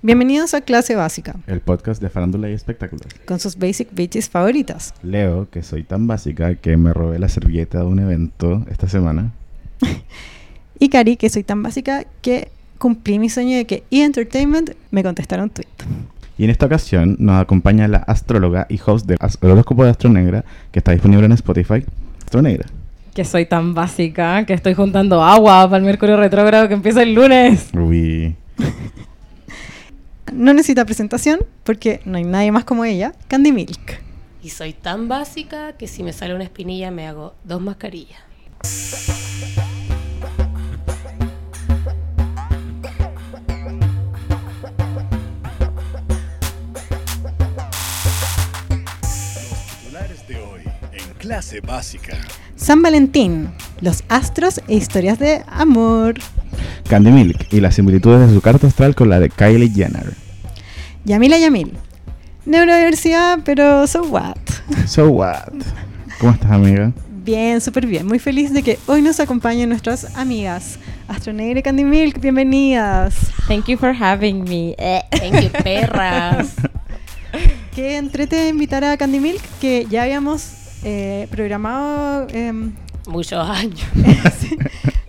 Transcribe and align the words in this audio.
Bienvenidos 0.00 0.54
a 0.54 0.60
Clase 0.60 0.94
Básica, 0.94 1.34
el 1.48 1.60
podcast 1.60 2.00
de 2.00 2.08
farándula 2.08 2.48
y 2.48 2.52
espectáculos. 2.52 3.06
con 3.26 3.40
sus 3.40 3.56
basic 3.58 3.88
bitches 3.92 4.28
favoritas. 4.28 4.94
Leo, 5.02 5.48
que 5.50 5.62
soy 5.64 5.82
tan 5.82 6.06
básica 6.06 6.54
que 6.54 6.76
me 6.76 6.92
robé 6.92 7.18
la 7.18 7.28
servilleta 7.28 7.78
de 7.80 7.84
un 7.86 7.98
evento 7.98 8.64
esta 8.70 8.88
semana. 8.88 9.32
Y 10.80 10.90
Cari, 10.90 11.16
que 11.16 11.28
soy 11.28 11.42
tan 11.42 11.60
básica 11.60 12.04
que 12.22 12.52
cumplí 12.78 13.18
mi 13.18 13.28
sueño 13.28 13.56
de 13.56 13.64
que 13.64 13.82
E! 13.90 14.04
Entertainment 14.04 14.70
me 14.92 15.02
contestara 15.02 15.42
un 15.42 15.50
tweet. 15.50 15.66
Y 16.38 16.44
en 16.44 16.50
esta 16.50 16.66
ocasión 16.66 17.16
nos 17.18 17.42
acompaña 17.42 17.88
la 17.88 17.98
astróloga 17.98 18.64
y 18.68 18.78
host 18.86 19.04
del 19.06 19.18
horóscopo 19.42 19.82
de 19.82 19.90
Astronegra, 19.90 20.44
que 20.70 20.78
está 20.78 20.92
disponible 20.92 21.26
en 21.26 21.32
Spotify. 21.32 21.84
Astronegra. 22.24 22.66
Que 23.12 23.24
soy 23.24 23.46
tan 23.46 23.74
básica 23.74 24.46
que 24.46 24.52
estoy 24.54 24.74
juntando 24.74 25.20
agua 25.20 25.64
para 25.64 25.78
el 25.78 25.82
Mercurio 25.82 26.16
retrógrado 26.16 26.68
que 26.68 26.74
empieza 26.74 27.02
el 27.02 27.12
lunes. 27.12 27.70
Uy. 27.74 28.36
No 30.32 30.52
necesita 30.52 30.84
presentación 30.84 31.40
porque 31.64 32.00
no 32.04 32.18
hay 32.18 32.24
nadie 32.24 32.52
más 32.52 32.64
como 32.64 32.84
ella, 32.84 33.12
Candy 33.28 33.52
Milk. 33.52 34.00
Y 34.42 34.50
soy 34.50 34.72
tan 34.72 35.08
básica 35.08 35.72
que 35.76 35.88
si 35.88 36.02
me 36.02 36.12
sale 36.12 36.34
una 36.34 36.44
espinilla 36.44 36.90
me 36.90 37.06
hago 37.06 37.34
dos 37.44 37.60
mascarillas. 37.60 38.20
Titulares 49.82 50.26
de 50.28 50.36
hoy 50.40 50.62
en 50.92 51.14
clase 51.18 51.60
básica. 51.60 52.16
San 52.56 52.82
Valentín, 52.82 53.50
los 53.80 54.04
astros 54.08 54.60
e 54.68 54.74
historias 54.74 55.18
de 55.18 55.42
amor. 55.48 56.14
Candy 56.88 57.10
Milk 57.10 57.46
y 57.50 57.60
las 57.60 57.74
similitudes 57.74 58.28
de 58.28 58.34
su 58.34 58.40
carta 58.40 58.66
astral 58.66 58.94
con 58.94 59.08
la 59.08 59.20
de 59.20 59.30
Kylie 59.30 59.70
Jenner. 59.70 60.14
Yamila 61.04 61.38
Yamil. 61.38 61.72
Neurodiversidad, 62.44 63.40
pero 63.44 63.86
so 63.86 64.02
what? 64.02 64.36
So 64.86 65.10
what? 65.10 65.52
¿Cómo 66.18 66.32
estás, 66.32 66.50
amiga? 66.50 66.92
Bien, 67.24 67.60
súper 67.60 67.86
bien. 67.86 68.06
Muy 68.06 68.18
feliz 68.18 68.52
de 68.52 68.62
que 68.62 68.78
hoy 68.86 69.02
nos 69.02 69.20
acompañen 69.20 69.68
nuestras 69.68 70.16
amigas 70.16 70.78
Astronegra 71.08 71.60
y 71.60 71.62
Candy 71.62 71.84
Milk. 71.84 72.20
Bienvenidas. 72.20 73.14
Thank 73.46 73.66
you 73.66 73.76
for 73.76 73.94
having 73.94 74.44
me. 74.44 74.74
Eh. 74.78 75.02
Thank 75.10 75.42
you, 75.42 75.50
perras. 75.62 76.54
Que 77.74 77.96
entrete 77.96 78.48
invitar 78.48 78.82
a 78.82 78.96
Candy 78.96 79.20
Milk, 79.20 79.40
que 79.60 79.86
ya 79.88 80.02
habíamos 80.02 80.50
eh, 80.82 81.28
programado 81.30 82.26
em, 82.30 82.72
Muchos 83.08 83.48
años. 83.48 83.80
sí, 84.40 84.56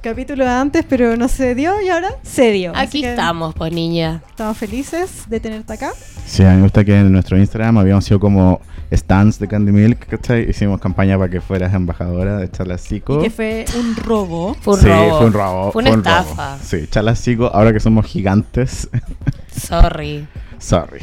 capítulo 0.02 0.48
antes, 0.48 0.86
pero 0.88 1.16
no 1.18 1.28
se 1.28 1.56
dio 1.56 1.82
y 1.82 1.90
ahora 1.90 2.10
se 2.24 2.52
dio. 2.52 2.72
Aquí 2.76 3.04
estamos, 3.04 3.54
pues 3.56 3.72
niña. 3.72 4.22
Estamos 4.30 4.58
felices 4.58 5.30
de 5.30 5.40
tenerte 5.40 5.74
acá. 5.74 5.92
Sí, 6.26 6.44
a 6.44 6.52
mí 6.52 6.58
me 6.58 6.64
gusta 6.64 6.84
que 6.84 6.98
en 7.00 7.12
nuestro 7.12 7.38
Instagram 7.38 7.78
habíamos 7.78 8.06
sido 8.06 8.20
como 8.20 8.62
stands 8.92 9.40
de 9.40 9.48
Candy 9.48 9.72
Milk, 9.72 10.08
¿cachai? 10.08 10.50
Hicimos 10.50 10.80
campaña 10.80 11.18
para 11.18 11.30
que 11.30 11.42
fueras 11.42 11.74
embajadora 11.74 12.38
de 12.38 12.50
Charlasico. 12.50 13.20
Y 13.20 13.24
que 13.24 13.30
fue 13.30 13.66
un 13.78 13.96
robo. 13.96 14.54
Fue 14.62 14.74
un 14.76 14.80
sí, 14.80 14.88
robo. 14.88 15.18
fue 15.18 15.26
un 15.28 15.34
robo. 15.34 15.72
Fue 15.72 15.82
una 15.84 15.92
un 15.92 16.04
robo. 16.04 16.20
estafa. 16.20 16.58
Sí, 16.64 16.88
Charlasico, 16.90 17.48
ahora 17.48 17.74
que 17.74 17.80
somos 17.80 18.06
gigantes. 18.06 18.90
Sorry. 19.52 20.28
Sorry. 20.60 21.02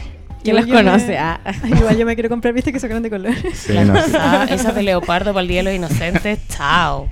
¿Quién 0.53 0.67
me- 0.67 0.73
conoce? 0.73 1.19
Ah. 1.19 1.41
Igual 1.65 1.97
yo 1.97 2.07
me 2.07 2.15
quiero 2.15 2.29
comprar, 2.29 2.53
viste 2.55 2.73
que 2.73 2.81
sacaron 2.81 3.03
de 3.03 3.11
color. 3.11 3.35
Sí, 3.55 3.73
no, 3.85 3.93
cosa, 3.93 4.45
esas 4.45 4.75
de 4.75 4.83
leopardo 4.83 5.33
para 5.33 5.43
el 5.43 5.49
día 5.49 5.59
de 5.59 5.63
los 5.65 5.75
inocentes. 5.75 6.39
Chao. 6.49 7.09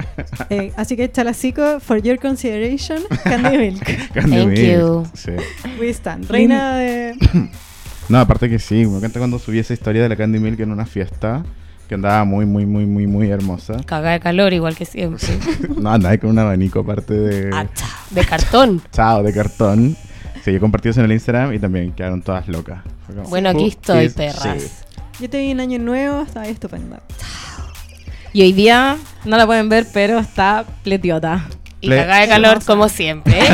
Eh, 0.51 0.73
así 0.77 0.97
que 0.97 1.11
chalacico, 1.11 1.81
for 1.81 2.01
your 2.03 2.19
consideration, 2.19 2.99
Candy 3.25 3.59
Milk. 3.59 3.85
Candy 4.15 4.37
Thank 4.37 4.49
Milk, 4.49 4.79
you. 4.79 5.07
sí. 5.15 5.33
We 5.81 5.91
stand. 5.91 6.31
Reina 6.31 6.77
de. 6.79 7.15
No, 8.07 8.19
aparte 8.19 8.51
que 8.51 8.59
sí, 8.59 8.85
me 8.87 8.99
encanta 8.99 9.19
cuando 9.19 9.39
subí 9.39 9.59
esa 9.59 9.73
historia 9.73 10.03
de 10.03 10.11
la 10.11 10.17
Candy 10.17 10.39
Milk 10.39 10.61
en 10.61 10.71
una 10.73 10.85
fiesta 10.85 11.43
que 11.89 11.95
andaba 11.95 12.25
muy, 12.27 12.45
muy, 12.45 12.67
muy, 12.67 12.85
muy, 12.85 13.07
muy 13.07 13.31
hermosa. 13.31 13.79
Caga 13.87 14.11
de 14.13 14.21
calor 14.21 14.53
igual 14.53 14.77
que 14.77 14.85
siempre. 14.85 15.27
no, 15.81 15.91
andaba 15.91 16.14
con 16.19 16.29
un 16.29 16.39
abanico 16.39 16.81
aparte 16.81 17.14
de... 17.14 17.51
Ah, 17.51 17.64
chao. 17.75 17.89
De 18.11 18.23
cartón. 18.27 18.83
Chao, 18.92 19.23
de 19.23 19.33
cartón. 19.33 19.97
Sí, 20.45 20.53
yo 20.53 20.61
compartí 20.61 20.91
eso 20.91 21.01
en 21.01 21.07
el 21.07 21.13
Instagram 21.13 21.55
y 21.55 21.59
también 21.59 21.93
quedaron 21.93 22.21
todas 22.23 22.47
locas. 22.49 22.83
Como, 23.07 23.23
Bueno, 23.25 23.49
aquí 23.49 23.63
"Who 23.63 23.69
estoy, 23.69 24.05
is 24.07 24.13
perras. 24.15 24.43
she?" 24.45 25.23
Yo 25.23 25.31
te 25.31 25.39
vi 25.39 25.51
en 25.53 25.61
Año 25.61 25.79
Nuevo, 25.79 26.23
estaba 26.23 26.47
estupenda. 26.47 27.01
Y 28.33 28.43
hoy 28.43 28.53
día 28.53 28.97
no 29.25 29.37
la 29.37 29.47
pueden 29.47 29.69
ver, 29.69 29.87
pero 29.93 30.19
está 30.19 30.65
pletiota. 30.83 31.47
Y 31.81 31.89
Le- 31.89 31.97
caga 31.99 32.19
de 32.21 32.29
calor 32.29 32.65
como 32.65 32.89
siempre. 32.89 33.35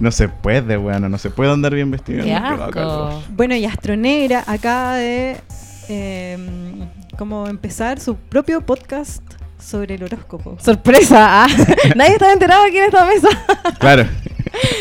No 0.00 0.10
se 0.10 0.28
puede, 0.28 0.76
bueno, 0.78 1.08
no 1.10 1.18
se 1.18 1.28
puede 1.30 1.52
andar 1.52 1.74
bien 1.74 1.90
vestido. 1.90 2.24
Qué 2.24 2.34
asco. 2.34 3.22
Bueno, 3.30 3.54
y 3.54 3.66
Astronegra 3.66 4.44
acaba 4.46 4.94
de. 4.96 5.36
eh, 5.88 6.38
como 7.18 7.46
empezar 7.48 8.00
su 8.00 8.14
propio 8.16 8.62
podcast 8.64 9.22
sobre 9.58 9.96
el 9.96 10.02
horóscopo. 10.04 10.56
Sorpresa. 10.58 11.44
ah. 11.44 11.46
Nadie 11.96 12.12
estaba 12.12 12.32
enterado 12.32 12.64
aquí 12.64 12.78
en 12.78 12.84
esta 12.84 13.04
mesa. 13.04 13.28
Claro. 13.78 14.06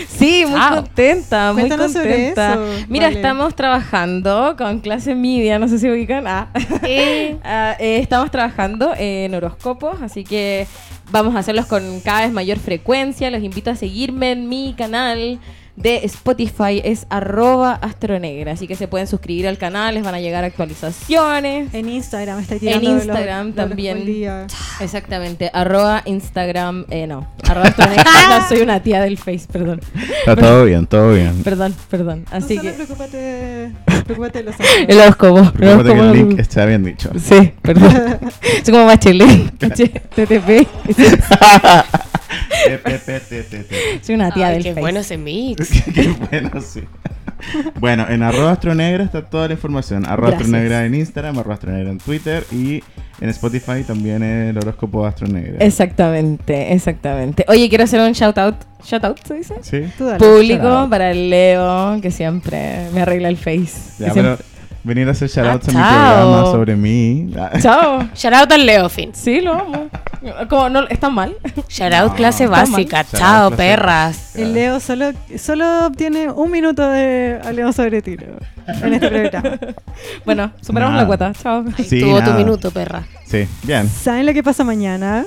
Sí, 0.07 0.43
muy 0.47 0.59
Chao. 0.59 0.75
contenta, 0.83 1.53
muy 1.53 1.69
contenta. 1.69 2.59
Mira, 2.89 3.05
vale. 3.07 3.15
estamos 3.17 3.55
trabajando 3.55 4.55
con 4.57 4.79
clase 4.79 5.15
media, 5.15 5.59
no 5.59 5.67
sé 5.67 5.79
si 5.79 5.89
ubican. 5.89 6.27
Ah. 6.27 6.49
Eh, 6.83 7.37
Ah, 7.43 7.75
eh, 7.79 7.99
estamos 7.99 8.31
trabajando 8.31 8.93
en 8.97 9.33
horóscopos, 9.33 10.01
así 10.01 10.23
que 10.23 10.67
vamos 11.11 11.35
a 11.35 11.39
hacerlos 11.39 11.65
con 11.67 11.99
cada 12.01 12.21
vez 12.21 12.31
mayor 12.31 12.57
frecuencia. 12.59 13.29
Los 13.31 13.43
invito 13.43 13.71
a 13.71 13.75
seguirme 13.75 14.31
en 14.31 14.49
mi 14.49 14.73
canal 14.77 15.39
de 15.79 16.01
Spotify, 16.03 16.81
es 16.83 17.07
arroba 17.09 17.71
astronegra, 17.73 18.51
así 18.51 18.67
que 18.67 18.75
se 18.75 18.87
pueden 18.89 19.07
suscribir 19.07 19.47
al 19.47 19.57
canal, 19.57 19.95
les 19.95 20.03
van 20.03 20.13
a 20.13 20.19
llegar 20.19 20.43
actualizaciones. 20.43 21.73
En 21.73 21.87
Instagram 21.87 22.39
está 22.39 22.57
tirando 22.59 22.85
En 22.89 22.95
los- 22.97 23.05
Instagram 23.05 23.47
los 23.47 23.55
también. 23.55 24.05
día. 24.05 24.45
Exactamente, 24.81 25.49
arroba 25.53 26.01
Instagram, 26.05 26.85
eh, 26.89 27.07
no, 27.07 27.27
arroba 27.47 27.67
astronegra, 27.69 28.03
no, 28.29 28.47
soy 28.49 28.61
una 28.61 28.81
tía 28.83 29.01
del 29.01 29.17
Face, 29.17 29.47
perdón. 29.51 29.79
Está 30.19 30.35
todo 30.35 30.65
bien, 30.65 30.85
todo 30.85 31.13
bien. 31.13 31.43
Perdón, 31.43 31.73
perdón. 31.89 32.25
Así 32.29 32.57
no 32.57 32.61
que... 32.61 32.71
preocúpate, 32.71 33.71
preocúpate 34.05 34.37
de 34.39 34.43
los. 34.43 34.55
El 34.87 34.99
horóscopo. 34.99 35.39
el 35.39 35.51
Preocúpate 35.53 35.93
que 35.93 35.99
el 35.99 36.11
link 36.11 36.39
está 36.39 36.65
bien 36.65 36.83
dicho. 36.83 37.09
Sí, 37.17 37.53
perdón. 37.61 37.91
Soy 38.65 38.73
como 38.73 38.85
Bachelet. 38.85 39.51
TTP. 39.57 40.67
Soy 44.01 44.15
una 44.15 44.31
tía 44.31 44.47
ay, 44.47 44.53
del 44.55 44.63
qué 44.63 44.69
Face. 44.71 44.81
bueno 44.81 44.99
ese 44.99 45.17
mix. 45.17 45.69
Qué 45.93 46.13
bueno, 46.29 46.51
sí. 46.61 46.83
Bueno, 47.79 48.05
en 48.09 48.21
arroba 48.21 48.51
astronegra 48.51 49.03
está 49.03 49.25
toda 49.29 49.47
la 49.47 49.53
información. 49.53 50.05
Arroba 50.05 50.29
Gracias. 50.31 50.41
astronegra 50.47 50.85
en 50.85 50.95
Instagram, 50.95 51.39
arroba 51.39 51.53
astronegra 51.55 51.89
en 51.91 51.97
Twitter 51.99 52.43
y 52.51 52.83
en 53.21 53.29
Spotify 53.29 53.83
también 53.85 54.21
el 54.23 54.57
horóscopo 54.57 55.05
astronegra. 55.05 55.63
Exactamente, 55.65 56.73
exactamente. 56.73 57.45
Oye, 57.47 57.69
quiero 57.69 57.85
hacer 57.85 58.01
un 58.01 58.11
shout 58.11 58.37
out. 58.37 58.55
¿Shout 58.83 59.03
out 59.05 59.19
se 59.25 59.33
dice? 59.35 59.55
¿Sí? 59.61 59.83
Tú 59.97 60.05
dale. 60.05 60.19
Público 60.19 60.63
Shout 60.63 60.77
out. 60.83 60.89
para 60.89 61.11
el 61.11 61.29
Leo, 61.29 61.99
que 62.01 62.11
siempre 62.11 62.87
me 62.93 63.01
arregla 63.01 63.29
el 63.29 63.37
face. 63.37 63.67
Ya, 63.99 64.07
Que 64.07 64.13
pero 64.13 64.35
siempre- 64.37 64.45
venir 64.89 65.07
a 65.07 65.11
hacer 65.11 65.29
shoutouts 65.29 65.69
Ah, 65.69 65.71
a 65.71 66.25
mi 66.25 66.25
programa 66.31 66.51
sobre 66.51 66.75
mí. 66.75 67.31
Chao. 67.61 68.09
Shout 68.13 68.33
out 68.33 68.51
al 68.51 68.65
Leofin. 68.65 69.15
Sí, 69.15 69.39
lo 69.39 69.53
amo. 69.53 69.87
¿Cómo? 70.49 70.69
¿No, 70.69 70.85
¿Está 70.89 71.09
mal? 71.09 71.37
Shout 71.69 71.93
out 71.93 72.09
No, 72.11 72.15
clase 72.15 72.47
básica. 72.47 73.03
Shout 73.03 73.13
out 73.13 73.19
Chao, 73.21 73.47
clase 73.51 73.55
perras. 73.55 74.35
El 74.35 74.53
Leo 74.53 74.79
solo, 74.81 75.11
solo 75.37 75.85
obtiene 75.85 76.29
un 76.29 76.51
minuto 76.51 76.85
de 76.89 77.39
Hablemos 77.43 77.75
sobre 77.75 78.01
tiro 78.01 78.25
en 78.67 78.93
este 78.93 79.07
programa. 79.09 79.57
Bueno, 80.25 80.51
superamos 80.61 80.91
Nada. 80.93 81.03
la 81.03 81.07
cuota. 81.07 81.33
Chao. 81.41 81.63
Sí, 81.77 82.01
tuvo 82.01 82.21
tu 82.21 82.31
minuto, 82.31 82.71
perra. 82.71 83.03
Sí, 83.25 83.47
bien. 83.63 83.87
¿Saben 83.89 84.25
lo 84.25 84.33
que 84.33 84.43
pasa 84.43 84.63
mañana? 84.65 85.25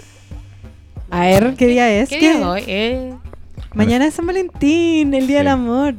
A 1.11 1.21
ver. 1.21 1.55
¿Qué 1.57 1.67
día 1.67 1.91
es? 1.91 2.09
¿Qué 2.09 2.19
¿Qué- 2.19 2.31
día 2.31 2.39
es 2.41 2.45
hoy? 2.47 2.65
Eh, 2.67 3.15
Mañana 3.75 4.07
es 4.07 4.13
San 4.15 4.27
Valentín, 4.27 5.15
el 5.15 5.27
Día 5.27 5.39
Sí. 5.39 5.45
del 5.45 5.49
Amor. 5.49 5.95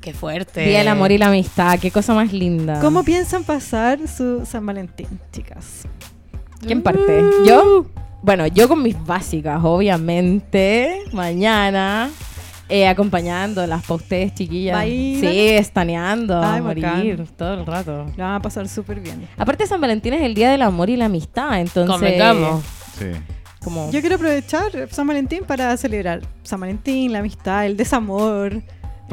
Qué 0.00 0.12
fuerte. 0.14 0.62
Día 0.64 0.78
del 0.78 0.88
amor 0.88 1.12
y 1.12 1.18
la 1.18 1.28
amistad. 1.28 1.78
Qué 1.78 1.90
cosa 1.90 2.14
más 2.14 2.32
linda. 2.32 2.80
¿Cómo 2.80 3.02
piensan 3.04 3.44
pasar 3.44 3.98
su 4.08 4.44
San 4.46 4.64
Valentín, 4.66 5.08
chicas? 5.32 5.82
¿Quién 6.66 6.82
parte? 6.82 7.22
¿Yo? 7.46 7.86
Bueno, 8.22 8.46
yo 8.46 8.68
con 8.68 8.82
mis 8.82 9.02
básicas, 9.06 9.60
obviamente. 9.62 11.00
Mañana. 11.12 12.10
eh, 12.68 12.86
acompañando 12.86 13.66
las 13.66 13.84
pa' 13.84 13.94
ustedes, 13.94 14.32
chiquillas. 14.34 14.76
¿Va 14.76 14.80
a 14.80 14.86
ir? 14.86 15.18
Sí, 15.20 15.48
estaneando, 15.48 16.36
a 16.36 16.54
Ay, 16.54 16.60
morir 16.60 16.84
bacán. 16.84 17.26
todo 17.36 17.54
el 17.54 17.66
rato. 17.66 18.06
La 18.16 18.24
van 18.26 18.34
a 18.36 18.42
pasar 18.42 18.68
súper 18.68 19.00
bien. 19.00 19.26
Aparte, 19.36 19.66
San 19.66 19.80
Valentín 19.80 20.14
es 20.14 20.22
el 20.22 20.34
día 20.34 20.50
del 20.52 20.62
amor 20.62 20.88
y 20.88 20.96
la 20.96 21.06
amistad, 21.06 21.60
entonces. 21.60 21.90
Convengamos. 21.92 22.62
Sí. 22.98 23.06
Como, 23.64 23.90
Yo 23.90 24.00
quiero 24.00 24.14
aprovechar 24.16 24.70
San 24.90 25.06
Valentín 25.06 25.42
para 25.46 25.76
celebrar 25.76 26.20
San 26.44 26.60
Valentín, 26.60 27.12
la 27.12 27.18
amistad, 27.18 27.66
el 27.66 27.76
desamor. 27.76 28.62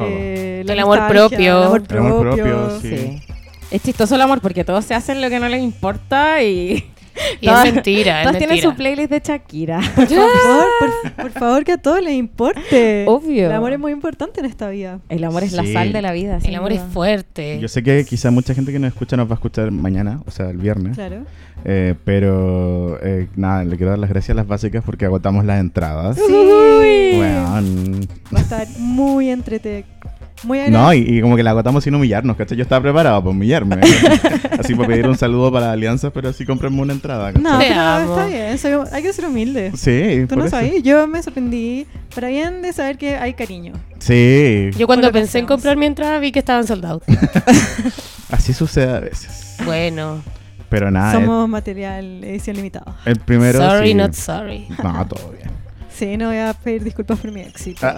Eh, 0.05 0.63
El 0.67 0.79
amor 0.79 1.07
propio. 1.07 1.57
el 1.57 1.63
amor 1.65 1.83
El 1.89 1.97
amor 1.97 2.21
propio. 2.21 2.43
propio, 2.43 2.79
sí. 2.81 2.97
sí. 2.97 3.23
Es 3.71 3.81
chistoso 3.83 4.15
el 4.15 4.21
amor 4.21 4.39
porque 4.41 4.63
todos 4.63 4.85
se 4.85 4.93
hacen 4.95 5.21
lo 5.21 5.29
que 5.29 5.39
no 5.39 5.49
les 5.49 5.61
importa 5.61 6.41
y 6.43 6.89
Y 7.41 7.49
es 7.49 7.73
mentira, 7.73 8.21
es 8.21 8.27
Todas 8.27 8.37
tienen 8.37 8.55
mentira. 8.55 8.71
su 8.71 8.75
playlist 8.77 9.11
de 9.11 9.21
Shakira. 9.23 9.81
Por 9.95 10.07
favor, 10.07 10.65
por, 10.79 11.11
por 11.13 11.31
favor, 11.31 11.63
que 11.63 11.71
a 11.73 11.77
todos 11.77 12.01
les 12.01 12.13
importe. 12.13 13.05
Obvio. 13.07 13.47
El 13.47 13.51
amor 13.53 13.73
es 13.73 13.79
muy 13.79 13.91
importante 13.91 14.39
en 14.39 14.45
esta 14.45 14.69
vida. 14.69 14.99
El 15.09 15.23
amor 15.23 15.43
es 15.43 15.51
la 15.53 15.65
sal 15.65 15.93
de 15.93 16.01
la 16.01 16.11
vida. 16.11 16.39
El 16.43 16.55
amor 16.55 16.71
es 16.71 16.81
fuerte. 16.81 17.59
Yo 17.59 17.67
sé 17.67 17.83
que 17.83 18.05
quizá 18.05 18.31
mucha 18.31 18.53
gente 18.53 18.71
que 18.71 18.79
nos 18.79 18.89
escucha 18.89 19.17
nos 19.17 19.27
va 19.27 19.31
a 19.33 19.35
escuchar 19.35 19.71
mañana, 19.71 20.21
o 20.25 20.31
sea, 20.31 20.49
el 20.49 20.57
viernes. 20.57 20.95
Claro. 20.95 21.23
Eh, 21.65 21.95
pero 22.05 22.99
eh, 23.01 23.27
nada, 23.35 23.63
le 23.63 23.75
quiero 23.77 23.89
dar 23.89 23.99
las 23.99 24.09
gracias 24.09 24.31
a 24.31 24.35
las 24.35 24.47
básicas 24.47 24.83
porque 24.85 25.05
agotamos 25.05 25.43
las 25.43 25.59
entradas. 25.59 26.15
Sí. 26.17 27.17
Weón. 27.19 28.07
Va 28.33 28.39
a 28.39 28.41
estar 28.41 28.67
muy 28.79 29.29
entrete. 29.29 29.85
Muy 30.43 30.59
No, 30.69 30.93
y, 30.93 30.99
y 30.99 31.21
como 31.21 31.35
que 31.35 31.43
la 31.43 31.51
agotamos 31.51 31.83
sin 31.83 31.95
humillarnos, 31.95 32.37
¿cachai? 32.37 32.57
Yo 32.57 32.61
estaba 32.63 32.81
preparado 32.81 33.19
para 33.21 33.31
humillarme. 33.31 33.77
así 34.59 34.75
para 34.75 34.87
pedir 34.87 35.07
un 35.07 35.17
saludo 35.17 35.51
para 35.51 35.71
alianzas, 35.71 36.11
pero 36.13 36.29
así 36.29 36.45
cómprenme 36.45 36.79
una 36.81 36.93
entrada. 36.93 37.33
¿cachai? 37.33 37.41
No, 37.43 37.57
pero 37.59 37.99
está 38.13 38.25
bien. 38.27 38.57
soy- 38.57 38.87
hay 38.91 39.01
que 39.03 39.13
ser 39.13 39.25
humilde. 39.25 39.71
Sí, 39.75 40.25
Tú 40.29 40.35
no 40.35 40.47
sabías. 40.47 40.83
Yo 40.83 41.07
me 41.07 41.23
sorprendí 41.23 41.87
para 42.13 42.27
bien 42.27 42.61
de 42.61 42.71
saber 42.73 42.97
que 42.97 43.15
hay 43.17 43.33
cariño. 43.33 43.73
Sí, 43.99 44.69
Yo 44.77 44.85
cuando 44.87 45.11
pensé 45.11 45.39
en 45.39 45.45
comprar 45.47 45.75
mi 45.77 45.85
entrada 45.87 46.19
vi 46.19 46.31
que 46.31 46.39
estaban 46.39 46.67
soldados. 46.67 47.01
así 48.31 48.53
sucede 48.53 48.95
a 48.95 48.99
veces. 48.99 49.55
bueno, 49.65 50.21
Pero 50.69 50.91
nada, 50.91 51.13
Somos 51.13 51.47
material 51.49 52.23
edición 52.23 52.55
limitada. 52.57 52.95
el, 53.05 53.13
el 53.13 53.19
primero. 53.19 53.59
sorry, 53.59 53.87
sí. 53.89 53.93
not 53.95 54.13
sorry. 54.13 54.67
No, 54.83 55.05
todo 55.07 55.31
bien. 55.31 55.49
Sí, 55.97 56.15
no 56.17 56.27
voy 56.27 56.37
a 56.37 56.53
pedir 56.53 56.83
disculpas 56.83 57.17
por 57.19 57.31
mi 57.31 57.41
éxito. 57.41 57.79
Ah. 57.85 57.95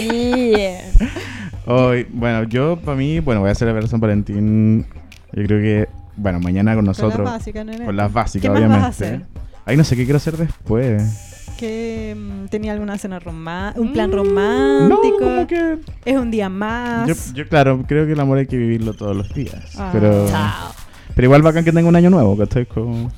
Yeah. 0.00 0.80
Hoy, 1.66 2.06
bueno, 2.10 2.44
yo 2.44 2.76
para 2.76 2.96
mí, 2.96 3.20
bueno, 3.20 3.42
voy 3.42 3.50
a 3.50 3.54
celebrar 3.54 3.86
San 3.86 4.00
Valentín. 4.00 4.86
Yo 5.32 5.44
creo 5.44 5.60
que, 5.60 5.88
bueno, 6.16 6.40
mañana 6.40 6.72
con 6.72 6.78
Con 6.78 6.86
nosotros. 6.86 7.20
las 7.24 7.32
básicas, 7.34 7.64
nene. 7.66 7.84
Con 7.84 7.96
las 7.96 8.12
básicas, 8.12 8.42
¿Qué 8.42 8.48
más 8.48 8.58
obviamente. 8.58 8.80
vas 8.80 8.86
a 8.86 9.04
hacer? 9.04 9.20
Ay, 9.66 9.76
no 9.76 9.84
sé 9.84 9.94
qué 9.96 10.04
quiero 10.04 10.16
hacer 10.16 10.36
después. 10.36 11.36
Que 11.58 12.16
mm, 12.18 12.46
tenía 12.46 12.72
alguna 12.72 12.96
cena 12.96 13.18
romántica, 13.18 13.80
un 13.80 13.92
plan 13.92 14.10
No, 14.10 14.16
romántico. 14.16 15.18
como 15.18 15.46
que. 15.46 15.78
Es 16.06 16.16
un 16.16 16.30
día 16.30 16.48
más. 16.48 17.06
Yo, 17.06 17.14
yo, 17.34 17.48
claro, 17.48 17.84
creo 17.86 18.06
que 18.06 18.12
el 18.12 18.20
amor 18.20 18.38
hay 18.38 18.46
que 18.46 18.56
vivirlo 18.56 18.94
todos 18.94 19.14
los 19.14 19.32
días. 19.34 19.74
Ah. 19.76 19.90
Pero, 19.92 20.26
Chao. 20.28 20.72
pero 21.14 21.26
igual 21.26 21.42
bacán 21.42 21.62
que 21.64 21.72
tenga 21.72 21.88
un 21.88 21.96
año 21.96 22.08
nuevo, 22.08 22.36
¿cachai? 22.38 22.64
Como, 22.64 23.10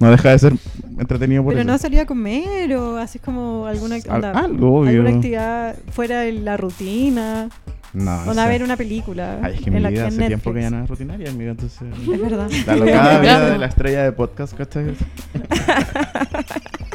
no 0.00 0.10
deja 0.10 0.30
de 0.30 0.38
ser 0.38 0.52
entretenido 0.98 1.42
por 1.42 1.52
Pero 1.52 1.62
eso. 1.62 1.70
no 1.72 1.78
salía 1.78 2.02
a 2.02 2.06
comer 2.06 2.74
o 2.76 2.96
así 2.98 3.18
como 3.18 3.66
alguna, 3.66 3.96
Al- 3.96 4.10
onda, 4.10 4.30
algo, 4.32 4.80
obvio. 4.80 4.90
alguna 5.00 5.10
actividad 5.16 5.76
fuera 5.92 6.20
de 6.20 6.32
la 6.32 6.56
rutina. 6.56 7.48
No, 7.92 8.10
a 8.10 8.46
ver 8.48 8.64
una 8.64 8.76
película. 8.76 9.38
Ay, 9.40 9.54
es 9.54 9.60
que 9.60 9.70
en 9.70 9.80
mi 9.80 9.88
vida 9.88 10.08
hace 10.08 10.26
tiempo 10.26 10.52
que 10.52 10.62
ya 10.62 10.68
Netflix. 10.70 10.72
no 10.72 10.82
es 10.82 10.90
rutinaria, 10.90 11.30
amiga, 11.30 11.50
entonces... 11.52 11.80
Es 12.12 12.20
verdad. 12.20 12.50
La 12.66 12.76
locada 12.76 13.20
vida 13.20 13.50
de 13.50 13.58
la 13.58 13.66
estrella 13.66 14.02
de 14.02 14.10
podcast, 14.12 14.52
¿cachai? 14.54 14.96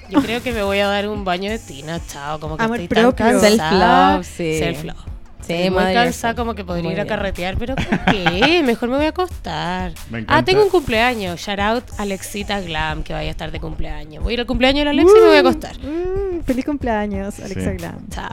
Yo 0.10 0.22
creo 0.22 0.42
que 0.44 0.52
me 0.52 0.62
voy 0.64 0.80
a 0.80 0.88
dar 0.88 1.08
un 1.08 1.24
baño 1.24 1.50
de 1.52 1.60
tina, 1.60 2.02
chao. 2.06 2.40
Como 2.42 2.58
que 2.58 2.64
Amor 2.64 2.80
estoy 2.82 2.96
tan 2.96 3.04
propio. 3.14 3.26
cansada. 3.40 4.22
Self-love, 4.22 4.26
sí. 4.26 4.60
Self-love. 4.60 5.09
Sí, 5.50 5.54
Estoy 5.56 5.70
muy 5.84 5.94
cansada, 5.94 6.36
como 6.36 6.54
que 6.54 6.64
podría 6.64 6.84
Muy 6.84 6.94
ir 6.94 7.00
a 7.00 7.04
bien. 7.06 7.16
carretear, 7.16 7.58
pero 7.58 7.76
¿por 7.76 8.06
qué? 8.06 8.62
Mejor 8.66 8.90
me 8.90 8.98
voy 8.98 9.06
a 9.08 9.10
acostar. 9.10 9.94
Me. 10.12 10.24
Ah, 10.28 10.44
tengo 10.46 10.62
un 10.64 10.70
cumpleaños. 10.70 11.40
Shout 11.40 11.60
out 11.60 11.84
Alexita 11.98 12.62
Glam, 12.62 13.02
que 13.02 13.14
vaya 13.14 13.30
a 13.30 13.32
estar 13.32 13.52
de 13.52 13.60
cumpleaños. 13.60 14.24
Voy 14.24 14.32
a 14.32 14.34
ir 14.36 14.40
al 14.42 14.46
cumpleaños 14.46 14.82
de 14.82 14.86
la 14.86 14.92
Alexa 14.92 15.12
y 15.18 15.22
me 15.22 15.28
voy 15.28 15.38
a 15.38 15.40
acostar. 15.40 15.76
Mm, 15.80 16.44
feliz 16.44 16.66
cumpleaños, 16.66 17.40
Alexa 17.40 17.72
Sí. 17.72 17.78
Glam. 17.78 18.08
Chao. 18.10 18.30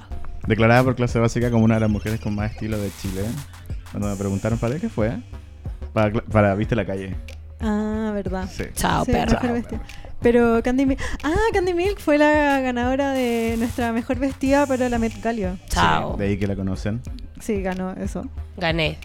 Declarada 0.47 0.85
por 0.85 0.95
clase 0.95 1.19
básica 1.19 1.51
como 1.51 1.65
una 1.65 1.77
de 1.77 1.81
las 1.81 1.91
mujeres 1.91 2.21
con 2.21 2.35
más 2.35 2.53
estilo 2.53 2.79
de 2.79 2.91
Chile. 3.01 3.23
Cuando 3.93 4.11
me 4.11 4.17
preguntaron 4.17 4.59
para 4.59 4.79
qué 4.79 4.91
fue, 4.91 5.17
para, 6.31 6.55
Viste 6.55 6.77
la 6.77 6.85
calle. 6.85 7.17
Ah, 7.61 8.11
verdad. 8.15 8.47
Sí. 8.53 8.65
Chao, 8.75 9.07
Sí, 9.07 9.13
perra. 9.13 9.41
mejor 9.41 9.53
vestida. 9.55 9.81
Pero 10.23 10.63
Candy 10.63 10.87
Milk. 10.87 11.01
Ah, 11.23 11.35
Candy 11.53 11.75
Milk 11.75 11.99
fue 12.01 12.19
la 12.19 12.61
ganadora 12.61 13.13
de 13.13 13.55
nuestra 13.59 13.93
mejor 13.93 14.19
vestida 14.19 14.67
para 14.67 14.89
la 14.89 14.99
Met 14.99 15.21
Gala. 15.23 15.57
Chao. 15.69 16.13
Sí, 16.15 16.19
de 16.21 16.27
ahí 16.27 16.37
que 16.39 16.47
la 16.47 16.57
conocen. 16.57 17.03
Sí, 17.41 17.61
ganó 17.63 17.93
eso. 17.93 18.25
Gané. 18.57 18.99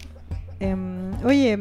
Em, 0.58 1.12
oye, 1.24 1.58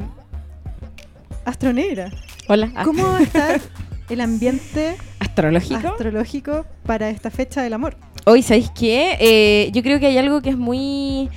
Astronegra, 1.46 2.12
Hola. 2.48 2.72
Ah, 2.76 2.84
¿cómo 2.84 3.04
va 3.04 3.18
a 3.18 3.22
estar 3.24 3.62
el 4.10 4.22
ambiente 4.22 4.96
¿Astrológico? 5.20 5.88
astrológico 5.88 6.66
para 6.86 7.10
esta 7.10 7.32
fecha 7.32 7.62
del 7.64 7.74
amor? 7.74 7.96
Hoy, 8.26 8.44
¿sabéis 8.44 8.70
qué? 8.72 9.18
Eh, 9.20 9.72
yo 9.74 9.82
creo 9.82 10.00
que 10.00 10.06
hay 10.08 10.18
algo 10.18 10.42
que 10.42 10.50
es 10.52 10.58
muy 10.58 11.30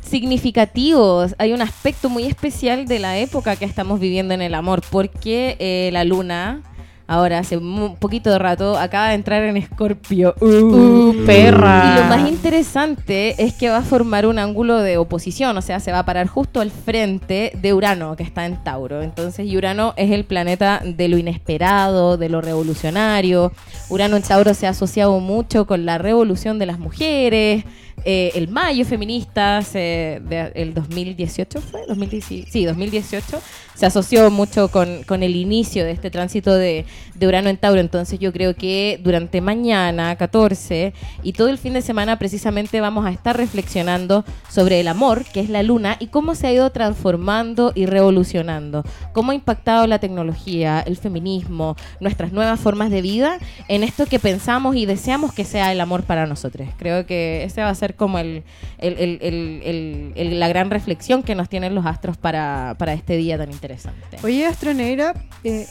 significativo. 0.00 1.26
Hay 1.38 1.52
un 1.52 1.60
aspecto 1.60 2.08
muy 2.08 2.24
especial 2.24 2.86
de 2.86 2.98
la 2.98 3.18
época 3.18 3.56
que 3.56 3.64
estamos 3.66 4.00
viviendo 4.00 4.32
en 4.32 4.40
el 4.40 4.54
amor, 4.54 4.82
porque 4.90 5.56
eh, 5.58 5.90
la 5.92 6.04
luna, 6.04 6.62
ahora 7.10 7.40
hace 7.40 7.56
un 7.56 7.96
poquito 7.96 8.30
de 8.30 8.38
rato, 8.38 8.78
acaba 8.78 9.08
de 9.08 9.14
entrar 9.14 9.42
en 9.42 9.56
Escorpio. 9.56 10.32
Uh, 10.40 11.12
perra. 11.26 11.96
Y 11.96 12.00
lo 12.00 12.04
más 12.06 12.30
interesante 12.30 13.34
es 13.42 13.52
que 13.54 13.68
va 13.68 13.78
a 13.78 13.82
formar 13.82 14.26
un 14.26 14.38
ángulo 14.38 14.78
de 14.78 14.96
oposición, 14.96 15.56
o 15.56 15.60
sea, 15.60 15.80
se 15.80 15.90
va 15.90 15.98
a 15.98 16.04
parar 16.04 16.28
justo 16.28 16.60
al 16.60 16.70
frente 16.70 17.50
de 17.60 17.74
Urano, 17.74 18.14
que 18.14 18.22
está 18.22 18.46
en 18.46 18.62
Tauro. 18.62 19.02
Entonces, 19.02 19.44
y 19.46 19.56
Urano 19.56 19.92
es 19.96 20.12
el 20.12 20.24
planeta 20.24 20.82
de 20.84 21.08
lo 21.08 21.18
inesperado, 21.18 22.16
de 22.16 22.28
lo 22.28 22.40
revolucionario. 22.40 23.50
Urano 23.88 24.16
en 24.16 24.22
Tauro 24.22 24.54
se 24.54 24.68
ha 24.68 24.70
asociado 24.70 25.18
mucho 25.18 25.66
con 25.66 25.84
la 25.84 25.98
revolución 25.98 26.60
de 26.60 26.66
las 26.66 26.78
mujeres, 26.78 27.64
eh, 28.04 28.32
el 28.34 28.48
mayo 28.48 28.84
feminista, 28.84 29.62
se- 29.62 30.20
de- 30.28 30.52
el 30.54 30.74
2018 30.74 31.60
fue, 31.60 31.82
2018, 31.86 32.48
sí, 32.50 32.64
2018, 32.64 33.40
se 33.74 33.86
asoció 33.86 34.30
mucho 34.30 34.68
con, 34.68 35.04
con 35.04 35.22
el 35.22 35.36
inicio 35.36 35.84
de 35.84 35.92
este 35.92 36.10
tránsito 36.10 36.52
de, 36.54 36.84
de 37.14 37.26
Urano 37.26 37.48
en 37.48 37.56
Tauro. 37.56 37.80
Entonces 37.80 38.18
yo 38.18 38.30
creo 38.32 38.54
que 38.54 39.00
durante 39.02 39.40
mañana, 39.40 40.14
14, 40.16 40.92
y 41.22 41.32
todo 41.32 41.48
el 41.48 41.56
fin 41.56 41.72
de 41.72 41.80
semana 41.82 42.18
precisamente 42.18 42.80
vamos 42.82 43.06
a 43.06 43.10
estar 43.10 43.36
reflexionando 43.38 44.24
sobre 44.50 44.80
el 44.80 44.88
amor, 44.88 45.24
que 45.24 45.40
es 45.40 45.48
la 45.48 45.62
luna, 45.62 45.96
y 45.98 46.08
cómo 46.08 46.34
se 46.34 46.46
ha 46.48 46.52
ido 46.52 46.70
transformando 46.70 47.72
y 47.74 47.86
revolucionando, 47.86 48.84
cómo 49.12 49.32
ha 49.32 49.34
impactado 49.34 49.86
la 49.86 49.98
tecnología, 49.98 50.80
el 50.86 50.96
feminismo, 50.98 51.74
nuestras 52.00 52.32
nuevas 52.32 52.60
formas 52.60 52.90
de 52.90 53.00
vida 53.00 53.38
en 53.68 53.82
esto 53.82 54.04
que 54.04 54.18
pensamos 54.18 54.76
y 54.76 54.84
deseamos 54.84 55.32
que 55.32 55.44
sea 55.44 55.72
el 55.72 55.80
amor 55.80 56.02
para 56.02 56.26
nosotros. 56.26 56.68
Creo 56.78 57.06
que 57.06 57.44
ese 57.44 57.62
va 57.62 57.70
a 57.70 57.74
ser 57.74 57.89
como 57.94 58.18
el, 58.18 58.42
el- 58.78 58.94
el- 58.98 59.18
el- 59.22 59.62
el- 59.64 60.12
el- 60.16 60.40
la 60.40 60.48
gran 60.48 60.70
reflexión 60.70 61.22
que 61.22 61.34
nos 61.34 61.48
tienen 61.48 61.74
los 61.74 61.86
astros 61.86 62.16
para, 62.16 62.74
para 62.78 62.92
este 62.94 63.16
día 63.16 63.36
tan 63.38 63.50
interesante. 63.50 64.18
Oye, 64.22 64.46
Astronegra, 64.46 65.14
eh, 65.44 65.66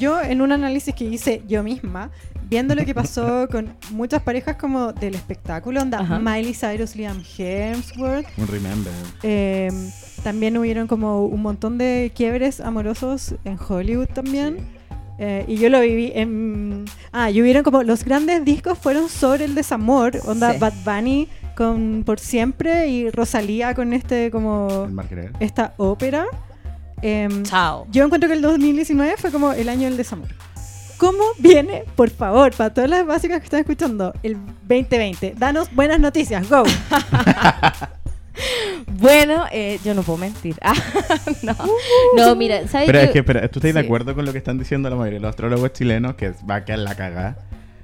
yo 0.00 0.20
en 0.20 0.40
un 0.42 0.52
análisis 0.52 0.94
que 0.94 1.04
hice 1.04 1.42
yo 1.48 1.62
misma, 1.62 2.10
viendo 2.48 2.74
lo 2.74 2.84
que 2.84 2.94
pasó 2.94 3.46
con 3.50 3.74
muchas 3.90 4.22
parejas 4.22 4.56
como 4.56 4.92
del 4.92 5.14
espectáculo, 5.14 5.82
onda 5.82 6.00
Ajá. 6.00 6.18
Miley 6.18 6.54
Cyrus, 6.54 6.96
Liam 6.96 7.22
Hemsworth, 7.36 8.26
Un 8.38 8.46
remember. 8.48 8.92
eh, 9.22 9.70
también 10.22 10.56
hubieron 10.56 10.86
como 10.88 11.24
un 11.26 11.42
montón 11.42 11.78
de 11.78 12.10
quiebres 12.14 12.60
amorosos 12.60 13.34
en 13.44 13.58
Hollywood 13.68 14.06
también. 14.08 14.76
Eh, 15.20 15.44
y 15.48 15.56
yo 15.56 15.68
lo 15.68 15.80
viví 15.80 16.12
en... 16.14 16.84
Ah, 17.10 17.28
y 17.30 17.42
hubieron 17.42 17.64
como... 17.64 17.82
Los 17.82 18.04
grandes 18.04 18.44
discos 18.44 18.78
fueron 18.78 19.08
sobre 19.08 19.46
el 19.46 19.56
desamor. 19.56 20.12
Onda 20.26 20.52
Sí. 20.52 20.58
Bad 20.60 20.74
Bunny 20.84 21.26
con 21.58 22.04
Por 22.06 22.20
Siempre 22.20 22.86
y 22.86 23.10
Rosalía 23.10 23.74
con 23.74 23.92
este 23.92 24.30
como... 24.30 24.86
Esta 25.40 25.74
ópera. 25.76 26.24
Em, 27.02 27.42
Chao. 27.42 27.84
yo 27.90 28.04
encuentro 28.04 28.28
que 28.28 28.36
el 28.36 28.42
2019 28.42 29.16
fue 29.18 29.32
como 29.32 29.52
el 29.52 29.68
año 29.68 29.82
del 29.88 29.96
desamor. 29.96 30.28
¿Cómo 30.98 31.18
viene, 31.38 31.82
por 31.96 32.10
favor, 32.10 32.54
para 32.54 32.72
todas 32.72 32.88
las 32.88 33.04
básicas 33.04 33.40
que 33.40 33.44
están 33.46 33.60
escuchando, 33.60 34.14
el 34.22 34.36
2020? 34.68 35.34
Danos 35.36 35.68
buenas 35.74 35.98
noticias, 35.98 36.48
go. 36.48 36.62
Bueno, 39.00 39.46
eh, 39.50 39.80
yo 39.84 39.94
no 39.94 40.02
puedo 40.02 40.18
mentir. 40.18 40.56
Ah, 40.62 40.72
no. 41.42 41.56
no, 42.16 42.36
mira, 42.36 42.66
¿sabes 42.68 42.86
Pero 42.86 43.00
qué? 43.00 43.04
es 43.06 43.10
que, 43.10 43.18
espera, 43.18 43.40
¿tú 43.48 43.58
estás 43.58 43.74
de 43.74 43.80
Sí. 43.80 43.84
acuerdo 43.86 44.14
con 44.14 44.24
lo 44.24 44.30
que 44.32 44.38
están 44.38 44.58
diciendo 44.58 44.88
la 44.88 44.94
mayoría 44.96 45.18
de 45.18 45.22
los 45.22 45.30
astrólogos 45.30 45.72
chilenos? 45.72 46.14
Que 46.14 46.32
va 46.48 46.56
a 46.56 46.64
quedar 46.64 46.78
la 46.80 46.94
cagada. 46.94 47.36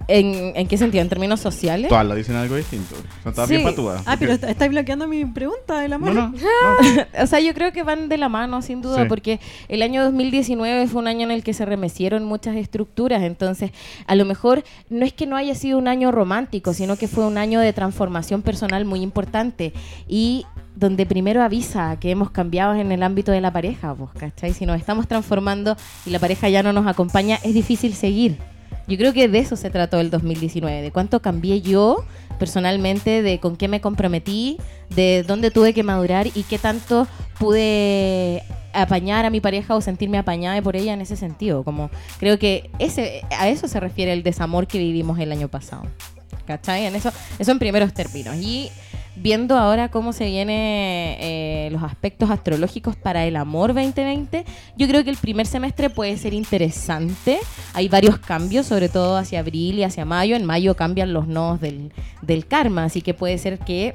¿En, 0.07 0.53
en 0.55 0.67
qué 0.69 0.77
sentido? 0.77 1.03
¿En 1.03 1.09
términos 1.09 1.41
sociales? 1.41 1.89
Todas 1.89 2.05
lo 2.07 2.15
dicen 2.15 2.37
algo 2.37 2.57
distinto. 2.57 2.95
Todas 3.23 3.49
Sí. 3.49 3.55
bien 3.57 3.65
patúas. 3.67 4.03
Ah, 4.07 4.17
pero 4.19 4.33
estáis 4.33 4.71
bloqueando 4.71 5.09
mi 5.09 5.25
pregunta 5.25 5.81
del 5.81 5.93
amor. 5.95 6.13
No, 6.13 6.29
no, 6.29 6.33
no. 6.33 7.05
O 7.23 7.27
sea, 7.27 7.41
yo 7.41 7.55
creo 7.55 7.73
que 7.73 7.83
van 7.83 8.09
de 8.09 8.19
la 8.19 8.29
mano, 8.29 8.61
sin 8.63 8.83
duda, 8.83 9.03
Sí. 9.03 9.09
porque 9.09 9.41
el 9.69 9.83
año 9.83 10.03
2019 10.05 10.87
fue 10.89 11.01
un 11.01 11.09
año 11.09 11.23
en 11.25 11.31
el 11.31 11.43
que 11.43 11.55
se 11.55 11.65
remecieron 11.65 12.25
muchas 12.25 12.57
estructuras, 12.57 13.23
entonces 13.23 13.71
a 14.07 14.15
lo 14.15 14.25
mejor 14.25 14.63
no 14.91 15.05
es 15.07 15.13
que 15.13 15.27
no 15.27 15.37
haya 15.37 15.55
sido 15.55 15.79
un 15.79 15.89
año 15.89 16.13
romántico, 16.13 16.75
sino 16.75 16.97
que 16.97 17.09
fue 17.09 17.27
un 17.27 17.39
año 17.39 17.61
de 17.61 17.73
transformación 17.73 18.43
personal 18.43 18.85
muy 18.85 19.01
importante 19.01 19.73
y 20.09 20.45
donde 20.77 21.07
primero 21.07 21.43
avisa 21.43 21.97
que 22.01 22.11
hemos 22.11 22.31
cambiado 22.31 22.75
en 22.75 22.91
el 22.93 23.03
ámbito 23.03 23.31
de 23.33 23.41
la 23.41 23.53
pareja, 23.53 23.95
pues, 23.95 24.11
¿cachai? 24.19 24.53
Si 24.53 24.67
nos 24.67 24.77
estamos 24.79 25.07
transformando 25.07 25.77
y 26.05 26.11
la 26.11 26.19
pareja 26.19 26.49
ya 26.49 26.63
no 26.63 26.73
nos 26.73 26.87
acompaña, 26.87 27.39
es 27.45 27.55
difícil 27.55 27.95
seguir. 27.95 28.39
Yo 28.87 28.97
creo 28.97 29.13
que 29.13 29.29
de 29.29 29.39
eso 29.39 29.57
se 29.57 29.71
trató 29.71 30.01
el 30.01 30.11
2019, 30.11 30.83
de 30.83 30.91
cuánto 30.91 31.21
cambié 31.21 31.61
yo 31.61 32.05
personalmente, 32.39 33.23
de 33.23 33.39
con 33.39 33.57
qué 33.57 33.69
me 33.69 33.81
comprometí, 33.81 34.59
de 34.91 35.25
dónde 35.27 35.51
tuve 35.51 35.73
que 35.73 35.83
madurar 35.83 36.27
y 36.35 36.43
qué 36.43 36.59
tanto 36.59 37.07
pude 37.39 38.43
apañar 38.73 39.25
a 39.25 39.31
mi 39.31 39.41
pareja 39.41 39.75
o 39.75 39.81
sentirme 39.81 40.19
apañada 40.19 40.61
por 40.63 40.77
ella 40.77 40.93
en 40.93 41.01
ese 41.01 41.17
sentido. 41.17 41.63
Como 41.63 41.91
creo 42.19 42.39
que 42.39 42.71
ese 42.79 43.23
a 43.39 43.49
eso 43.49 43.69
se 43.69 43.81
refiere 43.81 44.13
el 44.13 44.23
desamor 44.23 44.67
que 44.67 44.79
vivimos 44.79 45.19
el 45.19 45.33
año 45.33 45.49
pasado. 45.49 45.85
¿Cachai? 46.47 46.87
En 46.87 46.95
eso, 46.95 47.13
eso 47.39 47.51
en 47.53 47.59
primeros 47.59 47.93
términos. 47.93 48.37
Y 48.37 48.71
viendo 49.17 49.57
ahora 49.57 49.91
cómo 49.91 50.13
se 50.13 50.27
vienen 50.27 51.17
eh, 51.21 51.69
los 51.73 51.83
aspectos 51.83 52.31
astrológicos 52.31 52.97
para 52.97 53.25
el 53.25 53.37
amor 53.37 53.75
2020, 53.75 54.45
yo 54.77 54.89
creo 54.89 55.05
que 55.05 55.11
el 55.11 55.17
primer 55.17 55.47
semestre 55.47 55.91
puede 55.91 56.17
ser 56.17 56.35
interesante. 56.35 57.39
Hay 57.73 57.89
varios 57.89 58.19
cambios, 58.19 58.67
sobre 58.67 58.89
todo 58.89 59.17
hacia 59.17 59.41
abril 59.41 59.79
y 59.79 59.85
hacia 59.85 60.05
mayo. 60.05 60.37
En 60.37 60.45
mayo 60.45 60.75
cambian 60.75 61.13
los 61.13 61.27
nodos 61.27 61.61
del, 61.61 61.93
del 62.23 62.47
karma, 62.47 62.85
así 62.85 63.03
que 63.03 63.15
puede 63.15 63.39
ser 63.39 63.59
que 63.59 63.95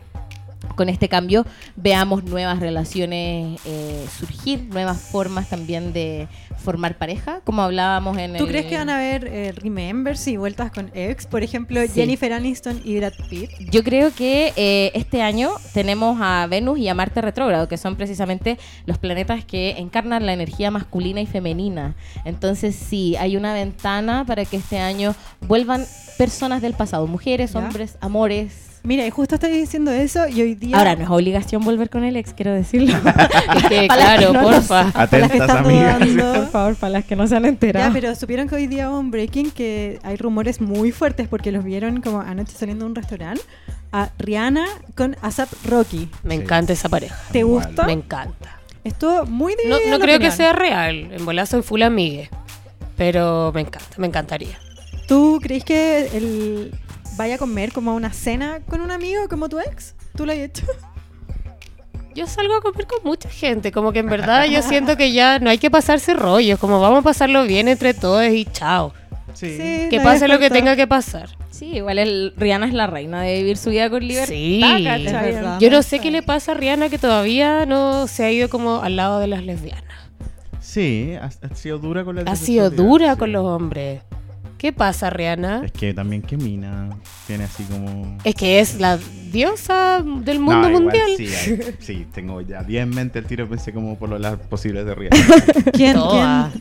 con 0.76 0.90
este 0.90 1.08
cambio 1.10 1.46
veamos 1.76 2.24
nuevas 2.24 2.60
relaciones 2.60 3.60
eh, 3.66 4.06
surgir, 4.18 4.64
nuevas 4.66 4.98
formas 5.00 5.50
también 5.50 5.94
de 5.94 6.28
formar 6.58 6.98
pareja, 6.98 7.40
como 7.46 7.62
hablábamos 7.62 8.18
en 8.18 8.36
¿Tú 8.38 8.44
el... 8.44 8.50
crees 8.50 8.66
que 8.66 8.78
van 8.78 8.90
a 8.90 8.98
haber 8.98 9.26
eh, 9.28 9.52
remembers 9.54 10.28
y 10.28 10.36
vueltas 10.38 10.72
con 10.72 10.92
ex? 10.94 11.26
Por 11.28 11.44
ejemplo, 11.44 11.82
Sí. 11.82 11.88
Jennifer 11.96 12.34
Aniston 12.34 12.82
y 12.84 12.98
Brad 12.98 13.14
Pitt. 13.30 13.50
Yo 13.72 13.84
creo 13.84 14.14
que 14.14 14.54
eh, 14.58 14.92
este 14.96 15.22
año 15.22 15.52
tenemos 15.74 16.18
a 16.22 16.46
Venus 16.48 16.78
y 16.80 16.88
a 16.90 16.94
Marte 16.94 17.22
retrógrado, 17.22 17.68
que 17.70 17.78
son 17.78 17.96
precisamente 17.96 18.58
los 18.86 18.98
planetas 18.98 19.46
que 19.46 19.72
encarnan 19.78 20.26
la 20.26 20.34
energía 20.34 20.72
masculina 20.72 21.22
y 21.22 21.26
femenina. 21.26 21.96
Entonces 22.26 22.76
sí, 22.76 23.16
hay 23.16 23.38
una 23.38 23.54
ventana 23.54 24.26
para 24.26 24.44
que 24.46 24.58
este 24.58 24.80
año 24.80 25.16
vuelvan 25.48 25.86
personas 26.18 26.62
del 26.62 26.74
pasado, 26.74 27.08
mujeres, 27.08 27.54
Ya. 27.54 27.60
hombres, 27.60 27.98
amores. 28.02 28.69
Mira, 28.84 29.06
y 29.06 29.10
justo 29.10 29.36
estoy 29.36 29.52
diciendo 29.52 29.92
eso 29.92 30.28
y 30.28 30.42
hoy 30.42 30.56
día... 30.56 30.78
Ahora 30.78 30.96
no 30.96 31.04
es 31.04 31.10
obligación 31.10 31.64
volver 31.64 31.90
con 31.90 32.04
el 32.06 32.16
ex, 32.16 32.34
quiero 32.34 32.54
decirlo. 32.54 32.96
Es 33.56 33.64
que, 33.68 33.88
claro, 33.88 34.32
no 34.34 34.42
porfa. 34.42 34.92
para 34.92 34.94
las 34.94 34.94
que 34.94 35.18
Atentas, 35.18 35.32
están 35.50 35.58
amigas. 35.66 36.00
dudando. 36.00 36.34
Por 36.34 36.50
favor, 36.50 36.76
para 36.76 36.90
las 36.94 37.06
que 37.06 37.16
no 37.16 37.28
se 37.28 37.36
han 37.36 37.46
enterado. 37.46 37.88
Ya, 37.88 37.94
pero 37.94 38.16
supieron 38.16 38.48
que 38.48 38.56
hoy 38.56 38.68
día 38.68 38.90
hubo 38.90 39.00
un 39.00 39.12
breaking 39.12 39.52
que 39.52 40.00
hay 40.04 40.16
rumores 40.16 40.62
muy 40.62 40.92
fuertes 40.92 41.28
porque 41.28 41.52
los 41.52 41.64
vieron 41.64 42.02
como 42.02 42.22
anoche 42.22 42.54
saliendo 42.58 42.86
de 42.86 42.90
un 42.92 42.96
restaurante 42.96 43.42
a 43.92 44.10
Rihanna 44.18 44.66
con 44.96 45.18
ASAP 45.22 45.50
Rocky. 45.66 46.10
Me 46.24 46.36
Sí. 46.38 46.42
encanta 46.44 46.74
esa 46.74 46.88
pareja. 46.90 47.16
¿Te 47.32 47.40
Igual. 47.40 47.66
gusta? 47.68 47.84
Me 47.86 47.94
encanta. 47.94 48.60
Estuvo 48.86 49.26
muy 49.26 49.54
No, 49.54 49.76
dividida 49.76 49.92
no 49.92 49.98
la 49.98 50.04
creo 50.06 50.20
que 50.20 50.32
sea 50.32 50.54
real. 50.54 51.12
En 51.12 51.26
volar 51.26 51.48
soy 51.48 51.62
full 51.64 51.82
amigue. 51.82 52.30
Pero 52.96 53.52
me 53.54 53.62
encanta, 53.62 53.96
me 53.98 54.08
encantaría. 54.08 54.58
¿Tú 55.08 55.40
crees 55.42 55.64
que 55.66 56.08
él 56.14 56.72
vaya 57.20 57.36
a 57.36 57.38
comer 57.38 57.74
como 57.74 57.92
a 57.92 57.96
una 57.96 58.14
cena 58.14 58.62
con 58.70 58.80
un 58.80 58.92
amigo 58.92 59.28
como 59.28 59.50
tu 59.50 59.60
ex? 59.60 59.94
¿Tú 60.16 60.26
lo 60.26 60.32
has 60.32 60.38
hecho? 60.38 60.66
Yo 62.16 62.26
salgo 62.28 62.56
a 62.56 62.62
comer 62.62 62.88
con 62.88 63.00
mucha 63.04 63.30
gente, 63.30 63.74
como 63.74 63.92
que 63.92 64.00
en 64.00 64.08
verdad 64.08 64.46
yo 64.46 64.62
siento 64.62 64.96
que 64.96 65.12
ya 65.12 65.38
no 65.40 65.50
hay 65.50 65.58
que 65.58 65.70
pasarse 65.70 66.14
rollos, 66.14 66.58
como 66.60 66.80
vamos 66.80 67.00
a 67.00 67.02
pasarlo 67.02 67.44
bien 67.44 67.68
entre 67.68 67.94
todos 67.94 68.26
y 68.26 68.46
chao. 68.46 68.94
Sí. 69.34 69.88
Que 69.90 70.00
pase 70.02 70.30
lo 70.30 70.40
que 70.40 70.50
tenga 70.50 70.78
que 70.78 70.88
pasar. 70.88 71.30
Sí, 71.52 71.76
igual 71.76 72.00
el, 72.00 72.34
Rihanna 72.38 72.68
es 72.68 72.74
la 72.74 72.88
reina 72.88 73.22
de 73.22 73.38
vivir 73.40 73.58
su 73.58 73.70
vida 73.70 73.90
con 73.90 74.06
libertad. 74.08 74.30
Sí. 74.30 74.62
Yo 75.60 75.70
no 75.70 75.84
sé 75.84 76.00
qué 76.00 76.12
le 76.12 76.24
pasa 76.24 76.54
a 76.54 76.56
Rihanna 76.56 76.88
que 76.90 76.98
todavía 76.98 77.66
no 77.66 78.08
se 78.08 78.24
ha 78.24 78.32
ido 78.32 78.50
como 78.50 78.82
al 78.82 78.96
lado 78.96 79.20
de 79.20 79.28
las 79.28 79.44
lesbianas. 79.44 79.84
Sí, 80.62 81.16
ha, 81.22 81.26
ha 81.26 81.56
sido 81.56 81.80
dura 81.80 82.06
con 82.06 82.16
la 82.16 82.32
Ha 82.32 82.36
sido 82.38 82.70
dura 82.70 83.14
sí. 83.14 83.20
con 83.20 83.34
los 83.34 83.46
hombres. 83.46 84.02
¿Qué 84.60 84.74
pasa, 84.74 85.10
Rihanna? 85.10 85.62
Es 85.66 85.72
que 85.72 85.94
también 85.94 86.22
que 86.22 86.36
Mina 86.36 86.90
tiene 87.28 87.46
así 87.46 87.64
como... 87.64 88.18
Es 88.26 88.36
que 88.36 88.60
es 88.60 88.78
la 88.78 89.00
diosa 89.32 90.04
del 90.04 90.40
No, 90.40 90.46
mundo 90.52 90.68
igual 90.68 90.84
mundial. 90.84 91.08
Sí, 91.16 91.28
hay- 91.34 91.76
sí, 91.80 92.06
tengo 92.14 92.42
ya 92.42 92.62
bien 92.64 92.84
en 92.84 92.90
mente 92.90 93.20
el 93.20 93.26
tiro, 93.26 93.48
pensé 93.48 93.72
como 93.72 93.98
por 93.98 94.10
lo- 94.10 94.20
las 94.20 94.38
posibles 94.38 94.86
de 94.86 94.96
Rihanna. 94.96 95.18
¿Quién? 95.74 95.96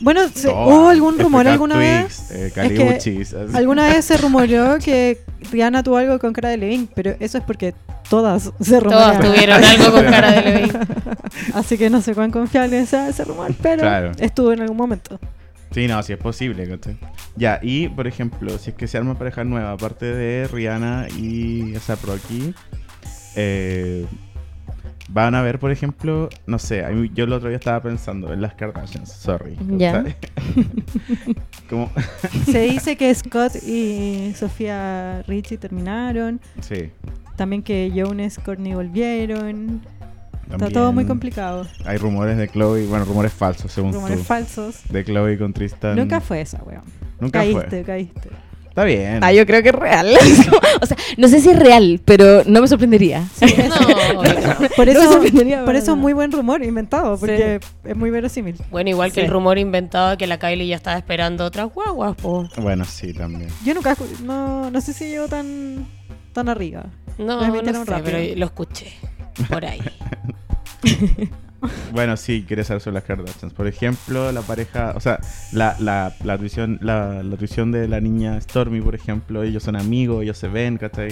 Bueno. 0.01 0.21
¿hubo 0.45 0.89
algún 0.91 1.19
rumor 1.19 1.43
FK 1.47 1.51
alguna 1.53 1.77
vez? 1.77 2.31
Eh, 2.31 2.53
Es 2.55 3.03
que. 3.03 3.27
Alguna 3.55 3.89
vez 3.89 4.05
se 4.05 4.17
rumoreó 4.19 4.79
que 4.79 5.19
Rihanna 5.51 5.83
tuvo 5.83 5.97
algo 5.97 6.21
con 6.21 6.33
cara 6.33 6.51
de 6.51 6.57
Levin, 6.57 6.89
pero 6.95 7.17
eso 7.19 7.39
es 7.39 7.43
porque 7.45 7.75
todas 8.09 8.53
se 8.61 8.79
rumorearon. 8.79 9.19
Todas 9.21 9.33
tuvieron 9.35 9.65
algo 9.65 9.91
con 9.93 10.05
cara 10.05 10.31
de 10.33 10.43
Levin. 10.43 10.73
Así 11.53 11.77
que 11.77 11.91
no 11.91 12.01
sé 12.01 12.15
cuán 12.15 12.31
confiable 12.31 12.87
sea 12.87 13.09
ese 13.09 13.25
rumor, 13.25 13.53
pero 13.61 13.81
Claro. 13.81 14.13
estuvo 14.21 14.53
en 14.53 14.61
algún 14.61 14.77
momento. 14.77 15.19
Sí, 15.71 15.87
no, 15.87 16.03
sí 16.03 16.13
es 16.15 16.19
posible. 16.19 16.69
¿cachai? 16.69 16.97
Ya, 17.37 17.59
y 17.63 17.89
por 17.89 18.07
ejemplo, 18.07 18.57
si 18.59 18.71
es 18.71 18.77
que 18.77 18.87
se 18.87 18.99
arma 18.99 19.17
pareja 19.19 19.45
nueva, 19.45 19.73
aparte 19.73 20.07
de 20.07 20.49
Rihanna 20.49 21.09
y 21.17 21.75
ASAP 21.77 22.05
Rocky, 22.05 22.55
eh, 23.37 24.07
van 25.11 25.35
a 25.35 25.43
ver, 25.43 25.59
por 25.59 25.71
ejemplo, 25.71 26.29
no 26.47 26.59
sé, 26.59 26.85
a 26.85 26.89
mí- 26.91 27.11
yo 27.15 27.25
el 27.25 27.33
otro 27.33 27.49
día 27.49 27.59
estaba 27.59 27.81
pensando 27.83 28.33
en 28.33 28.41
las 28.43 28.55
Kardashians, 28.55 29.11
sorry. 29.13 29.57
Ya. 29.77 30.05
Como, 31.71 31.91
Se 32.51 32.61
dice 32.63 32.97
que 32.97 33.15
Scott 33.15 33.55
y 33.67 34.33
Sofía 34.37 35.23
Richie 35.27 35.59
terminaron. 35.59 36.41
sí. 36.61 36.91
También 37.37 37.63
que 37.63 37.93
Jonas 37.95 38.37
Courtney 38.45 38.75
volvieron. 38.75 39.81
Está 40.51 40.71
todo 40.71 40.93
muy 40.93 41.05
complicado. 41.05 41.67
Hay 41.85 41.99
rumores 41.99 42.37
de 42.37 42.49
Chloe, 42.49 42.87
bueno, 42.87 43.05
rumores 43.05 43.33
falsos, 43.33 43.71
según 43.73 43.93
Rumores 43.93 44.19
tú. 44.19 44.25
falsos. 44.25 44.77
de 44.89 45.05
Chloe 45.05 45.39
con 45.39 45.53
Tristan. 45.53 45.97
Nunca 45.97 46.21
fue 46.21 46.41
esa, 46.41 46.63
weón. 46.65 46.83
Nunca 47.21 47.41
caíste, 47.41 47.69
fue. 47.69 47.83
caíste. 47.85 48.31
Está 48.69 48.85
bien. 48.85 49.19
Ah, 49.25 49.33
yo 49.33 49.45
creo 49.45 49.61
que 49.61 49.71
es 49.71 49.75
real. 49.75 50.09
o 50.81 50.87
sea, 50.87 50.97
no 51.17 51.27
sé 51.27 51.41
si 51.41 51.51
es 51.51 51.59
real, 51.59 52.01
pero 52.05 52.45
no 52.47 52.61
me 52.61 52.69
sorprendería. 52.69 53.27
No, 53.41 54.23
no. 54.23 54.69
Por 54.77 54.87
No 54.87 54.93
me 54.95 55.01
eso, 55.01 55.13
sorprendería 55.13 55.65
por 55.65 55.75
eso 55.75 55.93
es 55.93 55.99
muy 55.99 56.13
buen 56.13 56.31
rumor 56.31 56.63
inventado, 56.63 57.19
porque 57.19 57.59
es 57.85 57.97
muy 57.97 58.11
verosímil. 58.11 58.55
Bueno, 58.71 58.91
igual 58.91 59.13
que 59.13 59.23
el 59.23 59.31
rumor 59.33 59.59
inventado 59.59 60.17
que 60.17 60.29
la 60.29 60.39
Kylie 60.39 60.69
ya 60.69 60.77
estaba 60.77 60.97
esperando 60.97 61.45
otras 61.45 61.75
guaguas, 61.75 62.15
po. 62.15 62.49
Bueno, 62.59 62.85
sí, 62.85 63.13
también. 63.13 63.49
Yo 63.65 63.75
nunca, 63.75 63.97
no, 64.23 64.71
no 64.71 64.81
sé 64.81 64.93
si 64.93 65.09
llego 65.09 65.27
tan, 65.27 65.85
tan 66.33 66.49
arriba. 66.49 66.87
No, 67.19 67.41
Me 67.51 67.63
no 67.63 67.85
sé, 67.85 67.93
pero 68.05 68.19
lo 68.37 68.47
escuché 68.47 68.93
por 69.49 69.65
ahí. 69.65 69.81
Bueno, 71.93 72.17
sí, 72.17 72.45
quieres 72.47 72.69
saber 72.69 72.81
sobre 72.81 72.95
las 72.95 73.05
Kardashians. 73.05 73.53
Por 73.53 73.67
ejemplo, 73.67 74.31
la 74.31 74.43
pareja, 74.43 74.93
o 74.95 75.01
sea, 75.01 75.19
la, 75.53 75.77
la, 75.81 76.15
la, 76.23 76.39
tuición, 76.39 76.79
la, 76.83 77.23
la 77.23 77.37
tuición 77.37 77.73
de 77.73 77.89
la 77.89 78.01
niña 78.01 78.41
Stormy, 78.41 78.81
por 78.81 78.95
ejemplo, 78.95 79.43
ellos 79.43 79.65
son 79.65 79.75
amigos, 79.75 80.23
ellos 80.23 80.39
se 80.39 80.49
ven, 80.49 80.79
¿cachai? 80.79 81.09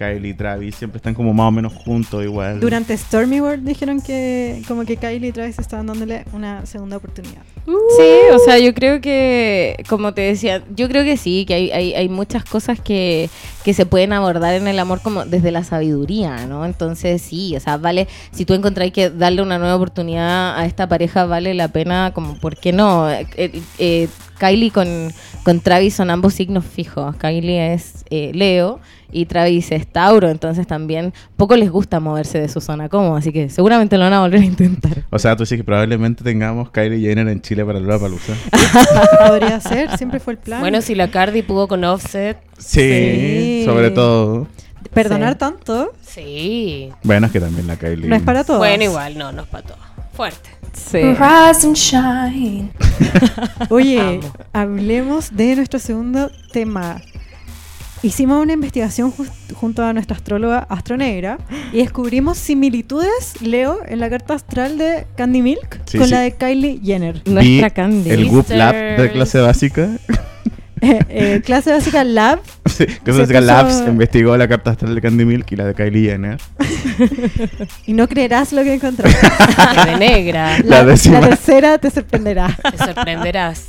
Kylie 0.00 0.30
y 0.30 0.34
Travis 0.34 0.76
siempre 0.76 0.96
están 0.96 1.12
como 1.12 1.34
más 1.34 1.48
o 1.48 1.50
menos 1.50 1.74
juntos 1.74 2.24
igual. 2.24 2.58
Durante 2.58 2.96
Stormy 2.96 3.42
World 3.42 3.68
dijeron 3.68 4.00
que 4.00 4.62
como 4.66 4.86
que 4.86 4.96
Kylie 4.96 5.28
y 5.28 5.32
Travis 5.32 5.58
estaban 5.58 5.86
dándole 5.86 6.24
una 6.32 6.64
segunda 6.64 6.96
oportunidad. 6.96 7.42
Sí, 7.66 8.08
o 8.32 8.38
sea, 8.38 8.58
yo 8.58 8.72
creo 8.72 9.02
que, 9.02 9.84
como 9.88 10.14
te 10.14 10.22
decía, 10.22 10.62
yo 10.74 10.88
creo 10.88 11.04
que 11.04 11.18
sí, 11.18 11.44
que 11.46 11.52
hay, 11.52 11.70
hay, 11.70 11.92
hay 11.92 12.08
muchas 12.08 12.44
cosas 12.44 12.80
que, 12.80 13.28
que 13.62 13.74
se 13.74 13.84
pueden 13.84 14.14
abordar 14.14 14.54
en 14.54 14.66
el 14.68 14.78
amor 14.78 15.02
como 15.02 15.26
desde 15.26 15.50
la 15.50 15.64
sabiduría, 15.64 16.46
¿no? 16.46 16.64
Entonces 16.64 17.20
sí, 17.20 17.54
o 17.54 17.60
sea, 17.60 17.76
vale, 17.76 18.08
si 18.32 18.46
tú 18.46 18.54
encontrás 18.54 18.90
que 18.92 19.10
darle 19.10 19.42
una 19.42 19.58
nueva 19.58 19.76
oportunidad 19.76 20.58
a 20.58 20.64
esta 20.64 20.88
pareja 20.88 21.26
vale 21.26 21.52
la 21.52 21.68
pena, 21.68 22.12
como, 22.14 22.38
¿por 22.38 22.56
qué 22.56 22.72
no? 22.72 23.10
Eh, 23.10 23.26
eh, 23.36 23.62
eh, 23.78 24.08
Kylie 24.38 24.70
con, 24.70 25.12
con 25.44 25.60
Travis 25.60 25.94
son 25.94 26.10
ambos 26.10 26.34
signos 26.34 26.64
fijos. 26.64 27.16
Kylie 27.16 27.72
es 27.74 28.04
eh, 28.10 28.30
Leo 28.34 28.80
y 29.12 29.26
Travis 29.26 29.72
es 29.72 29.86
Tauro, 29.86 30.28
entonces 30.28 30.66
también 30.66 31.12
poco 31.36 31.56
les 31.56 31.70
gusta 31.70 31.98
moverse 31.98 32.38
de 32.40 32.48
su 32.48 32.60
zona 32.60 32.88
cómoda, 32.88 33.18
así 33.18 33.32
que 33.32 33.48
seguramente 33.50 33.96
lo 33.98 34.04
van 34.04 34.12
a 34.12 34.20
volver 34.20 34.40
a 34.40 34.44
intentar. 34.44 35.04
O 35.10 35.18
sea, 35.18 35.34
tú 35.36 35.42
dices 35.42 35.58
que 35.58 35.64
probablemente 35.64 36.22
tengamos 36.22 36.70
Kylie 36.70 37.00
Jenner 37.00 37.26
en 37.28 37.40
Chile 37.40 37.64
para 37.64 37.80
la 37.80 37.98
Palusa. 37.98 38.34
Podría 39.26 39.58
ser, 39.60 39.96
siempre 39.96 40.20
fue 40.20 40.34
el 40.34 40.38
plan. 40.38 40.60
Bueno, 40.60 40.80
si 40.82 40.94
la 40.94 41.10
Cardi 41.10 41.42
pudo 41.42 41.66
con 41.68 41.82
Offset, 41.84 42.38
Sí, 42.58 42.80
Sí. 42.80 43.62
sobre 43.64 43.90
todo. 43.90 44.46
Perdonar 44.94 45.32
Sí. 45.34 45.38
tanto 45.38 45.92
sí. 46.02 46.90
Bueno, 47.02 47.26
es 47.26 47.32
que 47.32 47.40
también 47.40 47.66
la 47.66 47.76
Kylie. 47.76 48.08
no 48.08 48.14
es 48.16 48.22
para 48.22 48.44
todos. 48.44 48.58
Bueno, 48.58 48.84
igual, 48.84 49.16
no, 49.18 49.32
no 49.32 49.42
es 49.42 49.48
para 49.48 49.66
todo. 49.66 49.76
Fuerte. 50.12 50.50
Sí. 50.72 50.98
Rise 50.98 51.66
and 51.66 51.76
shine. 51.76 52.70
Oye, 53.70 54.00
Amo. 54.00 54.32
hablemos 54.52 55.34
de 55.34 55.56
nuestro 55.56 55.78
segundo 55.78 56.30
tema. 56.52 57.00
Hicimos 58.02 58.42
una 58.42 58.54
investigación 58.54 59.12
junto 59.54 59.84
a 59.84 59.92
nuestra 59.92 60.16
astróloga 60.16 60.60
Astronegra 60.70 61.36
y 61.70 61.78
descubrimos 61.78 62.38
similitudes, 62.38 63.42
Leo, 63.42 63.80
en 63.86 64.00
la 64.00 64.08
carta 64.08 64.32
astral 64.34 64.78
de 64.78 65.06
Candy 65.16 65.42
Milk 65.42 65.80
Sí, 65.84 65.98
con 65.98 66.06
sí. 66.06 66.12
la 66.14 66.20
de 66.20 66.32
Kylie 66.34 66.80
Jenner. 66.82 67.20
Vi 67.24 67.30
Nuestra 67.32 67.68
Candy. 67.70 68.08
El 68.10 68.24
Whoop 68.30 68.46
Lab 68.48 68.74
de 68.74 69.10
clase 69.12 69.38
básica. 69.40 69.90
Eh, 71.12 71.42
clase 71.44 71.70
básica 71.72 72.04
Lab. 72.04 72.40
Sí, 72.66 72.86
que 72.86 73.12
Se 73.12 73.18
Básica 73.18 73.40
puso- 73.40 73.46
Labs 73.46 73.82
investigó 73.88 74.36
la 74.36 74.48
carta 74.48 74.70
astral 74.70 74.94
de 74.94 75.00
Candy 75.00 75.24
Milk 75.24 75.50
y 75.52 75.56
la 75.56 75.64
de 75.66 75.74
Kylie 75.74 76.10
Jenner. 76.10 76.38
Y 77.86 77.92
no 77.92 78.08
creerás 78.08 78.52
lo 78.52 78.62
que 78.62 78.74
encontramos. 78.74 79.16
de 79.86 79.96
negra. 79.98 80.58
La 80.60 80.82
La, 80.82 80.94
la 80.94 81.20
tercera 81.28 81.78
te 81.78 81.90
sorprenderá. 81.90 82.56
Te 82.70 82.78
sorprenderás. 82.78 83.66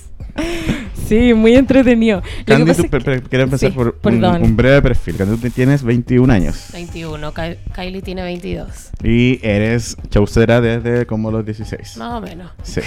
Sí, 1.07 1.33
muy 1.33 1.55
entretenido. 1.55 2.21
Candy, 2.45 2.73
tú, 2.73 2.83
es 2.83 2.89
que- 3.03 3.21
quiero 3.23 3.43
empezar 3.43 3.69
Sí, 3.71 3.75
por 3.75 3.97
un, 4.03 4.55
breve 4.55 4.81
perfil. 4.81 5.17
Candy, 5.17 5.35
tú 5.37 5.49
tienes 5.49 5.83
21 5.83 6.31
años 6.31 6.67
21, 6.71 7.33
Ky- 7.33 7.57
Kylie 7.75 8.01
tiene 8.01 8.21
22. 8.23 8.67
y 9.03 9.39
eres 9.43 9.97
chaucera 10.09 10.61
desde 10.61 11.05
como 11.05 11.31
los 11.31 11.43
16. 11.45 11.97
Más 11.97 12.13
o 12.13 12.21
menos. 12.21 12.51
Sí. 12.63 12.79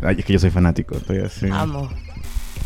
Ay, 0.00 0.16
es 0.20 0.24
que 0.24 0.32
yo 0.34 0.38
soy 0.38 0.50
fanático, 0.50 0.96
estoy 0.96 1.18
así. 1.18 1.46
Amo. 1.50 1.88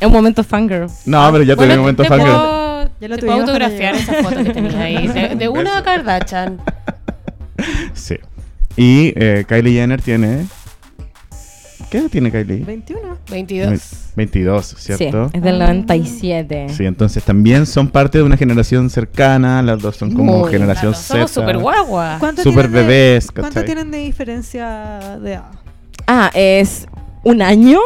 Es 0.01 0.07
un 0.07 0.13
momento 0.13 0.45
fangirl. 0.45 0.87
No, 1.07 1.31
pero 1.33 1.45
ya 1.45 1.57
tuve 1.57 1.73
un 1.75 1.81
momento 1.81 2.03
te 2.03 2.09
fangirl. 2.09 2.31
puedo, 2.31 2.91
Ya 3.01 3.09
lo 3.09 3.17
te 3.17 3.27
puedo 3.27 3.41
autografiar 3.41 3.95
esa 3.95 4.15
foto 4.23 4.45
que 4.45 4.51
tenías 4.51 4.75
ahí. 4.75 5.07
De, 5.09 5.35
de 5.37 5.49
una. 5.49 5.83
Kardashian. 5.83 6.61
Sí. 7.95 8.17
Y 8.77 9.15
eh, 9.17 9.45
Kylie 9.49 9.73
Jenner 9.73 10.03
tiene. 10.03 10.47
¿Qué 11.91 11.99
edad 11.99 12.09
tiene 12.11 12.31
Kylie? 12.31 12.65
21. 12.65 13.17
22. 13.31 13.81
22, 14.17 14.67
¿cierto? 14.79 15.29
Sí, 15.31 15.37
es 15.39 15.43
del 15.43 15.55
Ah. 15.63 15.73
97. 15.73 16.67
Sí, 16.71 16.85
entonces 16.85 17.23
también 17.25 17.65
son 17.65 17.89
parte 17.89 18.19
de 18.19 18.25
una 18.25 18.37
generación 18.37 18.91
cercana, 18.91 19.63
las 19.63 19.81
dos 19.81 19.97
son 19.97 20.13
como 20.13 20.41
Muy, 20.41 20.51
generación 20.51 20.93
Claro, 20.93 21.03
Z. 21.03 21.15
somos 21.15 21.31
super. 21.31 21.59
¿Cuánto 22.19 22.43
Super 22.43 22.67
tienen 22.67 22.73
de- 22.73 22.81
bebés, 22.95 23.31
¿Cuánto 23.31 23.65
tienen 23.65 23.91
de 23.91 23.99
diferencia 23.99 25.19
de 25.23 25.33
edad? 25.35 25.45
Ah, 26.07 26.31
es 26.35 26.87
un 27.25 27.41
año, 27.41 27.79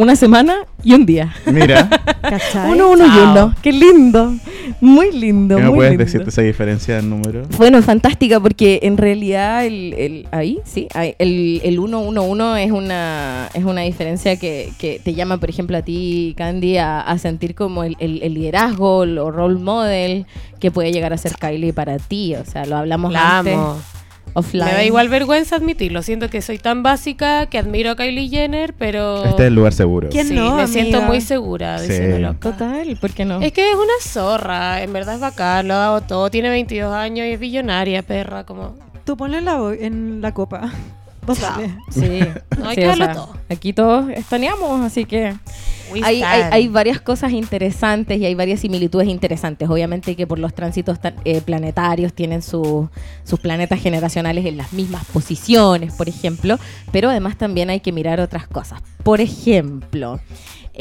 una 0.00 0.16
semana 0.16 0.58
y 0.82 0.94
un 0.94 1.04
día. 1.06 1.34
Mira, 1.46 1.88
¿Cachai? 2.22 2.72
Uno, 2.72 2.90
uno 2.90 3.06
y 3.06 3.10
Chao. 3.10 3.32
uno. 3.32 3.54
Qué 3.62 3.72
lindo. 3.72 4.34
Muy 4.80 5.12
lindo. 5.12 5.56
¿qué 5.56 5.62
me 5.62 5.68
muy 5.68 5.76
puedes 5.76 5.90
lindo. 5.92 6.04
decir 6.04 6.22
de 6.24 6.30
esa 6.30 6.42
diferencia 6.42 6.96
de 6.96 7.02
número? 7.02 7.42
Bueno, 7.58 7.82
fantástica 7.82 8.40
porque 8.40 8.80
en 8.82 8.96
realidad 8.96 9.64
el, 9.66 9.92
el- 9.94 10.28
ahí, 10.30 10.58
sí, 10.64 10.88
el, 11.18 11.60
el 11.64 11.74
111 11.76 12.64
es 12.64 12.70
una, 12.72 13.48
es 13.52 13.64
una 13.64 13.82
diferencia 13.82 14.36
que, 14.36 14.72
que 14.78 15.00
te 15.02 15.12
llama, 15.14 15.36
por 15.38 15.50
ejemplo, 15.50 15.76
a 15.76 15.82
ti, 15.82 16.34
Candy, 16.36 16.78
a, 16.78 17.00
a 17.00 17.18
sentir 17.18 17.54
como 17.54 17.84
el, 17.84 17.96
el- 18.00 18.22
el 18.22 18.34
liderazgo 18.34 18.98
o 18.98 19.30
role 19.30 19.58
model 19.58 20.26
que 20.60 20.70
puede 20.70 20.92
llegar 20.92 21.12
a 21.12 21.18
ser 21.18 21.32
Kylie 21.36 21.72
para 21.72 21.98
ti. 21.98 22.34
O 22.36 22.44
sea, 22.44 22.64
lo 22.64 22.76
hablamos 22.76 23.12
La 23.12 23.38
antes. 23.38 23.54
amo. 23.54 23.76
Offline. 24.34 24.64
Me 24.64 24.72
da 24.72 24.84
igual 24.84 25.08
vergüenza 25.08 25.56
admitirlo. 25.56 26.02
Siento 26.02 26.28
que 26.30 26.40
soy 26.42 26.58
tan 26.58 26.82
básica 26.82 27.46
que 27.46 27.58
admiro 27.58 27.90
a 27.90 27.96
Kylie 27.96 28.28
Jenner, 28.28 28.74
pero 28.74 29.24
Este 29.24 29.42
es 29.42 29.48
el 29.48 29.54
lugar 29.54 29.72
seguro. 29.72 30.08
¿Quién 30.10 30.28
sí, 30.28 30.34
no, 30.34 30.54
me 30.56 30.66
siento 30.66 31.02
muy 31.02 31.20
segura 31.20 31.78
Sí. 31.78 31.88
diciéndolo. 31.88 32.34
Total, 32.34 32.96
¿por 33.00 33.10
qué 33.12 33.24
no? 33.24 33.40
Es 33.40 33.52
que 33.52 33.70
es 33.70 33.74
una 33.76 33.92
zorra, 34.02 34.82
en 34.82 34.92
verdad 34.92 35.14
es 35.16 35.20
bacán, 35.20 35.68
lo 35.68 35.74
ha 35.74 35.78
dado 35.78 36.00
todo, 36.02 36.30
tiene 36.30 36.48
22 36.50 36.92
años 36.94 37.26
y 37.26 37.30
es 37.32 37.40
billonaria, 37.40 38.02
perra, 38.02 38.44
como... 38.44 38.76
Tú 39.04 39.16
ponlo 39.16 39.38
en 39.38 39.44
la, 39.44 39.58
en 39.80 40.20
la 40.20 40.32
copa. 40.34 40.70
Vos. 41.26 41.38
Sí, 41.90 42.20
No, 42.58 42.68
hay 42.68 42.74
sí, 42.76 42.80
que 42.82 42.88
o 42.88 42.94
sea, 42.96 43.12
todo. 43.12 43.36
Aquí 43.50 43.72
todos 43.72 44.10
estaneamos, 44.10 44.80
así 44.84 45.04
que 45.04 45.34
hay, 46.04 46.22
hay, 46.22 46.42
hay 46.50 46.68
varias 46.68 47.00
cosas 47.00 47.32
interesantes 47.32 48.18
y 48.18 48.26
hay 48.26 48.34
varias 48.34 48.60
similitudes 48.60 49.08
interesantes. 49.08 49.68
Obviamente 49.68 50.16
que 50.16 50.26
por 50.26 50.38
los 50.38 50.54
tránsitos 50.54 50.98
eh, 51.24 51.40
planetarios 51.40 52.12
tienen 52.12 52.42
su- 52.42 52.88
sus 53.24 53.40
planetas 53.40 53.80
generacionales 53.80 54.44
en 54.46 54.56
las 54.56 54.72
mismas 54.72 55.04
posiciones, 55.06 55.92
por 55.94 56.08
ejemplo, 56.08 56.58
pero 56.92 57.10
además 57.10 57.36
también 57.38 57.70
hay 57.70 57.80
que 57.80 57.92
mirar 57.92 58.20
otras 58.20 58.46
cosas. 58.46 58.80
Por 59.02 59.20
ejemplo, 59.20 60.20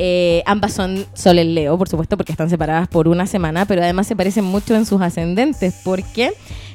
eh, 0.01 0.44
ambas 0.46 0.74
son 0.74 1.06
Sol 1.13 1.39
en 1.39 1.53
Leo, 1.53 1.77
por 1.77 1.89
supuesto, 1.89 2.15
porque 2.15 2.32
están 2.32 2.50
separadas 2.50 2.88
por 2.88 3.10
una 3.10 3.27
semana, 3.27 3.65
pero 3.65 3.84
además 3.84 4.08
se 4.08 4.15
parecen 4.15 4.46
mucho 4.46 4.75
en 4.75 4.86
sus 4.86 5.01
ascendentes, 5.01 5.82
porque 5.84 6.32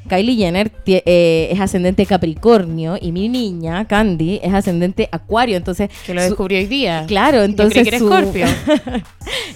Kylie 0.09 0.37
Jenner 0.37 0.71
eh, 0.87 1.49
es 1.50 1.61
ascendente 1.61 2.04
Capricornio 2.04 2.99
y 3.00 3.12
mi 3.12 3.28
niña, 3.28 3.87
Candy, 3.87 4.40
es 4.43 4.52
ascendente 4.52 5.09
Acuario. 5.11 5.57
Entonces, 5.57 5.88
Que 6.04 6.12
lo 6.12 6.23
descubrí 6.23 6.57
hoy 6.57 6.66
día. 6.66 7.04
Claro, 7.07 7.38
Yo 7.38 7.45
entonces. 7.45 7.73
creí 7.73 7.85
que 7.85 7.97
eres 7.97 8.02
Scorpio. 8.02 8.47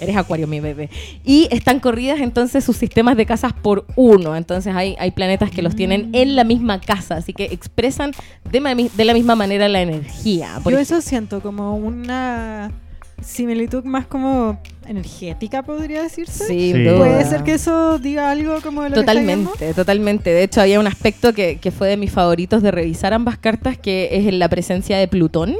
Eres 0.00 0.16
acuario, 0.16 0.46
mi 0.46 0.60
bebé. 0.60 0.88
Y 1.24 1.48
están 1.50 1.80
corridas 1.80 2.20
entonces 2.20 2.64
sus 2.64 2.76
sistemas 2.76 3.16
de 3.16 3.26
casas 3.26 3.52
por 3.52 3.84
uno. 3.96 4.36
Entonces 4.36 4.74
hay, 4.74 4.96
hay 4.98 5.10
planetas 5.10 5.50
que 5.50 5.60
los 5.60 5.76
tienen 5.76 6.10
en 6.12 6.36
la 6.36 6.44
misma 6.44 6.80
casa. 6.80 7.16
Así 7.16 7.32
que 7.34 7.44
expresan 7.44 8.12
de, 8.50 9.04
la 9.04 9.14
misma 9.14 9.34
manera 9.34 9.68
la 9.68 9.82
energía. 9.82 10.60
Por 10.62 10.72
Yo 10.72 10.78
eso 10.78 11.00
siento 11.00 11.40
como 11.40 11.76
una 11.76 12.70
similitud 13.22 13.84
más 13.84 14.06
como 14.06 14.60
energética, 14.86 15.62
podría 15.62 16.02
decirse. 16.02 16.46
Sí. 16.46 16.72
duda. 16.72 16.98
Puede 16.98 17.24
ser 17.24 17.44
que 17.44 17.54
eso 17.54 17.98
diga 17.98 18.30
algo 18.30 18.60
como 18.60 18.82
de 18.82 18.90
lo 18.90 18.94
que? 18.94 19.00
Totalmente, 19.00 19.74
totalmente. 19.74 20.30
De 20.30 20.42
hecho, 20.42 20.60
había 20.60 20.80
un 20.80 20.86
aspecto 20.86 21.32
que, 21.32 21.58
que 21.58 21.70
fue 21.70 21.88
de 21.88 21.96
mis 21.96 22.10
favoritos 22.10 22.62
de 22.62 22.70
revisar 22.70 23.12
ambas 23.12 23.38
cartas, 23.38 23.76
que 23.76 24.08
es 24.12 24.32
la 24.32 24.48
presencia 24.48 24.98
de 24.98 25.08
Plutón, 25.08 25.56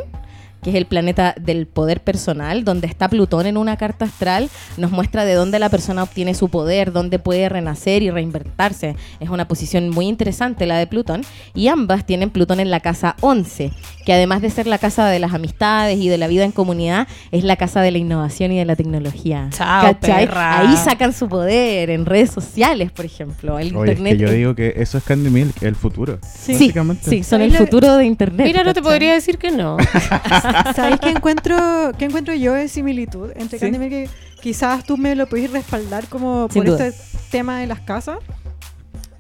que 0.69 0.73
es 0.73 0.77
el 0.77 0.85
planeta 0.87 1.35
del 1.41 1.67
poder 1.67 2.03
personal, 2.03 2.63
donde 2.63 2.87
está 2.89 3.09
Plutón 3.09 3.47
en 3.47 3.57
una 3.57 3.79
carta 3.79 4.05
astral, 4.05 4.51
nos 4.77 4.91
muestra 4.91 5.25
de 5.25 5.33
dónde 5.33 5.59
la 5.59 5.71
persona 5.71 6.03
obtiene 6.03 6.35
su 6.35 6.51
poder, 6.51 6.93
dónde 6.93 7.19
puede 7.19 7.49
renacer 7.49 8.03
y 8.03 8.11
reinvertirse. 8.11 8.95
Es 9.19 9.31
una 9.31 9.49
posición 9.49 9.89
muy 9.89 10.07
interesante 10.07 10.67
la 10.67 10.77
de 10.77 10.87
Plutón, 10.87 11.23
y 11.55 11.69
ambas 11.69 12.05
tienen 12.05 12.29
Plutón 12.29 12.61
en 12.61 12.71
la 12.71 12.81
casa 12.81 13.17
11, 13.21 13.73
que 14.05 14.13
además 14.13 14.43
de 14.43 14.51
ser 14.51 14.67
la 14.67 14.77
casa 14.77 15.07
de 15.07 15.19
las 15.19 15.33
amistades 15.33 15.99
y 15.99 16.09
de 16.11 16.19
la 16.19 16.27
vida 16.29 16.45
en 16.45 16.53
comunidad, 16.53 17.09
es 17.33 17.45
la 17.45 17.57
casa 17.57 17.81
de 17.81 17.91
la 17.91 17.99
innovación 17.99 18.53
y 18.53 18.59
de 18.59 18.65
la 18.67 18.77
tecnología. 18.77 19.49
Chao, 19.53 19.95
perra. 19.99 20.61
Ahí 20.61 20.77
sacan 20.77 21.15
su 21.15 21.29
poder 21.29 21.89
en 21.89 22.05
redes 22.05 22.31
sociales, 22.31 22.91
por 22.93 23.07
ejemplo. 23.07 23.59
El 23.59 23.75
Oye, 23.75 23.93
es 23.93 23.99
internet 23.99 24.13
que 24.19 24.23
yo 24.23 24.29
es- 24.29 24.35
digo 24.35 24.55
que 24.55 24.75
eso 24.77 24.99
es 24.99 25.05
Candy 25.05 25.31
Milk, 25.31 25.63
el 25.63 25.77
futuro. 25.77 26.19
Sí. 26.23 26.53
Sí, 26.55 26.65
básicamente. 26.65 27.09
sí, 27.11 27.23
son 27.23 27.41
el 27.41 27.55
futuro 27.55 27.97
de 27.97 28.05
internet. 28.05 28.47
Mira, 28.47 28.65
no 28.65 28.75
te 28.75 28.83
podría 28.83 29.15
decir 29.15 29.39
que 29.39 29.51
no. 29.51 29.77
¿Sabéis 30.77 31.01
qué 31.01 31.11
encuentro, 31.11 31.57
qué 31.99 32.05
encuentro 32.07 32.35
yo 32.35 32.53
de 32.55 32.69
similitud 32.69 33.31
entre 33.37 33.59
Sí. 33.59 33.65
Candy 33.65 33.79
Milk 33.79 33.91
que 33.91 34.09
quizás 34.41 34.85
tú 34.85 34.97
me 34.97 35.15
lo 35.15 35.27
podéis 35.29 35.51
respaldar 35.53 36.07
como 36.09 36.49
Sin 36.51 36.65
por 36.65 36.73
duda. 36.73 36.87
este 36.87 37.19
tema 37.31 37.59
de 37.61 37.67
las 37.67 37.81
casas? 37.81 38.19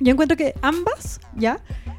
Yo 0.01 0.13
encuentro 0.13 0.37
que 0.37 0.55
ambas, 0.63 1.21
¿ya? 1.37 1.59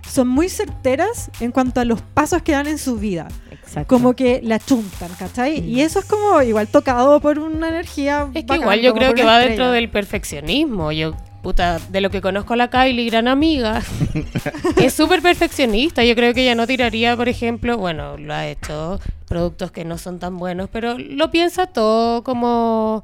Son 0.09 0.27
muy 0.27 0.47
certeras 0.49 1.29
en 1.41 1.51
cuanto 1.51 1.81
a 1.81 1.85
los 1.85 2.01
pasos 2.01 2.41
que 2.41 2.53
dan 2.53 2.67
en 2.67 2.77
su 2.77 2.95
vida. 2.97 3.27
Exacto. 3.51 3.93
Como 3.93 4.13
que 4.13 4.39
la 4.41 4.57
chuntan, 4.57 5.11
¿cachai? 5.19 5.61
Mm. 5.61 5.67
Y 5.67 5.81
eso 5.81 5.99
es 5.99 6.05
como 6.05 6.41
igual 6.41 6.67
tocado 6.69 7.19
por 7.19 7.37
una 7.39 7.67
energía. 7.69 8.27
Es 8.33 8.43
que 8.45 8.47
bacán, 8.47 8.61
igual 8.61 8.79
yo 8.81 8.93
creo 8.93 9.13
que 9.13 9.23
va 9.23 9.39
estrella. 9.39 9.49
dentro 9.49 9.71
del 9.71 9.89
perfeccionismo. 9.89 10.91
Yo, 10.93 11.13
puta, 11.41 11.79
de 11.89 12.01
lo 12.01 12.09
que 12.09 12.21
conozco 12.21 12.53
a 12.53 12.57
la 12.57 12.69
Kylie, 12.69 13.09
gran 13.09 13.27
amiga, 13.27 13.81
es 14.77 14.93
súper 14.93 15.21
perfeccionista. 15.21 16.03
Yo 16.03 16.15
creo 16.15 16.33
que 16.33 16.43
ella 16.43 16.55
no 16.55 16.67
tiraría, 16.67 17.15
por 17.15 17.29
ejemplo, 17.29 17.77
bueno, 17.77 18.17
lo 18.17 18.33
ha 18.33 18.47
hecho, 18.47 18.99
productos 19.27 19.71
que 19.71 19.85
no 19.85 19.97
son 19.97 20.19
tan 20.19 20.37
buenos, 20.37 20.69
pero 20.71 20.97
lo 20.97 21.31
piensa 21.31 21.67
todo 21.67 22.23
como 22.23 23.03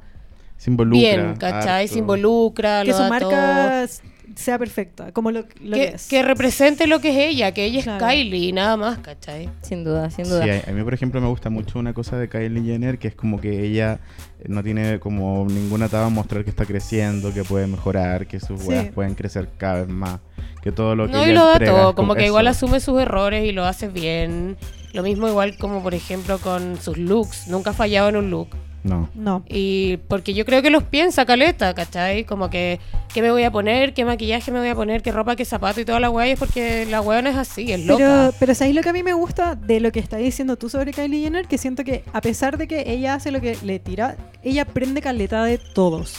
Se 0.57 0.69
involucra. 0.69 0.99
bien, 0.99 1.35
¿cachai? 1.37 1.83
harto. 1.83 1.93
Se 1.93 1.99
involucra, 1.99 2.81
Que 2.83 2.89
lo 2.91 2.97
su 2.97 3.03
da 3.03 3.09
marca 3.09 3.85
sea 4.35 4.57
perfecta, 4.57 5.11
como 5.11 5.31
lo, 5.31 5.41
lo 5.61 5.75
que, 5.77 5.87
Que, 5.89 5.95
es. 5.95 6.07
que 6.07 6.23
represente 6.23 6.87
lo 6.87 6.99
que 6.99 7.09
es 7.09 7.29
ella, 7.33 7.51
que 7.53 7.65
ella 7.65 7.81
Claro. 7.83 8.05
es 8.05 8.11
Kylie 8.13 8.47
y 8.49 8.51
nada 8.51 8.77
más, 8.77 8.99
¿cachai? 8.99 9.49
Sin 9.61 9.83
duda, 9.83 10.09
sin 10.09 10.25
duda. 10.25 10.43
Sí, 10.43 10.69
a, 10.69 10.73
mí, 10.73 10.83
por 10.83 10.93
ejemplo, 10.93 11.21
me 11.21 11.27
gusta 11.27 11.49
mucho 11.49 11.79
una 11.79 11.93
cosa 11.93 12.17
de 12.17 12.27
Kylie 12.29 12.63
Jenner, 12.63 12.97
que 12.97 13.07
es 13.07 13.15
como 13.15 13.39
que 13.39 13.63
ella 13.65 13.99
no 14.47 14.63
tiene 14.63 14.99
como 14.99 15.45
ninguna 15.49 15.85
atado 15.85 16.05
a 16.05 16.09
mostrar 16.09 16.43
que 16.43 16.49
está 16.49 16.65
creciendo, 16.65 17.33
que 17.33 17.43
puede 17.43 17.67
mejorar, 17.67 18.27
que 18.27 18.39
sus 18.39 18.61
Sí. 18.61 18.67
weas 18.67 18.87
pueden 18.89 19.15
crecer 19.15 19.49
cada 19.57 19.81
vez 19.81 19.89
más, 19.89 20.19
que 20.61 20.71
todo 20.71 20.95
lo 20.95 21.07
que 21.07 21.13
No, 21.13 21.23
ella 21.23 21.31
y 21.31 21.33
lo 21.35 21.45
da 21.45 21.59
todo, 21.59 21.95
como 21.95 22.15
que 22.15 22.25
igual 22.25 22.47
asume 22.47 22.79
sus 22.79 22.99
errores 22.99 23.45
y 23.45 23.51
lo 23.51 23.65
hace 23.65 23.87
bien. 23.87 24.57
Lo 24.93 25.03
mismo 25.03 25.27
igual 25.27 25.57
como, 25.57 25.83
por 25.83 25.93
ejemplo, 25.93 26.37
con 26.39 26.77
sus 26.81 26.97
looks. 26.97 27.47
Nunca 27.47 27.71
ha 27.71 27.73
fallado 27.73 28.07
en 28.09 28.15
un 28.15 28.29
look. 28.29 28.47
No. 28.85 29.09
No. 29.15 29.43
Y 29.49 29.97
porque 30.07 30.35
yo 30.35 30.45
creo 30.45 30.61
que 30.61 30.69
los 30.69 30.83
piensa 30.83 31.25
caleta, 31.25 31.73
¿cachai? 31.73 32.23
Como 32.23 32.51
que, 32.51 32.79
¿qué 33.11 33.23
me 33.23 33.31
voy 33.31 33.41
a 33.41 33.51
poner? 33.51 33.95
¿Qué 33.95 34.05
maquillaje 34.05 34.51
me 34.51 34.59
voy 34.59 34.69
a 34.69 34.75
poner? 34.75 35.01
¿Qué 35.01 35.11
ropa? 35.11 35.35
¿Qué 35.35 35.43
zapato? 35.43 35.81
Y 35.81 35.85
toda 35.85 35.99
la 35.99 36.11
weá. 36.11 36.27
Y 36.27 36.31
es 36.31 36.39
porque 36.39 36.85
la 36.85 37.01
weá 37.01 37.23
no 37.23 37.29
es 37.31 37.35
así, 37.35 37.71
es 37.71 37.83
loca. 37.83 37.97
Pero, 37.97 38.33
pero 38.39 38.53
¿sabéis 38.53 38.75
lo 38.75 38.83
que 38.83 38.89
a 38.89 38.93
mí 38.93 39.01
me 39.01 39.13
gusta 39.13 39.55
de 39.55 39.79
lo 39.79 39.91
que 39.91 39.99
estás 39.99 40.19
diciendo 40.19 40.55
tú 40.55 40.69
sobre 40.69 40.93
Kylie 40.93 41.23
Jenner? 41.23 41.47
Que 41.47 41.57
siento 41.57 41.83
que 41.83 42.03
a 42.13 42.21
pesar 42.21 42.59
de 42.59 42.67
que 42.67 42.83
ella 42.85 43.15
hace 43.15 43.31
lo 43.31 43.41
que 43.41 43.57
le 43.63 43.79
tira, 43.79 44.17
ella 44.43 44.61
aprende 44.61 45.01
caleta 45.01 45.43
de 45.43 45.57
todos. 45.57 46.17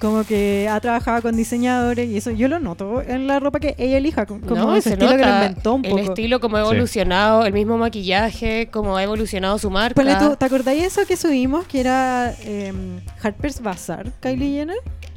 Como 0.00 0.22
que 0.22 0.68
ha 0.70 0.78
trabajado 0.78 1.22
con 1.22 1.36
diseñadores 1.36 2.08
y 2.08 2.18
eso 2.18 2.30
yo 2.30 2.46
lo 2.46 2.60
noto 2.60 3.02
en 3.02 3.26
la 3.26 3.40
ropa 3.40 3.58
que 3.58 3.74
ella 3.78 3.98
elija, 3.98 4.26
como 4.26 4.38
no, 4.54 4.76
ese 4.76 4.90
se 4.90 4.94
estilo 4.94 5.10
que 5.16 5.24
lo 5.26 5.34
inventó 5.34 5.74
un 5.74 5.84
el 5.84 5.90
poco. 5.90 6.02
estilo 6.04 6.40
como 6.40 6.56
ha 6.56 6.60
Sí. 6.62 6.66
evolucionado, 6.68 7.44
el 7.46 7.52
mismo 7.52 7.78
maquillaje, 7.78 8.68
como 8.70 8.96
ha 8.96 9.02
evolucionado 9.02 9.58
su 9.58 9.70
marca. 9.70 9.96
Ponle 9.96 10.14
tú, 10.16 10.36
¿te 10.36 10.44
acordáis 10.44 10.80
de 10.82 10.86
eso 10.86 11.00
que 11.06 11.16
subimos? 11.16 11.66
Que 11.66 11.80
era 11.80 12.32
eh, 12.42 12.72
Harper's 13.20 13.60
Bazaar, 13.60 14.12
Kylie 14.20 14.58
Jenner, 14.58 14.76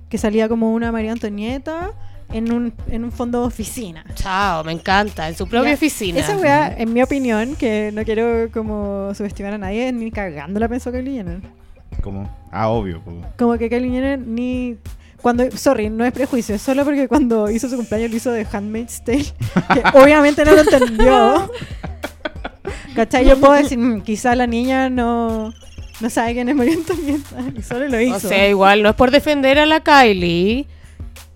que 0.09 0.17
salía 0.17 0.49
como 0.49 0.73
una 0.73 0.91
María 0.91 1.11
Antonieta 1.11 1.91
en 2.33 2.51
un, 2.51 2.73
en 2.87 3.03
un 3.03 3.11
fondo 3.11 3.41
de 3.41 3.47
oficina. 3.47 4.03
Chao, 4.15 4.63
me 4.63 4.71
encanta, 4.71 5.27
en 5.29 5.35
su 5.35 5.45
propia 5.47 5.69
Ya, 5.69 5.75
oficina. 5.75 6.19
Esa 6.19 6.35
weá, 6.37 6.73
en 6.75 6.91
mi 6.91 7.03
opinión, 7.03 7.55
que 7.55 7.91
no 7.93 8.03
quiero 8.03 8.49
como 8.51 9.13
subestimar 9.13 9.53
a 9.53 9.57
nadie, 9.59 9.91
ni 9.91 10.09
cagando 10.09 10.59
la 10.59 10.67
pensó 10.67 10.91
Kylie 10.91 11.17
Jenner. 11.17 11.60
Como, 12.01 12.29
ah, 12.51 12.69
obvio. 12.69 13.01
po. 13.01 13.11
Como 13.37 13.57
que 13.57 13.69
Kylie 13.69 13.91
Jenner 13.91 14.19
ni... 14.19 14.77
Cuando, 15.21 15.49
sorry, 15.51 15.89
no 15.91 16.03
es 16.03 16.11
prejuicio, 16.11 16.55
es 16.55 16.61
solo 16.63 16.83
porque 16.83 17.07
cuando 17.07 17.49
hizo 17.51 17.69
su 17.69 17.75
cumpleaños 17.75 18.09
lo 18.09 18.17
hizo 18.17 18.31
de 18.31 18.47
Handmaid's 18.51 19.03
Tale, 19.03 19.23
que 19.23 19.83
obviamente 19.99 20.43
no 20.43 20.53
lo 20.53 20.61
entendió. 20.61 21.51
¿Cachai? 22.95 23.25
Yo 23.25 23.39
puedo 23.39 23.53
decir, 23.53 23.77
"Mm, 23.77 24.01
quizá 24.01 24.35
la 24.35 24.47
niña 24.47 24.89
no, 24.89 25.53
no 25.99 26.09
sabe 26.09 26.33
quién 26.33 26.49
es 26.49 26.55
María 26.55 26.73
Antonieta 26.73 27.35
y 27.55 27.61
solo 27.61 27.87
lo 27.87 28.01
hizo. 28.01 28.15
O 28.15 28.19
sea, 28.19 28.47
igual 28.49 28.81
no 28.81 28.89
es 28.89 28.95
por 28.95 29.11
defender 29.11 29.59
a 29.59 29.65
la 29.67 29.81
Kylie, 29.81 30.67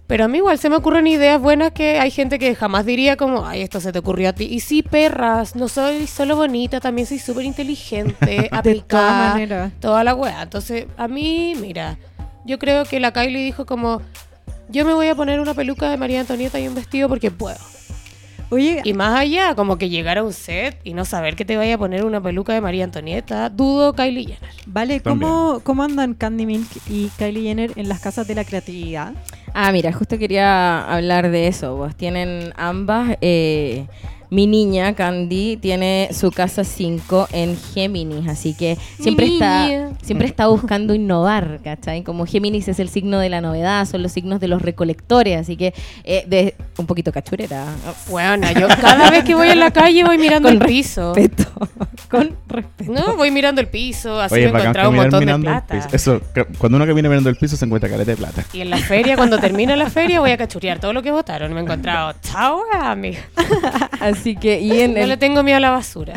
pero 0.07 0.25
a 0.25 0.27
mí 0.27 0.37
igual 0.37 0.57
se 0.59 0.69
me 0.69 0.75
ocurren 0.75 1.07
ideas 1.07 1.41
buenas 1.41 1.71
que 1.71 1.99
hay 1.99 2.11
gente 2.11 2.37
que 2.37 2.53
jamás 2.55 2.85
diría 2.85 3.17
como, 3.17 3.45
ay, 3.45 3.61
esto 3.61 3.79
se 3.79 3.91
te 3.91 3.99
ocurrió 3.99 4.29
a 4.29 4.33
ti. 4.33 4.45
Y 4.45 4.59
sí, 4.59 4.83
perras, 4.83 5.55
no 5.55 5.67
soy 5.67 6.05
solo 6.05 6.35
bonita, 6.35 6.79
también 6.79 7.07
soy 7.07 7.17
súper 7.17 7.45
inteligente, 7.45 8.49
aplicada, 8.51 9.71
toda 9.79 10.03
la 10.03 10.13
weá. 10.13 10.43
Entonces, 10.43 10.85
a 10.97 11.07
mí, 11.07 11.55
mira, 11.59 11.97
yo 12.45 12.59
creo 12.59 12.85
que 12.85 12.99
la 12.99 13.13
Kylie 13.13 13.43
dijo 13.43 13.65
como, 13.65 14.01
yo 14.69 14.85
me 14.85 14.93
voy 14.93 15.07
a 15.07 15.15
poner 15.15 15.39
una 15.39 15.55
peluca 15.55 15.89
de 15.89 15.97
María 15.97 16.21
Antonieta 16.21 16.59
y 16.59 16.67
un 16.67 16.75
vestido 16.75 17.09
porque 17.09 17.31
puedo. 17.31 17.57
Oye, 18.49 18.81
Y 18.83 18.93
más 18.93 19.19
allá, 19.19 19.55
como 19.55 19.77
que 19.77 19.89
llegar 19.89 20.17
a 20.17 20.23
un 20.23 20.33
set 20.33 20.79
y 20.83 20.93
no 20.93 21.03
saber 21.05 21.35
que 21.35 21.45
te 21.45 21.57
vaya 21.57 21.75
a 21.75 21.77
poner 21.77 22.05
una 22.05 22.21
peluca 22.21 22.53
de 22.53 22.61
María 22.61 22.83
Antonieta, 22.83 23.49
dudo 23.49 23.93
Kylie 23.93 24.23
Jenner. 24.25 24.51
vale, 24.67 25.01
¿cómo, 25.01 25.61
¿cómo 25.63 25.83
andan 25.83 26.13
Candy 26.13 26.45
Milk 26.45 26.67
y 26.87 27.09
Kylie 27.17 27.43
Jenner 27.43 27.71
en 27.75 27.89
las 27.89 27.99
casas 28.01 28.27
de 28.27 28.35
la 28.35 28.43
creatividad? 28.43 29.13
Ah, 29.53 29.71
mira, 29.71 29.91
justo 29.93 30.17
quería 30.17 30.85
hablar 30.93 31.31
de 31.31 31.47
eso. 31.47 31.75
Vos 31.75 31.95
tienen 31.95 32.53
ambas. 32.57 33.17
eh, 33.21 33.87
mi 34.35 34.47
niña, 34.47 34.93
Candy, 34.95 35.55
tiene 35.55 36.09
su 36.11 36.29
casa 36.29 36.65
5 36.65 37.29
en 37.31 37.55
Géminis, 37.57 38.27
así 38.27 38.53
que 38.53 38.77
siempre 38.99 39.27
está, 39.27 39.91
siempre 40.01 40.27
está 40.27 40.47
buscando 40.47 40.93
innovar, 40.93 41.61
¿cachai? 41.63 42.03
Como 42.03 42.25
Géminis 42.25 42.67
es 42.67 42.79
el 42.79 42.89
signo 42.89 43.19
de 43.19 43.29
la 43.29 43.39
novedad, 43.39 43.85
son 43.85 44.03
los 44.03 44.11
signos 44.11 44.41
de 44.41 44.49
los 44.49 44.61
recolectores, 44.61 45.39
así 45.39 45.55
que 45.55 45.73
eh, 46.03 46.25
de 46.27 46.53
un 46.77 46.85
poquito 46.85 47.13
cachurera. 47.13 47.65
Bueno, 48.09 48.51
yo 48.51 48.67
cada 48.67 49.09
vez 49.09 49.23
que 49.23 49.35
voy 49.35 49.47
en 49.47 49.59
la 49.59 49.71
calle 49.71 50.03
voy 50.03 50.17
mirando 50.17 50.49
Con 50.49 50.61
el 50.61 50.67
piso. 50.67 51.13
Respeto, 51.13 51.45
con 52.11 52.35
respeto. 52.49 52.91
No, 52.91 53.15
voy 53.15 53.31
mirando 53.31 53.61
el 53.61 53.67
piso, 53.67 54.19
así 54.19 54.35
Oye, 54.35 54.51
me 54.51 54.59
he 54.59 54.61
encontrado 54.61 54.89
un 54.89 54.95
montón 54.97 55.25
de 55.25 55.39
plata. 55.39 55.75
piso. 55.75 55.87
Eso, 55.93 56.21
cuando 56.57 56.75
uno 56.75 56.85
camina 56.85 57.07
mirando 57.07 57.29
el 57.29 57.37
piso 57.37 57.55
se 57.55 57.63
encuentra 57.63 57.89
caleta 57.89 58.11
de 58.11 58.17
plata. 58.17 58.43
Y 58.51 58.59
en 58.59 58.69
la 58.69 58.77
feria, 58.79 59.15
cuando 59.15 59.37
termina 59.37 59.77
la 59.77 59.89
feria, 59.89 60.19
voy 60.19 60.31
a 60.31 60.37
cachurear 60.37 60.79
todo 60.79 60.91
lo 60.91 61.01
que 61.01 61.11
votaron. 61.11 61.53
Me 61.53 61.61
he 61.61 61.63
encontrado, 61.63 62.13
chao, 62.21 62.63
amiga. 62.73 63.19
Así 64.01 64.24
que, 64.33 64.59
y 64.61 64.81
en 64.81 64.95
No 64.95 65.01
el, 65.01 65.09
le 65.09 65.17
tengo 65.17 65.43
miedo 65.43 65.57
a 65.57 65.59
la 65.59 65.69
basura. 65.69 66.13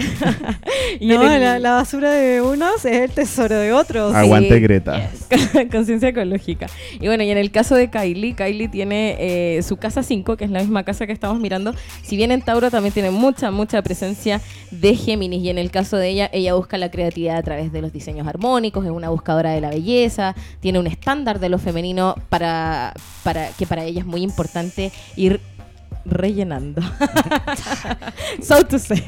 y 1.01 1.07
no, 1.09 1.31
el- 1.31 1.41
la, 1.43 1.59
la 1.59 1.73
basura 1.75 2.11
de 2.13 2.41
unos 2.41 2.83
es 2.87 2.97
el 2.97 3.11
tesoro 3.11 3.57
de 3.57 3.75
otros. 3.75 4.15
Aguante 4.15 4.59
Greta. 4.61 5.11
Conciencia 5.71 6.09
ecológica. 6.09 6.67
Y 7.01 7.07
bueno, 7.09 7.23
y 7.25 7.31
en 7.31 7.37
el 7.37 7.51
caso 7.51 7.75
de 7.75 7.91
Kylie, 7.91 8.35
Kylie 8.35 8.69
tiene 8.69 9.17
eh, 9.19 9.63
su 9.63 9.77
casa 9.77 10.03
5, 10.03 10.37
que 10.39 10.45
es 10.47 10.51
la 10.51 10.61
misma 10.61 10.85
casa 10.85 11.07
que 11.07 11.13
estamos 11.13 11.39
mirando. 11.39 11.75
Si 12.03 12.17
bien 12.17 12.33
en 12.33 12.41
Tauro 12.41 12.71
también 12.71 12.95
tiene 12.95 13.11
mucha, 13.11 13.51
mucha 13.51 13.83
presencia 13.83 14.41
de 14.71 14.95
Géminis. 14.97 15.43
Y 15.45 15.51
en 15.51 15.59
el 15.59 15.71
caso 15.71 15.97
de 15.99 16.09
ella, 16.09 16.31
ella 16.33 16.55
busca 16.55 16.79
la 16.79 16.91
creatividad 16.91 17.37
a 17.37 17.43
través 17.43 17.73
de 17.73 17.83
los 17.83 17.93
diseños 17.93 18.27
armónicos, 18.27 18.85
es 18.85 18.91
una 18.91 19.11
buscadora 19.11 19.51
de 19.51 19.61
la 19.61 19.71
belleza, 19.71 20.35
tiene 20.61 20.79
un 20.79 20.87
estándar 20.87 21.41
de 21.41 21.49
lo 21.49 21.59
femenino 21.59 22.15
para, 22.29 22.95
para 23.25 23.49
que 23.51 23.67
para 23.67 23.85
ella 23.85 24.01
es 24.01 24.07
muy 24.07 24.23
importante 24.23 24.93
ir 25.17 25.41
rellenando. 26.05 26.81
so 28.43 28.65
to 28.65 28.79
say. 28.79 29.03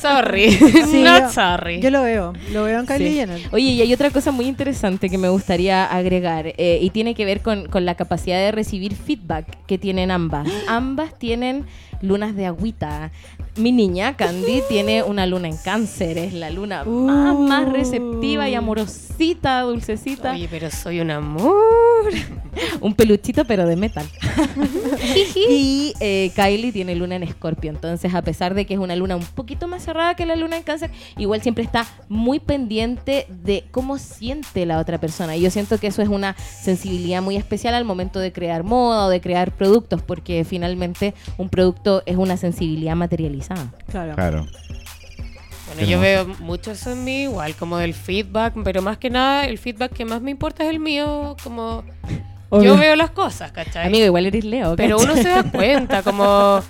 Sorry. 0.00 0.50
Sí, 0.84 1.02
Not 1.02 1.22
yo- 1.22 1.28
sorry. 1.32 1.80
Yo 1.80 1.90
lo 1.90 2.02
veo, 2.02 2.32
lo 2.52 2.64
veo 2.64 2.80
en 2.80 2.86
Kylie 2.86 3.08
Sí. 3.10 3.14
Jenner. 3.14 3.40
Oye, 3.52 3.64
y 3.70 3.80
hay 3.80 3.92
otra 3.92 4.10
cosa 4.10 4.30
muy 4.30 4.46
interesante 4.46 5.08
que 5.10 5.18
me 5.18 5.28
gustaría 5.28 5.84
agregar 5.84 6.46
eh, 6.56 6.78
y 6.80 6.90
tiene 6.90 7.14
que 7.14 7.24
ver 7.24 7.40
con, 7.40 7.66
con 7.68 7.84
la 7.84 7.94
capacidad 7.94 8.38
de 8.38 8.52
recibir 8.52 8.94
feedback 8.94 9.46
que 9.66 9.78
tienen 9.78 10.10
ambas. 10.10 10.48
Ambas 10.68 11.18
tienen 11.18 11.64
lunas 12.02 12.34
de 12.36 12.46
agüita. 12.46 13.10
Mi 13.56 13.70
niña, 13.70 14.16
Candy, 14.16 14.62
tiene 14.68 15.04
una 15.04 15.26
luna 15.26 15.46
en 15.46 15.56
cáncer, 15.56 16.18
es 16.18 16.32
la 16.32 16.50
luna 16.50 16.82
más, 16.84 17.38
más 17.38 17.72
receptiva 17.72 18.48
y 18.48 18.54
amorosita, 18.56 19.60
dulcecita. 19.60 20.32
Oye, 20.32 20.48
pero 20.50 20.70
soy 20.72 21.00
un 21.00 21.12
amor. 21.12 21.54
Un 22.80 22.94
peluchito, 22.94 23.44
pero 23.44 23.66
de 23.66 23.76
metal. 23.76 24.06
y 25.48 25.92
eh, 26.00 26.32
Kylie 26.34 26.72
tiene 26.72 26.94
luna 26.94 27.16
en 27.16 27.22
escorpio. 27.22 27.70
Entonces, 27.70 28.14
a 28.14 28.22
pesar 28.22 28.54
de 28.54 28.64
que 28.64 28.74
es 28.74 28.80
una 28.80 28.96
luna 28.96 29.16
un 29.16 29.24
poquito 29.24 29.68
más 29.68 29.84
cerrada 29.84 30.14
que 30.14 30.26
la 30.26 30.36
luna 30.36 30.56
en 30.56 30.62
cáncer, 30.62 30.90
igual 31.16 31.40
siempre 31.42 31.64
está 31.64 31.86
muy 32.08 32.40
pendiente 32.40 33.26
de 33.28 33.64
cómo 33.70 33.98
siente 33.98 34.66
la 34.66 34.78
otra 34.78 34.98
persona. 34.98 35.36
Y 35.36 35.42
yo 35.42 35.50
siento 35.50 35.78
que 35.78 35.88
eso 35.88 36.02
es 36.02 36.08
una 36.08 36.36
sensibilidad 36.38 37.22
muy 37.22 37.36
especial 37.36 37.74
al 37.74 37.84
momento 37.84 38.18
de 38.18 38.32
crear 38.32 38.64
moda 38.64 39.06
o 39.06 39.08
de 39.10 39.20
crear 39.20 39.52
productos, 39.52 40.02
porque 40.02 40.44
finalmente 40.44 41.14
un 41.38 41.48
producto 41.48 42.02
es 42.06 42.16
una 42.16 42.36
sensibilidad 42.36 42.96
materializada. 42.96 43.43
Claro. 43.90 44.14
Claro. 44.14 44.46
Bueno, 45.66 45.88
yo 45.88 45.98
veo 45.98 46.26
mucho 46.40 46.72
eso 46.72 46.92
en 46.92 47.04
mí, 47.04 47.22
igual 47.22 47.54
como 47.56 47.78
del 47.78 47.94
feedback, 47.94 48.54
pero 48.62 48.82
más 48.82 48.98
que 48.98 49.08
nada 49.10 49.44
el 49.46 49.58
feedback 49.58 49.92
que 49.92 50.04
más 50.04 50.20
me 50.20 50.30
importa 50.30 50.62
es 50.64 50.70
el 50.70 50.78
mío, 50.78 51.36
como 51.42 51.84
Obvio. 52.50 52.74
yo 52.74 52.76
veo 52.78 52.94
las 52.96 53.10
cosas, 53.10 53.50
¿cachai? 53.50 53.86
Amigo, 53.86 54.04
igual 54.04 54.26
eres 54.26 54.44
Leo. 54.44 54.76
Pero 54.76 54.98
uno 54.98 55.14
se 55.16 55.28
da 55.28 55.42
cuenta 55.50 56.02
como 56.02 56.60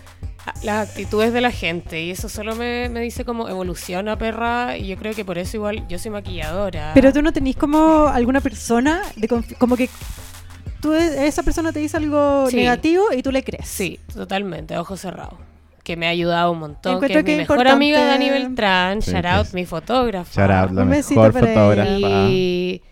las 0.63 0.89
actitudes 0.91 1.33
de 1.33 1.41
la 1.41 1.51
gente 1.51 2.03
y 2.05 2.11
eso 2.11 2.29
solo 2.29 2.55
me, 2.55 2.89
me 2.89 3.01
dice 3.01 3.25
como 3.25 3.49
evoluciona 3.49 4.17
perra 4.17 4.77
y 4.77 4.87
yo 4.87 4.97
creo 4.97 5.13
que 5.15 5.25
por 5.25 5.39
eso 5.39 5.57
igual 5.57 5.87
yo 5.89 5.99
soy 5.99 6.11
maquilladora. 6.13 6.93
Pero 6.95 7.13
tú 7.13 7.21
no 7.21 7.33
tenés 7.33 7.57
como 7.57 8.07
alguna 8.07 8.41
persona, 8.41 9.03
de 9.17 9.29
confi- 9.29 9.57
como 9.59 9.77
que 9.77 9.91
tú, 10.81 10.93
esa 10.95 11.43
persona 11.43 11.73
te 11.73 11.81
dice 11.81 11.97
algo 11.97 12.47
Sí. 12.49 12.57
negativo 12.57 13.07
y 13.13 13.23
tú 13.23 13.33
le 13.33 13.43
crees. 13.43 13.67
Sí, 13.67 13.99
totalmente, 14.15 14.79
ojos 14.79 15.01
cerrados. 15.01 15.35
Que 15.85 15.97
me 15.97 16.07
ha 16.07 16.11
ayudado 16.11 16.51
un 16.51 16.59
montón. 16.59 16.99
Que 16.99 17.07
es 17.07 17.13
que 17.13 17.23
mi 17.23 17.37
mejor 17.37 17.59
importante- 17.59 17.73
amiga 17.73 18.05
Dani 18.05 18.31
Beltrán, 18.31 19.03
Sí, 19.03 19.13
shout 19.13 19.27
out, 19.27 19.47
mi 19.53 19.67
fotógrafa. 19.67 20.33
Shout 20.35 20.51
out, 20.51 20.71
la 20.73 20.83
Un 20.83 20.89
mejor 20.89 21.33
para 21.33 21.47
fotógrafa. 21.47 21.91
Y 22.31 22.83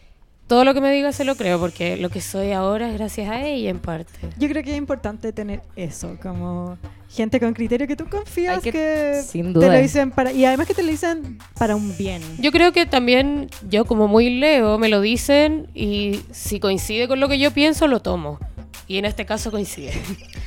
todo 0.47 0.65
lo 0.67 0.75
que 0.75 0.83
me 0.83 0.93
diga 0.93 1.11
se 1.13 1.25
lo 1.25 1.35
creo, 1.35 1.59
porque 1.59 1.97
lo 1.97 2.11
que 2.11 2.21
soy 2.21 2.53
ahora 2.53 2.89
es 2.91 2.95
gracias 2.99 3.31
a 3.31 3.43
ella 3.47 3.71
en 3.71 3.79
parte. 3.81 4.13
Yo 4.39 4.47
creo 4.51 4.63
que 4.63 4.73
es 4.73 4.77
importante 4.77 5.33
tener 5.33 5.63
eso, 5.75 6.19
como 6.23 6.77
gente 7.09 7.41
con 7.41 7.55
criterio 7.55 7.87
que 7.87 7.97
tú 7.97 8.07
confías 8.11 8.63
que- 8.63 8.73
que, 8.73 9.23
sin 9.27 9.47
te 9.55 9.61
duda. 9.61 9.69
lo 9.69 9.79
dicen 9.81 10.11
para 10.11 10.31
y 10.33 10.45
además 10.45 10.67
que 10.67 10.75
te 10.75 10.83
lo 10.83 10.91
dicen 10.91 11.39
para 11.59 11.75
un 11.75 11.97
bien. 11.97 12.21
Yo 12.41 12.53
creo 12.53 12.73
que 12.73 12.85
también 12.85 13.49
yo 13.71 13.87
como 13.87 14.07
muy 14.07 14.29
leo 14.39 14.77
me 14.79 14.91
lo 14.91 15.01
dicen 15.01 15.69
y 15.75 16.21
si 16.31 16.61
coincide 16.61 17.09
con 17.09 17.21
lo 17.21 17.29
que 17.29 17.39
yo 17.39 17.51
pienso 17.53 17.87
lo 17.87 18.01
tomo. 18.01 18.39
Y 18.87 18.99
en 18.99 19.07
este 19.07 19.25
caso 19.25 19.51
coincide. 19.51 19.93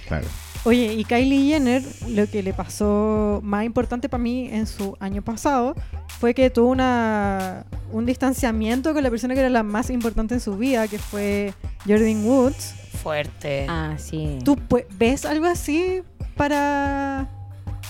Claro. 0.08 0.28
Oye, 0.66 0.94
y 0.96 1.06
Kylie 1.06 1.52
Jenner, 1.52 1.84
lo 2.08 2.28
que 2.28 2.42
le 2.42 2.52
pasó 2.52 3.40
más 3.44 3.66
importante 3.66 4.10
para 4.10 4.24
mí 4.24 4.50
en 4.52 4.66
su 4.66 4.98
año 5.00 5.22
pasado 5.22 5.76
fue 6.20 6.34
que 6.34 6.50
tuvo 6.50 6.70
una, 6.70 7.66
un 7.92 8.08
distanciamiento 8.08 8.92
con 8.94 9.04
la 9.04 9.12
persona 9.12 9.36
que 9.36 9.42
era 9.42 9.50
la 9.50 9.62
más 9.62 9.92
importante 9.92 10.34
en 10.34 10.40
su 10.40 10.58
vida, 10.58 10.88
que 10.88 10.98
fue 10.98 11.54
Jordan 11.88 12.26
Woods. 12.26 12.74
Fuerte. 13.04 13.68
Ah, 13.70 13.94
sí. 13.98 14.40
¿Tú 14.44 14.58
ves 14.98 15.26
algo 15.26 15.46
así 15.46 16.02
para 16.36 17.30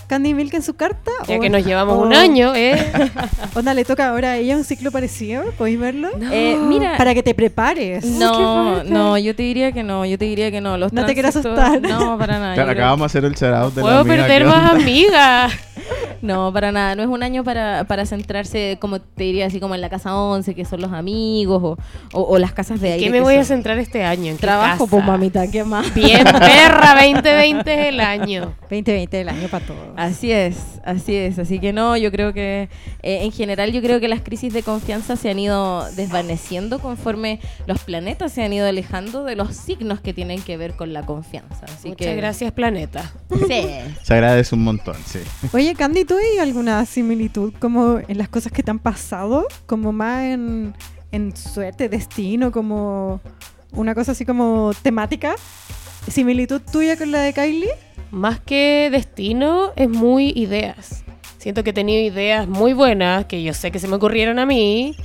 Candy 0.07 0.33
Milk 0.33 0.53
en 0.53 0.61
su 0.61 0.75
carta? 0.75 1.11
ya 1.27 1.37
¿O- 1.37 1.39
que 1.39 1.49
nos 1.49 1.65
llevamos 1.65 1.97
un 1.99 2.13
año, 2.13 2.53
¿eh? 2.55 2.91
Onda, 3.55 3.73
le 3.73 3.83
toca 3.85 4.09
ahora 4.09 4.31
a 4.31 4.37
ella 4.37 4.55
un 4.55 4.63
ciclo 4.63 4.91
parecido, 4.91 5.43
¿podéis 5.57 5.79
verlo? 5.79 6.09
Eh, 6.31 6.57
mira, 6.61 6.97
Para 6.97 7.13
que 7.13 7.23
te 7.23 7.33
prepares. 7.33 8.05
No, 8.05 8.83
no, 8.83 9.17
yo 9.17 9.35
te 9.35 9.43
diría 9.43 9.71
que 9.71 9.83
no, 9.83 10.05
yo 10.05 10.17
te 10.17 10.25
diría 10.25 10.51
que 10.51 10.61
no. 10.61 10.77
Los 10.77 10.93
No 10.93 11.05
te 11.05 11.13
quiero 11.13 11.29
tránsitos- 11.29 11.57
asustar. 11.57 11.81
No, 11.81 12.17
para 12.17 12.39
nada. 12.39 12.53
Claro, 12.53 12.71
acabamos 12.71 12.99
de 13.01 13.05
hacer 13.19 13.25
el 13.25 13.33
shout 13.35 13.53
out 13.55 13.73
de 13.73 13.81
la 13.81 13.87
Puedo 13.87 13.99
amiga, 13.99 14.15
perder 14.15 14.41
¿qué 14.43 14.47
más 14.49 14.71
amigas. 14.73 15.53
No, 16.35 16.51
para 16.51 16.71
nada. 16.71 16.95
No 16.95 17.03
es 17.03 17.07
un 17.07 17.21
año 17.23 17.43
para, 17.43 17.83
para 17.85 18.05
centrarse, 18.05 18.77
como 18.81 18.99
te 18.99 19.23
diría, 19.25 19.45
así 19.45 19.59
como 19.59 19.75
en 19.75 19.81
la 19.81 19.89
casa 19.89 20.15
11, 20.15 20.55
que 20.55 20.65
son 20.65 20.81
los 20.81 20.91
amigos, 20.91 21.61
o, 21.63 21.77
o, 22.13 22.21
o 22.21 22.37
las 22.39 22.51
casas 22.51 22.81
de 22.81 22.93
aire. 22.93 23.05
¿Qué 23.05 23.11
me 23.11 23.21
voy 23.21 23.35
a 23.35 23.43
centrar 23.43 23.77
este 23.77 24.03
año? 24.03 24.31
¿En 24.31 24.37
Trabajo, 24.37 24.87
pues 24.87 25.03
mamita, 25.03 25.49
¿qué 25.49 25.63
más? 25.63 25.93
Bien, 25.93 26.23
perra, 26.23 26.95
2020 26.95 27.73
es 27.73 27.87
el 27.87 27.99
año. 27.99 28.53
2020 28.61 29.21
el 29.21 29.29
año 29.29 29.47
para 29.49 29.65
todos. 29.65 29.89
Así 29.95 30.31
es, 30.31 30.57
así 30.83 31.15
es. 31.15 31.39
Así 31.39 31.59
que 31.59 31.73
no, 31.73 31.95
yo 31.97 32.11
creo 32.11 32.33
que 32.33 32.69
eh, 33.03 33.23
en 33.23 33.31
general 33.31 33.71
yo 33.71 33.81
creo 33.81 33.99
que 33.99 34.07
las 34.07 34.21
crisis 34.21 34.53
de 34.53 34.63
confianza 34.63 35.15
se 35.15 35.29
han 35.29 35.39
ido 35.39 35.89
desvaneciendo 35.91 36.79
conforme 36.79 37.39
los 37.67 37.83
planetas 37.83 38.31
se 38.31 38.43
han 38.43 38.53
ido 38.53 38.67
alejando 38.67 39.23
de 39.23 39.35
los 39.35 39.55
signos 39.55 39.99
que 39.99 40.13
tienen 40.13 40.41
que 40.41 40.57
ver 40.57 40.75
con 40.75 40.93
la 40.93 41.05
confianza. 41.05 41.65
Así 41.65 41.89
Muchas 41.89 42.07
que 42.07 42.15
gracias, 42.15 42.51
planeta. 42.51 43.11
Sí. 43.47 43.65
Se 44.03 44.13
agradece 44.13 44.55
un 44.55 44.63
montón, 44.63 44.95
sí. 45.05 45.19
Oye, 45.53 45.75
Candy, 45.75 46.05
¿tú 46.05 46.14
hay 46.17 46.39
alguna 46.39 46.85
similitud 46.85 47.53
como 47.59 47.99
en 48.07 48.17
las 48.17 48.29
cosas 48.29 48.51
que 48.51 48.63
te 48.63 48.71
han 48.71 48.79
pasado? 48.79 49.47
Como 49.65 49.91
más 49.91 50.23
en, 50.23 50.73
en 51.11 51.35
suerte, 51.35 51.89
destino, 51.89 52.51
como 52.51 53.21
una 53.71 53.95
cosa 53.95 54.13
así 54.13 54.25
como 54.25 54.71
temática. 54.81 55.35
¿Similitud 56.07 56.61
tuya 56.71 56.97
con 56.97 57.11
la 57.11 57.21
de 57.21 57.33
Kylie? 57.33 57.71
Más 58.11 58.39
que 58.39 58.89
destino, 58.91 59.71
es 59.75 59.89
muy 59.89 60.31
ideas. 60.35 61.03
Siento 61.37 61.63
que 61.63 61.71
he 61.71 61.73
tenido 61.73 62.01
ideas 62.01 62.47
muy 62.47 62.73
buenas 62.73 63.25
que 63.25 63.43
yo 63.43 63.53
sé 63.53 63.71
que 63.71 63.79
se 63.79 63.87
me 63.87 63.95
ocurrieron 63.95 64.39
a 64.39 64.45
mí. 64.45 64.95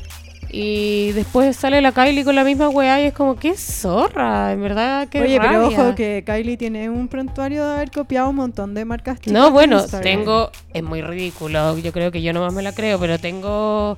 Y 0.52 1.12
después 1.12 1.54
sale 1.56 1.80
la 1.80 1.92
Kylie 1.92 2.24
con 2.24 2.34
la 2.34 2.42
misma 2.42 2.68
weá 2.68 3.00
y 3.00 3.04
es 3.06 3.12
como, 3.12 3.36
qué 3.36 3.54
zorra, 3.56 4.52
en 4.52 4.60
verdad, 4.60 5.06
qué 5.08 5.22
Oye, 5.22 5.40
pero 5.40 5.68
ojo 5.68 5.94
que 5.94 6.24
Kylie 6.26 6.56
tiene 6.56 6.90
un 6.90 7.06
prontuario 7.06 7.64
de 7.66 7.74
haber 7.74 7.90
copiado 7.92 8.30
un 8.30 8.36
montón 8.36 8.74
de 8.74 8.84
marcas 8.84 9.20
chicas 9.20 9.32
No, 9.32 9.52
bueno, 9.52 9.84
tengo, 10.02 10.50
es 10.74 10.82
muy 10.82 11.02
ridículo, 11.02 11.78
yo 11.78 11.92
creo 11.92 12.10
que 12.10 12.20
yo 12.20 12.32
nomás 12.32 12.52
me 12.52 12.62
la 12.62 12.72
creo, 12.72 12.98
pero 12.98 13.18
tengo 13.20 13.96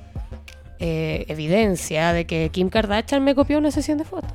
eh, 0.79 1.25
evidencia 1.27 2.13
de 2.13 2.25
que 2.25 2.49
Kim 2.51 2.69
Kardashian 2.69 3.23
me 3.23 3.33
copió 3.33 3.57
una 3.57 3.71
sesión 3.71 3.97
de 3.97 4.03
fotos. 4.03 4.31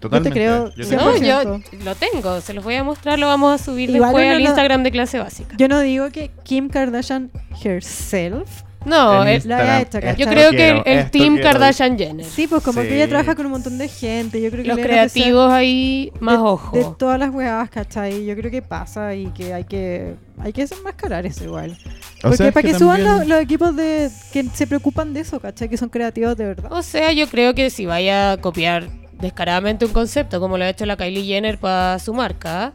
Totalmente. 0.00 0.30
creo 0.38 0.72
Yo 0.76 0.84
Sí, 0.84 0.90
te 0.90 0.96
No, 0.96 1.16
yo 1.16 1.60
lo 1.82 1.94
tengo, 1.94 2.40
se 2.40 2.52
los 2.52 2.62
voy 2.62 2.74
a 2.76 2.84
mostrar, 2.84 3.18
lo 3.18 3.26
vamos 3.26 3.60
a 3.60 3.64
subir 3.64 3.90
Igual 3.90 4.10
después 4.10 4.30
al 4.30 4.42
no- 4.42 4.48
Instagram 4.48 4.82
de 4.82 4.90
clase 4.90 5.18
básica. 5.18 5.56
Yo 5.58 5.66
no 5.66 5.80
digo 5.80 6.10
que 6.10 6.30
Kim 6.44 6.68
Kardashian 6.68 7.30
herself. 7.64 8.62
No, 8.84 9.22
En 9.22 9.28
hecho, 9.28 9.48
¿cachai? 9.48 10.16
yo 10.16 10.26
creo 10.26 10.50
que 10.52 10.82
el, 10.84 11.10
team. 11.10 11.38
Kardashian 11.40 11.98
Jenner. 11.98 12.24
Sí, 12.24 12.46
pues 12.46 12.62
como 12.62 12.80
que 12.80 12.94
ella 12.94 13.08
trabaja 13.08 13.34
con 13.34 13.46
un 13.46 13.52
montón 13.52 13.76
de 13.76 13.88
gente. 13.88 14.40
Yo 14.40 14.50
creo 14.50 14.62
que 14.62 14.68
Los 14.68 14.78
creativos 14.78 15.50
ahí 15.52 16.12
más 16.20 16.38
de, 16.38 16.44
ojo. 16.44 16.76
De 16.76 16.86
todas 16.98 17.18
las 17.18 17.34
weas, 17.34 17.68
¿cachai? 17.70 18.24
Yo 18.24 18.36
creo 18.36 18.50
que 18.50 18.62
pasa 18.62 19.14
y 19.14 19.26
que 19.26 19.52
hay 19.52 19.64
que 19.64 20.14
hay 20.40 20.52
que 20.52 20.62
desenmascarar 20.62 21.26
eso 21.26 21.44
igual. 21.44 21.76
O 22.18 22.22
Porque 22.22 22.36
sea, 22.36 22.48
es 22.48 22.54
para 22.54 22.66
que, 22.66 22.72
que 22.72 22.78
suban 22.78 23.02
también- 23.02 23.18
los, 23.18 23.26
los 23.28 23.40
equipos 23.40 23.74
de 23.76 24.10
que 24.32 24.44
se 24.54 24.66
preocupan 24.66 25.12
de 25.12 25.20
eso, 25.20 25.40
¿cachai? 25.40 25.68
Que 25.68 25.76
son 25.76 25.88
creativos 25.88 26.36
de 26.36 26.46
verdad. 26.46 26.72
O 26.72 26.82
sea, 26.82 27.12
yo 27.12 27.28
creo 27.28 27.54
que 27.54 27.70
si 27.70 27.86
vaya 27.86 28.32
a 28.32 28.36
copiar 28.36 28.88
descaradamente 29.20 29.84
un 29.84 29.92
concepto 29.92 30.38
como 30.40 30.56
lo 30.56 30.64
ha 30.64 30.68
hecho 30.68 30.86
la 30.86 30.96
Kylie 30.96 31.24
Jenner 31.24 31.58
para 31.58 31.98
su 31.98 32.14
marca, 32.14 32.72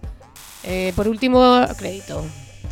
eh, 0.63 0.91
por 0.95 1.07
último, 1.07 1.65
crédito. 1.77 2.23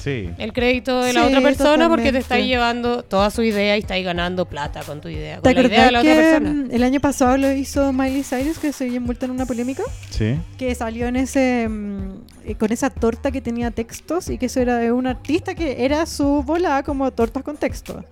Sí. 0.01 0.29
El 0.37 0.51
crédito 0.51 1.01
de 1.01 1.13
la 1.13 1.21
Sí, 1.21 1.27
otra 1.27 1.41
persona 1.41 1.87
porque 1.89 2.11
te 2.11 2.17
está 2.17 2.29
totalmente. 2.35 2.47
llevando 2.47 3.03
toda 3.03 3.29
su 3.29 3.43
idea 3.43 3.77
y 3.77 3.81
está 3.81 3.93
ahí 3.93 4.03
ganando 4.03 4.45
plata 4.45 4.81
con 4.83 4.99
tu 5.01 5.09
idea. 5.09 5.39
¿Te 5.41 5.53
Con 5.53 5.63
la 5.63 5.69
idea 5.69 5.85
de 5.85 5.91
la 5.91 5.99
otra 5.99 6.15
persona. 6.15 6.49
mm, 6.51 6.67
el 6.71 6.83
año 6.83 6.99
pasado 6.99 7.37
lo 7.37 7.51
hizo 7.51 7.93
Miley 7.93 8.23
Cyrus, 8.23 8.57
que 8.57 8.73
se 8.73 8.85
vio 8.85 8.97
envuelta 8.97 9.25
en 9.25 9.31
una 9.31 9.45
polémica? 9.45 9.83
Sí. 10.09 10.37
Que 10.57 10.73
salió 10.75 11.07
en 11.07 11.15
ese 11.17 11.67
mm, 11.69 12.11
eh, 12.45 12.55
con 12.55 12.71
esa 12.71 12.89
torta 12.89 13.29
que 13.31 13.41
tenía 13.41 13.69
textos 13.71 14.29
y 14.29 14.37
que 14.37 14.47
eso 14.47 14.59
era 14.59 14.77
de 14.77 14.91
un 14.91 15.05
artista 15.07 15.53
que 15.53 15.85
era 15.85 16.05
su 16.07 16.41
bola 16.43 16.81
como 16.83 17.11
tortas 17.11 17.43
con 17.43 17.57
texto. 17.57 18.03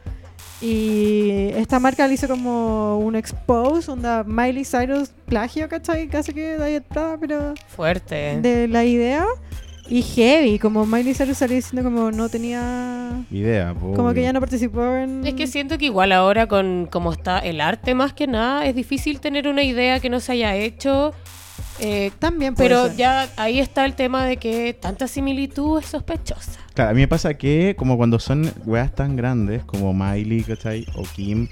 Y 0.61 1.51
esta 1.55 1.79
marca 1.79 2.05
le 2.07 2.15
hizo 2.15 2.27
como 2.27 2.99
un 2.99 3.15
expose, 3.15 3.89
onda 3.89 4.23
Miley 4.25 4.65
Cyrus 4.65 5.09
plagio, 5.25 5.69
¿cachai? 5.69 6.07
Casi 6.09 6.33
que 6.33 6.57
ahí 6.61 6.75
atrás, 6.75 7.17
pero 7.19 7.53
Fuerte. 7.67 8.39
de 8.41 8.67
la 8.67 8.83
idea. 8.83 9.25
Y 9.89 10.03
heavy, 10.03 10.59
como 10.59 10.85
Miley 10.85 11.15
Cyrus 11.15 11.37
salió 11.37 11.55
diciendo 11.55 11.89
como 11.89 12.11
no 12.11 12.29
tenía... 12.29 13.23
Idea. 13.31 13.73
Como 13.79 14.13
que 14.13 14.21
ya 14.21 14.31
no 14.33 14.39
participó 14.39 14.83
en... 14.95 15.25
Es 15.25 15.33
que 15.33 15.47
siento 15.47 15.77
que 15.79 15.85
igual 15.85 16.11
ahora 16.11 16.45
con 16.47 16.87
cómo 16.91 17.11
está 17.11 17.39
el 17.39 17.59
arte 17.59 17.95
más 17.95 18.13
que 18.13 18.27
nada, 18.27 18.65
es 18.65 18.75
difícil 18.75 19.19
tener 19.19 19.47
una 19.47 19.63
idea 19.63 19.99
que 19.99 20.09
no 20.11 20.19
se 20.19 20.33
haya 20.33 20.55
hecho. 20.55 21.11
eh, 21.79 22.11
También 22.19 22.53
puede 22.53 22.69
pero 22.69 22.87
ser. 22.87 22.97
ya 22.97 23.29
ahí 23.35 23.59
está 23.59 23.83
el 23.85 23.95
tema 23.95 24.25
de 24.25 24.37
que 24.37 24.73
tanta 24.79 25.07
similitud 25.07 25.79
es 25.79 25.87
sospechosa. 25.87 26.59
Claro, 26.75 26.91
a 26.91 26.93
mí 26.93 27.01
me 27.01 27.07
pasa 27.07 27.33
que 27.33 27.75
como 27.75 27.97
cuando 27.97 28.19
son 28.19 28.51
weas 28.67 28.93
tan 28.93 29.15
grandes 29.15 29.63
como 29.65 29.91
Miley, 29.93 30.43
¿cachai? 30.43 30.85
O 30.95 31.03
Kim, 31.15 31.47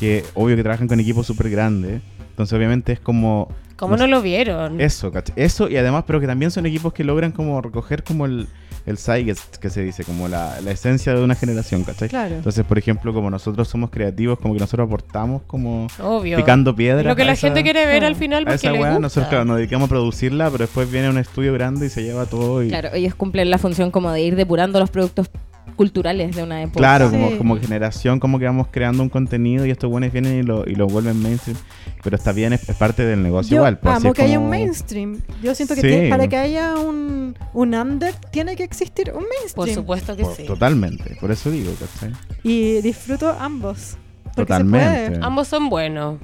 que 0.00 0.24
obvio 0.34 0.56
que 0.56 0.62
trabajan 0.64 0.88
con 0.88 0.98
equipos 0.98 1.26
súper 1.28 1.48
grandes. 1.48 2.02
Entonces 2.38 2.56
obviamente 2.56 2.92
es 2.92 3.00
como 3.00 3.48
¿Cómo 3.74 3.96
No 3.96 4.06
no, 4.06 4.16
lo 4.16 4.22
vieron? 4.22 4.80
eso, 4.80 5.10
¿cachai? 5.10 5.34
Eso 5.36 5.68
y 5.68 5.76
además, 5.76 6.04
pero 6.06 6.20
que 6.20 6.26
también 6.28 6.52
son 6.52 6.66
equipos 6.66 6.92
que 6.92 7.02
logran 7.02 7.32
como 7.32 7.60
recoger 7.60 8.04
como 8.04 8.26
el, 8.26 8.46
el 8.86 8.96
zeitgeist, 8.96 9.56
que 9.56 9.70
se 9.70 9.82
dice, 9.82 10.04
como 10.04 10.28
la, 10.28 10.60
la 10.60 10.70
esencia 10.70 11.14
de 11.14 11.22
una 11.22 11.34
generación, 11.34 11.82
¿cachai? 11.82 12.08
Claro. 12.08 12.36
Entonces, 12.36 12.64
por 12.64 12.78
ejemplo, 12.78 13.12
como 13.12 13.28
nosotros 13.28 13.66
somos 13.68 13.90
creativos, 13.90 14.38
como 14.38 14.54
que 14.54 14.60
nosotros 14.60 14.86
aportamos 14.86 15.42
como 15.48 15.88
Obvio. 16.00 16.36
picando 16.36 16.74
piedras. 16.76 17.06
Lo 17.06 17.16
que 17.16 17.24
la 17.24 17.32
esa- 17.32 17.48
gente 17.48 17.64
quiere 17.64 17.86
ver 17.86 18.04
al 18.04 18.14
final 18.14 18.42
A 18.44 18.46
porque 18.46 18.54
esa 18.56 18.70
le 18.72 18.78
weá, 18.80 18.90
gusta. 18.90 19.00
nosotros 19.00 19.28
claro, 19.30 19.44
nos 19.44 19.56
dedicamos 19.56 19.86
a 19.86 19.90
producirla, 19.90 20.46
pero 20.50 20.58
después 20.64 20.90
viene 20.90 21.10
un 21.10 21.18
estudio 21.18 21.52
grande 21.54 21.86
y 21.86 21.88
se 21.88 22.02
lleva 22.04 22.26
todo 22.26 22.62
y... 22.64 22.68
Claro, 22.68 22.90
ellos 22.94 23.14
cumplen 23.16 23.50
la 23.50 23.58
función 23.58 23.90
como 23.90 24.10
de 24.12 24.20
ir 24.22 24.36
depurando 24.36 24.78
los 24.80 24.90
productos 24.90 25.28
culturales 25.76 26.34
de 26.34 26.42
una 26.42 26.62
época. 26.62 26.78
Claro, 26.78 27.10
Sí. 27.10 27.16
como, 27.16 27.38
como 27.38 27.56
generación, 27.58 28.20
como 28.20 28.38
que 28.38 28.44
vamos 28.46 28.68
creando 28.70 29.02
un 29.02 29.08
contenido 29.08 29.64
y 29.66 29.70
estos 29.70 29.90
buenos 29.90 30.12
vienen 30.12 30.38
y 30.40 30.42
lo, 30.42 30.64
y 30.68 30.74
lo 30.74 30.86
vuelven 30.86 31.20
mainstream. 31.22 31.56
Pero 32.02 32.16
está 32.16 32.32
bien, 32.32 32.52
es, 32.52 32.68
es 32.68 32.76
parte 32.76 33.04
del 33.04 33.22
negocio 33.22 33.50
Yo 33.50 33.56
igual. 33.56 33.78
pues, 33.78 33.96
así 33.96 34.06
amo 34.06 34.12
es 34.12 34.16
que 34.16 34.22
haya 34.22 34.38
un 34.38 34.48
mainstream. 34.48 35.20
Yo 35.42 35.54
siento 35.54 35.74
que 35.74 35.80
Sí. 35.80 35.86
tiene- 35.88 36.08
para 36.10 36.28
que 36.28 36.36
haya 36.36 36.74
un, 36.76 37.36
un 37.54 37.74
under 37.74 38.14
tiene 38.30 38.56
que 38.56 38.62
existir 38.64 39.10
un 39.14 39.22
mainstream. 39.22 39.54
Por 39.54 39.68
supuesto 39.70 40.16
que 40.16 40.22
Por- 40.24 40.34
sí. 40.36 40.44
Totalmente, 40.46 41.16
por 41.20 41.30
eso 41.30 41.50
digo, 41.50 41.72
¿cachai? 41.78 42.12
Y 42.42 42.80
disfruto 42.82 43.30
ambos. 43.38 43.96
Porque 44.24 44.52
Totalmente. 44.52 45.04
se 45.04 45.10
puede. 45.12 45.24
Ambos 45.26 45.48
son 45.48 45.68
buenos. 45.68 46.18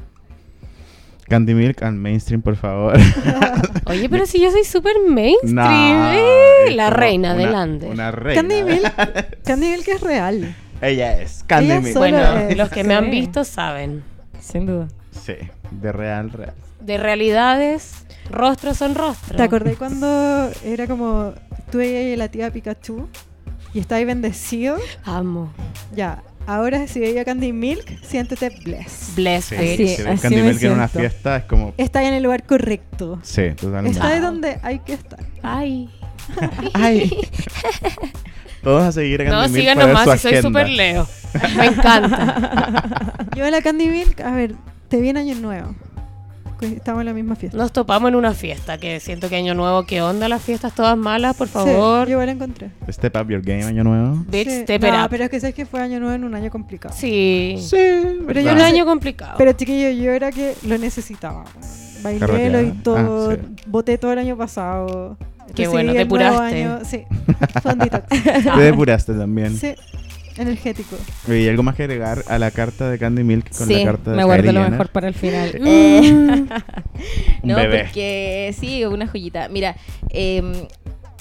Candy 1.35 1.55
Milk 1.55 1.83
al 1.83 1.95
mainstream, 1.95 2.43
por 2.43 2.55
favor. 2.57 2.97
Oye, 3.87 4.09
pero 4.09 4.25
si 4.25 4.41
yo 4.41 4.51
soy 4.53 4.63
súper 4.65 4.95
mainstream. 5.09 5.55
No, 5.55 6.13
eh, 6.13 6.71
la 6.75 6.91
reina 6.91 7.35
una- 7.35 7.45
del 7.45 7.55
Under. 7.55 7.91
Una 7.91 8.11
reina. 8.13 8.41
Candy 8.41 8.63
Milk, 8.63 8.95
Candy 9.45 9.67
Milk 9.69 9.89
es 9.89 10.01
real. 10.01 10.55
Ella 10.81 11.21
es 11.21 11.43
Candy 11.47 11.67
Ella 11.73 11.81
Milk. 11.81 11.97
Bueno, 11.97 12.19
es- 12.39 12.57
los 12.57 12.69
que 12.69 12.85
me 12.85 12.95
han 12.95 13.11
visto 13.11 13.43
saben. 13.45 14.05
Sin 14.41 14.67
duda. 14.67 14.87
Sí, 15.11 15.35
de 15.73 15.91
real, 15.93 16.31
real. 16.31 16.55
De 16.81 16.99
realidades, 16.99 18.05
rostros 18.31 18.77
son 18.77 18.95
rostros. 18.95 19.37
¿Te 19.37 19.43
acordás 19.43 19.75
cuando 19.77 20.51
era 20.65 20.87
como 20.87 21.33
tú 21.73 21.81
y 21.81 22.15
la 22.15 22.29
tía 22.29 22.51
Pikachu 22.53 23.09
y 23.73 23.81
estabas 23.81 24.05
bendecido? 24.07 24.77
Amo. 25.05 25.53
Ya, 25.97 26.23
ahora 26.47 26.87
si 26.87 27.01
veía 27.01 27.25
Candy 27.25 27.53
Milk, 27.53 27.85
siéntete 28.03 28.51
blessed. 28.65 29.15
Bless 29.17 29.45
Sí, 29.47 29.55
así 29.55 30.21
Candy 30.23 30.43
Milk 30.43 30.63
en 30.63 30.73
una 30.73 30.89
siento. 30.89 30.99
fiesta 31.01 31.37
es 31.37 31.45
como... 31.45 31.75
Estás 31.77 32.05
en 32.05 32.15
el 32.15 32.23
lugar 32.23 32.45
correcto. 32.45 33.19
Sí, 33.23 33.51
totalmente. 33.61 33.99
Estás 33.99 34.21
donde 34.23 34.59
hay 34.63 34.79
que 34.81 34.95
estar. 34.95 35.21
Ay. 35.43 35.91
Ay. 36.75 37.11
Todos 38.63 38.83
a 38.83 38.93
seguir 38.93 39.21
a 39.23 39.25
Candy 39.25 39.37
No, 39.37 39.49
Milk 39.49 39.61
sigan 39.61 39.75
para 39.77 39.87
ver 39.87 39.97
nomás, 39.97 40.21
su 40.21 40.29
soy 40.29 40.43
súper 40.43 40.69
Leo. 40.71 41.07
Me 41.57 41.67
encanta. 41.67 43.15
Yo 43.37 43.45
a 43.45 43.51
la 43.51 43.61
Candy 43.61 43.89
Milk, 43.89 44.21
a 44.21 44.33
ver, 44.33 44.55
te 44.89 45.01
vi 45.01 45.11
en 45.11 45.19
Año 45.19 45.35
Nuevo. 45.35 45.75
Que 46.71 46.77
Estamos 46.77 47.01
en 47.01 47.07
la 47.07 47.13
misma 47.15 47.37
fiesta. 47.37 47.57
Nos 47.59 47.73
topamos 47.73 48.09
en 48.09 48.15
una 48.17 48.33
fiesta, 48.35 48.79
que 48.79 49.01
siento 49.01 49.29
que 49.29 49.37
año 49.37 49.55
nuevo, 49.55 49.85
¿qué 49.85 50.03
onda? 50.03 50.29
Las 50.29 50.43
fiestas 50.43 50.75
todas 50.75 50.97
malas, 50.97 51.37
por 51.37 51.47
Sí, 51.49 51.53
favor. 51.55 52.07
yo 52.07 52.13
igual 52.13 52.27
la 52.27 52.33
encontré. 52.33 52.71
Step 52.91 53.17
up 53.17 53.29
your 53.29 53.43
game, 53.43 53.65
año 53.65 53.85
nuevo. 53.85 54.25
Bitch, 54.29 54.49
Sí. 54.49 54.61
step 54.63 54.83
no, 54.83 54.89
it 54.89 54.95
up. 55.05 55.11
pero 55.11 55.25
es 55.25 55.31
que 55.31 55.41
sabes 55.41 55.55
que 55.55 55.67
fue 55.67 55.81
Año 55.81 56.01
Nuevo 56.01 56.15
en 56.15 56.25
un 56.25 56.35
año 56.35 56.51
complicado. 56.51 56.95
Sí. 56.97 57.57
Sí, 57.61 57.77
Pero 58.27 58.41
yo 58.41 58.53
un 58.53 58.61
año 58.61 58.85
complicado. 58.87 59.35
Pero 59.39 59.53
chiquillo, 59.53 59.91
yo 59.91 60.13
era 60.13 60.31
que 60.33 60.55
lo 60.67 60.79
necesitaba. 60.79 61.45
Bailé, 62.03 62.51
lo 62.51 62.61
y 62.63 62.71
todo. 62.83 63.31
Ah, 63.31 63.35
sí. 63.35 63.55
Voté 63.67 63.97
todo 63.99 64.13
el 64.13 64.19
año 64.19 64.37
pasado. 64.37 65.17
Qué 65.55 65.65
Recibí 65.65 65.67
bueno, 65.73 65.93
te 65.93 66.01
el 66.03 66.09
nuevo 66.09 66.25
apuraste. 66.37 66.65
año- 66.65 66.79
Sí, 66.85 67.05
fue 67.63 67.73
un 67.73 67.79
detox. 67.79 68.05
Te 68.57 68.61
depuraste 68.63 69.13
también. 69.15 69.57
Sí, 69.57 69.75
energético. 70.37 70.97
¿Y 71.29 71.49
algo 71.49 71.63
más 71.63 71.75
que 71.77 71.85
agregar 71.85 72.25
a 72.29 72.39
la 72.39 72.51
carta 72.51 72.91
de 72.91 72.99
Candy 72.99 73.25
Milk 73.25 73.57
con 73.57 73.67
sí, 73.67 73.75
la 73.77 73.85
carta 73.85 74.11
de 74.13 74.17
me 74.17 74.25
guardo 74.25 74.47
lo 74.47 74.53
Jenner? 74.53 74.71
mejor 74.71 74.89
para 74.91 75.09
el 75.09 75.15
final. 75.15 75.51
Eh, 75.65 76.13
Un 76.13 76.49
no, 77.43 77.57
bebé. 77.57 77.85
porque 77.85 78.55
sí, 78.59 78.85
una 78.85 79.07
joyita. 79.07 79.49
Mira, 79.49 79.77
em, 80.11 80.53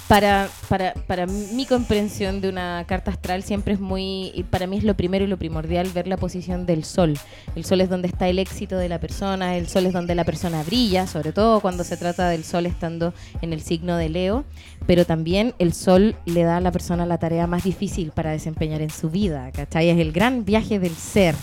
para, 0.07 0.49
para, 0.69 0.93
para 0.93 1.25
mi 1.25 1.65
comprensión 1.65 2.41
de 2.41 2.49
una 2.49 2.83
carta 2.87 3.11
astral 3.11 3.43
siempre 3.43 3.73
es 3.73 3.79
muy, 3.79 4.45
para 4.49 4.67
mí 4.67 4.77
es 4.77 4.83
lo 4.83 4.95
primero 4.95 5.25
y 5.25 5.27
lo 5.27 5.37
primordial 5.37 5.89
ver 5.89 6.07
la 6.07 6.17
posición 6.17 6.65
del 6.65 6.83
sol. 6.83 7.17
El 7.55 7.65
sol 7.65 7.81
es 7.81 7.89
donde 7.89 8.07
está 8.07 8.27
el 8.27 8.39
éxito 8.39 8.77
de 8.77 8.89
la 8.89 8.99
persona, 8.99 9.55
el 9.57 9.67
sol 9.67 9.85
es 9.85 9.93
donde 9.93 10.15
la 10.15 10.25
persona 10.25 10.63
brilla, 10.63 11.07
sobre 11.07 11.31
todo 11.31 11.61
cuando 11.61 11.83
se 11.83 11.97
trata 11.97 12.29
del 12.29 12.43
sol 12.43 12.65
estando 12.65 13.13
en 13.41 13.53
el 13.53 13.61
signo 13.61 13.97
de 13.97 14.09
Leo, 14.09 14.45
pero 14.85 15.05
también 15.05 15.53
el 15.59 15.73
sol 15.73 16.15
le 16.25 16.43
da 16.43 16.57
a 16.57 16.61
la 16.61 16.71
persona 16.71 17.05
la 17.05 17.17
tarea 17.17 17.47
más 17.47 17.63
difícil 17.63 18.11
para 18.11 18.31
desempeñar 18.31 18.81
en 18.81 18.89
su 18.89 19.09
vida, 19.09 19.51
¿cachai? 19.51 19.89
Es 19.89 19.99
el 19.99 20.11
gran 20.11 20.45
viaje 20.45 20.79
del 20.79 20.95
ser. 20.95 21.35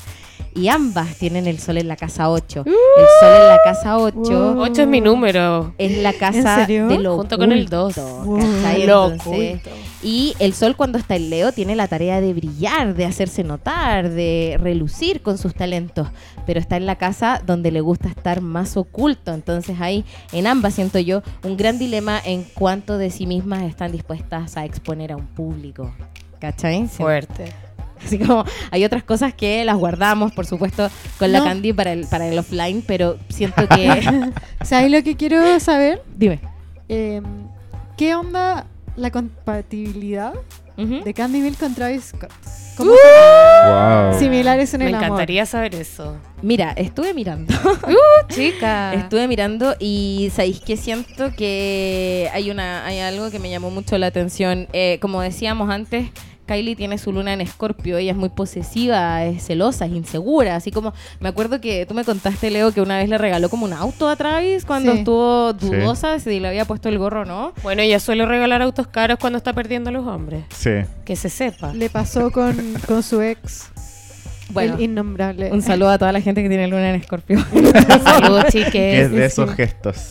Y 0.54 0.68
ambas 0.68 1.16
tienen 1.16 1.46
el 1.46 1.58
sol 1.58 1.78
en 1.78 1.88
la 1.88 1.96
casa 1.96 2.30
8. 2.30 2.64
El 2.66 2.72
sol 3.20 3.32
en 3.40 3.48
la 3.48 3.58
casa 3.64 3.98
8 3.98 4.20
Wow. 4.20 4.62
Ocho 4.62 4.82
es 4.82 4.88
mi 4.88 5.00
número. 5.00 5.74
es 5.78 5.98
la 5.98 6.10
¿En 6.10 6.18
casa 6.18 6.56
serio? 6.66 6.88
de 6.88 6.98
lo 6.98 7.16
Junto 7.16 7.38
con 7.38 7.52
el 7.52 7.66
oculto, 7.72 8.00
dos. 8.00 8.38
¿cachai? 8.62 8.86
Lo 8.86 9.10
Entonces, 9.12 9.56
oculto. 9.60 9.70
y 10.02 10.34
el 10.38 10.52
sol 10.54 10.76
cuando 10.76 10.98
está 10.98 11.16
en 11.16 11.30
Leo 11.30 11.52
tiene 11.52 11.76
la 11.76 11.88
tarea 11.88 12.20
de 12.20 12.32
brillar, 12.34 12.94
de 12.94 13.04
hacerse 13.04 13.44
notar, 13.44 14.10
de 14.10 14.58
relucir 14.60 15.22
con 15.22 15.38
sus 15.38 15.54
talentos, 15.54 16.08
pero 16.46 16.58
está 16.60 16.76
en 16.76 16.86
la 16.86 16.96
casa 16.96 17.40
donde 17.46 17.70
le 17.70 17.80
gusta 17.80 18.08
estar 18.08 18.40
más 18.40 18.76
oculto. 18.76 19.32
Entonces 19.32 19.76
hay 19.80 20.04
en 20.32 20.46
ambas, 20.46 20.74
siento 20.74 20.98
yo, 20.98 21.22
un 21.44 21.56
gran 21.56 21.78
dilema 21.78 22.20
en 22.24 22.44
cuanto 22.44 22.98
de 22.98 23.10
sí 23.10 23.26
mismas 23.26 23.62
están 23.62 23.92
dispuestas 23.92 24.56
a 24.56 24.64
exponer 24.64 25.12
a 25.12 25.16
un 25.16 25.26
público. 25.26 25.92
¿Cachai? 26.40 26.86
Fuerte. 26.88 27.52
Así 28.04 28.18
como 28.18 28.44
hay 28.70 28.84
otras 28.84 29.02
cosas 29.04 29.34
que 29.34 29.64
las 29.64 29.76
guardamos, 29.76 30.32
por 30.32 30.46
supuesto, 30.46 30.88
con 31.18 31.32
la. 31.32 31.42
Candy 31.44 31.72
para 31.72 31.92
el, 31.92 32.06
para 32.06 32.26
el 32.28 32.38
offline, 32.38 32.82
pero 32.86 33.18
siento 33.28 33.66
que... 33.68 34.30
¿Sabes 34.64 34.90
lo 34.90 35.02
que 35.02 35.16
quiero 35.16 35.58
saber? 35.60 36.02
Dime. 36.16 36.40
Eh, 36.88 37.20
¿Qué 37.96 38.14
onda 38.14 38.66
la 38.96 39.10
compatibilidad 39.10 40.32
de 40.76 41.12
Candy 41.12 41.40
Milk 41.40 41.58
con 41.58 41.74
Travis 41.74 42.04
Scott? 42.06 42.30
¿Cómo 42.76 42.92
Wow. 42.92 44.18
similares 44.18 44.72
en 44.72 44.78
Me 44.80 44.86
el 44.88 44.94
amor? 44.94 45.04
encantaría 45.06 45.44
saber 45.44 45.74
eso. 45.74 46.16
Mira, 46.40 46.72
estuve 46.72 47.12
mirando. 47.12 47.52
Chica. 48.28 48.94
Estuve 48.94 49.28
mirando 49.28 49.74
y 49.78 50.30
sabéis 50.34 50.60
que 50.60 50.78
siento 50.78 51.34
que 51.36 52.30
hay 52.32 52.50
una 52.50 52.86
hay 52.86 53.00
algo 53.00 53.30
que 53.30 53.38
me 53.38 53.50
llamó 53.50 53.70
mucho 53.70 53.98
la 53.98 54.06
atención. 54.06 54.66
Eh, 54.72 54.98
como 55.02 55.20
decíamos 55.20 55.68
antes, 55.68 56.08
Kylie 56.50 56.74
tiene 56.74 56.98
su 56.98 57.12
luna 57.12 57.32
en 57.32 57.40
Escorpio, 57.40 57.96
ella 57.98 58.10
es 58.10 58.16
muy 58.16 58.28
posesiva, 58.28 59.24
es 59.24 59.44
celosa, 59.46 59.86
es 59.86 59.92
insegura, 59.92 60.56
así 60.56 60.72
como 60.72 60.92
me 61.20 61.28
acuerdo 61.28 61.60
que 61.60 61.86
tú 61.86 61.94
me 61.94 62.02
contaste, 62.04 62.50
Leo, 62.50 62.72
que 62.72 62.80
una 62.80 62.98
vez 62.98 63.08
le 63.08 63.18
regaló 63.18 63.48
como 63.48 63.66
un 63.66 63.72
auto 63.72 64.08
a 64.08 64.16
Travis 64.16 64.64
cuando 64.64 64.90
Sí. 64.92 64.98
estuvo 64.98 65.52
Sí. 65.52 65.66
dudosa 65.68 66.18
si 66.18 66.40
le 66.40 66.48
había 66.48 66.64
puesto 66.64 66.88
el 66.88 66.98
gorro 66.98 67.20
o 67.22 67.24
no. 67.24 67.52
Bueno, 67.62 67.82
ella 67.82 68.00
suele 68.00 68.26
regalar 68.26 68.62
autos 68.62 68.88
caros 68.88 69.18
cuando 69.20 69.36
está 69.36 69.52
perdiendo 69.52 69.90
a 69.90 69.92
los 69.92 70.04
hombres. 70.08 70.42
Sí. 70.52 70.70
Que 71.04 71.14
se 71.14 71.28
sepa. 71.28 71.72
Le 71.72 71.88
pasó 71.88 72.32
con, 72.32 72.56
con 72.88 73.04
su 73.04 73.20
ex, 73.22 73.68
Bueno, 74.50 74.74
el 74.74 74.80
innombrable. 74.80 75.52
un 75.52 75.62
saludo 75.62 75.90
a 75.90 75.98
toda 75.98 76.10
la 76.10 76.20
gente 76.20 76.42
que 76.42 76.48
tiene 76.48 76.66
luna 76.66 76.90
en 76.90 76.96
Escorpio. 76.96 77.38
Saludos, 78.02 78.44
Que 78.50 78.58
es 78.60 78.64
chiques. 78.66 79.12
de 79.12 79.24
esos 79.24 79.54
gestos. 79.54 80.08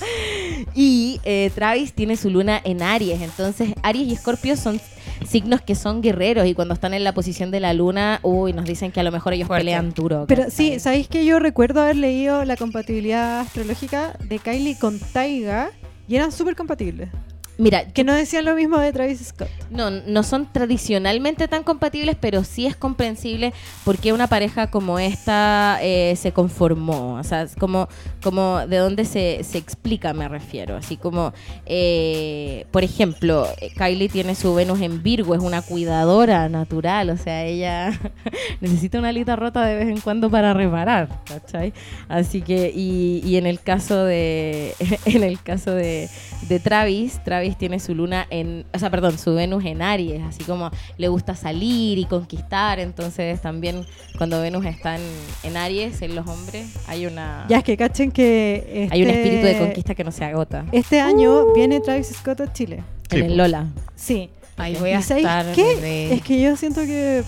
Y 0.75 1.19
eh, 1.23 1.51
Travis 1.55 1.93
tiene 1.93 2.15
su 2.15 2.29
luna 2.29 2.62
en 2.63 2.82
Aries. 2.82 3.21
Entonces, 3.21 3.73
Aries 3.84 4.08
y 4.08 4.13
Escorpio 4.13 4.55
son 4.55 4.79
signos 5.27 5.62
que 5.62 5.75
son 5.75 6.01
guerreros. 6.01 6.47
Y 6.47 6.53
cuando 6.53 6.73
están 6.73 6.93
en 6.93 7.03
la 7.03 7.13
posición 7.13 7.51
de 7.51 7.60
la 7.60 7.73
luna, 7.73 8.19
uy, 8.23 8.53
nos 8.53 8.65
dicen 8.65 8.91
que 8.91 8.99
a 8.99 9.03
lo 9.03 9.12
mejor 9.12 9.34
ellos 9.34 9.47
Fuerte. 9.47 9.62
pelean 9.62 9.91
duro. 9.93 10.25
Pero 10.27 10.49
sí, 10.49 10.79
¿sabéis 10.79 11.08
que 11.08 11.25
yo 11.25 11.39
recuerdo 11.39 11.82
haber 11.82 11.97
leído 11.97 12.45
la 12.45 12.55
compatibilidad 12.55 13.41
astrológica 13.41 14.17
de 14.23 14.39
Kylie 14.39 14.77
con 14.77 14.99
Taiga 14.99 15.71
y 16.08 16.15
eran 16.15 16.32
súper 16.32 16.55
compatibles? 16.55 17.10
Mira, 17.59 17.83
Que 17.91 18.05
no 18.05 18.13
decían 18.13 18.45
lo 18.45 18.55
mismo 18.55 18.77
de 18.77 18.93
Travis 18.93 19.19
Scott. 19.19 19.49
No, 19.69 19.91
no 19.91 20.23
son 20.23 20.49
tradicionalmente 20.49 21.49
tan 21.49 21.63
compatibles, 21.63 22.15
pero 22.19 22.45
sí 22.45 22.65
es 22.65 22.77
comprensible 22.77 23.53
porque 23.83 24.13
una 24.13 24.27
pareja 24.27 24.71
como 24.71 24.97
esta 24.97 25.77
eh, 25.81 26.15
se 26.15 26.31
conformó. 26.31 27.15
O 27.15 27.23
sea, 27.25 27.41
es 27.41 27.57
como, 27.57 27.89
como 28.23 28.65
de 28.65 28.77
dónde 28.77 29.03
se, 29.03 29.43
se 29.43 29.57
explica, 29.57 30.13
me 30.13 30.29
refiero. 30.29 30.77
Así 30.77 30.95
como, 30.95 31.33
eh, 31.65 32.65
por 32.71 32.85
ejemplo, 32.85 33.45
eh, 33.59 33.71
Kylie 33.75 34.07
tiene 34.07 34.35
su 34.35 34.55
Venus 34.55 34.79
en 34.79 35.03
Virgo, 35.03 35.35
es 35.35 35.41
una 35.41 35.61
cuidadora 35.61 36.47
natural. 36.47 37.09
O 37.09 37.17
sea, 37.17 37.43
ella 37.43 37.91
necesita 38.61 38.99
una 38.99 39.09
alita 39.09 39.35
rota 39.35 39.65
de 39.65 39.75
vez 39.75 39.89
en 39.89 39.99
cuando 39.99 40.29
para 40.29 40.53
reparar, 40.53 41.09
¿cachai? 41.25 41.73
Así 42.07 42.41
que, 42.41 42.71
y, 42.73 43.21
y 43.25 43.35
en 43.35 43.45
el 43.45 43.59
caso 43.59 44.05
de, 44.05 44.75
en 45.05 45.23
el 45.23 45.41
caso 45.41 45.71
de, 45.73 46.09
de 46.47 46.59
Travis, 46.61 47.21
Travis 47.25 47.48
tiene 47.57 47.79
su 47.79 47.95
luna 47.95 48.25
en, 48.29 48.65
o 48.73 48.79
sea, 48.79 48.89
perdón, 48.89 49.17
su 49.17 49.33
Venus 49.35 49.63
en 49.65 49.81
Aries, 49.81 50.21
así 50.23 50.43
como 50.43 50.71
le 50.97 51.07
gusta 51.07 51.35
salir 51.35 51.97
y 51.97 52.05
conquistar, 52.05 52.79
entonces 52.79 53.41
también 53.41 53.85
cuando 54.17 54.41
Venus 54.41 54.65
está 54.65 54.95
en, 54.95 55.01
en 55.43 55.57
Aries, 55.57 56.01
en 56.01 56.15
los 56.15 56.27
hombres, 56.27 56.67
hay 56.88 57.05
una, 57.05 57.45
Ya 57.49 57.57
es 57.59 57.63
que 57.63 57.77
cachen 57.77 58.12
que 58.12 58.88
hay 58.91 59.01
un 59.03 59.09
este- 59.09 59.21
espíritu 59.23 59.45
de 59.47 59.57
conquista 59.57 59.95
que 59.95 60.03
no 60.03 60.12
se 60.12 60.25
agota. 60.25 60.65
Este 60.71 60.99
año 60.99 61.53
viene 61.53 61.79
Travis 61.79 62.07
Scott 62.07 62.41
a 62.41 62.51
Chile. 62.53 62.83
Sí, 63.09 63.17
en 63.17 63.23
el 63.25 63.31
po. 63.31 63.38
Lola. 63.38 63.65
Sí. 63.95 64.29
Ahí 64.57 64.75
voy 64.75 64.91
a 64.91 64.99
¿Y 64.99 65.03
sabéis 65.03 65.25
estar. 65.25 65.51
qué? 65.53 66.13
Es 66.13 66.21
que 66.21 66.41
yo 66.41 66.55
siento 66.57 66.81
que 66.81 67.23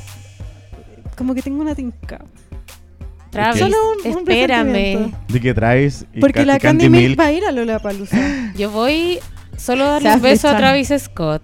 como 1.17 1.33
que 1.33 1.41
tengo 1.41 1.61
una 1.61 1.75
tinca. 1.75 2.19
Travis, 3.29 3.61
Solo 3.61 3.77
un- 4.05 4.11
un 4.11 4.19
espérame. 4.19 4.71
presentimiento. 4.71 5.17
De 5.29 5.39
que 5.39 5.53
traes 5.53 6.05
y, 6.13 6.19
Porque 6.19 6.39
Ca- 6.41 6.45
la 6.45 6.55
y 6.57 6.59
Candy, 6.59 6.83
Candy 6.85 6.89
Milk 6.97 7.07
Milk. 7.11 7.19
va 7.19 7.25
a 7.27 7.31
ir 7.31 7.45
a 7.45 7.51
Lollapalooza. 7.53 8.51
Yo 8.57 8.69
voy 8.71 9.19
solo 9.61 9.85
darle 9.85 10.13
un 10.15 10.21
beso 10.21 10.49
a. 10.49 10.57
Travis 10.57 10.91
Scott 10.97 11.41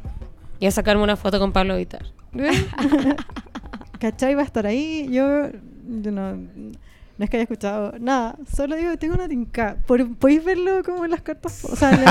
y 0.60 0.66
a 0.66 0.72
sacarme 0.72 1.04
una 1.04 1.16
foto 1.16 1.40
con 1.40 1.52
Pablo 1.52 1.76
Vitar. 1.78 2.06
¿Cachai? 4.00 4.36
Va 4.36 4.42
a 4.42 4.46
estar 4.46 4.66
ahí. 4.68 5.08
Yo, 5.12 5.48
yo 6.02 6.12
no, 6.12 6.34
no 6.36 7.24
es 7.26 7.30
que 7.30 7.38
haya 7.38 7.44
escuchado 7.44 7.94
nada. 8.00 8.36
Solo 8.54 8.76
digo 8.76 8.96
tengo 8.98 9.16
una 9.16 9.28
tinca. 9.28 9.78
Por- 9.88 10.16
¿Podéis 10.18 10.44
verlo 10.46 10.84
como 10.84 11.06
en 11.06 11.12
las 11.12 11.22
cartas? 11.22 11.66
O 11.66 11.76
sea, 11.76 11.92
en, 11.92 12.02
el- 12.02 12.08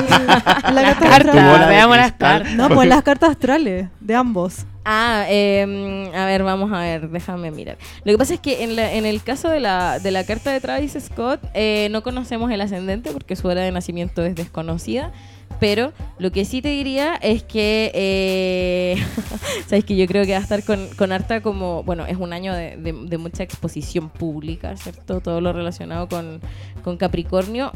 en 0.68 0.74
la 0.74 0.94
carta 0.98 1.66
veamos 1.68 1.96
las 1.96 2.12
cartas. 2.12 2.54
No, 2.54 2.68
pues 2.68 2.82
en 2.84 2.88
las 2.90 3.02
cartas 3.02 3.30
astrales 3.30 3.88
de 4.00 4.14
ambos. 4.14 4.66
Ah, 4.88 5.24
eh, 5.28 6.12
a 6.14 6.26
ver, 6.26 6.44
vamos 6.44 6.72
a 6.72 6.78
ver, 6.80 7.08
déjame 7.10 7.50
mirar. 7.50 7.76
Lo 8.04 8.12
que 8.12 8.18
pasa 8.18 8.34
es 8.34 8.40
que 8.40 8.62
en, 8.64 8.76
la- 8.76 8.92
en 8.92 9.04
el 9.04 9.22
caso 9.22 9.48
de 9.48 9.58
la, 9.60 9.98
de 9.98 10.10
la 10.12 10.24
carta 10.24 10.52
de 10.52 10.60
Travis 10.60 10.96
Scott, 11.00 11.40
eh, 11.54 11.88
no 11.90 12.02
conocemos 12.02 12.50
el 12.52 12.60
ascendente 12.60 13.10
porque 13.12 13.34
su 13.36 13.48
hora 13.48 13.62
de 13.62 13.72
nacimiento 13.72 14.24
es 14.24 14.34
desconocida. 14.36 15.10
Pero 15.58 15.92
lo 16.18 16.30
que 16.32 16.44
sí 16.44 16.60
te 16.60 16.68
diría 16.68 17.14
es 17.14 17.42
que, 17.42 17.90
eh, 17.94 19.02
sabes 19.66 19.84
que 19.84 19.96
yo 19.96 20.06
creo 20.06 20.24
que 20.26 20.32
va 20.32 20.38
a 20.38 20.42
estar 20.42 20.62
con, 20.64 20.86
con 20.96 21.12
harta 21.12 21.40
como, 21.40 21.82
bueno, 21.82 22.04
es 22.06 22.18
un 22.18 22.32
año 22.34 22.52
de, 22.54 22.76
de- 22.76 23.18
mucha 23.18 23.42
exposición 23.42 24.10
pública, 24.10 24.76
¿cierto? 24.76 25.20
Todo 25.20 25.40
lo 25.40 25.52
relacionado 25.54 26.08
con, 26.08 26.40
con 26.84 26.96
Capricornio. 26.98 27.72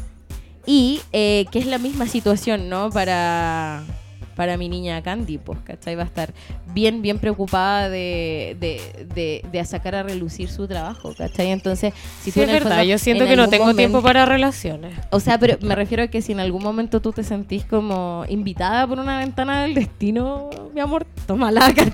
Y 0.66 1.00
eh, 1.12 1.46
que 1.50 1.58
es 1.58 1.64
la 1.66 1.78
misma 1.78 2.06
situación, 2.06 2.68
¿no? 2.68 2.90
Para, 2.90 3.82
para 4.40 4.56
mi 4.56 4.70
niña 4.70 5.02
Candy, 5.02 5.36
pues, 5.36 5.58
¿cachai? 5.64 5.96
Va 5.96 6.04
a 6.04 6.06
estar 6.06 6.32
bien, 6.72 7.02
bien 7.02 7.18
preocupada 7.18 7.90
de, 7.90 8.56
de, 8.58 8.80
de, 9.14 9.44
de 9.52 9.64
sacar 9.66 9.94
a 9.94 10.02
relucir 10.02 10.48
su 10.48 10.66
trabajo, 10.66 11.12
¿cachai? 11.14 11.50
Entonces, 11.50 11.92
si 12.22 12.30
Sí, 12.30 12.40
tú 12.40 12.40
es 12.44 12.48
en 12.48 12.54
verdad, 12.54 12.70
fondo, 12.78 12.84
yo 12.84 12.96
siento 12.96 13.24
en 13.24 13.30
que 13.30 13.36
no 13.36 13.48
tengo 13.50 13.74
tiempo 13.74 14.00
para 14.00 14.24
relaciones. 14.24 14.94
o 15.10 15.20
sea, 15.20 15.36
pero 15.38 15.58
me 15.60 15.74
refiero 15.74 16.04
a 16.04 16.06
que 16.06 16.22
si 16.22 16.32
en 16.32 16.40
algún 16.40 16.62
momento 16.62 17.02
tú 17.02 17.12
te 17.12 17.22
sentís 17.22 17.66
como 17.66 18.24
invitada 18.30 18.86
por 18.86 18.98
una 18.98 19.18
ventana 19.18 19.60
del 19.64 19.74
destino, 19.74 20.48
mi 20.74 20.80
amor, 20.80 21.04
tómala, 21.26 21.60
¿cachai? 21.74 21.92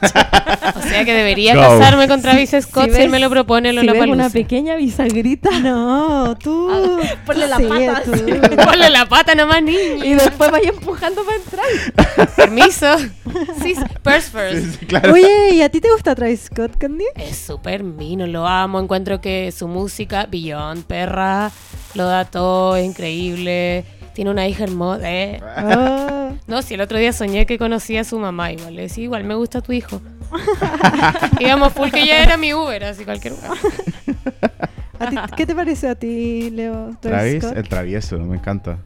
O 0.77 0.83
sea 0.83 1.05
que 1.05 1.15
debería 1.15 1.55
casarme 1.57 2.07
con 2.07 2.23
Travis 2.23 2.55
Scott 2.61 2.85
si, 2.85 2.91
ves- 2.91 3.01
él 3.01 3.09
me 3.11 3.19
lo 3.19 3.29
propone 3.29 3.71
en 3.71 3.81
si 3.81 3.89
ves 3.89 4.07
una 4.09 4.31
pequeña 4.31 4.77
bisagrita 4.77 5.51
No, 5.59 6.37
tú. 6.39 6.69
Ah, 6.71 7.01
ponle 7.27 7.49
la 7.49 7.57
Sí, 7.57 7.65
pata 7.65 8.03
tú. 8.05 8.13
Ponle 8.65 8.89
la 8.91 9.07
pata 9.09 9.35
nomás, 9.35 9.65
niño. 9.65 10.05
y 10.05 10.15
después 10.15 10.49
vaya 10.53 10.69
empujando 10.69 11.23
para 11.25 11.37
entrar. 11.39 12.27
Permiso. 12.37 12.87
Sí, 13.63 13.75
purse 14.03 14.31
first. 14.31 14.65
Sí, 14.65 14.77
sí, 14.81 14.87
claro. 14.87 15.13
Oye, 15.13 15.55
¿y 15.55 15.63
a 15.63 15.69
ti 15.69 15.81
te 15.81 15.91
gusta 15.91 16.15
Travis 16.15 16.43
Scott, 16.43 16.77
Candy? 16.79 17.05
Es 17.17 17.37
súper 17.37 17.83
mino, 17.83 18.27
lo 18.27 18.47
amo. 18.47 18.79
Encuentro 18.79 19.21
que 19.21 19.51
su 19.53 19.67
música, 19.67 20.27
Beyond, 20.31 20.85
perra, 20.85 21.51
lo 21.95 22.05
da 22.07 22.25
todo, 22.25 22.77
es 22.77 22.85
increíble. 22.87 23.85
Tiene 24.15 24.31
una 24.31 24.47
hija 24.47 24.65
hermosa. 24.65 25.11
eh. 25.13 25.41
Ah, 25.45 26.31
No, 26.47 26.63
si 26.63 26.75
el 26.75 26.81
otro 26.81 26.99
día 26.99 27.13
soñé 27.13 27.45
que 27.47 27.59
conocía 27.59 28.03
a 28.03 28.05
su 28.05 28.19
mamá, 28.19 28.53
igual 28.53 28.77
le 28.77 28.83
decía, 28.83 29.05
igual 29.05 29.25
me 29.25 29.35
gusta 29.35 29.61
tu 29.61 29.73
hijo. 29.73 30.01
Íbamos 31.41 31.73
full 31.73 31.91
que 31.91 32.07
ya 32.07 32.23
era 32.23 32.37
mi 32.37 32.55
Uber, 32.55 32.85
así 32.85 33.05
cualquier 33.05 33.35
lugar. 33.35 33.53
¿a 34.99 35.11
ti- 35.11 35.17
¿Qué 35.37 35.47
te 35.47 35.55
parece 35.55 35.89
a 35.89 35.95
ti, 35.95 36.51
Leo? 36.51 36.91
Travis, 37.01 37.43
Scott? 37.45 37.57
el 37.57 37.69
travieso, 37.69 38.19
me 38.19 38.37
encanta. 38.37 38.79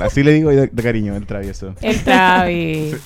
Así 0.00 0.22
le 0.22 0.32
digo 0.32 0.50
de, 0.50 0.66
de 0.68 0.82
cariño, 0.82 1.14
el 1.16 1.26
travieso. 1.26 1.74
El 1.80 2.02
Travis. 2.02 2.96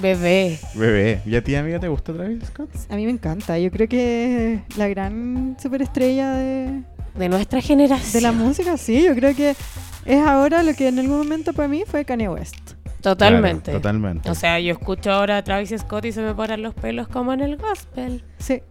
Bebé. 0.00 0.58
Bebé, 0.74 1.20
¿y 1.26 1.36
a 1.36 1.44
ti, 1.44 1.54
amiga, 1.54 1.78
te 1.78 1.88
gusta 1.88 2.12
Travis 2.14 2.44
Scott? 2.46 2.70
A 2.88 2.96
mí 2.96 3.04
me 3.04 3.12
encanta. 3.12 3.58
Yo 3.58 3.70
creo 3.70 3.88
que 3.88 4.54
es 4.68 4.76
la 4.78 4.88
gran 4.88 5.56
superestrella 5.60 6.32
de, 6.32 6.82
De 7.14 7.28
nuestra 7.28 7.60
generación. 7.60 8.12
de 8.12 8.20
la 8.22 8.32
música, 8.32 8.76
sí. 8.78 9.02
Yo 9.04 9.14
creo 9.14 9.34
que 9.36 9.50
es 10.06 10.26
ahora 10.26 10.62
lo 10.62 10.74
que 10.74 10.88
en 10.88 10.98
algún 10.98 11.18
momento 11.18 11.52
para 11.52 11.68
mí 11.68 11.84
fue 11.86 12.04
Kanye 12.04 12.28
West. 12.28 12.56
Totalmente. 13.02 13.64
Claro, 13.64 13.80
totalmente. 13.80 14.30
O 14.30 14.34
sea, 14.34 14.58
yo 14.60 14.72
escucho 14.72 15.10
ahora 15.12 15.36
a 15.38 15.44
Travis 15.44 15.74
Scott 15.76 16.04
y 16.06 16.12
se 16.12 16.22
me 16.22 16.34
paran 16.34 16.62
los 16.62 16.72
pelos 16.72 17.08
como 17.08 17.32
en 17.32 17.40
el 17.40 17.56
gospel. 17.56 18.22
Sí. 18.38 18.62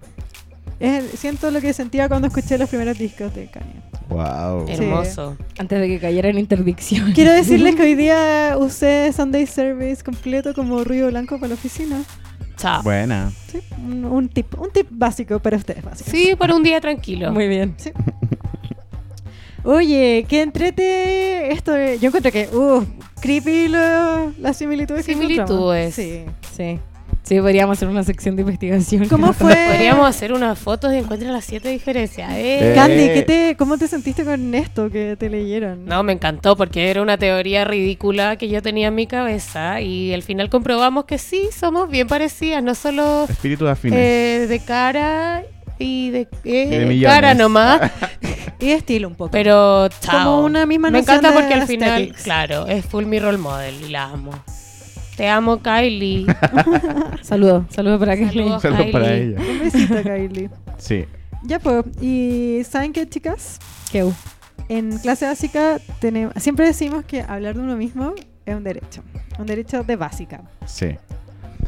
Es 0.82 1.20
siento 1.20 1.52
lo 1.52 1.62
que 1.62 1.74
sentía 1.74 2.08
cuando 2.10 2.28
escuché 2.28 2.58
los 2.58 2.68
primeros 2.70 2.98
discos 2.98 3.34
de 3.36 3.48
Kanye. 3.48 3.82
wow. 4.10 4.66
Sí. 4.68 4.74
Hermoso. 4.74 5.38
Antes 5.60 5.80
de 5.80 5.88
que 5.88 6.00
cayera 6.00 6.30
en 6.30 6.40
interdicción. 6.40 7.12
Quiero 7.14 7.32
decirles 7.34 7.76
que 7.78 7.84
hoy 7.84 7.96
día 7.96 8.56
usé 8.58 9.12
Sunday 9.14 9.46
Service 9.46 10.04
completo 10.04 10.54
como 10.54 10.84
ruido 10.84 11.08
blanco 11.10 11.36
para 11.36 11.50
la 11.50 11.54
oficina. 11.56 12.02
Chao. 12.58 12.84
Buena. 12.84 13.32
Sí, 13.52 13.60
un, 13.78 14.06
un 14.06 14.30
tip, 14.30 14.60
un 14.60 14.70
tip 14.72 14.88
básico 14.92 15.40
para 15.40 15.58
ustedes, 15.58 15.84
básico. 15.84 16.10
Sí, 16.12 16.36
por 16.38 16.52
un 16.52 16.62
día 16.64 16.80
tranquilo. 16.82 17.32
Muy 17.32 17.48
bien. 17.48 17.76
Oye, 19.64 20.26
que 20.28 20.42
entrete 20.42 21.52
esto. 21.54 21.72
de- 21.74 22.00
yo 22.00 22.08
encuentro 22.08 22.32
que, 22.32 22.48
uh, 22.52 22.84
creepy 23.22 23.68
lo- 23.68 24.32
las 24.40 24.58
similitudes. 24.58 25.06
que 25.06 25.14
Similitudes. 25.14 25.98
encontramos. 26.00 26.28
Sí. 26.56 26.56
Sí. 26.56 26.80
Sí, 27.24 27.40
podríamos 27.40 27.78
hacer 27.78 27.88
una 27.88 28.04
sección 28.04 28.36
de 28.36 28.42
investigación. 28.42 29.08
¿Cómo 29.08 29.32
fue? 29.34 29.56
Podríamos 29.56 30.08
hacer 30.10 30.34
unas 30.34 30.58
fotos 30.60 30.92
y 30.92 30.98
encuentren 30.98 31.32
las 31.32 31.46
siete 31.46 31.70
diferencias. 31.70 32.32
¿eh? 32.34 32.72
Eh. 32.72 32.76
Candy, 32.76 33.08
¿qué 33.14 33.22
te, 33.22 33.56
¿cómo 33.58 33.78
te 33.78 33.88
sentiste 33.88 34.26
con 34.26 34.54
esto 34.56 34.90
que 34.90 35.16
te 35.18 35.30
leyeron? 35.30 35.86
No, 35.86 36.04
me 36.04 36.14
encantó 36.14 36.58
porque 36.58 36.90
era 36.90 37.02
una 37.02 37.18
teoría 37.18 37.64
ridícula 37.64 38.36
que 38.38 38.50
yo 38.50 38.62
tenía 38.62 38.88
en 38.88 38.96
mi 38.96 39.08
cabeza 39.08 39.80
y 39.82 40.14
al 40.14 40.24
final 40.24 40.50
comprobamos 40.50 41.06
que 41.06 41.18
sí, 41.20 41.48
somos 41.58 41.90
bien 41.90 42.08
parecidas, 42.08 42.64
no 42.64 42.76
solo 42.76 43.26
Espíritus 43.30 43.70
afines. 43.70 43.98
eh, 44.00 44.48
de 44.50 44.60
cara 44.60 45.44
y 45.80 46.10
de, 46.10 46.28
eh, 46.44 46.88
Y 46.92 47.00
de 47.00 47.06
cara 47.06 47.34
nomás, 47.34 47.92
Y 48.60 48.68
de 48.68 48.74
estilo 48.74 49.08
un 49.08 49.16
poco. 49.16 49.32
pero 49.32 49.88
chao. 50.02 50.24
Como 50.36 50.46
una 50.46 50.66
misma 50.66 50.90
Me 50.92 51.00
encanta 51.00 51.30
de 51.32 51.36
porque 51.40 51.54
al 51.54 51.66
final, 51.68 51.90
aesthetics. 52.02 52.24
claro, 52.24 52.68
es 52.68 52.84
full 52.86 53.06
mi 53.06 53.20
role 53.20 53.38
model 53.38 53.76
y 53.88 53.90
la 53.90 54.04
amo. 54.06 54.32
Te 55.16 55.28
amo, 55.28 55.62
Kylie. 55.62 56.26
Saludo, 57.22 57.66
saludo 57.70 58.00
para 58.00 58.16
que 58.18 58.28
Saludos. 58.28 58.62
Saludos 58.62 58.88
para 58.92 59.06
Kylie. 59.06 59.36
ella. 59.36 59.42
Un 59.52 59.60
besito, 59.60 59.96
Kylie. 60.04 60.50
Sí. 60.78 61.06
Ya 61.44 61.60
pues, 61.60 61.86
y 62.02 62.62
¿saben 62.70 62.94
qué, 62.94 63.08
chicas? 63.08 63.60
Que 63.92 64.10
En 64.70 64.98
clase 65.00 65.26
básica 65.26 65.80
tenemos, 66.00 66.34
siempre 66.38 66.66
decimos 66.66 67.04
que 67.06 67.22
hablar 67.22 67.56
de 67.56 67.62
uno 67.62 67.76
mismo 67.76 68.14
es 68.46 68.56
un 68.56 68.64
derecho, 68.64 69.04
un 69.40 69.46
derecho 69.46 69.84
de 69.84 69.96
básica. 69.96 70.42
Sí. 70.66 70.96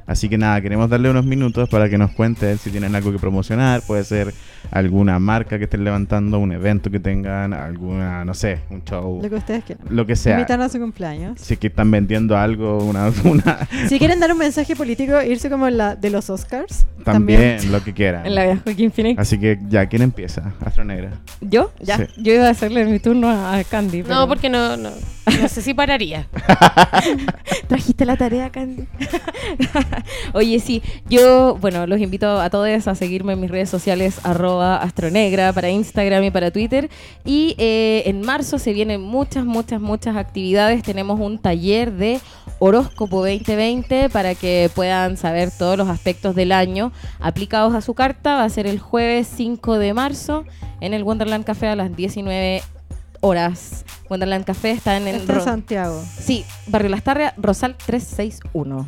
Así 0.06 0.28
que 0.30 0.38
nada, 0.38 0.60
queremos 0.62 0.89
darle 0.89 1.10
unos 1.10 1.26
minutos 1.26 1.70
para 1.70 1.89
que 1.89 1.98
nos 1.98 2.12
cuenten 2.12 2.58
si 2.58 2.70
tienen 2.72 2.94
algo 2.96 3.12
que 3.12 3.20
promocionar. 3.20 3.82
Puede 3.86 4.04
ser 4.04 4.34
alguna 4.72 5.20
marca 5.20 5.57
que 5.57 5.66
estén 5.66 5.84
levantando, 5.84 6.39
un 6.39 6.51
evento 6.51 6.89
que 6.89 6.99
tengan, 6.99 7.53
alguna, 7.53 8.26
no 8.26 8.34
sé, 8.34 8.59
un 8.70 8.84
show, 8.84 9.20
Lo 9.22 9.30
que 9.30 9.36
ustedes 9.36 9.64
quieran. 9.64 9.86
lo 9.89 10.05
que 10.05 10.16
sea. 10.16 10.34
Invitarnos 10.34 10.68
a 10.68 10.70
su 10.70 10.80
cumpleaños. 10.80 11.39
Si 11.39 11.53
es 11.53 11.59
que 11.59 11.68
están 11.68 11.91
vendiendo 11.91 12.38
algo, 12.38 12.80
una, 12.80 13.11
una 13.24 13.68
Si 13.88 13.99
quieren 13.99 14.20
dar 14.20 14.32
un 14.32 14.39
mensaje 14.39 14.76
político, 14.76 15.22
irse 15.22 15.49
como 15.49 15.68
en 15.68 15.78
la 15.78 15.95
de 15.95 16.09
los 16.09 16.30
Oscars. 16.30 16.88
también, 17.03 17.72
lo 17.72 17.84
que 17.84 17.93
quieran. 17.93 18.26
En 18.26 18.36
la 18.36 18.43
de 18.43 18.55
Joaquín 18.57 18.91
Phoenix. 18.91 19.20
Así 19.20 19.39
que 19.39 19.59
ya, 19.70 19.86
¿quién 19.86 20.01
empieza? 20.01 20.53
Astro 20.66 20.84
Negra. 20.84 21.11
¿Yo? 21.41 21.72
Ya. 21.80 21.97
Sí. 21.97 22.05
Yo 22.18 22.34
iba 22.34 22.47
a 22.47 22.51
hacerle 22.51 22.86
mi 22.86 22.99
turno 22.99 23.30
a 23.30 23.64
Candy. 23.64 24.03
No, 24.03 24.28
porque 24.28 24.49
no, 24.49 24.78
no, 24.78 24.89
no 25.41 25.47
sé 25.47 25.61
si 25.61 25.74
pararía. 25.74 26.28
Trajiste 27.68 28.05
la 28.05 28.18
tarea, 28.18 28.49
Candy. 28.49 28.88
Oye, 30.34 30.59
sí, 30.59 30.82
yo, 31.09 31.57
bueno, 31.59 31.86
los 31.88 31.99
invito 31.99 32.41
a 32.41 32.49
todos 32.49 32.64
a 32.88 32.95
seguirme 32.95 33.34
en 33.34 33.41
mis 33.41 33.51
redes 33.51 33.70
sociales, 33.70 34.20
arroba 34.24 34.53
astronegra, 34.62 35.54
para 35.54 35.70
Instagram 35.70 36.24
y 36.26 36.32
para 36.32 36.51
Twitter. 36.51 36.89
Y 37.26 37.56
eh, 37.58 38.04
en 38.06 38.22
marzo 38.22 38.60
se 38.60 38.74
vienen 38.74 39.01
muchas, 39.01 39.45
muchas, 39.45 39.82
muchas 39.82 40.16
actividades. 40.16 40.84
Tenemos 40.84 41.20
un 41.20 41.39
taller 41.39 41.91
de 41.91 42.20
horóscopo 42.60 43.18
2020 43.18 44.10
para 44.10 44.36
que 44.36 44.70
puedan 44.74 45.18
saber 45.18 45.51
todos 45.51 45.78
los 45.78 45.89
aspectos 45.89 46.36
del 46.36 46.51
año 46.51 46.91
aplicados 47.20 47.74
a 47.76 47.82
su 47.82 47.93
carta. 47.93 48.36
Va 48.36 48.43
a 48.43 48.49
ser 48.49 48.68
el 48.68 48.80
jueves 48.80 49.28
5 49.36 49.78
de 49.78 49.93
marzo 49.93 50.45
en 50.82 50.93
el 50.93 51.04
Wonderland 51.04 51.45
Café 51.45 51.68
a 51.68 51.76
las 51.76 51.95
19 51.95 52.62
horas. 53.22 53.86
Wonderland 54.10 54.45
Café 54.45 54.72
está 54.72 54.97
en 54.97 55.08
el... 55.08 55.16
Está 55.16 55.34
en 55.34 55.41
Santiago. 55.41 56.04
Sí, 56.20 56.45
Barrio 56.68 56.89
Las 56.89 57.04
Tarrias, 57.04 57.34
Rosal 57.38 57.76
361. 57.78 58.88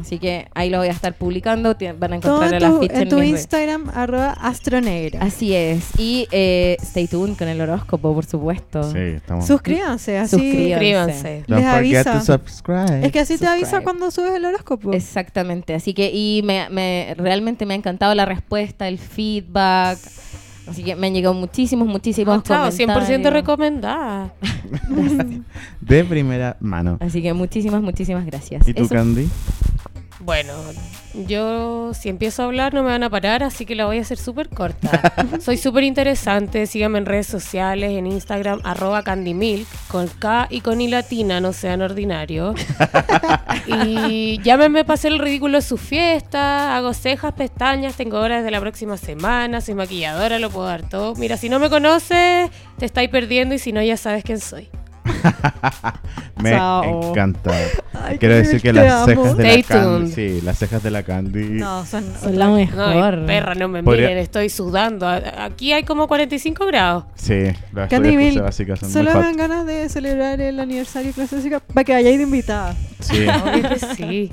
Así 0.00 0.18
que 0.18 0.48
ahí 0.54 0.70
lo 0.70 0.78
voy 0.78 0.88
a 0.88 0.92
estar 0.92 1.14
publicando. 1.14 1.74
Van 1.98 2.12
a 2.14 2.20
Todo 2.20 2.42
encontrar 2.42 2.54
en 2.54 2.62
la 2.62 2.68
tu, 2.68 2.80
ficha 2.80 2.94
en 2.96 3.02
en 3.02 3.08
tu 3.08 3.16
mis 3.16 3.24
redes. 3.30 3.40
Instagram, 3.42 3.90
arroba 3.94 4.30
astronegra. 4.32 5.20
Así 5.22 5.54
es. 5.54 5.84
Y 5.98 6.26
eh, 6.30 6.76
stay 6.82 7.06
tuned 7.06 7.36
con 7.36 7.48
el 7.48 7.60
horóscopo, 7.60 8.14
por 8.14 8.24
supuesto. 8.24 8.82
Sí, 8.92 8.98
estamos. 8.98 9.46
Suscríbanse, 9.46 10.18
así. 10.18 10.36
Suscríbanse. 10.36 11.44
Don't 11.46 11.60
les 11.62 11.66
avisa. 11.72 12.12
to 12.12 12.20
subscribe. 12.20 13.06
Es 13.06 13.12
que 13.12 13.20
así 13.20 13.38
te 13.38 13.46
avisa 13.46 13.80
cuando 13.82 14.10
subes 14.10 14.34
el 14.34 14.44
horóscopo. 14.44 14.92
Exactamente. 14.92 15.74
Así 15.74 15.94
que, 15.94 16.10
y 16.12 16.42
me, 16.44 16.68
me- 16.70 17.14
realmente 17.16 17.66
me 17.66 17.74
ha 17.74 17.76
encantado 17.76 18.14
la 18.14 18.24
respuesta, 18.24 18.88
el 18.88 18.98
feedback. 18.98 19.98
Así 20.66 20.82
que 20.82 20.96
me 20.96 21.08
han 21.08 21.12
llegado 21.14 21.34
muchísimos, 21.34 21.86
muchísimos 21.86 22.38
Ah, 22.38 22.42
chao, 22.42 22.66
100% 22.70 22.86
comentarios. 22.94 23.32
recomendada. 23.32 24.32
De 25.80 26.04
primera 26.04 26.56
mano. 26.60 26.96
Así 27.00 27.20
que 27.22 27.32
muchísimas, 27.34 27.82
muchísimas 27.82 28.24
gracias. 28.24 28.66
¿Y 28.66 28.72
tú, 28.74 28.84
Eso- 28.84 28.94
Candy? 28.94 29.28
Bueno, 30.24 30.54
yo 31.26 31.92
si 31.92 32.08
empiezo 32.08 32.40
a 32.40 32.44
hablar 32.46 32.72
no 32.72 32.82
me 32.82 32.88
van 32.88 33.02
a 33.02 33.10
parar, 33.10 33.42
así 33.42 33.66
que 33.66 33.74
la 33.74 33.84
voy 33.84 33.98
a 33.98 34.00
hacer 34.00 34.16
súper 34.16 34.48
corta. 34.48 35.12
Soy 35.40 35.58
súper 35.58 35.84
interesante, 35.84 36.66
síganme 36.66 36.96
en 36.96 37.04
redes 37.04 37.26
sociales, 37.26 37.90
en 37.90 38.06
Instagram, 38.06 38.60
arroba 38.64 39.02
candymilk, 39.02 39.68
con 39.88 40.08
K 40.08 40.46
y 40.48 40.62
con 40.62 40.80
I 40.80 40.88
latina, 40.88 41.42
no 41.42 41.52
sean 41.52 41.82
ordinarios. 41.82 42.58
y 43.66 44.40
llámenme 44.42 44.86
para 44.86 44.94
hacer 44.94 45.12
el 45.12 45.18
ridículo 45.18 45.58
de 45.58 45.62
su 45.62 45.76
fiesta, 45.76 46.74
hago 46.74 46.94
cejas, 46.94 47.34
pestañas, 47.34 47.94
tengo 47.96 48.18
horas 48.18 48.44
de 48.44 48.50
la 48.50 48.60
próxima 48.60 48.96
semana, 48.96 49.60
soy 49.60 49.74
maquilladora, 49.74 50.38
lo 50.38 50.48
puedo 50.48 50.68
dar 50.68 50.88
todo. 50.88 51.14
Mira, 51.16 51.36
si 51.36 51.50
no 51.50 51.58
me 51.58 51.68
conoces, 51.68 52.50
te 52.78 52.86
estáis 52.86 53.10
perdiendo 53.10 53.54
y 53.54 53.58
si 53.58 53.72
no, 53.72 53.82
ya 53.82 53.98
sabes 53.98 54.24
quién 54.24 54.40
soy. 54.40 54.70
Me 56.42 56.50
Chao. 56.50 57.10
encanta. 57.10 57.52
Ay, 57.92 58.18
Quiero 58.18 58.34
decir 58.34 58.60
que 58.60 58.72
las 58.72 58.92
amo. 58.92 59.06
cejas 59.06 59.36
de 59.36 59.44
la 59.56 59.62
Candy. 59.62 59.84
tuned. 60.10 60.14
Sí, 60.14 60.40
las 60.44 60.58
cejas 60.58 60.82
de 60.82 60.90
la 60.90 61.02
Candy. 61.02 61.44
No, 61.60 61.86
son, 61.86 62.04
Son 62.20 62.38
la 62.38 62.48
mejor. 62.48 63.18
No, 63.18 63.26
perra, 63.26 63.54
no 63.54 63.68
me 63.68 63.82
Podría- 63.82 64.08
miren, 64.08 64.22
estoy 64.22 64.48
sudando. 64.50 65.06
A- 65.08 65.44
Aquí 65.44 65.72
hay 65.72 65.84
como 65.84 66.06
45 66.08 66.66
grados. 66.66 67.04
Sí, 67.14 67.44
las 67.72 67.88
Candy 67.88 68.16
Milk, 68.16 68.42
básicas 68.42 68.80
son 68.80 68.90
Solo 68.90 69.10
muy 69.12 69.20
me 69.20 69.26
hot. 69.28 69.36
dan 69.38 69.48
ganas 69.48 69.66
de 69.66 69.88
celebrar 69.88 70.40
el 70.40 70.60
aniversario 70.60 71.08
de 71.08 71.14
clase 71.14 71.36
básica 71.36 71.60
para 71.60 71.84
que 71.84 71.92
vayáis 71.92 72.18
de 72.18 72.24
invitada. 72.24 72.74
Sí, 73.00 73.26
sí. 73.96 74.32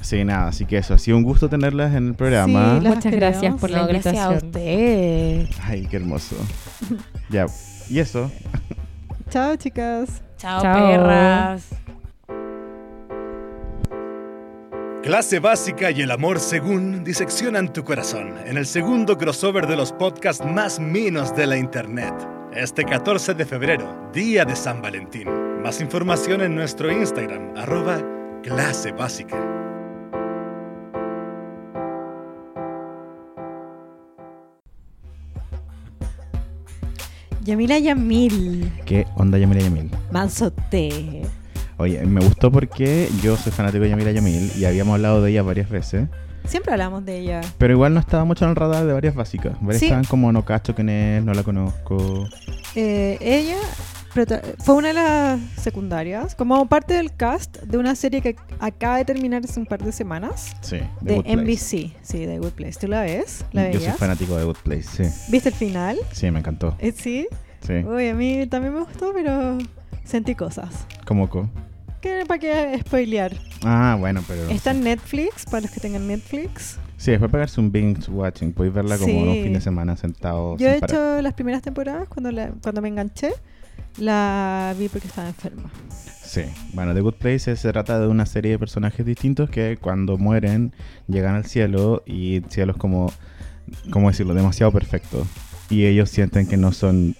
sí, 0.00 0.24
nada. 0.24 0.48
Así 0.48 0.64
que 0.64 0.78
eso, 0.78 0.94
ha 0.94 0.98
sido 0.98 1.16
un 1.16 1.22
gusto 1.22 1.48
tenerlas 1.48 1.94
en 1.94 2.08
el 2.08 2.14
programa. 2.14 2.78
Sí, 2.78 2.84
las 2.84 2.94
Muchas 2.96 3.12
gracias 3.12 3.54
por 3.60 3.70
la 3.70 3.78
No, 3.82 3.86
gracias 3.88 4.16
a 4.16 4.32
invitación. 4.32 4.46
usted. 4.48 5.46
Ay, 5.62 5.86
qué 5.90 5.96
hermoso. 5.96 6.34
ya, 7.30 7.46
y 7.88 7.98
eso. 8.00 8.30
Chao, 9.30 9.56
chicas. 9.56 10.22
Chao, 10.38 10.62
Chao. 10.62 10.74
perras. 10.74 11.68
Clase 15.02 15.38
básica 15.38 15.90
y 15.92 16.02
el 16.02 16.10
amor 16.10 16.40
según 16.40 17.04
diseccionan 17.04 17.72
tu 17.72 17.84
corazón 17.84 18.34
en 18.44 18.56
el 18.56 18.66
segundo 18.66 19.16
crossover 19.16 19.68
de 19.68 19.76
los 19.76 19.92
podcasts 19.92 20.44
más 20.44 20.80
minos 20.80 21.34
de 21.36 21.46
la 21.46 21.56
internet. 21.56 22.12
Este 22.52 22.84
14 22.84 23.34
de 23.34 23.44
febrero, 23.44 24.10
día 24.12 24.44
de 24.44 24.56
San 24.56 24.82
Valentín. 24.82 25.28
Más 25.62 25.80
información 25.80 26.40
en 26.40 26.56
nuestro 26.56 26.90
Instagram, 26.90 27.56
arroba 27.56 28.02
clase 28.42 28.90
básica. 28.92 29.55
Yamila 37.46 37.78
Yamil. 37.78 38.72
¿Qué 38.84 39.06
onda, 39.16 39.38
Yamila 39.38 39.60
Yamil? 39.60 39.90
Manzote. 40.10 41.22
Oye, 41.78 42.04
me 42.04 42.20
gustó 42.24 42.50
porque 42.50 43.08
yo 43.22 43.36
soy 43.36 43.52
fanático 43.52 43.84
de 43.84 43.90
Yamila 43.90 44.10
Yamil 44.10 44.50
y 44.58 44.64
habíamos 44.64 44.94
hablado 44.94 45.22
de 45.22 45.30
ella 45.30 45.42
varias 45.42 45.68
veces. 45.70 46.08
Siempre 46.46 46.72
hablamos 46.72 47.04
de 47.04 47.18
ella. 47.20 47.40
Pero 47.58 47.72
igual 47.74 47.94
no 47.94 48.00
estaba 48.00 48.24
mucho 48.24 48.44
en 48.44 48.50
el 48.50 48.56
radar 48.56 48.84
de 48.86 48.92
varias 48.92 49.14
básicas. 49.14 49.52
Varias 49.60 49.78
Sí. 49.80 49.86
estaban 49.86 50.04
como 50.04 50.32
no 50.32 50.44
cacho 50.44 50.74
quién 50.74 50.88
es, 50.88 51.22
no 51.24 51.34
la 51.34 51.42
conozco. 51.42 52.28
Eh, 52.74 53.18
ella 53.20 53.58
fue 54.58 54.74
una 54.74 54.88
de 54.88 54.94
las 54.94 55.40
secundarias, 55.60 56.34
como 56.34 56.66
parte 56.66 56.94
del 56.94 57.14
cast 57.14 57.58
de 57.62 57.76
una 57.78 57.94
serie 57.94 58.20
que 58.22 58.36
acaba 58.60 58.96
de 58.98 59.04
terminar 59.04 59.42
hace 59.44 59.60
un 59.60 59.66
par 59.66 59.82
de 59.82 59.92
semanas. 59.92 60.56
Sí, 60.62 60.78
The 61.04 61.04
De 61.04 61.14
Good 61.16 61.24
Place. 61.24 61.36
NBC, 61.36 61.92
sí, 62.02 62.24
de 62.26 62.38
Good 62.38 62.52
Place. 62.52 62.78
¿Tú 62.80 62.88
la 62.88 63.02
ves? 63.02 63.44
¿La 63.52 63.70
Yo 63.70 63.80
soy 63.80 63.90
fanático 63.92 64.36
de 64.36 64.44
Good 64.44 64.56
Place, 64.62 64.82
sí. 65.10 65.30
¿Viste 65.30 65.50
el 65.50 65.54
final? 65.54 65.98
Sí, 66.12 66.30
me 66.30 66.38
encantó. 66.40 66.74
Eh, 66.78 66.92
sí. 66.92 67.26
Sí. 67.60 67.72
Uy, 67.84 68.08
a 68.08 68.14
mí 68.14 68.46
también 68.46 68.74
me 68.74 68.80
gustó, 68.80 69.12
pero 69.12 69.58
sentí 70.04 70.34
cosas. 70.34 70.86
¿Cómo 71.04 71.28
co? 71.28 71.48
¿Qué, 72.00 72.24
¿Para 72.28 72.38
qué 72.38 72.78
spoilear? 72.86 73.32
Ah, 73.64 73.96
bueno, 73.98 74.22
pero... 74.28 74.48
Está 74.50 74.70
en 74.70 74.82
Netflix, 74.84 75.44
para 75.46 75.62
los 75.62 75.70
que 75.70 75.80
tengan 75.80 76.06
Netflix. 76.06 76.78
Sí, 76.98 77.10
después 77.10 77.30
pegarse 77.32 77.60
un 77.60 77.72
binge 77.72 78.08
watching. 78.10 78.52
Podéis 78.52 78.74
verla 78.74 78.96
como 78.96 79.08
Sí. 79.12 79.16
un 79.16 79.42
fin 79.42 79.52
de 79.52 79.60
semana 79.60 79.96
sentado. 79.96 80.56
Yo 80.56 80.68
he 80.68 80.78
parar. 80.78 80.90
hecho 80.96 81.22
las 81.22 81.32
primeras 81.34 81.62
temporadas, 81.62 82.08
cuando, 82.08 82.30
la- 82.30 82.52
cuando 82.62 82.80
me 82.80 82.88
enganché, 82.88 83.32
la 83.98 84.74
vi 84.78 84.88
porque 84.88 85.08
estaba 85.08 85.28
enferma. 85.28 85.70
Sí. 86.22 86.42
Bueno, 86.74 86.92
The 86.92 87.00
Good 87.00 87.14
Place 87.14 87.56
se 87.56 87.72
trata 87.72 87.98
de 88.00 88.08
una 88.08 88.26
serie 88.26 88.52
de 88.52 88.58
personajes 88.58 89.06
distintos 89.06 89.48
que 89.48 89.78
cuando 89.80 90.18
mueren 90.18 90.72
llegan 91.06 91.34
al 91.34 91.44
cielo 91.46 92.02
y 92.04 92.36
el 92.36 92.44
cielo 92.50 92.72
es 92.72 92.78
como, 92.78 93.12
¿cómo 93.90 94.08
decirlo? 94.10 94.34
Demasiado 94.34 94.72
perfecto. 94.72 95.26
Y 95.70 95.86
ellos 95.86 96.10
sienten 96.10 96.46
que 96.46 96.56
no 96.56 96.72
son, 96.72 97.14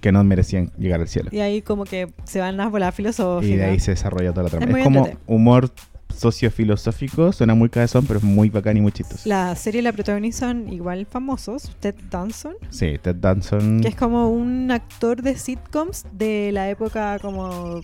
que 0.00 0.12
no 0.12 0.22
merecían 0.24 0.70
llegar 0.78 1.00
al 1.00 1.08
cielo. 1.08 1.30
Y 1.32 1.40
ahí 1.40 1.62
como 1.62 1.84
que 1.84 2.12
se 2.24 2.40
van 2.40 2.60
a 2.60 2.68
volar 2.68 2.92
Y 2.92 2.96
filosóficas. 2.96 3.56
de 3.58 3.64
ahí 3.64 3.80
se 3.80 3.92
desarrolla 3.92 4.30
toda 4.32 4.44
la 4.44 4.50
trama. 4.50 4.78
Es 4.78 4.84
como 4.84 4.98
entrete. 5.00 5.22
humor 5.26 5.70
sociofilosófico, 6.12 7.32
suena 7.32 7.54
muy 7.54 7.68
cabezón, 7.68 8.06
pero 8.06 8.18
es 8.18 8.24
muy 8.24 8.50
bacán 8.50 8.76
y 8.76 8.80
muy 8.80 8.92
chistoso. 8.92 9.28
La 9.28 9.54
serie 9.56 9.82
la 9.82 9.92
protagonizan 9.92 10.72
igual 10.72 11.06
famosos, 11.06 11.74
Ted 11.80 11.94
Danson, 12.10 12.54
Sí, 12.70 12.98
Ted 13.02 13.16
Danson. 13.16 13.80
que 13.80 13.88
es 13.88 13.96
como 13.96 14.28
un 14.30 14.70
actor 14.70 15.22
de 15.22 15.36
sitcoms 15.36 16.04
de 16.12 16.50
la 16.52 16.68
época 16.70 17.18
como 17.20 17.80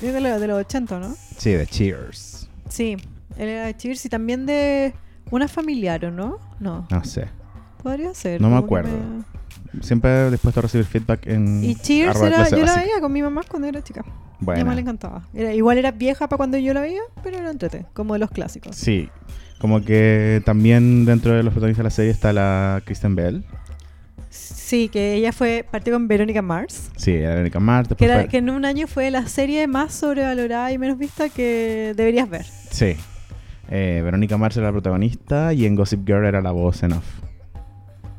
de, 0.00 0.20
lo- 0.20 0.38
de 0.40 0.46
los 0.48 0.58
80, 0.60 0.98
¿no? 0.98 1.14
Sí, 1.36 1.52
de 1.52 1.66
Cheers. 1.66 2.48
Sí, 2.68 2.96
él 3.36 3.48
era 3.48 3.66
de 3.66 3.76
Cheers 3.76 4.04
y 4.06 4.08
también 4.08 4.46
de 4.46 4.94
una 5.30 5.48
familiar, 5.48 6.04
¿o 6.06 6.10
no? 6.10 6.38
No, 6.60 6.86
No 6.90 7.04
sé. 7.04 7.28
podría 7.82 8.12
ser. 8.14 8.40
No 8.40 8.50
me 8.50 8.56
acuerdo. 8.56 8.90
Siempre 9.80 10.30
dispuesto 10.30 10.60
a 10.60 10.62
recibir 10.62 10.86
feedback 10.86 11.26
en. 11.26 11.62
Y 11.62 11.74
Cheers 11.74 12.20
era, 12.20 12.48
yo 12.48 12.64
la 12.64 12.76
veía 12.76 13.00
con 13.00 13.12
mi 13.12 13.22
mamá 13.22 13.42
cuando 13.48 13.68
era 13.68 13.82
chica. 13.82 14.02
Mi 14.40 14.46
Buena. 14.46 14.64
mamá 14.64 14.74
le 14.74 14.80
encantaba. 14.82 15.22
Era, 15.34 15.52
igual 15.54 15.78
era 15.78 15.90
vieja 15.90 16.28
para 16.28 16.36
cuando 16.38 16.56
yo 16.58 16.72
la 16.74 16.80
veía, 16.80 17.00
pero 17.22 17.38
era 17.38 17.50
entrete, 17.50 17.84
como 17.92 18.14
de 18.14 18.20
los 18.20 18.30
clásicos. 18.30 18.76
Sí. 18.76 19.08
Como 19.58 19.80
que 19.84 20.40
también 20.44 21.04
dentro 21.04 21.32
de 21.34 21.42
los 21.42 21.52
protagonistas 21.52 21.78
de 21.82 21.84
la 21.84 21.90
serie 21.90 22.10
está 22.12 22.32
la 22.32 22.80
Kristen 22.84 23.14
Bell. 23.16 23.44
Sí, 24.30 24.88
que 24.88 25.14
ella 25.14 25.32
fue, 25.32 25.64
partió 25.70 25.92
con 25.94 26.06
Verónica 26.08 26.42
Mars. 26.42 26.90
Sí, 26.96 27.12
era 27.14 27.30
Verónica 27.30 27.58
Mars. 27.60 27.88
Que, 27.88 27.94
después 27.94 28.10
era- 28.10 28.20
fue- 28.20 28.28
que 28.28 28.36
en 28.38 28.50
un 28.50 28.64
año 28.64 28.86
fue 28.86 29.10
la 29.10 29.26
serie 29.26 29.66
más 29.66 29.94
sobrevalorada 29.94 30.70
y 30.70 30.78
menos 30.78 30.98
vista 30.98 31.28
que 31.30 31.94
deberías 31.96 32.28
ver. 32.28 32.44
Sí. 32.70 32.94
Eh, 33.70 34.00
Verónica 34.04 34.36
Mars 34.38 34.56
era 34.56 34.66
la 34.66 34.72
protagonista 34.72 35.52
y 35.52 35.66
en 35.66 35.74
Gossip 35.74 36.06
Girl 36.06 36.24
era 36.26 36.40
la 36.40 36.52
voz 36.52 36.82
en 36.82 36.92
off. 36.92 37.04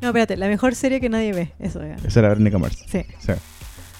No, 0.00 0.08
espérate, 0.08 0.36
la 0.36 0.48
mejor 0.48 0.74
serie 0.74 1.00
que 1.00 1.08
nadie 1.08 1.32
ve. 1.32 1.52
Eso 1.58 1.82
era. 1.82 1.96
Esa 2.04 2.20
era 2.20 2.28
Verónica 2.30 2.58
Mars. 2.58 2.82
Sí. 2.86 3.02
Sí. 3.18 3.32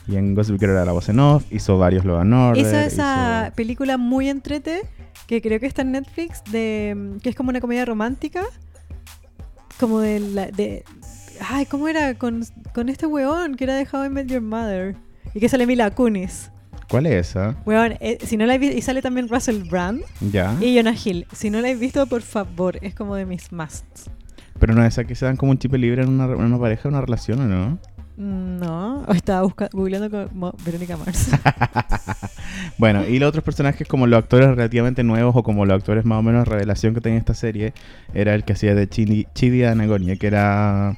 Y 0.08 0.16
en 0.16 0.34
Gossip 0.34 0.58
Girl 0.58 0.72
era 0.72 0.84
la 0.84 0.92
voz 0.92 1.08
en 1.08 1.20
off. 1.20 1.44
Hizo 1.52 1.78
varios 1.78 2.04
Law 2.04 2.20
and 2.20 2.32
Order. 2.34 2.60
Hizo 2.66 2.76
esa 2.76 3.46
hizo- 3.48 3.54
película 3.54 3.96
muy 3.98 4.28
entrete 4.28 4.82
que 5.26 5.40
creo 5.42 5.60
que 5.60 5.66
está 5.66 5.82
en 5.82 5.92
Netflix, 5.92 6.42
de, 6.50 7.18
que 7.22 7.28
es 7.28 7.36
como 7.36 7.50
una 7.50 7.60
comedia 7.60 7.84
romántica. 7.84 8.42
Como 9.78 10.00
de... 10.00 10.20
La, 10.20 10.46
de 10.46 10.84
ay, 11.48 11.66
¿cómo 11.66 11.86
era? 11.88 12.14
Con, 12.18 12.44
con 12.74 12.88
este 12.88 13.06
weón 13.06 13.54
que 13.54 13.64
era 13.64 13.74
de 13.76 13.86
How 13.90 14.06
I 14.06 14.08
Met 14.08 14.26
Your 14.28 14.40
Mother. 14.42 14.96
Y 15.34 15.40
que 15.40 15.48
sale 15.48 15.66
Mila 15.66 15.90
Kunis. 15.92 16.50
¿Cuál 16.88 17.06
es 17.06 17.28
esa? 17.28 17.56
Weón, 17.66 17.94
eh, 18.00 18.18
si 18.26 18.36
no 18.36 18.46
la 18.46 18.56
he 18.56 18.58
visto... 18.58 18.76
Y 18.76 18.82
sale 18.82 19.00
también 19.00 19.28
Russell 19.28 19.62
Brand 19.68 20.02
Ya. 20.32 20.56
y 20.60 20.74
Jonah 20.76 20.94
Hill. 21.04 21.26
Si 21.32 21.48
no 21.50 21.60
la 21.60 21.68
he 21.70 21.76
visto, 21.76 22.04
por 22.06 22.22
favor, 22.22 22.78
es 22.82 22.94
como 22.96 23.14
de 23.14 23.26
mis 23.26 23.52
musts. 23.52 24.10
Pero 24.60 24.74
no 24.74 24.82
es 24.84 24.88
esa 24.94 25.04
que 25.04 25.14
se 25.16 25.24
dan 25.24 25.36
como 25.36 25.50
un 25.52 25.58
chip 25.58 25.72
libre 25.74 26.02
en 26.02 26.08
una, 26.10 26.26
en 26.26 26.40
una 26.40 26.58
pareja, 26.58 26.88
una 26.88 27.00
relación, 27.00 27.40
¿o 27.40 27.46
no? 27.48 27.78
No, 28.16 29.06
estaba 29.14 29.42
busca- 29.42 29.70
googleando 29.72 30.28
como 30.28 30.54
Verónica 30.64 30.96
Mars. 30.96 31.30
Bueno, 32.78 33.06
y 33.06 33.18
los 33.18 33.28
otros 33.28 33.44
personajes 33.44 33.86
como 33.86 34.06
los 34.06 34.18
actores 34.18 34.48
relativamente 34.48 35.02
nuevos 35.02 35.34
o 35.36 35.42
como 35.42 35.66
los 35.66 35.76
actores 35.76 36.04
más 36.04 36.18
o 36.18 36.22
menos 36.22 36.48
revelación 36.48 36.94
que 36.94 37.00
tenía 37.00 37.18
esta 37.18 37.34
serie 37.34 37.72
era 38.14 38.34
el 38.34 38.44
que 38.44 38.54
hacía 38.54 38.74
de 38.74 38.88
Chidi, 38.88 39.26
Chidi 39.34 39.64
Anagonia, 39.64 40.16
que 40.16 40.26
era, 40.26 40.96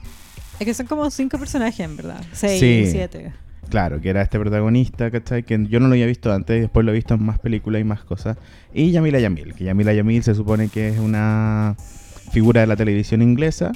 es 0.61 0.67
que 0.67 0.75
son 0.75 0.87
como 0.87 1.11
cinco 1.11 1.39
personajes, 1.39 1.81
en 1.81 1.97
verdad. 1.97 2.23
Seis, 2.33 2.61
Sí. 2.61 2.87
siete. 2.91 3.33
claro, 3.69 4.01
que 4.01 4.11
era 4.11 4.23
este 4.23 4.39
protagonista, 4.39 5.11
¿cachai? 5.11 5.43
Que 5.43 5.67
yo 5.69 5.81
no 5.81 5.89
lo 5.89 5.93
había 5.95 6.07
visto 6.07 6.33
antes 6.33 6.57
y 6.59 6.61
después 6.61 6.87
lo 6.87 6.93
he 6.93 6.95
visto 6.95 7.15
en 7.15 7.25
más 7.25 7.39
películas 7.39 7.81
y 7.81 7.85
más 7.85 8.05
cosas. 8.05 8.37
Y 8.73 8.91
Yamila 8.93 9.19
Yamil, 9.19 9.55
que 9.55 9.65
Yamila 9.65 9.93
Yamil 9.93 10.23
se 10.23 10.35
supone 10.35 10.69
que 10.69 10.89
es 10.89 10.99
una 10.99 11.77
figura 12.33 12.63
de 12.63 12.67
la 12.67 12.77
televisión 12.77 13.23
inglesa. 13.23 13.73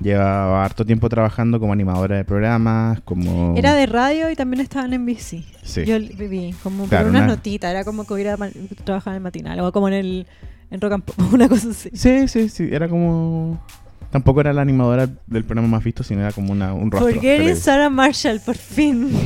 Lleva 0.00 0.64
harto 0.64 0.84
tiempo 0.84 1.08
trabajando 1.08 1.60
como 1.60 1.72
animadora 1.72 2.16
de 2.16 2.24
programas, 2.24 3.00
como... 3.02 3.54
Era 3.56 3.74
de 3.74 3.86
radio 3.86 4.30
y 4.30 4.34
también 4.34 4.60
estaba 4.60 4.86
en 4.86 5.04
NBC. 5.04 5.44
Sí. 5.62 5.84
Yo 5.84 5.98
viví 6.00 6.54
como 6.62 6.86
Claro, 6.88 7.06
por 7.06 7.14
una- 7.16 7.26
notitas, 7.26 7.70
era 7.70 7.84
como 7.84 8.04
que 8.04 8.14
hubiera 8.14 8.36
trabajado 8.84 9.12
en 9.14 9.18
el 9.18 9.22
matinal 9.22 9.60
o 9.60 9.70
como 9.70 9.86
en 9.88 9.94
el 9.94 10.26
en 10.72 10.80
Rock 10.80 10.92
and 10.94 11.04
Pop, 11.04 11.16
una 11.32 11.48
cosa 11.48 11.68
así. 11.70 11.90
Sí, 11.92 12.26
sí, 12.26 12.48
sí, 12.48 12.68
era 12.72 12.88
como... 12.88 13.62
Tampoco 14.10 14.40
era 14.40 14.52
la 14.52 14.60
animadora 14.62 15.08
del 15.26 15.44
programa 15.44 15.68
más 15.68 15.84
visto, 15.84 16.02
sino 16.02 16.20
era 16.20 16.32
como 16.32 16.52
una, 16.52 16.74
un 16.74 16.90
rostro. 16.90 17.10
Forgetting. 17.12 17.56
Sarah 17.56 17.88
Marshall, 17.88 18.40
por 18.40 18.56
fin. 18.56 19.10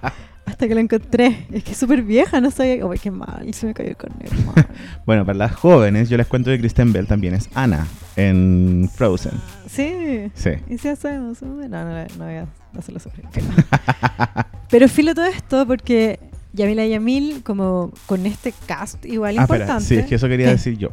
Hasta 0.56 0.68
que 0.68 0.74
la 0.74 0.80
encontré. 0.80 1.46
Es 1.52 1.64
que 1.64 1.72
es 1.72 1.76
súper 1.76 2.00
vieja, 2.02 2.40
no 2.40 2.50
sabía. 2.50 2.86
Uy, 2.86 2.98
qué 2.98 3.10
mal, 3.10 3.46
se 3.52 3.66
me 3.66 3.74
cayó 3.74 3.90
el 3.90 3.96
corneo. 3.96 4.30
Bueno, 5.04 5.24
para 5.26 5.36
las 5.36 5.54
jóvenes, 5.54 6.08
yo 6.08 6.16
les 6.16 6.26
cuento 6.26 6.50
que 6.50 6.58
Kristen 6.58 6.92
Bell 6.94 7.06
también 7.06 7.34
es 7.34 7.48
Anna 7.54 7.86
en 8.16 8.90
Frozen. 8.94 9.32
sí. 9.68 10.30
Sí. 10.34 10.50
Y 10.68 10.78
si 10.78 10.88
hacemos. 10.88 11.42
No, 11.42 11.48
no, 11.68 11.68
no, 11.68 12.06
no 12.18 12.24
voy 12.24 12.34
a 12.36 12.46
hacerlo 12.78 13.00
sufrir. 13.00 13.26
Pero 14.70 14.88
filo 14.88 15.14
todo 15.14 15.26
esto 15.26 15.66
porque 15.66 16.18
Yamila 16.54 16.86
Yamil, 16.86 17.42
como 17.44 17.92
con 18.06 18.24
este 18.26 18.52
cast 18.66 19.04
igual 19.04 19.38
Ah, 19.38 19.42
espera, 19.42 19.64
importante. 19.64 19.84
sí, 19.84 19.96
es 19.96 20.06
que 20.06 20.14
eso 20.16 20.26
quería 20.28 20.46
¿Qué? 20.46 20.52
decir 20.52 20.78
yo. 20.78 20.88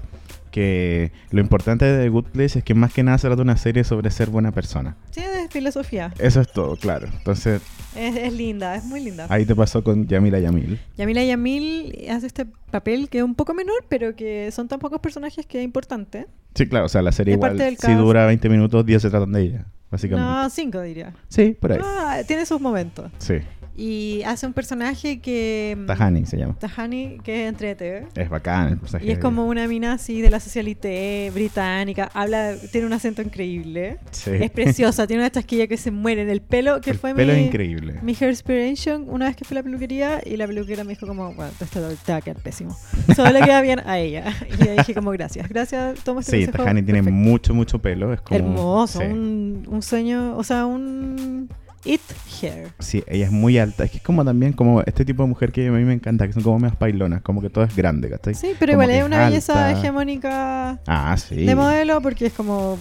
Que 0.52 1.12
lo 1.32 1.40
importante 1.42 1.86
de 1.86 2.04
The 2.04 2.10
Good 2.10 2.26
Place 2.26 2.60
es 2.60 2.66
que 2.66 2.76
más 2.76 2.94
que 2.94 3.02
nada 3.02 3.18
se 3.18 3.22
trata 3.28 3.38
de 3.38 3.42
una 3.44 3.58
serie 3.58 3.84
sobre 3.84 4.12
ser 4.12 4.30
buena 4.30 4.52
persona. 4.52 4.96
Sí, 5.12 5.22
es 5.22 5.50
filosofía. 5.50 6.14
Eso 6.20 6.42
es 6.42 6.52
todo, 6.52 6.76
claro. 6.76 7.08
Entonces, 7.18 7.62
Es, 7.96 8.16
es 8.16 8.34
linda, 8.34 8.76
es 8.76 8.84
muy 8.84 9.00
linda. 9.00 9.28
ahí 9.30 9.46
te 9.46 9.56
pasó 9.56 9.84
con 9.84 10.08
Yamila 10.08 10.40
Yamil. 10.40 10.80
Yamila 10.98 11.24
Yamil 11.24 12.06
hace 12.10 12.28
este 12.28 12.46
papel 12.72 13.10
que 13.10 13.20
es 13.20 13.24
un 13.24 13.36
poco 13.36 13.54
menor, 13.54 13.86
pero 13.90 14.16
que 14.16 14.50
son 14.52 14.68
tan 14.68 14.80
pocos 14.80 15.00
personajes 15.00 15.46
que 15.46 15.60
es 15.60 15.64
importante. 15.64 16.28
Sí, 16.56 16.68
claro, 16.68 16.86
o 16.86 16.90
sea, 16.90 17.02
la 17.02 17.12
serie 17.12 17.34
Es 17.34 17.38
igual, 17.38 17.78
si 17.78 17.94
dura 17.94 18.26
20 18.26 18.50
minutos, 18.50 18.86
10 18.86 19.02
se 19.02 19.10
tratan 19.10 19.32
de 19.32 19.42
ella, 19.42 19.66
básicamente. 19.90 20.30
No, 20.30 20.50
cinco 20.50 20.82
diría. 20.82 21.14
Sí, 21.28 21.56
por 21.60 21.72
ahí. 21.72 21.80
Ah, 21.84 22.22
tiene 22.28 22.46
sus 22.46 22.62
momentos. 22.62 23.12
Sí, 23.18 23.36
Y 23.76 24.22
hace 24.28 24.46
un 24.46 24.54
personaje 24.54 25.20
que... 25.20 25.76
mm, 25.80 25.86
Tahani 25.88 26.26
se 26.28 26.38
llama. 26.38 26.56
Tahani, 26.60 27.18
que 27.24 27.44
es 27.44 27.50
entrete. 27.50 28.06
Es 28.16 28.30
bacán 28.30 28.68
el 28.74 28.78
personaje. 28.78 29.08
Y 29.08 29.12
es 29.12 29.18
como 29.18 29.48
una 29.48 29.68
mina 29.68 29.94
así 29.94 30.22
de 30.22 30.30
la 30.30 30.40
socialité 30.40 31.32
británica. 31.34 32.10
Habla, 32.14 32.54
tiene 32.72 32.86
un 32.86 32.94
acento 32.94 33.24
increíble. 33.24 33.98
Sí. 34.12 34.30
Es 34.32 34.52
preciosa, 34.52 35.08
tiene 35.08 35.24
una 35.24 35.32
chasquilla 35.32 35.66
que 35.68 35.78
se 35.78 35.90
muere 35.90 36.22
en 36.22 36.30
el 36.30 36.42
pelo, 36.42 36.82
que 36.82 36.92
el 36.92 36.98
fue 37.00 37.16
pelo 37.16 37.34
mi, 37.34 37.40
es 37.40 37.46
increíble. 37.48 38.00
mi 38.04 38.14
hair 38.20 38.30
inspiration 38.30 39.06
una 39.10 39.26
vez 39.26 39.36
que 39.36 39.44
fui 39.44 39.56
a 39.58 39.62
la 39.62 39.64
peluquería 39.64 40.22
y 40.24 40.38
la 40.38 40.46
peluquera 40.46 40.84
me 40.84 40.92
dijo 40.92 41.08
como, 41.08 41.34
bueno, 41.34 41.52
esto 41.60 41.82
te 42.06 42.12
va 42.12 42.18
a 42.20 42.22
quedar 42.22 42.38
pésimo. 42.44 42.78
Solo 43.16 43.32
le 43.32 43.42
queda 43.42 43.62
bien 43.62 43.80
a 43.86 43.98
ella. 43.98 44.34
Y 44.60 44.64
le 44.64 44.74
dije 44.78 44.94
como, 44.94 45.10
gracias, 45.12 45.50
gracias, 45.50 46.00
toma 46.04 46.22
este 46.22 46.46
Sí, 46.46 46.52
Tahani 46.52 46.84
tiene 46.84 47.00
perfecto". 47.02 47.12
mucho, 47.12 47.54
mucho 47.56 47.80
pelo. 47.80 48.14
Es 48.14 48.22
como, 48.22 48.38
Hermoso, 48.40 49.00
sí. 49.00 49.06
un, 49.06 49.66
un 49.68 49.82
sueño, 49.82 50.38
o 50.38 50.44
sea, 50.44 50.66
un 50.68 51.50
it 51.86 52.02
hair. 52.42 52.70
Sí, 52.80 53.04
ella 53.08 53.26
es 53.26 53.32
muy 53.32 53.58
alta. 53.58 53.84
Es 53.86 53.92
que 53.92 53.98
es 53.98 54.04
como 54.04 54.24
también 54.26 54.54
como 54.54 54.82
este 54.82 55.06
tipo 55.06 55.24
de 55.24 55.30
mujer 55.30 55.52
que 55.52 55.68
a 55.68 55.72
mí 55.72 55.84
me 55.84 55.94
encanta, 55.94 56.26
que 56.28 56.34
son 56.34 56.44
como 56.44 56.60
más 56.60 56.78
bailonas, 56.78 57.22
como 57.22 57.42
que 57.42 57.50
todo 57.50 57.64
es 57.64 57.76
grande, 57.76 58.10
¿cachai? 58.10 58.34
Sí, 58.36 58.52
pero 58.60 58.74
Como 58.74 58.84
igual 58.84 58.98
es 58.98 59.04
una 59.06 59.26
belleza 59.26 59.72
hegemónica 59.72 60.80
Ah, 60.88 61.16
sí. 61.18 61.46
de 61.46 61.56
modelo 61.56 62.02
porque 62.02 62.28
es 62.28 62.34
como 62.34 62.78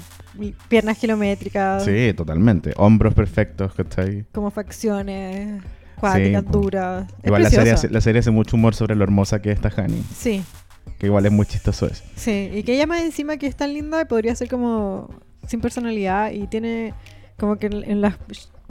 piernas 0.68 0.98
kilométricas, 0.98 1.84
Sí, 1.84 2.12
totalmente. 2.16 2.72
Hombros 2.76 3.14
perfectos, 3.14 3.74
¿cachai? 3.74 4.24
como 4.32 4.50
facciones 4.50 5.62
cuáticas, 6.00 6.42
po. 6.44 6.50
duras. 6.58 7.06
Igual 7.22 7.42
la 7.44 7.50
serie, 7.50 7.72
hace, 7.72 7.88
la 7.90 8.00
serie 8.00 8.20
hace 8.20 8.30
mucho 8.30 8.56
humor 8.56 8.74
sobre 8.74 8.94
lo 8.96 9.04
hermosa 9.04 9.40
que 9.42 9.52
es 9.52 9.60
Tahani, 9.60 10.02
Sí, 10.16 10.42
que 10.98 11.06
igual 11.06 11.26
es 11.26 11.32
muy 11.32 11.46
chistoso 11.46 11.86
eso. 11.86 12.02
sí. 12.16 12.50
Y 12.52 12.62
que 12.62 12.74
ella 12.74 12.86
más 12.86 13.02
encima 13.02 13.36
que 13.36 13.46
es 13.46 13.54
tan 13.56 13.72
linda 13.74 14.04
podría 14.06 14.34
ser 14.34 14.48
como 14.48 15.10
sin 15.46 15.60
personalidad 15.60 16.30
y 16.32 16.46
tiene 16.46 16.94
como 17.38 17.56
que 17.56 17.66
en, 17.66 17.84
en 17.84 18.00
las 18.00 18.16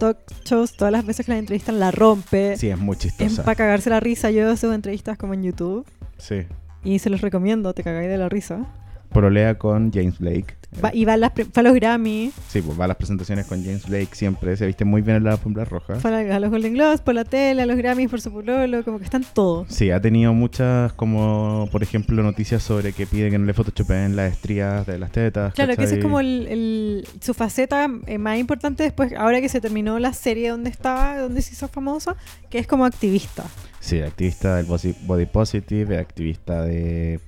talk 0.02 0.18
shows 0.46 0.74
todas 0.76 0.92
las 0.92 1.06
veces 1.06 1.26
que 1.26 1.32
la 1.32 1.38
entrevistan 1.38 1.80
la 1.80 1.92
rompe. 1.92 2.58
Sí, 2.58 2.70
es 2.70 2.78
muy 2.80 2.94
Es 2.96 3.02
chistosa. 3.04 3.44
para 3.44 3.56
cagarse 3.56 3.90
la 3.92 4.00
risa. 4.00 4.32
Yo 4.32 4.50
hago 4.50 4.74
entrevistas 4.74 5.18
como 5.18 5.34
en 5.36 5.44
YouTube 5.44 5.86
Sí. 6.18 6.44
y 6.84 7.00
se 7.00 7.10
los 7.12 7.22
recomiendo, 7.22 7.74
te 7.74 7.84
cagáis 7.84 8.10
de 8.10 8.18
la 8.18 8.28
risa. 8.28 8.66
Prolea 9.14 9.58
con 9.58 9.92
James 9.92 10.18
Blake. 10.20 10.56
Va- 10.84 10.92
y 10.94 11.04
va 11.04 11.14
a, 11.14 11.18
las 11.18 11.32
pre- 11.32 11.44
fue 11.46 11.60
a 11.60 11.64
los 11.64 11.74
Grammy, 11.76 12.32
Sí, 12.48 12.62
pues 12.62 12.80
va 12.80 12.86
a 12.86 12.88
las 12.88 12.96
presentaciones 12.98 13.46
con 13.46 13.62
James 13.64 13.86
Blake 13.88 14.10
siempre. 14.14 14.56
Se 14.56 14.66
viste 14.66 14.86
muy 14.86 15.02
bien 15.02 15.18
en 15.18 15.26
la 15.26 15.32
alfombra 15.34 15.66
roja. 15.66 15.96
a, 16.02 16.40
los 16.40 16.50
Golden 16.50 16.74
Globes, 16.74 17.02
por 17.02 17.14
la 17.14 17.26
tele, 17.26 17.64
a 17.64 17.66
los 17.66 17.76
Grammys, 17.76 18.10
por 18.10 18.22
su 18.22 18.32
pololo, 18.32 18.84
como 18.86 18.98
que 18.98 19.04
están 19.04 19.26
todos. 19.34 19.68
Sí, 19.70 19.92
ha 19.92 20.00
tenido 20.00 20.34
muchas, 20.34 20.94
como 20.94 21.68
por 21.74 21.84
ejemplo, 21.84 22.24
noticias 22.24 22.64
sobre 22.64 22.94
que 22.94 23.06
pide 23.06 23.30
que 23.30 23.38
no 23.38 23.46
le 23.46 23.54
photoshopen 23.54 24.16
las 24.16 24.32
estrías 24.32 24.86
de 24.88 24.98
las 24.98 25.12
tetas. 25.12 25.54
Claro, 25.54 25.76
que 25.76 25.84
ese 25.84 25.96
es 25.98 26.02
como 26.02 26.22
el, 26.22 26.48
el- 26.50 27.08
su 27.20 27.34
faceta 27.34 27.90
eh, 28.08 28.18
más 28.18 28.38
importante 28.40 28.84
después, 28.84 29.12
ahora 29.18 29.42
que 29.42 29.50
se 29.50 29.60
terminó 29.60 30.00
la 30.00 30.14
serie 30.14 30.50
donde 30.50 30.70
estaba, 30.70 31.18
donde 31.18 31.42
se 31.42 31.54
hizo 31.54 31.68
famosa, 31.68 32.16
que 32.50 32.60
es 32.60 32.68
como 32.68 32.86
activista. 32.86 33.44
Sí, 33.82 34.00
activista 34.02 34.58
del 34.58 34.68
body 34.68 35.26
positive, 35.26 35.98
activista 35.98 36.62
de 36.64 37.20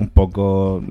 un 0.00 0.08
poco, 0.08 0.82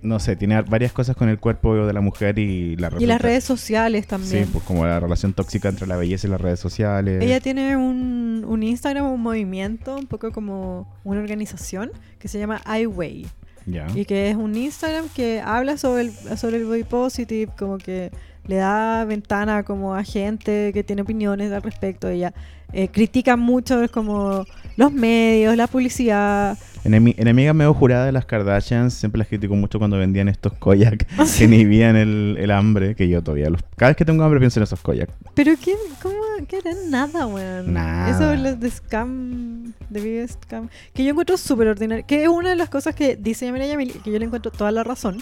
no 0.00 0.18
sé, 0.18 0.34
tiene 0.34 0.60
varias 0.62 0.92
cosas 0.92 1.14
con 1.14 1.28
el 1.28 1.38
cuerpo 1.38 1.86
de 1.86 1.92
la 1.92 2.00
mujer 2.00 2.38
y 2.38 2.74
la 2.76 2.90
Y 2.98 3.04
las 3.04 3.20
redes 3.20 3.44
sociales 3.44 4.06
también. 4.06 4.46
Sí, 4.46 4.50
pues 4.50 4.64
como 4.64 4.86
la 4.86 4.98
relación 4.98 5.34
tóxica 5.34 5.68
entre 5.68 5.86
la 5.86 5.96
belleza 5.96 6.26
y 6.26 6.30
las 6.30 6.40
redes 6.40 6.58
sociales. 6.58 7.22
Ella 7.22 7.40
tiene 7.40 7.76
un, 7.76 8.44
un 8.48 8.62
Instagram, 8.62 9.06
un 9.12 9.20
movimiento, 9.20 9.96
un 9.96 10.06
poco 10.06 10.32
como 10.32 10.90
una 11.04 11.20
organización 11.20 11.90
que 12.18 12.28
se 12.28 12.38
llama 12.38 12.62
iWay. 12.80 13.26
Ya. 13.66 13.86
Y 13.94 14.04
que 14.06 14.30
es 14.30 14.36
un 14.36 14.56
Instagram 14.56 15.08
que 15.14 15.42
habla 15.44 15.76
sobre 15.76 16.02
el, 16.02 16.12
sobre 16.38 16.56
el 16.56 16.64
body 16.64 16.84
positive, 16.84 17.52
como 17.58 17.76
que 17.76 18.10
le 18.46 18.56
da 18.56 19.04
ventana 19.04 19.64
como 19.64 19.94
a 19.94 20.04
gente 20.04 20.72
que 20.72 20.82
tiene 20.82 21.02
opiniones 21.02 21.52
al 21.52 21.62
respecto. 21.62 22.08
Ella 22.08 22.32
eh, 22.72 22.88
critica 22.88 23.36
mucho 23.36 23.80
como 23.90 24.46
los 24.76 24.92
medios, 24.92 25.56
la 25.56 25.66
publicidad. 25.66 26.56
Enemi- 26.86 27.14
enemiga 27.18 27.52
medio 27.52 27.74
jurada 27.74 28.06
de 28.06 28.12
las 28.12 28.24
Kardashians, 28.26 28.94
siempre 28.94 29.18
las 29.18 29.28
critico 29.28 29.54
mucho 29.54 29.78
cuando 29.78 29.98
vendían 29.98 30.28
estos 30.28 30.52
koyak 30.54 31.06
que 31.38 31.44
inhibían 31.44 31.96
el, 31.96 32.36
el 32.38 32.50
hambre, 32.50 32.94
que 32.94 33.08
yo 33.08 33.22
todavía 33.22 33.50
los... 33.50 33.60
Cada 33.76 33.90
vez 33.90 33.96
que 33.96 34.04
tengo 34.04 34.22
hambre 34.24 34.38
pienso 34.40 34.58
en 34.60 34.64
esos 34.64 34.80
koyak. 34.80 35.10
Pero 35.34 35.52
¿qué, 35.62 35.74
¿cómo 36.02 36.14
qué 36.48 36.58
harán? 36.58 36.90
Nada, 36.90 37.26
weón. 37.26 37.72
Nada. 37.72 38.10
Eso 38.10 38.32
es 38.32 38.40
lo 38.40 38.56
de 38.56 38.70
scam, 38.70 39.72
de 39.90 40.00
biggest 40.00 40.44
scam, 40.44 40.68
que 40.94 41.04
yo 41.04 41.10
encuentro 41.10 41.36
súper 41.36 41.68
ordinario. 41.68 42.04
Que 42.06 42.22
es 42.22 42.28
una 42.28 42.50
de 42.50 42.56
las 42.56 42.68
cosas 42.68 42.94
que 42.94 43.16
dice 43.16 43.46
Yamila 43.46 43.66
Yamil, 43.66 43.92
que 44.02 44.12
yo 44.12 44.18
le 44.18 44.24
encuentro 44.24 44.50
toda 44.50 44.70
la 44.72 44.82
razón. 44.84 45.18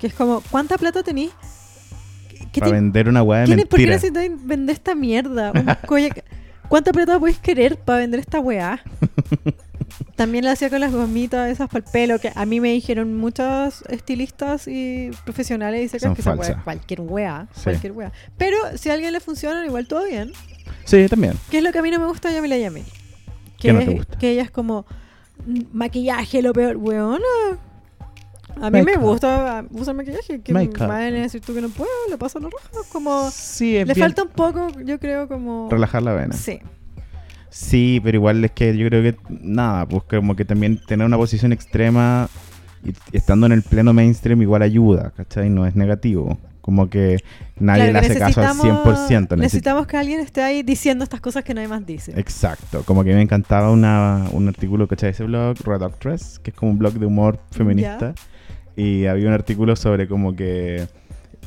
Que 0.00 0.08
es 0.08 0.14
como, 0.14 0.42
¿cuánta 0.50 0.76
plata 0.78 1.02
qué 1.04 2.60
Para 2.60 2.66
te- 2.66 2.72
vender 2.72 3.08
una 3.08 3.22
weá 3.22 3.40
de 3.40 3.46
¿quién 3.46 3.58
es- 3.60 3.64
¿Por 3.66 3.78
qué 3.80 3.86
mentira. 3.86 4.12
necesitas 4.12 4.46
vender 4.46 4.74
esta 4.74 4.94
mierda? 4.94 5.52
Un 5.52 5.66
koyak. 5.86 6.24
¿Cuánta 6.68 6.92
plata 6.92 7.18
podéis 7.18 7.38
querer 7.38 7.76
para 7.76 7.98
vender 7.98 8.20
esta 8.20 8.40
weá? 8.40 8.80
También 10.16 10.44
la 10.44 10.52
hacía 10.52 10.70
con 10.70 10.78
las 10.80 10.92
gomitas 10.92 11.50
esas 11.50 11.68
para 11.68 11.84
el 11.84 11.90
pelo, 11.90 12.18
que 12.20 12.30
a 12.34 12.46
mí 12.46 12.60
me 12.60 12.72
dijeron 12.72 13.16
muchas 13.16 13.82
estilistas 13.88 14.68
y 14.68 15.10
profesionales 15.24 15.80
dicen 15.80 15.98
Son 16.00 16.14
que 16.14 16.22
falsas. 16.22 16.50
es 16.56 16.62
cualquier 16.62 17.00
weá, 17.00 17.48
Sí. 17.54 17.64
cualquier 17.64 17.92
weá. 17.92 18.12
Pero 18.38 18.56
si 18.76 18.90
a 18.90 18.94
alguien 18.94 19.12
le 19.12 19.20
funciona, 19.20 19.66
igual 19.66 19.88
todo 19.88 20.04
bien. 20.06 20.32
Sí, 20.84 21.06
también. 21.08 21.34
¿Qué 21.50 21.58
es 21.58 21.64
lo 21.64 21.72
que 21.72 21.78
a 21.78 21.82
mí 21.82 21.90
no 21.90 21.98
me 21.98 22.06
gusta 22.06 22.28
de 22.28 22.34
Yamila 22.36 22.56
Yamil? 22.58 22.84
Que, 22.84 23.68
¿Qué 23.68 23.72
no 23.72 23.80
es- 23.80 23.86
te 23.86 23.94
gusta? 23.94 24.18
que 24.18 24.30
ella 24.30 24.42
es 24.42 24.50
como 24.52 24.86
mm, 25.46 25.60
maquillaje, 25.72 26.42
lo 26.42 26.52
peor, 26.52 26.76
weona. 26.76 27.18
A 28.60 28.70
mí 28.70 28.82
me 28.82 28.94
gusta 28.96 29.64
usar 29.72 29.94
maquillaje. 29.96 30.40
Que 30.40 30.52
me 30.52 30.60
a 30.60 30.98
decir 31.00 31.40
tú 31.40 31.54
que 31.54 31.60
no 31.60 31.68
puedo, 31.70 31.90
le 32.08 32.16
paso 32.16 32.38
la 32.38 32.48
roja. 32.50 32.68
Como, 32.92 33.28
Sí, 33.32 33.76
es 33.76 33.88
le 33.88 33.94
bien 33.94 34.04
falta 34.04 34.22
un 34.22 34.28
poco, 34.28 34.68
yo 34.84 35.00
creo, 35.00 35.26
como. 35.26 35.68
relajar 35.70 36.02
la 36.02 36.12
vena. 36.12 36.34
Sí. 36.34 36.60
Sí, 37.56 38.00
pero 38.02 38.16
igual 38.16 38.44
es 38.44 38.50
que 38.50 38.76
yo 38.76 38.88
creo 38.88 39.00
que 39.02 39.16
nada, 39.40 39.86
pues 39.86 40.02
como 40.10 40.34
que 40.34 40.44
también 40.44 40.80
tener 40.88 41.06
una 41.06 41.16
posición 41.16 41.52
extrema 41.52 42.28
y, 42.84 42.92
estando 43.16 43.46
en 43.46 43.52
el 43.52 43.62
pleno 43.62 43.92
mainstream 43.92 44.42
igual 44.42 44.62
ayuda, 44.62 45.12
¿cachai? 45.16 45.48
No 45.50 45.64
es 45.64 45.76
negativo. 45.76 46.36
Como 46.60 46.90
que 46.90 47.18
nadie 47.60 47.90
Claro, 47.90 47.92
le 47.92 47.98
hace 48.00 48.18
caso 48.18 48.40
al 48.40 48.46
necesitamos- 48.48 48.98
100%. 48.98 49.36
necesi- 49.36 49.38
Necesitamos 49.38 49.86
que 49.86 49.96
alguien 49.98 50.18
esté 50.20 50.42
ahí 50.42 50.62
diciendo 50.64 51.04
estas 51.04 51.20
cosas 51.20 51.44
que 51.44 51.54
nadie 51.54 51.68
más 51.68 51.86
dice. 51.86 52.12
Exacto, 52.16 52.82
como 52.84 53.04
que 53.04 53.14
me 53.14 53.22
encantaba 53.22 53.70
una, 53.70 54.24
un 54.32 54.48
artículo, 54.48 54.88
¿cachai? 54.88 55.10
Ese 55.10 55.22
blog, 55.22 55.56
Red 55.64 55.82
Actress, 55.82 56.40
que 56.40 56.50
es 56.50 56.56
como 56.56 56.72
un 56.72 56.78
blog 56.78 56.94
de 56.94 57.06
humor 57.06 57.38
feminista. 57.52 58.14
Y 58.76 59.06
había 59.06 59.28
un 59.28 59.34
artículo 59.34 59.76
sobre 59.76 60.08
como 60.08 60.34
que 60.34 60.88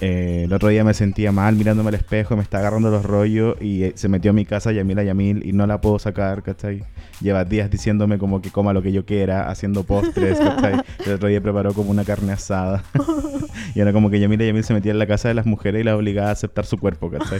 eh, 0.02 0.43
el 0.45 0.54
otro 0.54 0.70
día 0.70 0.84
me 0.84 0.93
sentía 0.93 1.32
mal 1.32 1.56
mirándome 1.56 1.89
al 1.89 1.95
espejo, 1.95 2.36
me 2.36 2.43
está 2.43 2.60
agarrando 2.60 2.91
los 2.91 3.04
rollos 3.04 3.58
y 3.62 3.84
eh, 3.84 3.93
se 3.95 4.08
metió 4.10 4.32
a 4.32 4.34
mi 4.34 4.45
casa 4.45 4.72
Yamila 4.72 5.04
Yamil 5.04 5.45
y 5.45 5.54
no 5.54 5.66
la 5.66 5.82
puedo 5.82 5.98
sacar, 6.00 6.43
¿cachai? 6.43 6.84
Lleva 7.20 7.45
días 7.45 7.70
diciéndome 7.70 8.18
como 8.18 8.41
que 8.41 8.52
coma 8.52 8.74
lo 8.74 8.82
que 8.82 8.91
yo 8.91 9.06
quiera, 9.06 9.50
haciendo 9.50 9.84
postres, 9.84 10.39
¿cachai? 10.39 10.82
El 11.06 11.14
otro 11.14 11.30
día 11.30 11.41
preparó 11.41 11.74
como 11.74 11.89
una 11.89 12.04
carne 12.04 12.34
asada. 12.34 12.84
y 13.76 13.80
era 13.80 13.91
como 13.93 14.10
que 14.10 14.20
Yamila 14.20 14.45
Yamil 14.45 14.64
se 14.64 14.74
metía 14.74 14.91
en 14.91 15.00
la 15.00 15.08
casa 15.08 15.28
de 15.30 15.34
las 15.34 15.45
mujeres 15.45 15.82
y 15.82 15.84
la 15.84 15.95
obligaba 15.95 16.30
a 16.30 16.32
aceptar 16.32 16.66
su 16.66 16.78
cuerpo, 16.78 17.10
¿cachai? 17.10 17.39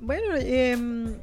Bueno, 0.00 0.34
em, 0.36 1.14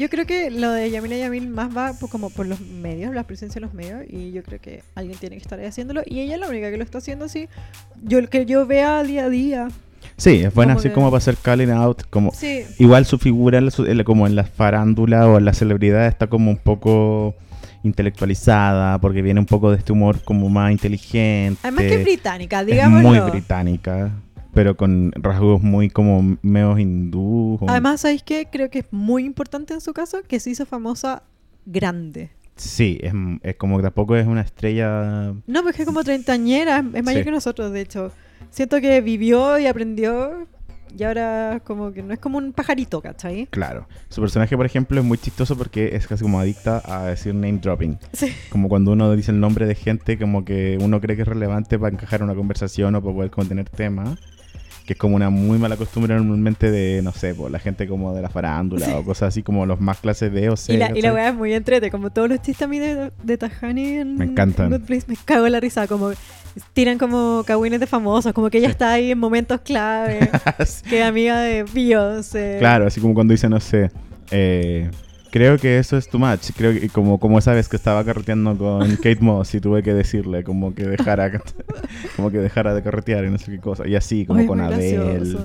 yo 0.00 0.08
creo 0.08 0.26
que 0.26 0.50
lo 0.50 0.70
de 0.72 0.90
Yamila 0.90 1.16
Yamil 1.16 1.48
más 1.48 1.76
va 1.76 1.92
por- 1.92 2.08
como 2.10 2.30
por 2.30 2.46
los 2.46 2.60
medios, 2.60 3.14
la 3.14 3.22
presencia 3.24 3.58
en 3.58 3.64
los 3.66 3.74
medios, 3.74 4.02
y 4.08 4.32
yo 4.32 4.42
creo 4.42 4.60
que 4.60 4.82
alguien 4.94 5.16
tiene 5.18 5.36
que 5.36 5.42
estar 5.42 5.58
ahí 5.60 5.66
haciéndolo, 5.66 6.02
y 6.06 6.20
ella 6.20 6.34
es 6.34 6.40
la 6.40 6.48
única 6.48 6.70
que 6.70 6.76
lo 6.78 6.82
está 6.84 6.98
haciendo 6.98 7.26
así. 7.26 7.48
Yo 8.02 8.28
que 8.28 8.46
yo 8.46 8.66
vea 8.66 9.02
día 9.04 9.26
a 9.26 9.28
día. 9.28 9.68
Sí, 10.16 10.40
es 10.42 10.52
buena 10.54 10.72
Como 10.74 10.80
así 10.80 10.88
que- 10.88 10.94
como 10.94 11.06
para 11.10 11.18
hacer 11.18 11.36
calling 11.36 11.70
out, 11.70 12.02
como 12.10 12.32
Sí, 12.34 12.62
Igual 12.78 13.04
su 13.06 13.18
figura, 13.18 13.58
en 13.58 13.66
la- 13.96 14.04
como 14.04 14.26
en 14.26 14.34
la 14.36 14.44
farándula 14.44 15.28
o 15.28 15.38
en 15.38 15.44
la 15.44 15.52
celebridad, 15.52 16.06
está 16.06 16.26
como 16.28 16.50
un 16.50 16.56
poco 16.58 17.34
intelectualizada, 17.82 18.98
porque 19.00 19.22
viene 19.22 19.40
un 19.40 19.46
poco 19.46 19.70
de 19.70 19.78
este 19.78 19.92
humor 19.92 20.20
como 20.24 20.48
más 20.48 20.72
inteligente. 20.72 21.58
además 21.62 21.84
que 21.84 21.94
es 21.96 22.02
británica, 22.04 22.60
es 22.60 22.66
digámoslo. 22.66 23.08
muy 23.08 23.20
británica, 23.30 24.10
pero 24.54 24.76
con 24.76 25.12
rasgos 25.12 25.62
muy 25.62 25.90
como 25.90 26.36
meos 26.42 26.78
hindú. 26.80 27.58
o- 27.60 27.66
Además, 27.68 28.00
¿sabéis 28.02 28.22
qué? 28.22 28.48
Creo 28.50 28.70
que 28.70 28.80
es 28.80 28.86
muy 28.90 29.24
importante 29.24 29.74
en 29.74 29.80
su 29.80 29.92
caso 29.92 30.18
que 30.26 30.40
se 30.40 30.50
hizo 30.50 30.66
famosa 30.66 31.22
grande. 31.66 32.30
Sí, 32.56 32.98
es, 33.02 33.12
es 33.42 33.56
como 33.56 33.78
que 33.78 33.82
tampoco 33.84 34.16
es 34.16 34.26
una 34.26 34.42
estrella... 34.42 35.32
No, 35.46 35.62
porque 35.62 35.82
es 35.82 35.86
como 35.86 36.04
treintañera, 36.04 36.84
es- 36.94 37.04
mayor 37.04 37.20
Sí. 37.22 37.24
que 37.24 37.30
nosotros, 37.30 37.72
de 37.72 37.80
hecho. 37.80 38.12
Siento 38.50 38.80
que 38.80 39.00
vivió 39.00 39.58
y 39.58 39.66
aprendió, 39.66 40.46
y 40.98 41.02
ahora 41.04 41.60
como 41.64 41.92
que 41.92 42.02
no 42.02 42.12
es 42.12 42.18
como 42.18 42.38
un 42.38 42.52
pajarito, 42.52 43.00
¿cachai? 43.00 43.46
Claro. 43.46 43.86
Su 44.08 44.20
personaje, 44.20 44.56
por 44.56 44.66
ejemplo, 44.66 44.98
es 45.00 45.06
muy 45.06 45.16
chistoso 45.18 45.56
porque 45.56 45.94
es 45.94 46.06
casi 46.06 46.22
como 46.24 46.40
adicta 46.40 46.82
a 46.84 47.06
decir 47.06 47.32
name 47.34 47.58
dropping. 47.58 47.96
Sí. 48.12 48.32
Como 48.50 48.68
cuando 48.68 48.92
uno 48.92 49.14
dice 49.14 49.30
el 49.30 49.38
nombre 49.40 49.66
de 49.66 49.74
gente 49.76 50.18
como 50.18 50.44
que 50.44 50.78
uno 50.80 51.00
cree 51.00 51.14
que 51.16 51.22
es 51.22 51.28
relevante 51.28 51.78
para 51.78 51.94
encajar 51.94 52.22
una 52.22 52.34
conversación 52.34 52.94
o 52.96 53.00
para 53.02 53.14
poder 53.14 53.30
contener 53.30 53.68
temas. 53.70 54.18
Que 54.90 54.94
es 54.94 54.98
como 54.98 55.14
una 55.14 55.30
muy 55.30 55.56
mala 55.56 55.76
costumbre 55.76 56.16
normalmente 56.16 56.68
de, 56.68 57.00
no 57.00 57.12
sé, 57.12 57.32
pues 57.32 57.52
la 57.52 57.60
gente 57.60 57.86
como 57.86 58.12
de 58.12 58.22
la 58.22 58.28
farándula 58.28 58.98
o 58.98 59.04
cosas 59.04 59.28
así 59.28 59.44
como 59.44 59.64
los 59.64 59.80
más 59.80 59.98
clases 59.98 60.32
B 60.32 60.50
o 60.50 60.56
C. 60.56 60.74
Y 60.74 60.78
la, 60.78 60.90
y 60.98 61.00
weá 61.00 61.28
es 61.28 61.34
muy 61.36 61.52
entrete, 61.52 61.92
como 61.92 62.10
todos 62.10 62.28
los 62.28 62.42
chistes 62.42 62.62
a 62.62 62.66
mí 62.66 62.80
de, 62.80 63.12
de 63.22 63.38
Tajani 63.38 63.86
en 63.98 64.16
Me 64.16 64.24
encantan. 64.24 64.68
Good 64.68 64.80
Place, 64.80 65.04
me 65.06 65.14
cago 65.24 65.46
en 65.46 65.52
la 65.52 65.60
risa, 65.60 65.86
como 65.86 66.10
tiran 66.72 66.98
como 66.98 67.44
cagüines 67.46 67.78
de 67.78 67.86
famosos, 67.86 68.32
como 68.32 68.50
que 68.50 68.58
ella 68.58 68.68
está 68.68 68.90
ahí 68.90 69.12
en 69.12 69.18
momentos 69.20 69.60
clave, 69.60 70.28
que 70.88 70.98
es 70.98 71.06
amiga 71.06 71.38
de 71.38 71.62
Beyoncé. 71.62 72.56
Claro, 72.58 72.88
así 72.88 73.00
como 73.00 73.14
cuando 73.14 73.30
dice, 73.30 73.48
no 73.48 73.60
sé, 73.60 73.92
eh, 74.32 74.90
creo 75.30 75.58
que 75.58 75.78
eso 75.78 75.96
es 75.96 76.08
too 76.08 76.18
much. 76.18 76.50
Creo 76.56 76.72
que 76.72 76.88
como, 76.88 77.18
como 77.18 77.38
esa 77.38 77.52
vez 77.52 77.68
que 77.68 77.76
estaba 77.76 78.04
carreteando 78.04 78.56
con 78.56 78.96
Kate 78.96 79.18
Moss 79.20 79.54
y 79.54 79.60
tuve 79.60 79.82
que 79.82 79.94
decirle 79.94 80.44
como 80.44 80.74
que 80.74 80.84
dejara, 80.84 81.30
como 82.16 82.30
que 82.30 82.38
dejara 82.38 82.74
de 82.74 82.82
carretear 82.82 83.24
y 83.24 83.30
no 83.30 83.38
sé 83.38 83.50
qué 83.50 83.58
cosa. 83.58 83.86
Y 83.86 83.96
así, 83.96 84.26
como 84.26 84.40
Ay, 84.40 84.46
con 84.46 84.60
Adele, 84.60 85.36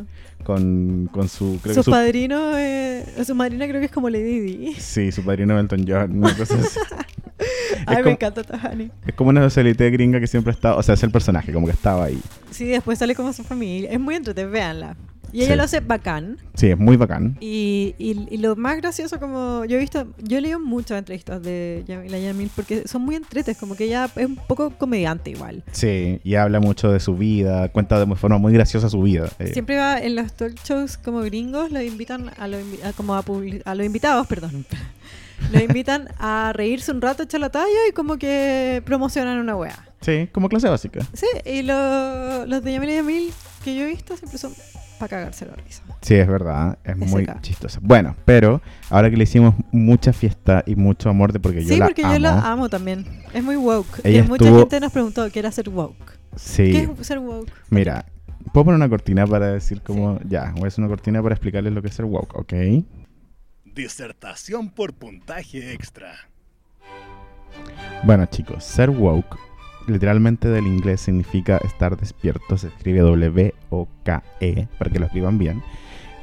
con, 0.43 1.09
con 1.11 1.27
su... 1.29 1.59
Creo 1.61 1.73
Su, 1.75 1.79
que 1.81 1.83
su 1.85 1.91
padrino, 1.91 2.57
eh, 2.57 3.05
su 3.25 3.35
madrina 3.35 3.67
creo 3.67 3.79
que 3.79 3.85
es 3.87 3.91
como 3.91 4.09
Lady 4.09 4.39
Di. 4.39 4.73
Sí, 4.75 5.11
su 5.11 5.23
padrino 5.23 5.59
Elton 5.59 5.85
John, 5.87 6.17
una 6.17 6.35
cosa 6.35 6.55
así. 6.55 6.79
Ay, 7.85 8.03
me 8.03 8.11
encanta 8.11 8.43
Tajani. 8.43 8.91
Es 9.05 9.13
como 9.13 9.29
una 9.29 9.41
socialité 9.41 9.89
gringa 9.91 10.19
que 10.19 10.27
siempre 10.27 10.53
está, 10.53 10.75
o 10.75 10.83
sea, 10.83 10.93
es 10.95 11.03
el 11.03 11.11
personaje, 11.11 11.51
como 11.51 11.67
que 11.67 11.73
estaba 11.73 12.05
ahí. 12.05 12.19
Sí, 12.49 12.65
después 12.65 12.97
sale 12.97 13.15
como 13.15 13.33
su 13.33 13.43
familia. 13.43 13.91
Es 13.91 13.99
muy 13.99 14.15
entrete, 14.15 14.45
véanla. 14.45 14.95
Y 15.35 15.39
ella 15.41 15.51
Sí. 15.51 15.57
lo 15.57 15.63
hace 15.63 15.79
bacán. 15.81 16.37
Sí, 16.53 16.67
es 16.67 16.77
muy 16.77 16.95
bacán. 16.95 17.37
Y, 17.41 17.93
y, 17.97 18.25
y 18.33 18.37
lo 18.37 18.55
más 18.55 18.77
gracioso, 18.77 19.19
como 19.19 19.65
yo 19.65 19.75
he 19.75 19.79
visto, 19.79 20.07
yo 20.23 20.37
he 20.37 20.41
leído 20.41 20.59
muchas 20.61 20.97
entrevistas 20.97 21.43
de 21.43 21.83
Yamila 21.85 22.17
Yamil 22.17 22.49
porque 22.55 22.87
son 22.87 23.01
muy 23.01 23.15
entretes, 23.15 23.57
como 23.57 23.75
que 23.75 23.83
ella 23.83 24.09
es 24.15 24.25
un 24.25 24.37
poco 24.37 24.69
comediante 24.71 25.31
igual. 25.31 25.63
Sí, 25.73 26.21
y 26.23 26.35
habla 26.35 26.61
mucho 26.61 26.89
de 26.91 26.99
su 27.01 27.17
vida, 27.17 27.67
cuenta 27.69 28.03
de 28.05 28.15
forma 28.15 28.37
muy 28.37 28.53
graciosa 28.53 28.89
su 28.89 29.01
vida. 29.01 29.29
eh. 29.39 29.51
Siempre 29.51 29.75
va 29.77 29.99
en 29.99 30.15
los 30.15 30.31
talk 30.33 30.55
shows 30.63 30.97
como 30.97 31.19
gringos, 31.21 31.69
lo 31.71 31.81
invitan 31.81 32.31
a, 32.37 32.47
lo 32.47 32.57
invi- 32.57 32.81
a 32.85 32.93
como 32.93 33.13
a, 33.15 33.23
a 33.65 33.75
los 33.75 33.85
invitados, 33.85 34.25
perdón. 34.27 34.65
Los 35.51 35.61
invitan 35.61 36.07
a 36.17 36.53
reírse 36.55 36.93
un 36.93 37.01
rato, 37.01 37.23
echar 37.23 37.41
la 37.41 37.49
talla 37.49 37.67
y 37.89 37.91
como 37.91 38.17
que 38.17 38.81
promocionan 38.85 39.37
una 39.37 39.53
wea. 39.57 39.77
Sí, 39.99 40.29
como 40.31 40.47
clase 40.47 40.69
básica. 40.69 41.05
Sí, 41.13 41.27
y 41.45 41.61
lo- 41.61 42.45
los 42.45 42.63
de 42.63 42.71
Yamila 42.71 42.93
Yamil 42.93 43.33
que 43.63 43.75
yo 43.75 43.83
he 43.83 43.87
visto 43.87 44.15
siempre 44.15 44.37
son 44.39 44.53
para 44.95 45.09
cagarse 45.09 45.45
la 45.45 45.55
risa. 45.55 45.83
Sí, 46.01 46.15
es 46.15 46.27
verdad, 46.27 46.77
es 46.83 46.95
SK. 46.95 47.05
muy 47.07 47.27
chistosa. 47.41 47.79
Bueno, 47.81 48.15
pero 48.25 48.61
ahora 48.89 49.09
que 49.09 49.17
le 49.17 49.23
hicimos 49.23 49.55
mucha 49.71 50.13
fiesta 50.13 50.63
y 50.65 50.75
mucho 50.75 51.09
amor 51.09 51.33
de 51.33 51.39
porque 51.39 51.63
yo 51.63 51.69
sí, 51.69 51.77
la 51.77 51.85
porque 51.85 52.03
amo. 52.03 52.13
yo 52.13 52.19
la 52.19 52.51
amo 52.51 52.69
también. 52.69 53.05
Es 53.33 53.43
muy 53.43 53.55
woke. 53.55 54.01
Ella 54.03 54.23
que 54.23 54.27
mucha 54.27 54.45
gente 54.45 54.79
nos 54.79 54.91
preguntó 54.91 55.29
qué 55.31 55.39
era 55.39 55.51
ser 55.51 55.69
woke. 55.69 56.17
Sí. 56.35 56.71
¿Qué 56.71 56.89
es 56.99 57.07
ser 57.07 57.19
woke? 57.19 57.51
Mira, 57.69 58.05
puedo 58.51 58.65
poner 58.65 58.77
una 58.77 58.89
cortina 58.89 59.25
para 59.27 59.51
decir 59.51 59.81
cómo. 59.81 60.19
Ya, 60.27 60.51
voy 60.53 60.65
a 60.65 60.67
hacer 60.67 60.83
una 60.83 60.89
cortina 60.89 61.21
para 61.21 61.35
explicarles 61.35 61.73
lo 61.73 61.81
que 61.81 61.89
es 61.89 61.93
ser 61.93 62.05
woke, 62.05 62.35
¿ok? 62.35 62.53
Disertación 63.65 64.69
por 64.69 64.93
puntaje 64.93 65.73
extra. 65.73 66.13
Bueno, 68.03 68.25
chicos, 68.25 68.63
ser 68.63 68.89
woke 68.89 69.37
literalmente 69.87 70.47
del 70.47 70.67
inglés 70.67 71.01
significa 71.01 71.57
estar 71.57 71.97
despierto. 71.97 72.57
Se 72.57 72.67
escribe 72.67 72.99
W-O-K-E, 72.99 74.67
para 74.77 74.91
que 74.91 74.99
lo 74.99 75.05
escriban 75.05 75.37
bien. 75.37 75.63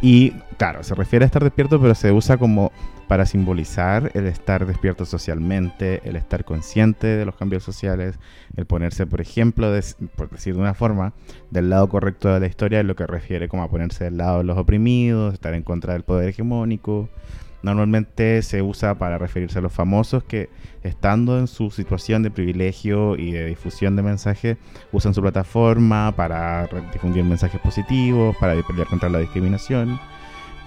Y 0.00 0.30
claro, 0.56 0.82
se 0.82 0.96
refiere 0.96 1.24
a 1.24 1.26
estar 1.26 1.44
despierto, 1.44 1.80
pero 1.80 1.94
se 1.94 2.10
usa 2.10 2.36
como 2.36 2.72
para 3.06 3.26
simbolizar 3.26 4.10
el 4.14 4.26
estar 4.26 4.66
despierto 4.66 5.04
socialmente, 5.04 6.00
el 6.04 6.16
estar 6.16 6.44
consciente 6.44 7.06
de 7.06 7.24
los 7.24 7.36
cambios 7.36 7.62
sociales, 7.62 8.18
el 8.56 8.66
ponerse, 8.66 9.06
por 9.06 9.20
ejemplo, 9.20 9.70
por 10.16 10.30
decir 10.30 10.54
de 10.54 10.60
una 10.60 10.74
forma, 10.74 11.12
del 11.50 11.70
lado 11.70 11.88
correcto 11.88 12.32
de 12.32 12.40
la 12.40 12.46
historia, 12.46 12.82
lo 12.82 12.96
que 12.96 13.06
refiere 13.06 13.48
como 13.48 13.62
a 13.62 13.70
ponerse 13.70 14.04
del 14.04 14.16
lado 14.16 14.38
de 14.38 14.44
los 14.44 14.58
oprimidos, 14.58 15.34
estar 15.34 15.54
en 15.54 15.62
contra 15.62 15.92
del 15.92 16.02
poder 16.02 16.30
hegemónico. 16.30 17.08
Normalmente 17.62 18.42
se 18.42 18.60
usa 18.60 18.96
para 18.96 19.18
referirse 19.18 19.58
a 19.58 19.62
los 19.62 19.72
famosos 19.72 20.24
que, 20.24 20.50
estando 20.82 21.38
en 21.38 21.46
su 21.46 21.70
situación 21.70 22.24
de 22.24 22.30
privilegio 22.30 23.16
y 23.16 23.30
de 23.30 23.46
difusión 23.46 23.94
de 23.94 24.02
mensajes, 24.02 24.56
usan 24.90 25.14
su 25.14 25.22
plataforma 25.22 26.12
para 26.16 26.68
difundir 26.92 27.22
mensajes 27.22 27.60
positivos, 27.60 28.36
para 28.40 28.60
pelear 28.62 28.88
contra 28.88 29.08
la 29.08 29.20
discriminación. 29.20 30.00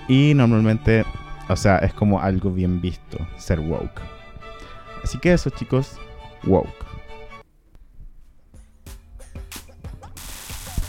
Y 0.08 0.34
normalmente, 0.36 1.04
o 1.50 1.56
sea, 1.58 1.80
es 1.80 1.94
como 1.94 2.22
algo 2.22 2.52
bien 2.52 2.80
visto, 2.80 3.18
ser 3.38 3.60
woke. 3.60 4.02
Así 5.04 5.18
que 5.20 5.34
eso, 5.34 5.50
chicos, 5.50 5.98
woke. 6.46 6.86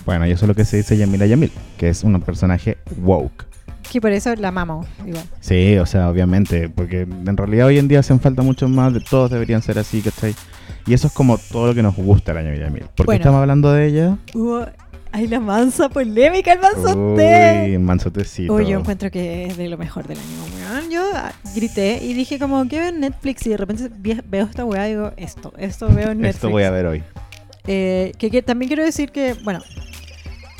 Bueno, 0.04 0.24
y 0.24 0.30
eso 0.30 0.44
es 0.44 0.48
lo 0.48 0.54
que 0.54 0.64
se 0.64 0.76
dice 0.76 0.96
Yamila 0.96 1.26
Yamil, 1.26 1.50
que 1.76 1.88
es 1.88 2.04
un 2.04 2.20
personaje 2.20 2.78
woke. 2.96 3.55
Que 3.96 4.00
por 4.02 4.12
eso 4.12 4.34
la 4.36 4.48
amamos, 4.48 4.86
igual. 5.06 5.24
Sí, 5.40 5.78
o 5.78 5.86
sea, 5.86 6.10
obviamente, 6.10 6.68
porque 6.68 7.00
en 7.08 7.34
realidad 7.34 7.68
hoy 7.68 7.78
en 7.78 7.88
día 7.88 8.00
hacen 8.00 8.20
falta 8.20 8.42
mucho 8.42 8.68
más, 8.68 8.92
de 8.92 9.00
todos 9.00 9.30
deberían 9.30 9.62
ser 9.62 9.78
así, 9.78 10.02
¿cachai? 10.02 10.34
Y 10.86 10.92
eso 10.92 11.06
es 11.06 11.14
como 11.14 11.38
todo 11.38 11.68
lo 11.68 11.74
que 11.74 11.82
nos 11.82 11.96
gusta 11.96 12.34
de 12.34 12.42
la 12.42 12.44
Yamila 12.50 12.66
Yamil. 12.66 12.82
¿Por 12.82 12.94
qué 12.94 13.02
Bueno. 13.04 13.20
estamos 13.22 13.40
hablando 13.40 13.72
de 13.72 13.86
ella? 13.86 14.18
Hubo, 14.34 14.66
hay 15.12 15.28
la 15.28 15.40
mansa 15.40 15.88
polémica, 15.88 16.52
el 16.52 16.58
manzote. 16.58 17.68
Uy, 17.70 17.78
mansotecito. 17.78 18.52
Uy, 18.52 18.66
yo 18.66 18.78
encuentro 18.80 19.10
que 19.10 19.46
es 19.46 19.56
de 19.56 19.66
lo 19.70 19.78
mejor 19.78 20.06
del 20.06 20.18
año, 20.18 20.72
weón. 20.74 20.90
Yo 20.90 21.02
grité 21.54 21.98
y 22.02 22.12
dije 22.12 22.38
como 22.38 22.68
que 22.68 22.78
veo 22.78 22.90
en 22.90 23.00
Netflix 23.00 23.46
y 23.46 23.48
de 23.48 23.56
repente 23.56 23.90
veo 24.28 24.44
esta 24.44 24.66
weá 24.66 24.88
y 24.88 24.90
digo, 24.90 25.12
esto, 25.16 25.54
esto 25.56 25.88
veo 25.88 26.10
en 26.10 26.18
Netflix. 26.20 26.34
Esto 26.34 26.50
voy 26.50 26.64
a 26.64 26.70
ver 26.70 26.84
hoy. 26.84 27.02
Eh, 27.66 28.12
que, 28.18 28.30
que 28.30 28.42
también 28.42 28.68
quiero 28.68 28.84
decir 28.84 29.10
que, 29.10 29.32
bueno, 29.42 29.62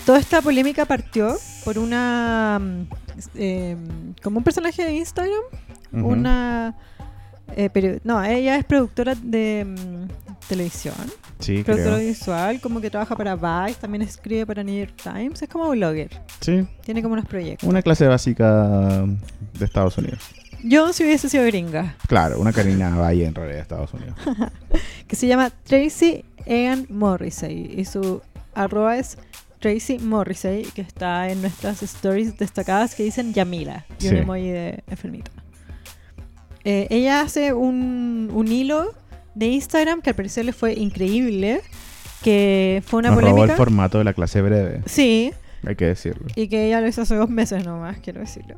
toda 0.07 0.20
esta 0.20 0.41
polémica 0.41 0.87
partió 0.87 1.37
por 1.66 1.78
una. 1.78 2.59
Eh, 3.35 3.77
como 4.23 4.39
un 4.39 4.45
personaje 4.45 4.85
de 4.85 4.93
Instagram, 4.95 5.43
una. 5.93 6.75
eh, 7.57 8.01
no, 8.05 8.23
ella 8.25 8.57
es 8.57 8.64
productora 8.64 9.14
de 9.14 9.64
mm, 9.64 10.47
televisión, 10.49 10.95
Sí, 11.39 11.62
productora 11.62 11.97
creo. 11.97 12.09
visual, 12.09 12.61
como 12.61 12.81
que 12.81 12.91
trabaja 12.91 13.14
para 13.17 13.37
Vice, 13.37 13.79
también 13.81 14.03
escribe 14.03 14.47
para 14.47 14.62
New 14.64 14.79
York 14.79 14.95
Times, 15.03 15.43
es 15.43 15.49
como 15.49 15.69
blogger, 15.71 16.11
Sí, 16.41 16.67
tiene 16.85 17.03
como 17.03 17.12
unos 17.14 17.27
proyectos. 17.27 17.69
una 17.69 17.83
clase 17.83 18.07
básica 18.07 19.05
de 19.59 19.64
Estados 19.64 19.97
Unidos. 19.99 20.21
Yo 20.64 20.93
si 20.93 21.05
hubiese 21.05 21.29
sido 21.29 21.45
gringa. 21.45 21.95
Claro, 22.09 22.41
una 22.41 22.53
Karina 22.53 22.97
Valle 22.97 23.27
en 23.27 23.35
realidad 23.35 23.57
de 23.57 23.62
Estados 23.62 23.93
Unidos. 23.95 24.17
Que 25.07 25.14
se 25.14 25.29
llama 25.29 25.51
Tracy 25.51 26.25
Egan 26.47 26.87
Morrissey. 26.91 27.73
Y 27.79 27.85
su 27.85 28.21
arroba 28.55 28.97
es 28.97 29.19
Tracy 29.61 29.99
Morrissey, 29.99 30.65
que 30.75 30.83
está 30.83 31.31
en 31.31 31.41
nuestras 31.41 31.83
stories 31.83 32.37
destacadas 32.39 32.95
que 32.95 33.03
dicen 33.05 33.33
Yamila. 33.33 33.85
Y 34.01 34.09
un 34.09 34.17
emoji 34.17 34.49
de 34.51 34.83
enfermita. 34.89 35.31
Eh, 36.65 36.87
ella 36.91 37.21
hace 37.21 37.53
un, 37.53 38.31
un 38.33 38.49
hilo 38.49 38.93
de 39.35 39.47
Instagram 39.47 40.03
que 40.03 40.11
al 40.11 40.17
parecer 40.17 40.45
le 40.45 40.53
fue 40.53 40.75
increíble. 40.75 41.61
Que 42.23 42.83
fue 42.87 42.99
una 42.99 43.11
Nos 43.11 43.19
robó 43.19 43.29
el 43.29 43.35
polémica. 43.35 43.57
formato 43.57 43.99
de 43.99 44.05
la 44.05 44.13
clase 44.15 44.43
breve, 44.43 44.81
Sí, 44.87 45.33
hay 45.65 45.77
que 45.77 45.85
decirlo. 45.85 46.27
y 46.35 46.49
que 46.49 46.67
ella 46.67 46.81
lo 46.81 46.89
hizo 46.89 47.03
hace 47.03 47.15
dos 47.15 47.29
meses 47.29 47.65
nomás, 47.65 47.99
quiero 47.99 48.21
decirlo. 48.21 48.57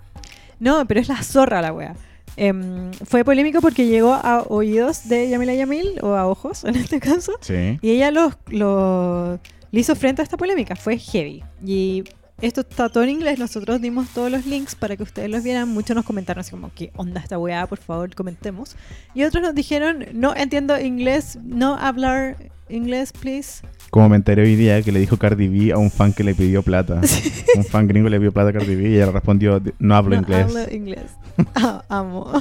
No, 0.58 0.86
pero 0.86 1.00
es 1.00 1.08
la 1.08 1.22
zorra 1.22 1.60
la 1.60 1.72
wea. 1.72 1.94
Em, 2.36 2.92
fue 3.04 3.24
polémico 3.24 3.60
porque 3.60 3.86
llegó 3.86 4.14
a 4.14 4.42
oídos 4.48 5.08
de 5.08 5.28
Yamila 5.28 5.52
Yamil, 5.54 5.98
o 6.02 6.14
a 6.14 6.26
ojos 6.26 6.64
en 6.64 6.76
este 6.76 6.98
caso, 7.00 7.32
Sí. 7.40 7.78
y 7.82 7.90
ella 7.90 8.10
los, 8.10 8.34
lo- 8.46 9.38
le 9.70 9.80
hizo 9.80 9.94
frente 9.94 10.22
a 10.22 10.24
esta 10.24 10.36
polémica. 10.36 10.76
Fue 10.76 10.98
heavy. 10.98 11.42
Y 11.64 12.04
esto 12.40 12.60
está 12.60 12.88
todo 12.88 13.02
en 13.04 13.10
inglés. 13.10 13.38
Nosotros 13.38 13.80
dimos 13.80 14.08
todos 14.10 14.30
los 14.30 14.46
links 14.46 14.74
para 14.74 14.96
que 14.96 15.02
ustedes 15.02 15.28
los 15.30 15.42
vieran. 15.42 15.68
Muchos 15.68 15.96
nos 15.96 16.04
comentaron 16.04 16.40
así 16.40 16.50
como, 16.50 16.70
¿qué 16.74 16.92
onda 16.96 17.20
esta 17.20 17.38
weá? 17.38 17.66
Por 17.66 17.78
favor, 17.78 18.14
comentemos. 18.14 18.76
Y 19.14 19.24
otros 19.24 19.42
nos 19.42 19.54
dijeron, 19.54 20.06
no 20.12 20.34
entiendo 20.36 20.78
inglés, 20.78 21.38
no 21.42 21.76
hablar 21.76 22.36
inglés, 22.68 23.12
please. 23.12 23.62
Como 23.90 24.08
me 24.08 24.16
enteré 24.16 24.42
hoy 24.42 24.54
día 24.54 24.82
que 24.82 24.92
le 24.92 25.00
dijo 25.00 25.16
Cardi 25.16 25.48
B 25.48 25.72
a 25.72 25.78
un 25.78 25.90
fan 25.90 26.12
que 26.12 26.22
le 26.22 26.34
pidió 26.34 26.62
plata. 26.62 27.00
Un 27.56 27.64
fan 27.64 27.88
gringo 27.88 28.08
le 28.08 28.18
pidió 28.18 28.32
plata 28.32 28.50
a 28.50 28.52
Cardi 28.52 28.76
B 28.76 28.90
y 28.90 28.94
ella 28.96 29.10
respondió, 29.10 29.60
no 29.78 29.96
hablo 29.96 30.14
no 30.16 30.22
inglés. 30.22 30.44
hablo 30.44 30.74
inglés. 30.74 31.10
Ah, 31.54 31.84
amo. 31.88 32.32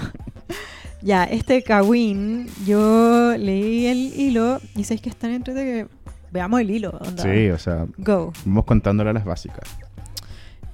ya, 1.02 1.24
este 1.24 1.62
Kawin, 1.62 2.48
yo 2.66 3.36
leí 3.38 3.86
el 3.86 3.98
hilo 4.20 4.60
y 4.76 4.84
sabéis 4.84 5.02
que 5.02 5.10
están 5.10 5.32
entre 5.32 5.54
que 5.54 5.88
veamos 6.32 6.62
el 6.62 6.70
hilo. 6.72 6.92
onda. 6.92 7.24
Sí, 7.24 7.50
o 7.50 7.58
sea, 7.58 7.86
Go. 7.98 8.34
vamos 8.46 8.66
contándole 8.66 9.14
las 9.14 9.26
básicas. 9.26 9.68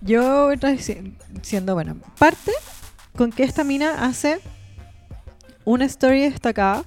Yo 0.02 0.52
dici- 0.54 1.16
diciendo, 1.32 1.74
bueno, 1.76 1.96
parte 2.20 2.52
con 3.16 3.32
que 3.32 3.44
esta 3.44 3.64
mina 3.64 4.06
hace 4.06 4.40
una 5.66 5.86
story 5.86 6.22
destacada 6.22 6.84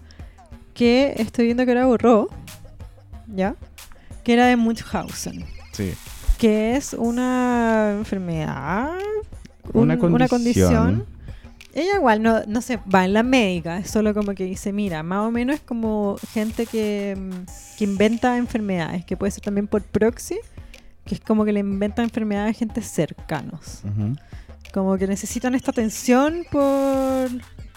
que 0.75 1.15
estoy 1.17 1.47
viendo 1.47 1.65
que 1.65 1.71
ahora 1.73 1.87
borró, 1.87 2.29
¿ya? 3.35 3.55
Que 4.23 4.35
era 4.35 4.47
de 4.47 4.57
Munchausen, 4.57 5.47
Sí. 5.73 5.95
que 6.39 6.77
es 6.77 6.93
una 6.93 7.93
enfermedad, 7.97 8.91
Una 9.73 9.95
un- 9.95 10.13
una 10.15 10.29
condición. 10.29 10.29
condición. 10.29 11.07
Ella 11.77 11.97
igual 11.97 12.23
no, 12.23 12.43
no 12.47 12.63
se 12.63 12.79
va 12.79 13.05
en 13.05 13.13
la 13.13 13.23
médica, 13.23 13.77
es 13.77 13.91
solo 13.91 14.15
como 14.15 14.35
que 14.35 14.45
dice, 14.45 14.73
mira, 14.73 15.03
más 15.03 15.27
o 15.27 15.31
menos 15.31 15.57
es 15.57 15.61
como 15.61 16.17
gente 16.33 16.65
que, 16.65 17.15
mm, 17.15 17.77
que 17.77 17.85
inventa 17.85 18.39
enfermedades, 18.39 19.05
que 19.05 19.15
puede 19.15 19.31
ser 19.31 19.45
también 19.45 19.67
por 19.67 19.83
proxy, 19.83 20.39
que 21.05 21.17
es 21.17 21.21
como 21.21 21.45
que 21.45 21.53
le 21.53 21.61
inventa 21.61 22.03
enfermedades 22.03 22.57
a 22.57 22.59
gente 22.59 22.81
cercanos. 22.81 23.83
Como 24.73 24.97
que 24.97 25.07
necesitan 25.07 25.55
esta 25.55 25.71
atención 25.71 26.47
por, 26.51 27.29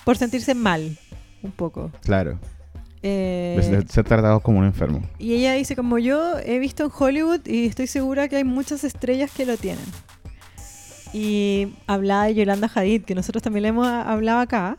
por 0.05 0.15
sentirse 0.15 0.55
mal, 0.55 0.97
un 1.43 1.51
poco. 1.51 1.91
Claro. 2.01 2.39
Eh, 3.03 3.83
ser 3.89 4.05
tratados 4.05 4.41
como 4.41 4.59
un 4.59 4.65
enfermo. 4.65 5.01
y 5.19 5.33
ella 5.33 5.51
dice, 5.53 5.75
como 5.75 5.99
yo 5.99 6.39
he 6.39 6.59
visto 6.59 6.85
en 6.85 6.91
Hollywood 6.97 7.45
y 7.45 7.65
estoy 7.65 7.87
segura 7.87 8.29
que 8.29 8.37
hay 8.37 8.45
muchas 8.45 8.85
estrellas 8.85 9.29
que 9.29 9.45
lo 9.45 9.57
tienen. 9.57 9.83
Y 11.13 11.73
hablaba 11.87 12.25
de 12.25 12.35
Yolanda 12.35 12.69
Hadid, 12.73 13.03
que 13.03 13.15
nosotros 13.15 13.41
también 13.41 13.63
le 13.63 13.69
hemos 13.69 13.87
hablado 13.87 14.39
acá, 14.39 14.77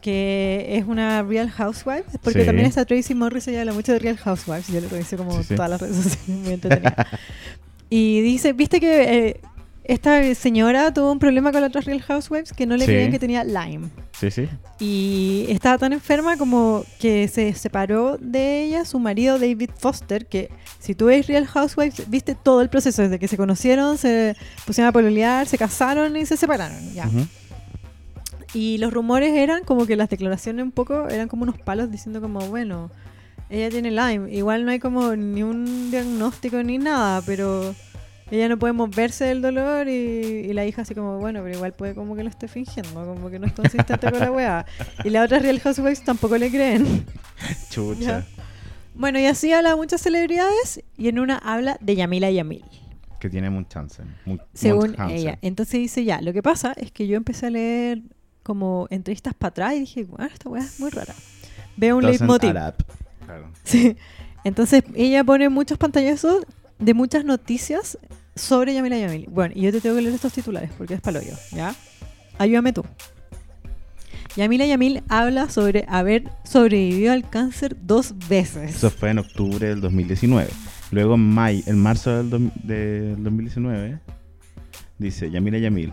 que 0.00 0.66
es 0.70 0.84
una 0.86 1.22
Real 1.22 1.50
Housewife, 1.50 2.04
porque 2.22 2.40
Sí. 2.40 2.46
también 2.46 2.66
está 2.68 2.84
Tracy 2.84 3.14
Morris, 3.14 3.48
ella 3.48 3.60
habla 3.60 3.72
mucho 3.72 3.92
de 3.92 3.98
Real 3.98 4.16
Housewives, 4.18 4.68
yo 4.68 4.80
lo 4.80 4.88
revisé 4.88 5.16
como 5.16 5.32
Sí, 5.38 5.44
sí. 5.48 5.54
todas 5.56 5.70
las 5.70 5.80
redes 5.80 5.96
sociales, 5.96 6.28
muy 6.28 6.52
entretenida. 6.52 7.06
y 7.90 8.20
dice, 8.20 8.52
viste 8.52 8.80
que 8.80 9.28
eh, 9.28 9.40
esta 9.84 10.34
señora 10.34 10.92
tuvo 10.92 11.12
un 11.12 11.18
problema 11.18 11.52
con 11.52 11.62
otras 11.62 11.84
Real 11.84 12.00
Housewives 12.02 12.52
que 12.52 12.66
no 12.66 12.76
le 12.76 12.86
Sí. 12.86 12.90
creían 12.92 13.10
que 13.12 13.18
tenía 13.18 13.44
Lyme. 13.44 13.88
Sí, 14.18 14.30
sí. 14.30 14.48
Y 14.80 15.46
estaba 15.50 15.76
tan 15.78 15.92
enferma 15.92 16.36
como 16.36 16.84
que 16.98 17.28
se 17.28 17.52
separó 17.54 18.16
de 18.18 18.64
ella 18.64 18.84
su 18.84 18.98
marido 18.98 19.38
David 19.38 19.70
Foster, 19.78 20.26
que 20.26 20.50
si 20.78 20.94
tú 20.94 21.06
ves 21.06 21.26
Real 21.26 21.46
Housewives, 21.46 22.08
viste 22.08 22.34
todo 22.34 22.62
el 22.62 22.68
proceso, 22.70 23.02
desde 23.02 23.18
que 23.18 23.28
se 23.28 23.36
conocieron, 23.36 23.98
se 23.98 24.34
pusieron 24.66 24.88
a 24.88 24.92
pololear, 24.92 25.46
se 25.46 25.58
casaron 25.58 26.16
y 26.16 26.26
se 26.26 26.36
separaron. 26.36 26.92
Ya. 26.94 27.08
Y 28.54 28.78
los 28.78 28.92
rumores 28.92 29.32
eran 29.34 29.64
como 29.64 29.84
que 29.86 29.96
las 29.96 30.08
declaraciones 30.08 30.62
un 30.64 30.70
poco 30.70 31.08
eran 31.08 31.28
como 31.28 31.42
unos 31.42 31.58
palos 31.58 31.90
diciendo 31.90 32.20
como, 32.20 32.40
bueno, 32.48 32.90
ella 33.50 33.68
tiene 33.68 33.90
Lyme. 33.90 34.32
Igual 34.32 34.64
no 34.64 34.70
hay 34.70 34.78
como 34.78 35.16
ni 35.16 35.42
un 35.42 35.90
diagnóstico 35.90 36.62
ni 36.62 36.78
nada, 36.78 37.20
pero 37.26 37.74
ella 38.30 38.48
no 38.48 38.58
puede 38.58 38.72
moverse 38.72 39.24
del 39.24 39.42
dolor 39.42 39.88
y, 39.88 39.92
y 39.92 40.52
la 40.52 40.64
hija 40.66 40.82
así 40.82 40.94
como, 40.94 41.18
bueno, 41.18 41.40
pero 41.42 41.54
igual 41.56 41.72
puede 41.74 41.94
como 41.94 42.16
que 42.16 42.22
lo 42.24 42.30
esté 42.30 42.48
fingiendo, 42.48 42.92
como 43.04 43.30
que 43.30 43.38
no 43.38 43.46
es 43.46 43.52
consistente 43.52 44.10
con 44.10 44.18
la 44.20 44.30
weá. 44.32 44.66
Y 45.04 45.10
la 45.10 45.22
otra 45.22 45.38
Real 45.38 45.60
Housewives 45.60 46.02
tampoco 46.02 46.36
le 46.38 46.50
creen. 46.50 47.04
Chucha. 47.70 48.00
Ya. 48.20 48.26
Bueno, 48.94 49.18
y 49.18 49.26
así 49.26 49.52
habla 49.52 49.74
muchas 49.76 50.00
celebridades 50.00 50.82
y 50.96 51.08
en 51.08 51.18
una 51.18 51.36
habla 51.38 51.76
de 51.80 51.96
Yamila 51.96 52.30
Yamil. 52.30 52.64
Que 53.18 53.28
tiene 53.30 53.50
Munchausen. 53.50 54.14
Mu- 54.24 54.38
Según 54.52 54.88
Munchausen. 54.90 55.16
ella. 55.16 55.38
Entonces 55.42 55.80
dice 55.80 56.04
ya, 56.04 56.20
lo 56.20 56.32
que 56.32 56.42
pasa 56.42 56.72
es 56.76 56.92
que 56.92 57.06
yo 57.06 57.16
empecé 57.16 57.46
a 57.46 57.50
leer 57.50 58.02
como 58.42 58.86
entrevistas 58.90 59.34
para 59.34 59.48
atrás 59.48 59.74
y 59.74 59.80
dije, 59.80 60.04
bueno, 60.04 60.26
esta 60.32 60.48
weá 60.48 60.62
es 60.62 60.78
muy 60.78 60.90
rara. 60.90 61.14
Veo 61.76 61.96
un 61.96 62.04
leitmotiv. 62.04 62.52
Claro. 62.52 62.74
Sí. 63.64 63.96
Entonces 64.44 64.84
ella 64.94 65.24
pone 65.24 65.48
muchos 65.48 65.78
pantallazos 65.78 66.44
de 66.84 66.94
muchas 66.94 67.24
noticias 67.24 67.98
sobre 68.36 68.74
Yamila 68.74 68.98
Yamil. 68.98 69.26
Bueno, 69.30 69.54
y 69.56 69.62
yo 69.62 69.72
te 69.72 69.80
tengo 69.80 69.96
que 69.96 70.02
leer 70.02 70.14
estos 70.14 70.32
titulares 70.32 70.70
porque 70.76 70.94
es 70.94 71.00
palo 71.00 71.20
yo, 71.22 71.34
¿ya? 71.52 71.74
Ayúdame 72.38 72.72
tú. 72.72 72.84
Yamila 74.36 74.66
Yamil 74.66 75.02
habla 75.08 75.48
sobre 75.48 75.84
haber 75.88 76.24
sobrevivido 76.42 77.12
al 77.12 77.28
cáncer 77.28 77.76
dos 77.80 78.14
veces. 78.28 78.74
Eso 78.76 78.90
fue 78.90 79.10
en 79.10 79.18
octubre 79.18 79.68
del 79.68 79.80
2019. 79.80 80.48
Luego 80.90 81.14
en, 81.14 81.20
may, 81.20 81.62
en 81.66 81.78
marzo 81.78 82.10
del, 82.16 82.30
dos- 82.30 82.42
del 82.64 83.22
2019 83.22 84.00
dice 84.98 85.30
Yamila 85.30 85.58
Yamil. 85.58 85.92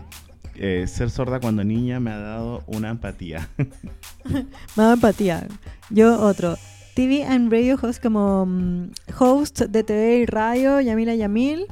eh, 0.56 0.86
ser 0.88 1.10
sorda 1.10 1.38
cuando 1.40 1.62
niña 1.64 2.00
me 2.00 2.10
ha 2.10 2.18
dado 2.18 2.62
una 2.66 2.90
empatía. 2.90 3.48
Más 4.76 4.94
empatía. 4.94 5.46
Yo 5.90 6.20
otro. 6.20 6.56
TV 6.94 7.24
and 7.24 7.50
radio 7.50 7.76
host 7.80 8.02
como 8.02 8.46
mm, 8.46 8.90
host 9.18 9.60
de 9.62 9.82
TV 9.82 10.18
y 10.18 10.26
radio, 10.26 10.80
Yamila 10.80 11.14
Yamil. 11.14 11.66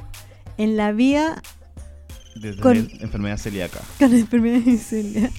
En 0.56 0.76
la 0.76 0.92
vía 0.92 1.42
Con- 2.60 2.88
enfermedad 3.00 3.36
celíaca. 3.38 3.80
con 3.98 4.12
enfermedad 4.14 4.60
celíaca. 4.78 5.32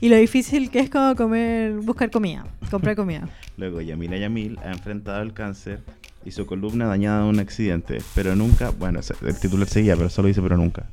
Y 0.00 0.08
lo 0.08 0.16
difícil 0.16 0.70
que 0.70 0.80
es 0.80 0.90
como 0.90 1.14
comer, 1.16 1.72
buscar 1.72 2.10
comida, 2.10 2.46
comprar 2.70 2.96
comida. 2.96 3.28
Luego 3.56 3.80
Yamila 3.80 4.16
Yamil 4.16 4.58
ha 4.64 4.70
enfrentado 4.72 5.22
el 5.22 5.32
cáncer 5.32 5.80
y 6.24 6.32
su 6.32 6.44
columna 6.46 6.86
dañada 6.86 7.22
en 7.22 7.28
un 7.28 7.38
accidente, 7.38 7.98
pero 8.14 8.34
nunca, 8.36 8.70
bueno, 8.70 9.00
el 9.22 9.38
titular 9.38 9.68
seguía, 9.68 9.96
pero 9.96 10.10
solo 10.10 10.28
dice 10.28 10.42
pero 10.42 10.56
nunca. 10.56 10.86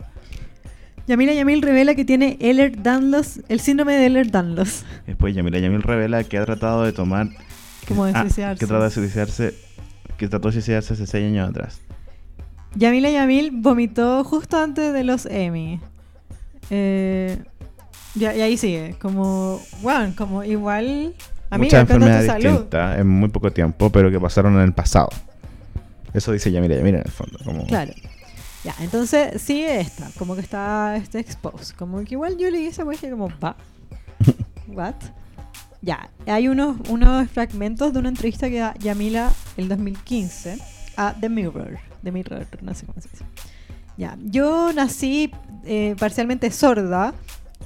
Yamila 1.07 1.33
Yamil 1.33 1.61
revela 1.61 1.95
que 1.95 2.05
tiene 2.05 2.37
Ehlers-Danlos, 2.39 3.41
el 3.49 3.59
síndrome 3.59 3.93
de 3.93 4.05
Ehlers-Danlos. 4.07 4.83
Después 5.05 5.35
Yamila 5.35 5.59
Yamil 5.59 5.81
revela 5.81 6.23
que 6.23 6.37
ha 6.37 6.45
tratado 6.45 6.83
de 6.83 6.93
tomar, 6.93 7.27
Como 7.87 8.05
de 8.05 8.13
ah, 8.15 8.21
suicidarse. 8.21 8.59
que 8.59 8.67
trata 8.67 8.85
de 8.85 8.91
suicidarse, 8.91 9.55
que 10.17 10.27
trató 10.27 10.49
de 10.49 10.53
suicidarse 10.53 10.93
hace 10.93 11.07
seis 11.07 11.25
años 11.25 11.49
atrás. 11.49 11.81
Yamila 12.75 13.09
Yamil 13.09 13.51
vomitó 13.51 14.23
justo 14.23 14.57
antes 14.57 14.93
de 14.93 15.03
los 15.03 15.25
Emmy. 15.25 15.79
Eh, 16.69 17.37
y 18.15 18.25
ahí 18.25 18.57
sigue, 18.57 18.95
como, 18.99 19.59
bueno, 19.81 20.13
como 20.15 20.43
igual, 20.43 21.15
amiga, 21.49 21.83
Muchas 21.83 21.87
¿qué 21.87 21.93
onda 21.93 22.05
tu 22.05 22.11
enfermedades 22.13 22.43
distintas 22.43 22.99
en 22.99 23.07
muy 23.07 23.29
poco 23.29 23.51
tiempo, 23.51 23.89
pero 23.89 24.11
que 24.11 24.19
pasaron 24.19 24.55
en 24.55 24.61
el 24.61 24.73
pasado. 24.73 25.09
Eso 26.13 26.31
dice 26.31 26.51
Yamila 26.51 26.75
Yamil 26.75 26.95
en 26.95 27.01
el 27.05 27.11
fondo. 27.11 27.39
Como, 27.43 27.65
Claro. 27.65 27.93
Ya, 28.63 28.73
entonces 28.79 29.41
sigue 29.41 29.81
esta, 29.81 30.09
como 30.17 30.35
que 30.35 30.41
está 30.41 30.95
este 30.95 31.19
expose. 31.19 31.73
Como 31.73 32.03
que 32.05 32.13
igual 32.13 32.37
yo 32.37 32.49
leí 32.49 32.67
esa 32.67 32.85
dije 32.85 33.09
como, 33.09 33.29
va. 33.43 33.57
What? 34.67 34.95
Ya, 35.83 36.09
hay 36.27 36.47
unos, 36.47 36.77
unos 36.87 37.29
fragmentos 37.29 37.91
de 37.91 37.99
una 37.99 38.07
entrevista 38.07 38.49
que 38.49 38.59
da 38.59 38.73
Yamila 38.79 39.33
el 39.57 39.67
2015 39.67 40.57
a 40.95 41.13
The 41.19 41.27
Mirror. 41.27 41.77
The 42.01 42.11
Mirror, 42.13 42.47
no 42.61 42.73
sé 42.73 42.85
cómo 42.85 43.01
se 43.01 43.09
dice. 43.09 43.25
Ya, 43.97 44.17
yo 44.23 44.71
nací 44.71 45.29
eh, 45.65 45.97
parcialmente 45.99 46.51
sorda 46.51 47.13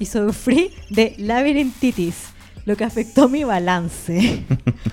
y 0.00 0.06
sufrí 0.06 0.72
de 0.90 1.14
labirintitis, 1.16 2.30
lo 2.64 2.76
que 2.76 2.82
afectó 2.82 3.28
mi 3.28 3.44
balance. 3.44 4.44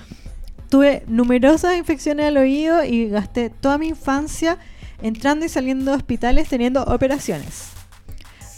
Tuve 0.70 1.02
numerosas 1.08 1.76
infecciones 1.76 2.26
al 2.26 2.36
oído 2.36 2.84
y 2.84 3.08
gasté 3.08 3.50
toda 3.50 3.76
mi 3.76 3.88
infancia 3.88 4.56
entrando 5.02 5.44
y 5.44 5.48
saliendo 5.48 5.90
de 5.90 5.96
hospitales 5.96 6.48
teniendo 6.48 6.84
operaciones. 6.84 7.70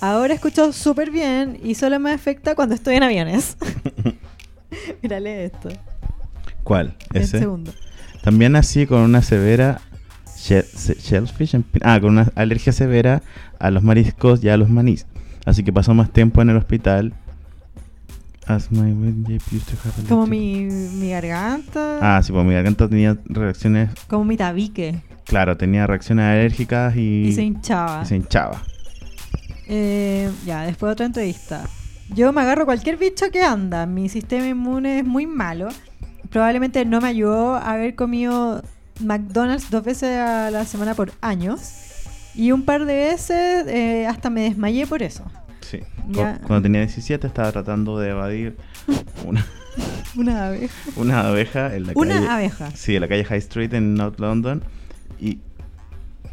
Ahora 0.02 0.34
escucho 0.34 0.74
súper 0.74 1.10
bien 1.10 1.58
y 1.62 1.74
solo 1.74 1.98
me 1.98 2.12
afecta 2.12 2.54
cuando 2.54 2.74
estoy 2.74 2.96
en 2.96 3.04
aviones. 3.04 3.56
Mírale 5.02 5.44
esto. 5.46 5.68
¿Cuál? 6.64 6.94
El 7.14 7.22
¿Ese? 7.22 7.38
segundo. 7.40 7.72
También 8.22 8.52
nací 8.52 8.86
con 8.86 9.00
una 9.00 9.22
severa 9.22 9.80
she- 10.36 10.62
se- 10.62 10.94
shellfish, 10.96 11.56
ah, 11.82 11.98
con 12.00 12.10
una 12.10 12.30
alergia 12.34 12.72
severa 12.72 13.22
a 13.58 13.70
los 13.70 13.82
mariscos 13.82 14.42
y 14.44 14.48
a 14.48 14.56
los 14.56 14.68
manís. 14.68 15.06
Así 15.46 15.62
que 15.64 15.72
pasó 15.72 15.94
más 15.94 16.12
tiempo 16.12 16.42
en 16.42 16.50
el 16.50 16.56
hospital. 16.56 17.14
As 18.46 18.70
my 18.72 18.92
windpipe 18.92 19.44
used 19.54 19.66
to 19.66 19.76
have 19.84 20.02
a 20.04 20.08
Como 20.08 20.26
mi, 20.26 20.62
mi 20.64 21.10
garganta. 21.10 21.98
Ah, 22.00 22.22
sí, 22.22 22.32
pues 22.32 22.44
mi 22.46 22.54
garganta 22.54 22.88
tenía 22.88 23.16
reacciones, 23.26 23.90
Como 24.08 24.24
mi 24.24 24.36
tabique. 24.38 25.02
claro, 25.24 25.56
tenía 25.58 25.86
reacciones 25.86 26.24
alérgicas 26.24 26.96
y, 26.96 27.26
Y 27.28 27.32
se 27.32 27.42
hinchaba. 27.42 28.02
y 28.02 28.06
se 28.06 28.16
hinchaba. 28.16 28.62
Eh, 29.68 30.30
ya, 30.46 30.62
después 30.62 30.92
otra 30.92 31.04
entrevista. 31.06 31.64
Yo 32.14 32.32
me 32.32 32.40
agarro 32.40 32.64
cualquier 32.64 32.96
bicho 32.96 33.30
que 33.30 33.42
anda. 33.42 33.86
Mi 33.86 34.08
sistema 34.08 34.46
inmune 34.48 35.00
es 35.00 35.04
muy 35.04 35.26
malo. 35.26 35.68
Probablemente 36.30 36.84
no 36.84 37.00
me 37.00 37.08
ayudó 37.08 37.54
a 37.54 37.72
haber 37.72 37.94
comido 37.94 38.62
McDonald's 39.00 39.70
dos 39.70 39.84
veces 39.84 40.18
a 40.18 40.50
la 40.50 40.64
semana 40.64 40.94
por 40.94 41.12
años. 41.20 41.60
Y 42.34 42.52
un 42.52 42.62
par 42.64 42.84
de 42.84 42.94
veces 42.94 43.66
eh, 43.66 44.06
hasta 44.06 44.30
me 44.30 44.42
desmayé 44.42 44.86
por 44.86 45.02
eso. 45.02 45.24
Sí. 45.60 45.80
Ya. 46.08 46.38
Cuando 46.46 46.62
tenía 46.62 46.80
17 46.80 47.26
estaba 47.26 47.52
tratando 47.52 47.98
de 47.98 48.10
evadir 48.10 48.56
una, 49.26 49.44
Una 50.16 50.46
abeja. 50.46 50.74
una 50.96 51.28
abeja 51.28 51.74
en 51.76 51.86
la 51.88 51.92
Una 51.94 52.14
calle. 52.14 52.28
abeja. 52.28 52.70
Sí, 52.74 52.94
en 52.94 53.02
la 53.02 53.08
calle 53.08 53.24
High 53.24 53.38
Street 53.38 53.74
en 53.74 53.94
North 53.94 54.18
London. 54.18 54.62
Y 55.20 55.38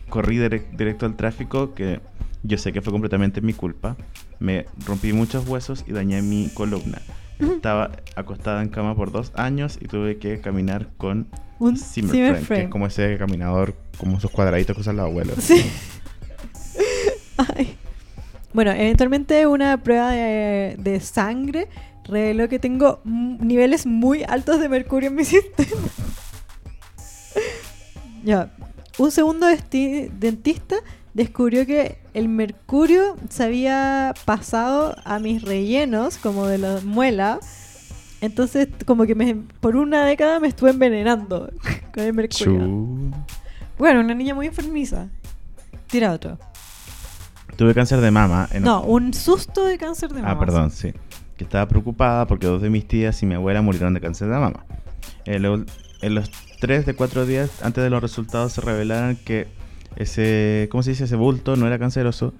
corrí 0.09 0.37
direc- 0.37 0.69
directo 0.77 1.05
al 1.05 1.15
tráfico, 1.15 1.73
que 1.73 1.99
yo 2.47 2.57
sé 2.57 2.71
que 2.73 2.81
fue 2.81 2.91
completamente 2.91 3.41
mi 3.41 3.53
culpa. 3.53 3.95
Me 4.39 4.65
rompí 4.85 5.13
muchos 5.13 5.47
huesos 5.47 5.83
y 5.87 5.93
dañé 5.93 6.21
mi 6.21 6.49
columna. 6.53 7.01
Estaba 7.39 7.91
acostada 8.15 8.61
en 8.61 8.69
cama 8.69 8.95
por 8.95 9.11
dos 9.11 9.31
años 9.35 9.77
y 9.81 9.87
tuve 9.87 10.17
que 10.17 10.39
caminar 10.39 10.89
con 10.97 11.27
Un 11.59 11.77
Zimmer 11.77 12.11
Zimmer 12.11 12.35
frame, 12.37 12.61
que 12.61 12.65
es 12.65 12.71
como 12.71 12.87
ese 12.87 13.17
caminador, 13.17 13.75
como 13.97 14.17
esos 14.17 14.31
cuadraditos 14.31 14.75
que 14.75 14.81
usan 14.81 14.95
los 14.97 15.05
abuelos. 15.05 15.35
Sí. 15.39 15.65
Ay. 17.37 17.75
Bueno, 18.53 18.71
eventualmente 18.71 19.45
una 19.47 19.83
prueba 19.83 20.11
de, 20.11 20.75
de 20.79 20.99
sangre 21.01 21.67
reveló 22.05 22.47
que 22.47 22.59
tengo 22.59 23.01
niveles 23.03 23.85
muy 23.85 24.23
altos 24.23 24.59
de 24.61 24.69
mercurio 24.69 25.09
en 25.09 25.15
mi 25.15 25.25
sistema. 25.25 25.87
ya. 28.23 28.51
Un 28.97 29.11
segundo 29.11 29.45
dentista 29.47 30.77
descubrió 31.15 31.65
que 31.65 31.97
el 32.13 32.29
mercurio 32.29 33.15
se 33.29 33.43
había 33.45 34.13
pasado 34.25 34.95
a 35.03 35.17
mis 35.17 35.41
rellenos, 35.41 36.17
como 36.17 36.45
de 36.45 36.59
la 36.59 36.79
muela. 36.83 37.39
Entonces, 38.21 38.67
como 38.85 39.05
que 39.05 39.15
me, 39.15 39.35
por 39.59 39.75
una 39.75 40.05
década 40.05 40.39
me 40.39 40.47
estuve 40.47 40.69
envenenando 40.71 41.49
con 41.93 42.03
el 42.03 42.13
mercurio. 42.13 42.67
Bueno, 43.79 43.99
una 44.01 44.13
niña 44.13 44.35
muy 44.35 44.45
enfermiza. 44.47 45.07
Tira 45.87 46.11
otro. 46.11 46.37
Tuve 47.55 47.73
cáncer 47.73 48.01
de 48.01 48.11
mama. 48.11 48.47
En 48.51 48.63
No, 48.63 48.81
un 48.81 49.13
susto 49.13 49.65
de 49.65 49.77
cáncer 49.77 50.09
de 50.09 50.21
mama. 50.21 50.33
Ah, 50.33 50.39
perdón, 50.39 50.71
sí. 50.71 50.93
Que 51.37 51.43
estaba 51.43 51.67
preocupada 51.67 52.25
porque 52.27 52.47
dos 52.47 52.61
de 52.61 52.69
mis 52.69 52.87
tías 52.87 53.21
y 53.23 53.25
mi 53.25 53.35
abuela 53.35 53.61
murieron 53.61 53.93
de 53.93 54.01
cáncer 54.01 54.27
de 54.29 54.37
mama. 54.37 54.65
En, 55.25 55.41
lo- 55.41 55.65
en 56.01 56.15
los 56.15 56.29
tres 56.59 56.85
de 56.85 56.93
cuatro 56.95 57.25
días 57.25 57.49
antes 57.63 57.83
de 57.83 57.89
los 57.89 58.01
resultados 58.01 58.53
se 58.53 58.61
revelaron 58.61 59.15
que 59.17 59.47
ese, 59.95 60.67
¿cómo 60.71 60.83
se 60.83 60.91
dice? 60.91 61.05
Ese 61.05 61.15
bulto 61.15 61.55
no 61.55 61.67
era 61.67 61.79
canceroso. 61.79 62.33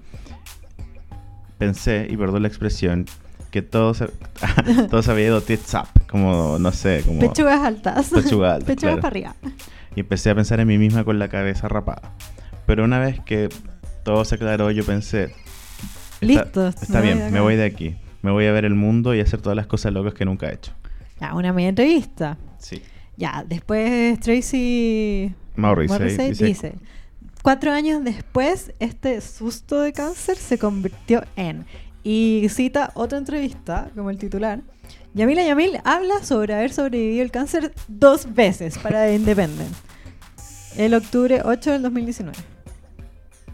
Pensé, 1.58 2.06
y 2.10 2.16
perdón 2.16 2.42
la 2.42 2.48
expresión, 2.48 3.06
que 3.50 3.62
todo 3.62 3.94
se, 3.94 4.08
todo 4.90 5.02
se 5.02 5.10
había 5.10 5.26
ido 5.26 5.40
tits 5.40 5.72
up, 5.74 5.88
como, 6.10 6.58
no 6.58 6.70
sé, 6.72 7.02
como... 7.06 7.20
Pechugas 7.20 7.60
altas. 7.64 8.10
Pechuga 8.10 8.54
alta, 8.54 8.66
Pechugas 8.74 8.96
claro. 8.96 9.00
para 9.00 9.08
arriba. 9.08 9.36
Y 9.94 10.00
empecé 10.00 10.30
a 10.30 10.34
pensar 10.34 10.60
en 10.60 10.68
mí 10.68 10.76
misma 10.76 11.04
con 11.04 11.18
la 11.18 11.28
cabeza 11.28 11.66
rapada. 11.68 12.12
Pero 12.66 12.84
una 12.84 12.98
vez 12.98 13.20
que 13.20 13.48
todo 14.04 14.24
se 14.26 14.34
aclaró, 14.34 14.70
yo 14.70 14.84
pensé... 14.84 15.24
"Está- 15.24 16.26
Listo, 16.26 16.68
Está, 16.68 16.86
me 16.88 16.98
voy 17.00 17.06
bien, 17.08 17.22
acá". 17.22 17.30
me 17.30 17.40
voy 17.40 17.56
de 17.56 17.64
aquí. 17.64 17.96
Me 18.22 18.30
voy 18.32 18.46
a 18.46 18.52
ver 18.52 18.64
el 18.66 18.74
mundo 18.74 19.14
y 19.14 19.20
hacer 19.20 19.40
todas 19.40 19.56
las 19.56 19.66
cosas 19.66 19.92
locas 19.94 20.12
que 20.12 20.24
nunca 20.26 20.50
he 20.50 20.54
hecho. 20.54 20.72
Ya, 21.20 21.32
una 21.34 21.52
media 21.54 21.70
entrevista. 21.70 22.36
Sí. 22.58 22.82
Ya, 23.16 23.44
después 23.48 24.20
Tracy 24.20 25.32
Morrissey 25.56 26.08
dice- 26.32 26.44
dice, 26.44 26.74
cuatro 27.46 27.70
años 27.70 28.02
después, 28.02 28.72
este 28.80 29.20
susto 29.20 29.80
de 29.80 29.92
cáncer 29.92 30.36
se 30.36 30.58
convirtió 30.58 31.22
en... 31.36 31.64
Y 32.02 32.48
cita 32.48 32.90
otra 32.94 33.18
entrevista, 33.18 33.88
como 33.94 34.10
el 34.10 34.18
titular. 34.18 34.62
Yamila 35.14 35.44
Yamil 35.44 35.78
habla 35.84 36.24
sobre 36.24 36.54
haber 36.54 36.72
sobrevivido 36.72 37.22
el 37.22 37.30
cáncer 37.30 37.72
dos 37.86 38.34
veces 38.34 38.78
para 38.78 39.04
The 39.06 39.14
Independent. 39.14 39.72
El 40.76 40.92
octubre 40.94 41.40
8 41.44 41.70
del 41.70 41.82
2019. 41.82 42.36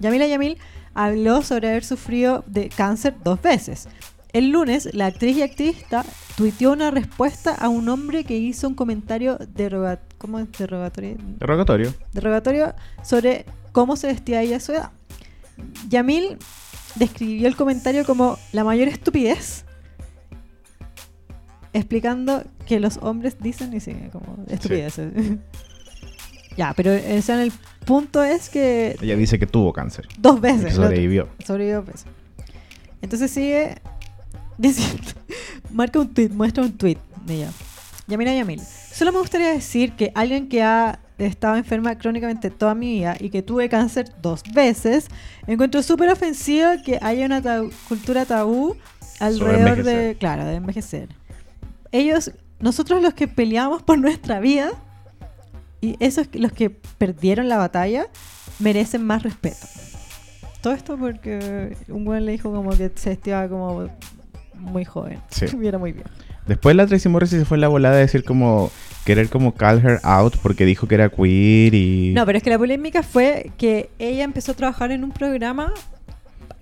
Yamila 0.00 0.26
Yamil 0.26 0.56
habló 0.94 1.42
sobre 1.42 1.68
haber 1.68 1.84
sufrido 1.84 2.44
de 2.46 2.70
cáncer 2.70 3.14
dos 3.22 3.42
veces. 3.42 3.88
El 4.32 4.52
lunes, 4.52 4.88
la 4.94 5.04
actriz 5.04 5.36
y 5.36 5.42
activista 5.42 6.02
tuiteó 6.38 6.72
una 6.72 6.90
respuesta 6.90 7.54
a 7.54 7.68
un 7.68 7.90
hombre 7.90 8.24
que 8.24 8.38
hizo 8.38 8.68
un 8.68 8.74
comentario 8.74 9.36
deroga- 9.54 10.00
¿cómo 10.16 10.38
es 10.38 10.50
derogatorio? 10.52 11.18
Derogatorio. 11.38 11.94
derogatorio 12.14 12.74
sobre 13.02 13.44
cómo 13.72 13.96
se 13.96 14.06
vestía 14.06 14.42
ella 14.42 14.56
a 14.58 14.60
su 14.60 14.72
edad. 14.72 14.90
Yamil 15.88 16.38
describió 16.94 17.48
el 17.48 17.56
comentario 17.56 18.04
como 18.04 18.38
la 18.52 18.64
mayor 18.64 18.88
estupidez, 18.88 19.64
explicando 21.72 22.44
que 22.66 22.80
los 22.80 22.98
hombres 22.98 23.36
dicen 23.40 23.72
y 23.74 23.80
siguen 23.80 24.10
como 24.10 24.44
estupideces. 24.48 25.12
ya, 26.56 26.72
pero 26.74 26.92
o 26.92 27.22
sea, 27.22 27.42
el 27.42 27.52
punto 27.86 28.22
es 28.22 28.48
que 28.50 28.96
Ella 29.00 29.16
dice 29.16 29.38
que 29.38 29.46
tuvo 29.46 29.72
cáncer. 29.72 30.06
dos 30.18 30.36
y 30.38 30.40
veces. 30.40 30.60
que 30.66 30.72
otro- 30.72 30.84
sobrevivió. 30.84 31.28
Sobrevivió 31.44 31.82
veces. 31.82 32.04
Entonces 33.00 33.30
sigue 33.30 33.76
diciendo, 34.58 35.02
marca 35.72 35.98
un 35.98 36.12
tweet, 36.12 36.28
muestra 36.30 36.62
un 36.62 36.72
tweet 36.72 36.98
de 37.24 37.34
ella. 37.36 37.50
Yamila 38.06 38.34
Yamil. 38.34 38.60
Solo 38.60 39.12
me 39.12 39.18
gustaría 39.20 39.48
decir 39.52 39.92
que 39.92 40.12
alguien 40.14 40.48
que 40.48 40.62
ha 40.62 40.98
estado 41.18 41.56
enferma 41.56 41.96
crónicamente 41.98 42.50
toda 42.50 42.74
mi 42.74 42.94
vida 42.94 43.16
y 43.20 43.30
que 43.30 43.42
tuve 43.42 43.68
cáncer 43.68 44.12
dos 44.22 44.42
veces, 44.54 45.08
encuentro 45.46 45.82
súper 45.82 46.08
ofensivo 46.10 46.68
que 46.84 46.98
haya 47.02 47.26
una 47.26 47.42
cultura 47.88 48.24
tabú 48.24 48.76
alrededor 49.20 49.84
de, 49.84 50.16
claro, 50.18 50.44
de 50.44 50.54
envejecer. 50.56 51.08
Ellos, 51.92 52.32
nosotros 52.60 53.02
los 53.02 53.14
que 53.14 53.28
peleamos 53.28 53.82
por 53.82 53.98
nuestra 53.98 54.40
vida 54.40 54.70
y 55.80 55.96
esos 56.00 56.28
que- 56.28 56.38
los 56.38 56.52
que 56.52 56.70
perdieron 56.70 57.48
la 57.48 57.56
batalla 57.56 58.06
merecen 58.58 59.04
más 59.04 59.22
respeto. 59.22 59.66
Todo 60.60 60.72
esto 60.74 60.96
porque 60.96 61.76
un 61.88 62.04
güey 62.04 62.20
le 62.22 62.32
dijo 62.32 62.52
como 62.52 62.70
que 62.70 62.90
se 62.94 63.10
vestía 63.10 63.48
como 63.48 63.88
muy 64.54 64.84
joven. 64.84 65.20
Sí. 65.28 65.46
Y 65.60 65.66
era 65.66 65.78
muy 65.78 65.92
bien. 65.92 66.06
Después 66.46 66.74
la 66.76 66.86
Tracy 66.86 67.08
Morrissey 67.08 67.38
se 67.40 67.44
fue 67.44 67.56
en 67.56 67.60
la 67.62 67.68
volada 67.68 67.94
de 67.96 68.02
decir 68.02 68.24
como... 68.24 68.70
Querer 69.04 69.28
como 69.28 69.54
call 69.54 69.84
her 69.84 69.98
out 70.04 70.36
porque 70.42 70.64
dijo 70.64 70.86
que 70.86 70.94
era 70.94 71.08
queer 71.08 71.74
y... 71.74 72.12
No, 72.14 72.24
pero 72.24 72.38
es 72.38 72.44
que 72.44 72.50
la 72.50 72.58
polémica 72.58 73.02
fue 73.02 73.50
que 73.58 73.90
ella 73.98 74.22
empezó 74.24 74.52
a 74.52 74.54
trabajar 74.54 74.92
en 74.92 75.02
un 75.02 75.10
programa, 75.10 75.72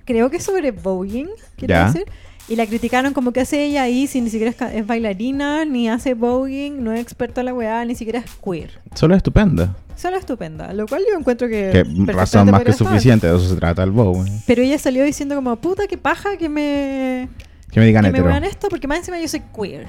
creo 0.07 0.31
que 0.31 0.41
sobre 0.41 0.71
voguing, 0.71 1.29
quiero 1.57 1.75
Ya. 1.75 1.87
decir. 1.87 2.05
Y 2.49 2.57
la 2.57 2.67
criticaron 2.67 3.13
como 3.13 3.33
que 3.33 3.41
hace 3.41 3.63
ella 3.65 3.83
ahí 3.85 4.07
si 4.09 4.21
ni 4.21 4.29
siquiera 4.29 4.51
es, 4.51 4.57
ca- 4.57 4.75
es 4.75 4.85
bailarina, 4.85 5.65
ni 5.65 5.89
hace 5.89 6.15
voguing, 6.15 6.83
no 6.83 6.93
es 6.93 7.01
experta 7.01 7.43
en 7.43 7.45
la 7.47 7.55
weá, 7.55 7.85
ni 7.85 7.95
siquiera 7.95 8.19
es 8.19 8.25
queer. 8.45 8.81
Solo 8.95 9.15
estupenda. 9.15 9.77
Solo 9.95 10.17
estupenda, 10.17 10.73
lo 10.73 10.87
cual 10.89 11.03
yo 11.09 11.17
encuentro 11.19 11.47
que... 11.47 11.71
Que 11.73 12.13
razón 12.13 12.51
más 12.51 12.63
que 12.65 12.71
estar. 12.71 12.89
suficiente, 12.89 13.29
de 13.29 13.37
eso 13.37 13.47
se 13.49 13.55
trata 13.55 13.85
el 13.85 13.91
bow. 13.93 14.25
¿eh? 14.27 14.31
Pero 14.47 14.63
ella 14.63 14.79
salió 14.79 15.05
diciendo 15.05 15.37
como, 15.37 15.55
puta, 15.57 15.87
qué 15.87 15.97
paja 15.99 16.37
que 16.39 16.49
me... 16.49 17.29
Que 17.71 17.79
me 17.79 17.87
digan 17.87 18.11
que 18.11 18.21
me 18.21 18.47
esto 18.49 18.69
porque 18.69 18.89
más 18.89 18.99
encima 18.99 19.21
yo 19.21 19.29
soy 19.29 19.43
queer. 19.55 19.87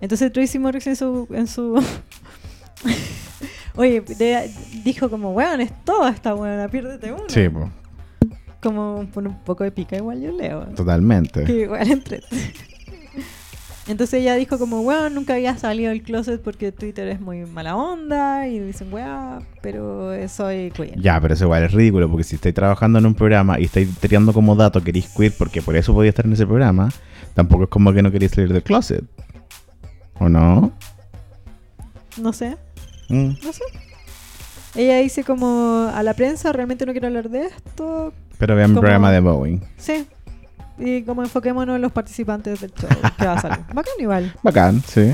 Entonces 0.00 0.32
Tracy 0.32 0.58
Morris 0.58 0.86
en 0.86 0.96
su... 0.96 1.28
En 1.30 1.46
su 1.46 1.82
Oye, 3.76 4.00
de- 4.00 4.50
dijo 4.84 5.08
como, 5.08 5.32
weón, 5.32 5.60
es 5.60 5.72
toda 5.84 6.10
esta 6.10 6.34
weona, 6.34 6.68
piérdete 6.68 7.12
una. 7.12 7.28
Sí, 7.28 7.48
po, 7.48 7.70
Como 8.62 9.06
por 9.12 9.26
un 9.26 9.38
poco 9.44 9.64
de 9.64 9.70
pica 9.70 9.96
igual 9.96 10.20
yo 10.20 10.32
leo. 10.32 10.62
totalmente. 10.76 11.44
Que 11.44 11.60
igual 11.62 11.90
entre... 11.90 12.20
Entonces 13.88 14.20
ella 14.20 14.36
dijo 14.36 14.58
como, 14.58 14.82
weón, 14.82 15.14
nunca 15.14 15.34
había 15.34 15.56
salido 15.56 15.88
del 15.90 16.02
closet 16.02 16.40
porque 16.42 16.70
Twitter 16.70 17.08
es 17.08 17.20
muy 17.20 17.44
mala 17.46 17.74
onda 17.76 18.46
y 18.46 18.58
dicen, 18.60 18.92
weón, 18.92 19.44
pero 19.62 20.12
soy 20.28 20.70
queer. 20.70 21.00
Ya, 21.00 21.20
pero 21.20 21.34
eso 21.34 21.44
igual 21.44 21.64
es 21.64 21.72
ridículo 21.72 22.08
porque 22.08 22.22
si 22.24 22.36
estáis 22.36 22.54
trabajando 22.54 22.98
en 22.98 23.06
un 23.06 23.14
programa 23.14 23.58
y 23.58 23.64
estáis 23.64 23.88
tirando 23.98 24.32
como 24.32 24.54
dato 24.54 24.82
que 24.82 24.90
eres 24.90 25.08
queer 25.16 25.32
porque 25.36 25.60
por 25.62 25.74
eso 25.76 25.92
podía 25.94 26.10
estar 26.10 26.24
en 26.26 26.34
ese 26.34 26.46
programa, 26.46 26.90
tampoco 27.34 27.64
es 27.64 27.70
como 27.70 27.92
que 27.92 28.02
no 28.02 28.12
queréis 28.12 28.32
salir 28.32 28.52
del 28.52 28.62
closet. 28.62 29.04
¿O 30.20 30.28
no? 30.28 30.72
No 32.18 32.32
sé. 32.32 32.56
Mm. 33.08 33.30
No 33.42 33.52
sé. 33.52 33.64
Ella 34.76 34.98
dice 34.98 35.24
como 35.24 35.90
a 35.92 36.02
la 36.02 36.14
prensa, 36.14 36.52
realmente 36.52 36.86
no 36.86 36.92
quiero 36.92 37.08
hablar 37.08 37.28
de 37.28 37.46
esto. 37.46 38.12
Pero 38.38 38.54
vean 38.54 38.70
Como- 38.70 38.80
programa 38.82 39.10
de 39.10 39.20
Boeing. 39.20 39.60
Sí. 39.76 40.06
y 40.78 41.02
como 41.02 41.22
enfoquémonos 41.22 41.76
en 41.76 41.82
los 41.82 41.92
participantes 41.92 42.60
del 42.60 42.72
show 42.72 42.88
que 43.18 43.26
va 43.26 43.32
a 43.34 43.40
salir. 43.40 43.58
Bacán 43.74 43.94
igual. 43.98 44.34
Bacán, 44.42 44.82
sí. 44.86 45.12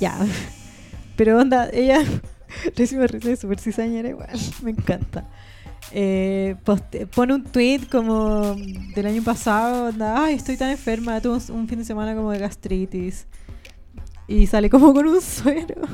Ya. 0.00 0.18
Pero 1.16 1.38
onda, 1.38 1.68
ella 1.72 2.00
recién 2.76 3.00
me 3.00 3.06
risa 3.06 3.28
de 3.28 3.36
super 3.36 3.58
cizañera 3.58 4.08
igual. 4.08 4.28
Me 4.62 4.72
encanta. 4.72 5.24
Eh, 5.92 6.56
poste- 6.64 7.06
pone 7.06 7.34
un 7.34 7.44
tweet 7.44 7.82
como 7.90 8.54
del 8.94 9.06
año 9.06 9.22
pasado, 9.22 9.88
onda, 9.90 10.24
ay, 10.24 10.34
estoy 10.34 10.56
tan 10.56 10.70
enferma, 10.70 11.20
tuve 11.20 11.38
un 11.52 11.68
fin 11.68 11.78
de 11.78 11.84
semana 11.84 12.14
como 12.14 12.30
de 12.32 12.38
gastritis. 12.38 13.26
Y 14.28 14.46
sale 14.46 14.70
como 14.70 14.94
con 14.94 15.06
un 15.06 15.20
suero. 15.20 15.74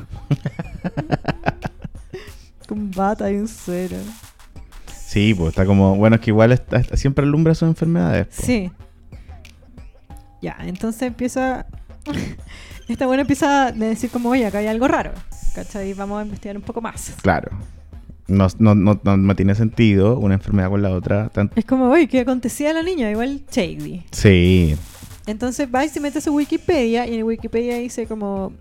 con 2.68 2.90
bata 2.90 3.30
y 3.30 3.36
un 3.36 3.48
suero. 3.48 3.96
Sí, 4.94 5.34
pues 5.34 5.50
está 5.50 5.66
como. 5.66 5.96
Bueno, 5.96 6.16
es 6.16 6.22
que 6.22 6.30
igual 6.30 6.52
está, 6.52 6.82
siempre 6.96 7.24
alumbra 7.24 7.54
sus 7.54 7.68
enfermedades. 7.68 8.26
po. 8.28 8.42
Sí. 8.42 8.70
Ya, 10.40 10.56
entonces 10.60 11.02
empieza. 11.02 11.66
Esta 12.88 13.06
buena 13.06 13.22
empieza 13.22 13.66
a 13.66 13.72
decir 13.72 14.10
como, 14.10 14.30
oye, 14.30 14.46
acá 14.46 14.58
hay 14.58 14.66
algo 14.66 14.88
raro. 14.88 15.12
¿Cachai? 15.54 15.92
Vamos 15.94 16.20
a 16.20 16.24
investigar 16.24 16.56
un 16.56 16.62
poco 16.62 16.80
más. 16.80 17.14
Claro. 17.22 17.50
No, 18.28 18.46
no, 18.58 18.74
no, 18.76 19.00
no, 19.02 19.16
no 19.16 19.36
tiene 19.36 19.54
sentido 19.56 20.16
una 20.18 20.34
enfermedad 20.34 20.70
con 20.70 20.82
la 20.82 20.90
otra. 20.90 21.28
tan- 21.30 21.50
Es 21.56 21.64
como, 21.64 21.90
oye, 21.90 22.06
¿qué 22.08 22.20
acontecía 22.20 22.70
a 22.70 22.74
la 22.74 22.82
niña? 22.82 23.10
Igual 23.10 23.42
shady. 23.50 24.04
Sí. 24.12 24.76
Entonces 25.30 25.68
va 25.72 25.84
y 25.84 25.88
se 25.88 26.00
mete 26.00 26.18
a 26.18 26.20
su 26.20 26.34
Wikipedia 26.34 27.06
y 27.06 27.14
en 27.16 27.22
Wikipedia 27.24 27.76
dice 27.76 28.06
como 28.06 28.52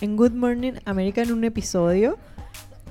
en 0.00 0.16
Good 0.16 0.32
Morning 0.32 0.74
America 0.84 1.22
en 1.22 1.32
un 1.32 1.44
episodio 1.44 2.16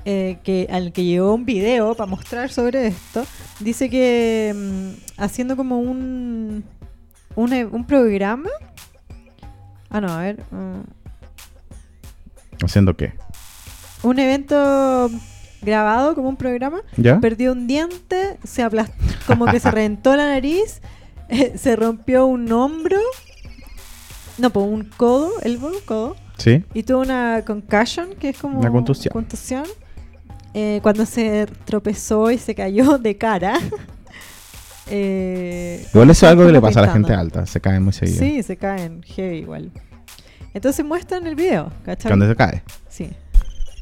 eh, 0.04 0.38
que 0.44 0.68
al 0.70 0.92
que 0.92 1.04
llegó 1.04 1.34
un 1.34 1.44
video 1.44 1.94
para 1.94 2.10
mostrar 2.10 2.50
sobre 2.50 2.88
esto, 2.88 3.24
dice 3.60 3.88
que 3.88 4.52
mm, 4.54 5.20
haciendo 5.22 5.56
como 5.56 5.78
un, 5.78 6.64
un 7.36 7.52
e- 7.52 7.66
un 7.66 7.86
programa 7.86 8.50
Ah, 9.90 10.00
no, 10.00 10.08
a 10.12 10.20
ver. 10.22 10.42
mm, 10.50 10.80
¿Haciendo 12.64 12.96
qué? 12.96 13.12
un 14.02 14.18
evento 14.18 15.08
grabado 15.60 16.14
como 16.16 16.28
un 16.28 16.36
programa. 16.36 16.80
¿Ya? 16.96 17.20
Perdió 17.20 17.52
un 17.52 17.66
diente, 17.68 18.36
se 18.42 18.62
aplastó, 18.64 18.94
como 19.28 19.46
que 19.46 19.60
se 19.60 19.70
reventó 19.70 20.16
la 20.16 20.26
nariz, 20.26 20.80
se 21.56 21.76
rompió 21.76 22.26
un 22.26 22.50
hombro. 22.52 22.98
No, 24.38 24.50
pues 24.50 24.66
un 24.66 24.84
codo, 24.84 25.30
elbow, 25.42 25.72
codo. 25.84 26.16
Sí. 26.38 26.64
Y 26.74 26.82
tuvo 26.82 27.00
una 27.00 27.42
concussion, 27.46 28.14
que 28.18 28.30
es 28.30 28.38
como... 28.38 28.58
Una 28.58 28.70
contusión. 28.70 29.12
contusión. 29.12 29.64
Eh, 30.54 30.80
cuando 30.82 31.06
se 31.06 31.46
tropezó 31.64 32.30
y 32.30 32.38
se 32.38 32.54
cayó 32.54 32.98
de 32.98 33.16
cara. 33.16 33.58
eh, 34.90 35.86
Igual 35.92 36.10
eso 36.10 36.26
es 36.26 36.32
algo 36.32 36.46
que 36.46 36.52
le 36.52 36.60
pasa 36.60 36.80
a 36.80 36.86
la 36.86 36.92
gente 36.92 37.12
alta. 37.12 37.46
Se 37.46 37.60
cae 37.60 37.80
muy 37.80 37.92
seguido. 37.92 38.18
Sí, 38.18 38.42
se 38.42 38.56
caen 38.56 39.02
heavy 39.02 39.38
igual. 39.38 39.70
Entonces 40.54 40.84
muestran 40.84 41.26
el 41.26 41.34
video, 41.34 41.72
¿cachai? 41.84 42.10
Cuando 42.10 42.28
se 42.28 42.36
cae. 42.36 42.62
Sí. 42.88 43.10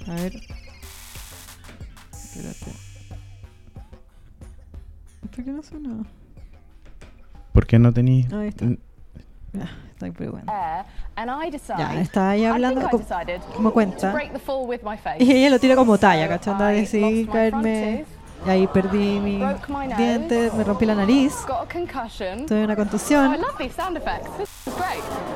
A 0.07 0.15
ver. 0.15 0.35
Espérate. 2.13 2.73
¿Por 5.21 5.45
qué 5.45 5.51
no 5.51 5.63
suena? 5.63 6.05
¿Por 7.71 7.77
qué 7.77 7.79
no 7.79 7.93
tení? 7.93 8.27
Ahí 8.33 8.49
está. 8.49 8.65
Ah, 8.67 9.69
estoy 9.93 10.11
muy 10.19 10.27
bueno. 10.27 10.53
Ya, 11.79 12.01
está 12.01 12.31
ahí 12.31 12.45
hablando 12.45 12.81
como, 12.81 12.99
decided 12.99 13.41
como 13.55 13.69
to 13.69 13.75
cuenta. 13.75 14.13
break 14.13 14.33
the 14.33 14.41
fall 14.41 14.67
with 14.67 14.81
my 14.83 14.97
face. 14.97 15.23
Y 15.23 15.31
ella 15.31 15.51
lo 15.51 15.61
tira 15.61 15.77
como 15.77 15.97
talla, 15.97 16.27
I 16.27 16.51
a 16.51 16.67
decir, 16.67 17.29
caerme. 17.31 18.05
Y 18.45 18.51
ahí 18.51 18.67
perdí 18.67 19.21
mi 19.21 19.41
diente, 19.97 20.51
me 20.57 20.65
rompí 20.65 20.85
la 20.85 20.97
nariz, 20.97 21.33
tuve 22.49 22.65
una 22.65 22.75
contusión. 22.75 23.39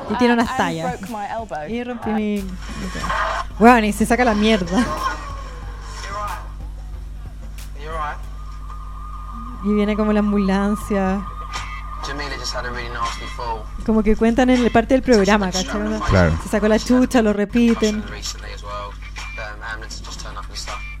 Y 0.09 0.15
tiene 0.15 0.33
unas 0.33 0.57
tallas. 0.57 0.99
y 1.69 1.83
rompí 1.85 2.09
mi. 2.09 2.43
Bueno, 3.57 3.87
y 3.87 3.93
se 3.93 4.05
saca 4.05 4.25
la 4.25 4.33
mierda. 4.33 4.85
Y 9.63 9.73
viene 9.73 9.95
como 9.95 10.11
la 10.11 10.19
ambulancia. 10.19 11.25
Como 13.85 14.03
que 14.03 14.15
cuentan 14.15 14.49
en 14.49 14.63
la 14.63 14.69
parte 14.69 14.93
del 14.93 15.03
programa, 15.03 15.51
¿cachai? 15.51 15.99
Claro. 16.09 16.37
Se 16.43 16.49
sacó 16.49 16.67
la 16.67 16.79
chucha, 16.79 17.21
lo 17.21 17.33
repiten. 17.33 17.97
Um. 17.97 18.03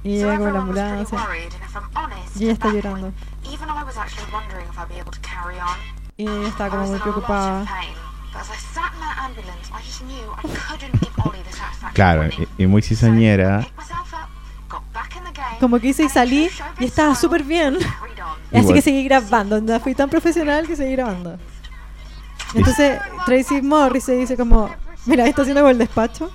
Y 0.03 0.17
llega 0.17 0.37
como 0.37 0.51
la 0.51 0.59
ambulancia. 0.59 1.19
Y 2.35 2.43
ella 2.43 2.53
está 2.53 2.71
llorando. 2.71 3.11
point, 3.11 3.15
even 3.51 3.69
I 3.69 3.83
was 3.83 3.97
actually 3.97 4.31
wondering 4.31 4.67
if 4.69 4.77
I'd 4.77 4.87
be 4.87 4.99
able 4.99 5.11
to 5.11 5.19
carry 5.21 5.59
on. 5.59 5.77
Y 6.17 6.27
ella 6.27 6.47
está 6.47 6.69
como 6.69 6.87
muy 6.87 6.99
preocupada. 6.99 7.65
Claro, 11.93 12.27
y, 12.27 12.63
y 12.63 12.67
muy 12.67 12.81
cizañera. 12.81 13.65
Como 15.59 15.79
que 15.79 15.87
hice 15.87 16.03
y 16.03 16.09
salí 16.09 16.49
y 16.79 16.85
estaba 16.85 17.15
súper 17.15 17.43
bien. 17.43 17.77
On. 18.51 18.57
Así 18.57 18.59
Igual. 18.61 18.75
que 18.75 18.81
seguí 18.81 19.03
grabando. 19.03 19.55
onda, 19.57 19.79
Fui 19.79 19.95
tan 19.95 20.09
profesional 20.09 20.67
que 20.67 20.75
seguí 20.75 20.91
grabando. 20.93 21.37
Entonces 22.53 22.99
Tracy 23.25 23.61
Morris 23.61 24.05
se 24.05 24.15
dice 24.15 24.37
como, 24.37 24.69
mira, 25.05 25.27
está 25.27 25.41
haciendo 25.41 25.67
el 25.67 25.77
despacho. 25.77 26.29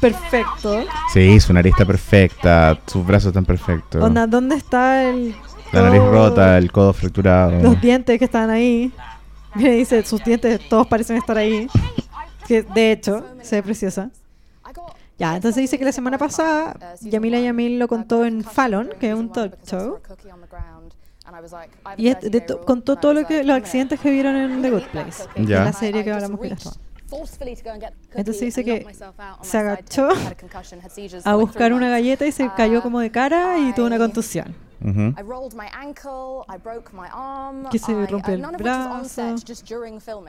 Perfecto. 0.00 0.84
Sí, 1.12 1.40
su 1.40 1.52
nariz 1.52 1.72
está 1.72 1.84
perfecta. 1.84 2.78
Sus 2.86 3.06
brazos 3.06 3.28
están 3.28 3.44
perfectos. 3.44 4.02
Onda, 4.02 4.26
¿dónde 4.26 4.56
está 4.56 5.02
el... 5.08 5.34
La 5.72 5.82
nariz 5.82 6.02
rota, 6.02 6.58
el 6.58 6.70
codo 6.70 6.92
fracturado. 6.92 7.60
Los 7.60 7.80
dientes 7.80 8.18
que 8.18 8.24
estaban 8.24 8.50
ahí. 8.50 8.92
Mira, 9.54 9.72
dice, 9.72 10.04
sus 10.04 10.22
dientes 10.22 10.68
todos 10.68 10.86
parecen 10.86 11.16
estar 11.16 11.36
ahí. 11.36 11.68
Que 12.46 12.62
de 12.62 12.92
hecho, 12.92 13.24
se 13.42 13.56
ve 13.56 13.62
preciosa. 13.62 14.10
Ya, 15.18 15.36
entonces 15.36 15.60
dice 15.60 15.78
que 15.78 15.84
la 15.84 15.92
semana 15.92 16.18
pasada 16.18 16.74
Yamila 17.10 17.38
Yamil 17.40 17.78
lo 17.78 17.86
contó 17.88 18.24
en 18.24 18.42
Fallon, 18.42 18.90
que 18.98 19.10
es 19.10 19.14
un 19.14 19.30
talk 19.32 19.58
show. 19.64 20.00
Y 21.96 22.08
es- 22.08 22.20
de 22.32 22.40
to- 22.40 22.60
contó 22.66 22.96
todo 22.96 23.14
lo 23.14 23.26
que 23.26 23.44
los 23.44 23.56
accidentes 23.56 24.00
que 24.00 24.10
vieron 24.10 24.34
en 24.36 24.60
The 24.62 24.70
Good 24.70 24.82
Place, 24.92 25.22
es 25.36 25.48
la 25.64 25.72
serie 25.72 26.04
que 26.04 26.10
hablamos 26.12 26.40
que 26.40 26.48
Entonces 28.18 28.40
dice 28.46 28.64
que 28.64 28.84
se 29.42 29.58
agachó 29.58 30.08
a 31.24 31.36
buscar 31.36 31.72
una 31.72 31.88
galleta 31.90 32.26
y 32.26 32.32
se 32.32 32.50
cayó 32.56 32.82
como 32.82 32.98
de 33.00 33.10
cara 33.10 33.58
y 33.58 33.72
tuvo 33.72 33.86
una 33.86 33.98
contusión. 33.98 34.54
Ujú. 34.80 35.14
Que 37.70 37.78
se 37.78 37.92
rompió 38.10 38.34
el 38.34 38.40
brazo, 38.64 38.88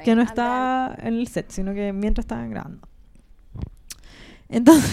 Que 0.06 0.16
no 0.16 0.22
está 0.22 0.96
en 1.00 1.14
el 1.16 1.28
set, 1.28 1.50
sino 1.50 1.74
que 1.74 1.92
mientras 1.92 2.24
estaban 2.24 2.50
grabando. 2.52 2.88
Entonces, 4.50 4.91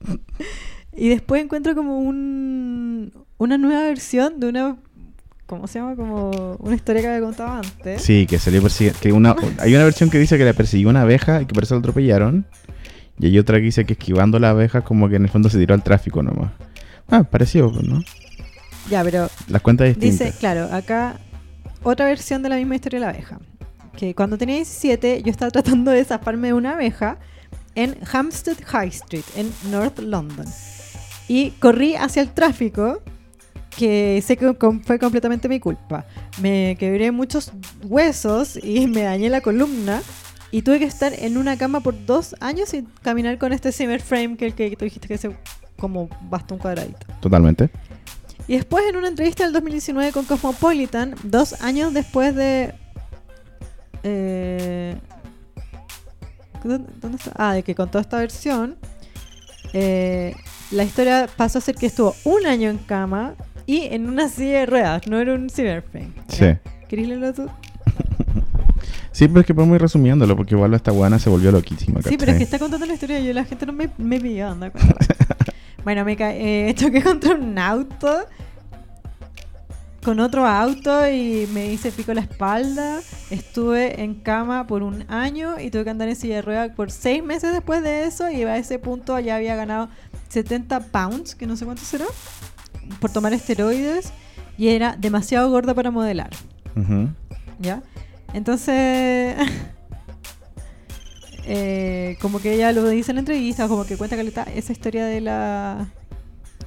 y 0.96 1.08
después 1.08 1.42
encuentro 1.42 1.74
como 1.74 1.98
un, 2.00 3.12
una 3.36 3.58
nueva 3.58 3.82
versión 3.82 4.40
de 4.40 4.48
una, 4.48 4.76
¿cómo 5.46 5.66
se 5.66 5.78
llama? 5.78 5.96
Como 5.96 6.56
una 6.58 6.74
historia 6.74 7.02
que 7.02 7.08
había 7.08 7.20
contado 7.20 7.50
antes. 7.50 8.02
Sí, 8.02 8.26
que 8.26 8.38
salió. 8.38 8.62
Que 9.00 9.12
una, 9.12 9.34
hay 9.58 9.74
una 9.74 9.84
versión 9.84 10.10
que 10.10 10.18
dice 10.18 10.38
que 10.38 10.44
la 10.44 10.52
persiguió 10.52 10.88
una 10.88 11.02
abeja 11.02 11.42
y 11.42 11.46
que 11.46 11.54
por 11.54 11.62
eso 11.64 11.74
la 11.74 11.80
atropellaron. 11.80 12.46
Y 13.20 13.26
hay 13.26 13.38
otra 13.38 13.58
que 13.58 13.64
dice 13.64 13.84
que 13.84 13.94
esquivando 13.94 14.38
la 14.38 14.50
abeja, 14.50 14.82
como 14.82 15.08
que 15.08 15.16
en 15.16 15.24
el 15.24 15.28
fondo 15.28 15.48
se 15.48 15.58
tiró 15.58 15.74
al 15.74 15.82
tráfico 15.82 16.22
nomás. 16.22 16.52
Ah, 17.08 17.24
parecido, 17.24 17.72
pues, 17.72 17.84
¿no? 17.86 18.02
Ya, 18.88 19.02
pero 19.02 19.28
Las 19.48 19.60
cuentas 19.62 19.88
distintas. 19.88 20.18
dice, 20.18 20.38
claro, 20.38 20.68
acá 20.72 21.18
otra 21.82 22.06
versión 22.06 22.42
de 22.42 22.48
la 22.48 22.56
misma 22.56 22.76
historia 22.76 23.00
de 23.00 23.06
la 23.06 23.10
abeja. 23.10 23.38
Que 23.96 24.14
cuando 24.14 24.38
tenía 24.38 24.56
17 24.56 25.22
yo 25.22 25.30
estaba 25.30 25.50
tratando 25.50 25.90
de 25.90 26.04
zafarme 26.04 26.48
de 26.48 26.54
una 26.54 26.74
abeja 26.74 27.18
en 27.78 27.96
Hampstead 28.12 28.56
High 28.66 28.88
Street, 28.88 29.24
en 29.36 29.52
North 29.70 30.00
London. 30.00 30.46
Y 31.28 31.52
corrí 31.52 31.94
hacia 31.94 32.22
el 32.22 32.30
tráfico, 32.30 33.00
que 33.70 34.20
sé 34.26 34.36
que 34.36 34.52
fue 34.84 34.98
completamente 34.98 35.48
mi 35.48 35.60
culpa. 35.60 36.04
Me 36.42 36.76
quebré 36.76 37.12
muchos 37.12 37.52
huesos 37.84 38.58
y 38.60 38.86
me 38.88 39.02
dañé 39.02 39.30
la 39.30 39.40
columna. 39.40 40.02
Y 40.50 40.62
tuve 40.62 40.80
que 40.80 40.86
estar 40.86 41.12
en 41.16 41.36
una 41.36 41.56
cama 41.56 41.80
por 41.80 41.94
dos 42.04 42.34
años 42.40 42.74
y 42.74 42.82
caminar 43.02 43.38
con 43.38 43.52
este 43.52 43.70
Zimmer 43.70 44.00
frame 44.00 44.36
que 44.36 44.46
el 44.46 44.54
que 44.54 44.74
tú 44.74 44.84
dijiste 44.84 45.06
que 45.06 45.14
es 45.14 45.28
como 45.78 46.08
bastón 46.22 46.58
cuadradito. 46.58 47.06
Totalmente. 47.20 47.70
Y 48.48 48.56
después 48.56 48.82
en 48.88 48.96
una 48.96 49.08
entrevista 49.08 49.44
del 49.44 49.52
2019 49.52 50.10
con 50.10 50.24
Cosmopolitan, 50.24 51.14
dos 51.22 51.60
años 51.60 51.94
después 51.94 52.34
de... 52.34 52.74
eh, 54.02 54.96
¿dónde, 56.64 56.90
dónde 57.00 57.18
está? 57.18 57.32
Ah, 57.36 57.52
de 57.52 57.62
que 57.62 57.74
contó 57.74 57.98
esta 57.98 58.18
versión, 58.18 58.76
eh, 59.72 60.34
la 60.70 60.84
historia 60.84 61.28
pasó 61.36 61.58
a 61.58 61.60
ser 61.60 61.74
que 61.74 61.86
estuvo 61.86 62.14
un 62.24 62.46
año 62.46 62.70
en 62.70 62.78
cama 62.78 63.34
y 63.66 63.82
en 63.82 64.08
una 64.08 64.28
silla 64.28 64.60
de 64.60 64.66
ruedas, 64.66 65.06
no 65.06 65.18
era 65.18 65.34
un 65.34 65.50
cyberframe. 65.50 66.12
Sí. 66.28 66.46
¿Querés 66.88 67.08
leerlo 67.08 67.32
tú? 67.32 67.48
Sí, 69.10 69.26
pero 69.26 69.40
es 69.40 69.46
que 69.46 69.54
podemos 69.54 69.74
ir 69.74 69.82
resumiéndolo, 69.82 70.36
porque 70.36 70.54
igual 70.54 70.74
esta 70.74 70.92
guana 70.92 71.18
se 71.18 71.28
volvió 71.28 71.50
loquísima. 71.50 72.00
Sí, 72.02 72.16
pero 72.16 72.30
es 72.30 72.38
que 72.38 72.44
está 72.44 72.56
contando 72.56 72.86
la 72.86 72.94
historia 72.94 73.18
y 73.18 73.26
yo 73.26 73.32
la 73.32 73.44
gente 73.44 73.66
no 73.66 73.72
me, 73.72 73.90
me 73.98 74.20
pilló, 74.20 74.48
anda. 74.48 74.70
bueno, 75.84 76.04
me 76.04 76.16
eh, 76.20 76.72
choqué 76.76 77.02
contra 77.02 77.34
un 77.34 77.58
auto 77.58 78.26
con 80.02 80.20
otro 80.20 80.46
auto 80.46 81.08
y 81.08 81.48
me 81.52 81.72
hice 81.72 81.92
pico 81.92 82.14
la 82.14 82.20
espalda. 82.20 83.00
Estuve 83.30 84.02
en 84.02 84.14
cama 84.14 84.66
por 84.66 84.82
un 84.82 85.04
año 85.08 85.58
y 85.60 85.70
tuve 85.70 85.84
que 85.84 85.90
andar 85.90 86.08
en 86.08 86.16
silla 86.16 86.36
de 86.36 86.42
ruedas 86.42 86.70
por 86.74 86.90
seis 86.90 87.22
meses 87.22 87.52
después 87.52 87.82
de 87.82 88.04
eso. 88.04 88.30
Y 88.30 88.42
a 88.42 88.56
ese 88.56 88.78
punto 88.78 89.18
ya 89.18 89.36
había 89.36 89.56
ganado 89.56 89.88
70 90.28 90.80
pounds, 90.80 91.34
que 91.34 91.46
no 91.46 91.56
sé 91.56 91.64
cuánto 91.64 91.82
será, 91.82 92.06
por 93.00 93.10
tomar 93.10 93.32
esteroides. 93.32 94.12
Y 94.56 94.68
era 94.68 94.96
demasiado 94.96 95.50
gorda 95.50 95.74
para 95.74 95.90
modelar. 95.90 96.30
¿Ya? 97.58 97.82
Entonces. 98.32 99.36
eh, 101.44 102.16
como 102.20 102.40
que 102.40 102.54
ella 102.54 102.72
lo 102.72 102.88
dice 102.88 103.10
en 103.10 103.16
la 103.16 103.20
entrevista, 103.20 103.68
como 103.68 103.84
que 103.84 103.96
cuenta 103.96 104.16
caleta 104.16 104.42
esa 104.42 104.72
historia 104.72 105.06
de 105.06 105.20
la 105.20 105.88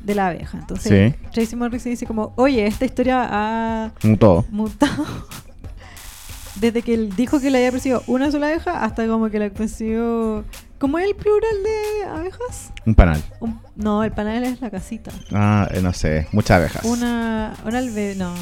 de 0.03 0.15
la 0.15 0.27
abeja. 0.27 0.57
Entonces, 0.57 1.13
Sí. 1.13 1.27
Tracy 1.33 1.55
Morris 1.55 1.83
dice 1.83 2.05
como, 2.05 2.33
oye, 2.35 2.65
esta 2.67 2.85
historia 2.85 3.27
ha 3.29 3.91
Como 4.01 4.17
todo. 4.17 4.45
mutado 4.49 5.05
desde 6.55 6.81
que 6.81 6.93
él 6.93 7.15
dijo 7.15 7.39
que 7.39 7.49
le 7.49 7.57
había 7.59 7.71
perseguido 7.71 8.03
una 8.07 8.31
sola 8.31 8.47
abeja 8.47 8.83
hasta 8.83 9.07
como 9.07 9.29
que 9.29 9.39
la 9.39 9.49
persiguió... 9.49 10.43
¿Cómo 10.77 10.97
es 10.97 11.05
el 11.07 11.15
plural 11.15 11.51
de 11.63 12.05
abejas? 12.09 12.71
Un 12.87 12.95
panal. 12.95 13.21
Un- 13.39 13.59
no, 13.75 14.03
el 14.03 14.11
panel 14.11 14.43
es 14.43 14.61
la 14.61 14.71
casita. 14.71 15.11
Ah, 15.31 15.67
eh, 15.71 15.79
no 15.79 15.93
sé. 15.93 16.27
Muchas 16.31 16.57
abejas. 16.57 16.83
Una, 16.85 17.53
una 17.65 17.77
albe... 17.77 18.15
No, 18.17 18.33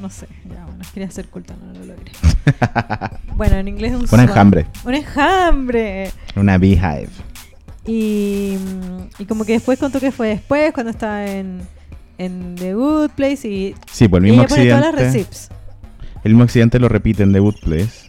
no 0.00 0.08
sé. 0.08 0.28
Ya, 0.48 0.64
bueno, 0.64 0.84
quería 0.94 1.10
ser 1.10 1.26
culta, 1.26 1.54
no 1.60 1.72
lo 1.72 1.84
logré. 1.86 2.12
bueno, 3.34 3.56
en 3.56 3.66
inglés 3.66 3.92
es 3.94 4.12
un... 4.12 4.20
Un 4.20 4.24
enjambre. 4.28 4.66
Un 4.84 4.94
enjambre. 4.94 6.12
Una 6.36 6.56
beehive. 6.56 7.08
Y, 7.90 8.56
y 9.18 9.24
como 9.24 9.44
que 9.44 9.52
después 9.54 9.78
contó 9.78 9.98
que 9.98 10.12
fue 10.12 10.28
después, 10.28 10.72
cuando 10.74 10.90
estaba 10.90 11.26
en, 11.26 11.60
en 12.18 12.54
The 12.56 12.74
Good 12.74 13.10
Place 13.16 13.48
y, 13.48 13.74
Sí, 13.90 14.06
pues 14.08 14.20
el 14.22 14.28
y 14.28 14.30
mismo 14.32 14.42
ella 14.44 14.48
pone 14.48 14.66
todas 14.68 14.80
las 14.80 14.88
accidente. 14.94 15.18
receipts. 15.18 15.48
El 16.24 16.32
mismo 16.32 16.44
accidente 16.44 16.78
lo 16.78 16.88
repite 16.88 17.22
en 17.22 17.32
The 17.32 17.38
Good 17.40 17.60
Place. 17.62 18.08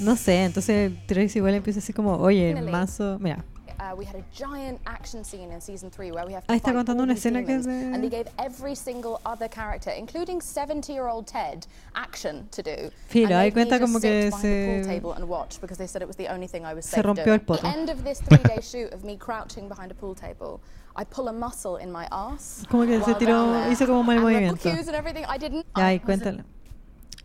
No 0.00 0.16
sé, 0.16 0.44
entonces 0.44 0.90
Tracy 1.06 1.38
igual 1.38 1.54
empieza 1.54 1.78
así 1.80 1.92
como, 1.92 2.16
oye, 2.16 2.54
mazo... 2.62 3.18
Mira, 3.20 3.44
Uh, 3.82 3.96
we 3.96 4.04
had 4.04 4.14
a 4.14 4.22
giant 4.32 4.80
action 4.86 5.24
scene 5.24 5.50
in 5.50 5.60
season 5.60 5.90
three 5.90 6.12
where 6.12 6.24
we 6.24 6.32
have 6.32 6.46
to 6.46 6.52
Ahí 6.52 6.58
está 6.60 6.72
contando 6.72 7.02
una 7.02 7.14
escena 7.14 7.44
que 7.44 7.56
es 7.56 7.66
de- 7.66 7.72
and 7.72 8.02
they 8.04 8.08
gave 8.08 8.28
every 8.38 8.76
single 8.76 9.20
other 9.26 9.48
character, 9.48 9.90
including 9.90 10.38
70-year-old 10.38 11.26
Ted, 11.26 11.66
action 11.96 12.46
to 12.52 12.62
do. 12.62 12.90
Filo, 13.08 13.34
ahí 13.36 13.50
cuenta 13.52 13.80
como 13.80 13.98
que 13.98 14.30
se- 14.30 14.80
pool 14.82 14.84
table 14.86 15.12
and 15.14 15.28
watch 15.28 15.60
because 15.60 15.78
they 15.78 15.88
said 15.88 16.00
it 16.00 16.06
was 16.06 16.16
the 16.16 16.28
only 16.28 16.46
thing 16.46 16.64
I 16.64 16.74
was 16.74 16.84
Se 16.86 17.02
rompió 17.02 17.26
el 17.32 17.40
poto. 17.40 17.66
At 17.66 17.72
the 17.72 17.78
end 17.80 17.90
of 17.90 18.04
this 18.04 18.20
three-day 18.20 18.60
shoot 18.62 18.92
of 18.92 19.02
me 19.02 19.16
crouching 19.16 19.66
behind 19.68 19.90
a 19.90 19.94
pool 19.94 20.14
table, 20.14 20.60
I 20.94 21.02
pull 21.04 21.26
a 21.26 21.32
muscle 21.32 21.78
in 21.78 21.90
my 21.90 22.06
ass. 22.12 22.64
Como 22.70 22.86
que 22.86 23.02
se 23.02 23.14
tiró- 23.14 23.68
hizo 23.68 23.86
como 23.86 24.04
mal 24.04 24.20
movimiento. 24.20 24.62
cues 24.62 24.86
and 24.86 26.44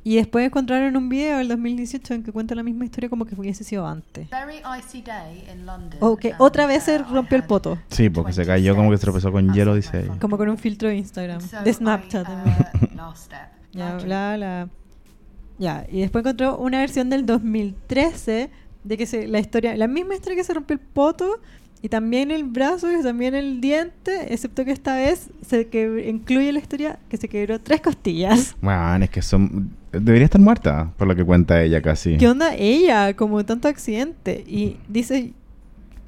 y 0.07 0.15
después 0.15 0.45
encontraron 0.45 0.95
un 0.95 1.09
video 1.09 1.39
del 1.39 1.49
2018 1.49 2.13
en 2.13 2.23
que 2.23 2.31
cuenta 2.31 2.55
la 2.55 2.63
misma 2.63 2.85
historia 2.85 3.09
como 3.09 3.25
que 3.25 3.35
hubiese 3.35 3.65
sido 3.65 3.85
antes. 3.85 4.29
O 5.99 6.15
que 6.15 6.33
otra 6.37 6.65
vez 6.65 6.83
se 6.83 6.95
uh, 6.95 7.01
I 7.01 7.03
rompió 7.11 7.35
el 7.35 7.43
poto. 7.43 7.77
Sí, 7.89 8.09
porque 8.09 8.31
se 8.31 8.45
cayó 8.45 8.73
como 8.73 8.89
que 8.89 8.95
se 8.95 9.01
tropezó 9.01 9.33
con 9.33 9.53
hielo, 9.53 9.75
dice 9.75 10.05
ella. 10.05 10.15
Como 10.21 10.37
con 10.37 10.47
un 10.47 10.57
filtro 10.57 10.87
de 10.87 10.95
Instagram. 10.95 11.41
De 11.61 11.73
Snapchat. 11.73 12.25
uh. 12.25 12.93
Ya, 13.73 13.97
bla, 13.97 14.35
bla. 14.37 14.69
Ya, 15.59 15.85
y 15.91 15.99
después 15.99 16.23
encontró 16.23 16.57
una 16.57 16.79
versión 16.79 17.09
del 17.09 17.25
2013 17.25 18.49
de 18.85 18.97
que 18.97 19.05
se, 19.05 19.27
la 19.27 19.39
historia, 19.39 19.75
la 19.75 19.89
misma 19.89 20.15
historia 20.15 20.37
que 20.37 20.45
se 20.45 20.53
rompió 20.53 20.75
el 20.75 20.79
poto 20.79 21.41
y 21.81 21.89
también 21.89 22.31
el 22.31 22.43
brazo 22.43 22.91
y 22.91 23.01
también 23.03 23.35
el 23.35 23.61
diente, 23.61 24.33
excepto 24.33 24.65
que 24.65 24.71
esta 24.71 24.95
vez 24.95 25.29
se 25.45 25.67
que 25.67 26.09
incluye 26.09 26.51
la 26.51 26.59
historia 26.59 26.99
que 27.09 27.17
se 27.17 27.27
quebró 27.27 27.59
tres 27.59 27.81
costillas. 27.81 28.55
Bueno, 28.61 29.03
es 29.03 29.09
que 29.09 29.21
son. 29.21 29.75
Debería 29.99 30.25
estar 30.25 30.41
muerta, 30.41 30.93
por 30.97 31.07
lo 31.07 31.15
que 31.15 31.23
cuenta 31.23 31.61
ella 31.61 31.81
casi. 31.81 32.17
¿Qué 32.17 32.27
onda 32.27 32.55
ella? 32.55 33.15
Como 33.15 33.45
tanto 33.45 33.67
accidente. 33.67 34.43
Y 34.47 34.77
dice 34.87 35.33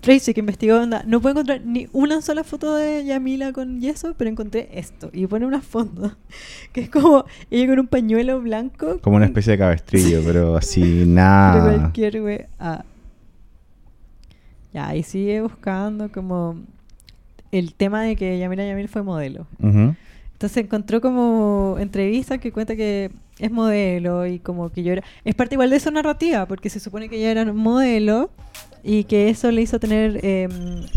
Tracy 0.01 0.33
que 0.33 0.39
investigó, 0.39 0.77
onda, 0.77 1.03
no 1.05 1.19
puedo 1.19 1.33
encontrar 1.33 1.61
ni 1.65 1.87
una 1.91 2.21
sola 2.21 2.43
foto 2.43 2.75
de 2.75 3.03
Yamila 3.05 3.51
con 3.51 3.81
yeso, 3.81 4.13
pero 4.17 4.29
encontré 4.29 4.69
esto. 4.73 5.09
Y 5.13 5.27
pone 5.27 5.45
una 5.45 5.61
foto, 5.61 6.15
que 6.71 6.81
es 6.81 6.89
como 6.89 7.25
ella 7.51 7.67
con 7.67 7.79
un 7.79 7.87
pañuelo 7.87 8.39
blanco. 8.41 8.99
Como 9.01 9.17
una 9.17 9.25
especie 9.25 9.51
de 9.51 9.57
cabestrillo, 9.57 10.21
pero 10.25 10.55
así 10.55 11.03
nada. 11.05 11.75
cualquier 11.75 12.21
güey. 12.21 12.45
Ah. 12.59 12.85
Ya, 14.73 14.95
y 14.95 15.03
sigue 15.03 15.41
buscando 15.41 16.11
como 16.11 16.55
el 17.51 17.73
tema 17.73 18.03
de 18.03 18.15
que 18.15 18.37
Yamila 18.37 18.65
Yamil 18.65 18.87
fue 18.87 19.01
modelo. 19.01 19.47
Entonces 19.59 20.63
encontró 20.63 21.01
como 21.01 21.75
entrevistas 21.79 22.39
que 22.39 22.51
cuenta 22.51 22.75
que 22.75 23.11
es 23.39 23.51
modelo 23.51 24.25
y 24.27 24.39
como 24.39 24.69
que 24.69 24.83
yo 24.83 24.93
era... 24.93 25.03
Es 25.23 25.35
parte 25.35 25.55
igual 25.55 25.69
de 25.69 25.79
su 25.79 25.91
narrativa, 25.91 26.45
porque 26.45 26.69
se 26.69 26.79
supone 26.79 27.09
que 27.09 27.17
ella 27.17 27.31
era 27.31 27.51
modelo 27.51 28.29
y 28.83 29.03
que 29.05 29.29
eso 29.29 29.51
le 29.51 29.61
hizo 29.61 29.79
tener 29.79 30.19
em, 30.23 30.51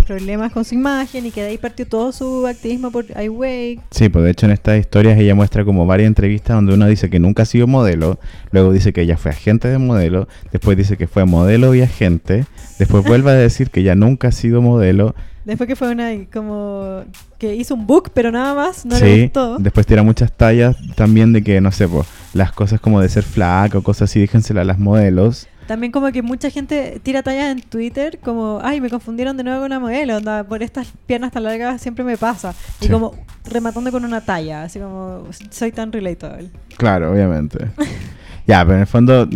problemas 0.07 0.53
con 0.53 0.65
su 0.65 0.75
imagen 0.75 1.27
y 1.27 1.31
que 1.31 1.43
de 1.43 1.49
ahí 1.49 1.59
partió 1.59 1.87
todo 1.87 2.13
su 2.13 2.47
activismo 2.47 2.91
por 2.91 3.07
iWake. 3.07 3.81
Sí, 3.91 4.09
pues 4.09 4.25
de 4.25 4.31
hecho 4.31 4.47
en 4.47 4.53
estas 4.53 4.79
historias 4.79 5.19
ella 5.19 5.35
muestra 5.35 5.65
como 5.65 5.87
varias 5.87 6.09
entrevistas 6.09 6.57
donde 6.57 6.75
uno 6.75 6.87
dice 6.87 7.11
que 7.11 7.19
nunca 7.19 7.43
ha 7.43 7.47
sido 7.47 7.67
modelo, 7.67 8.19
luego 8.51 8.73
dice 8.73 8.93
que 8.93 9.03
ella 9.03 9.17
fue 9.17 9.33
agente 9.33 9.69
de 9.69 9.79
modelo, 9.79 10.29
después 10.53 10.77
dice 10.77 10.97
que 10.97 11.09
fue 11.09 11.25
modelo 11.25 11.75
y 11.75 11.83
agente, 11.83 12.45
después 12.79 13.05
vuelve 13.05 13.31
a 13.31 13.35
decir 13.35 13.71
que 13.71 13.81
ella 13.81 13.95
nunca 13.95 14.29
ha 14.29 14.33
sido 14.33 14.63
modelo, 14.63 15.15
Después 15.45 15.67
que 15.67 15.77
fue 15.77 15.91
una 15.91 16.11
como 16.33 17.03
que 17.39 17.55
hizo 17.57 17.75
un 17.75 17.87
book, 17.87 18.11
pero 18.15 18.31
nada 18.31 18.55
más, 18.55 18.87
no 18.87 18.99
le 18.99 19.23
gustó. 19.25 19.59
después 19.59 19.87
tira 19.87 20.03
muchas 20.03 20.31
tallas 20.33 20.77
también 20.95 21.33
de 21.33 21.43
que, 21.43 21.61
no 21.61 21.73
sé, 21.73 21.89
pues, 21.89 22.07
las 22.33 22.53
cosas 22.53 22.81
como 22.81 23.01
de 23.01 23.09
ser 23.09 23.25
flaca 23.25 23.79
o 23.79 23.83
cosas 23.83 24.11
así, 24.11 24.21
déjensela 24.21 24.61
a 24.61 24.65
las 24.65 24.79
modelos. 24.79 25.49
También 25.67 25.93
como 25.93 26.11
que 26.13 26.23
mucha 26.23 26.51
gente 26.51 27.01
tira 27.03 27.23
tallas 27.23 27.51
en 27.53 27.63
Twitter 27.63 28.19
como, 28.23 28.61
ay, 28.63 28.81
me 28.81 28.91
confundieron 28.91 29.37
de 29.37 29.45
nuevo 29.45 29.61
con 29.61 29.67
una 29.67 29.81
modelo, 29.81 30.17
onda, 30.17 30.45
por 30.45 30.63
estas 30.63 30.89
piernas 31.07 31.33
tan 31.33 31.45
largas 31.45 31.81
siempre 31.81 32.05
me 32.05 32.17
pasa. 32.17 32.55
Y 32.81 32.87
Sí. 32.87 32.91
como 32.91 33.15
rematando 33.51 33.91
con 33.93 34.05
una 34.05 34.21
talla, 34.21 34.65
así 34.65 34.79
como, 34.81 35.25
soy 35.51 35.73
tan 35.73 35.91
relatable. 35.93 36.51
Claro, 36.77 37.13
obviamente. 37.13 37.69
ya, 38.47 38.63
pero 38.65 38.75
en 38.75 38.81
el 38.81 38.87
fondo, 38.87 39.29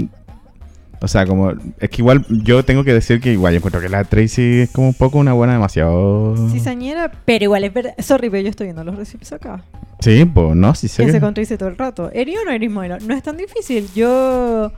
o 1.00 1.08
sea, 1.08 1.26
como, 1.26 1.52
es 1.78 1.90
que 1.90 2.02
igual 2.02 2.24
yo 2.28 2.64
tengo 2.64 2.84
que 2.84 2.92
decir 2.92 3.20
que 3.20 3.32
igual 3.32 3.52
yo 3.52 3.58
encuentro 3.58 3.80
que 3.80 3.88
la 3.88 4.04
Tracy 4.04 4.60
es 4.60 4.70
como 4.70 4.88
un 4.88 4.94
poco 4.94 5.18
una 5.18 5.32
buena 5.32 5.52
demasiado... 5.52 6.34
Cizañera, 6.50 7.12
pero 7.24 7.44
igual 7.44 7.64
es 7.64 7.74
verdad. 7.74 7.94
Sorry, 7.98 8.30
pero 8.30 8.42
yo 8.42 8.50
estoy 8.50 8.66
viendo 8.66 8.84
los 8.84 8.96
receipts 8.96 9.32
acá. 9.32 9.62
Sí, 10.00 10.24
pues, 10.24 10.56
no, 10.56 10.74
sí 10.74 10.88
sé 10.88 11.04
que 11.04 11.12
se 11.12 11.20
contradice 11.20 11.58
todo 11.58 11.68
el 11.68 11.76
rato. 11.76 12.10
¿Eres 12.12 12.36
o 12.40 12.44
no 12.44 12.50
eres 12.50 12.70
modelo? 12.70 12.98
No 13.00 13.14
es 13.14 13.22
tan 13.22 13.36
difícil. 13.36 13.88
Yo 13.94 14.72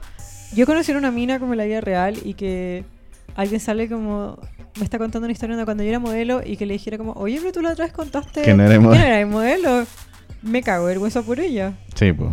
yo 0.53 0.65
conocí 0.65 0.91
a 0.91 0.97
una 0.97 1.11
mina 1.11 1.39
como 1.39 1.53
en 1.53 1.57
la 1.59 1.65
vida 1.65 1.81
real 1.81 2.17
y 2.23 2.33
que 2.33 2.83
alguien 3.35 3.59
sale 3.59 3.87
como... 3.87 4.37
Me 4.77 4.83
está 4.83 4.97
contando 4.97 5.25
una 5.25 5.31
historia 5.31 5.57
de 5.57 5.65
cuando 5.65 5.83
yo 5.83 5.89
era 5.89 5.99
modelo 5.99 6.41
y 6.45 6.55
que 6.55 6.65
le 6.65 6.73
dijera 6.73 6.97
como, 6.97 7.13
oye, 7.13 7.37
pero 7.39 7.51
tú 7.51 7.61
la 7.61 7.71
otra 7.71 7.85
vez 7.85 7.93
contaste 7.93 8.43
Que 8.43 8.53
no 8.53 8.63
eres 8.63 8.79
modelo". 9.27 9.85
Me 10.41 10.63
cago 10.63 10.85
de 10.85 10.93
vergüenza 10.93 11.21
por 11.21 11.39
ella. 11.39 11.73
Sí, 11.95 12.13
pues. 12.13 12.31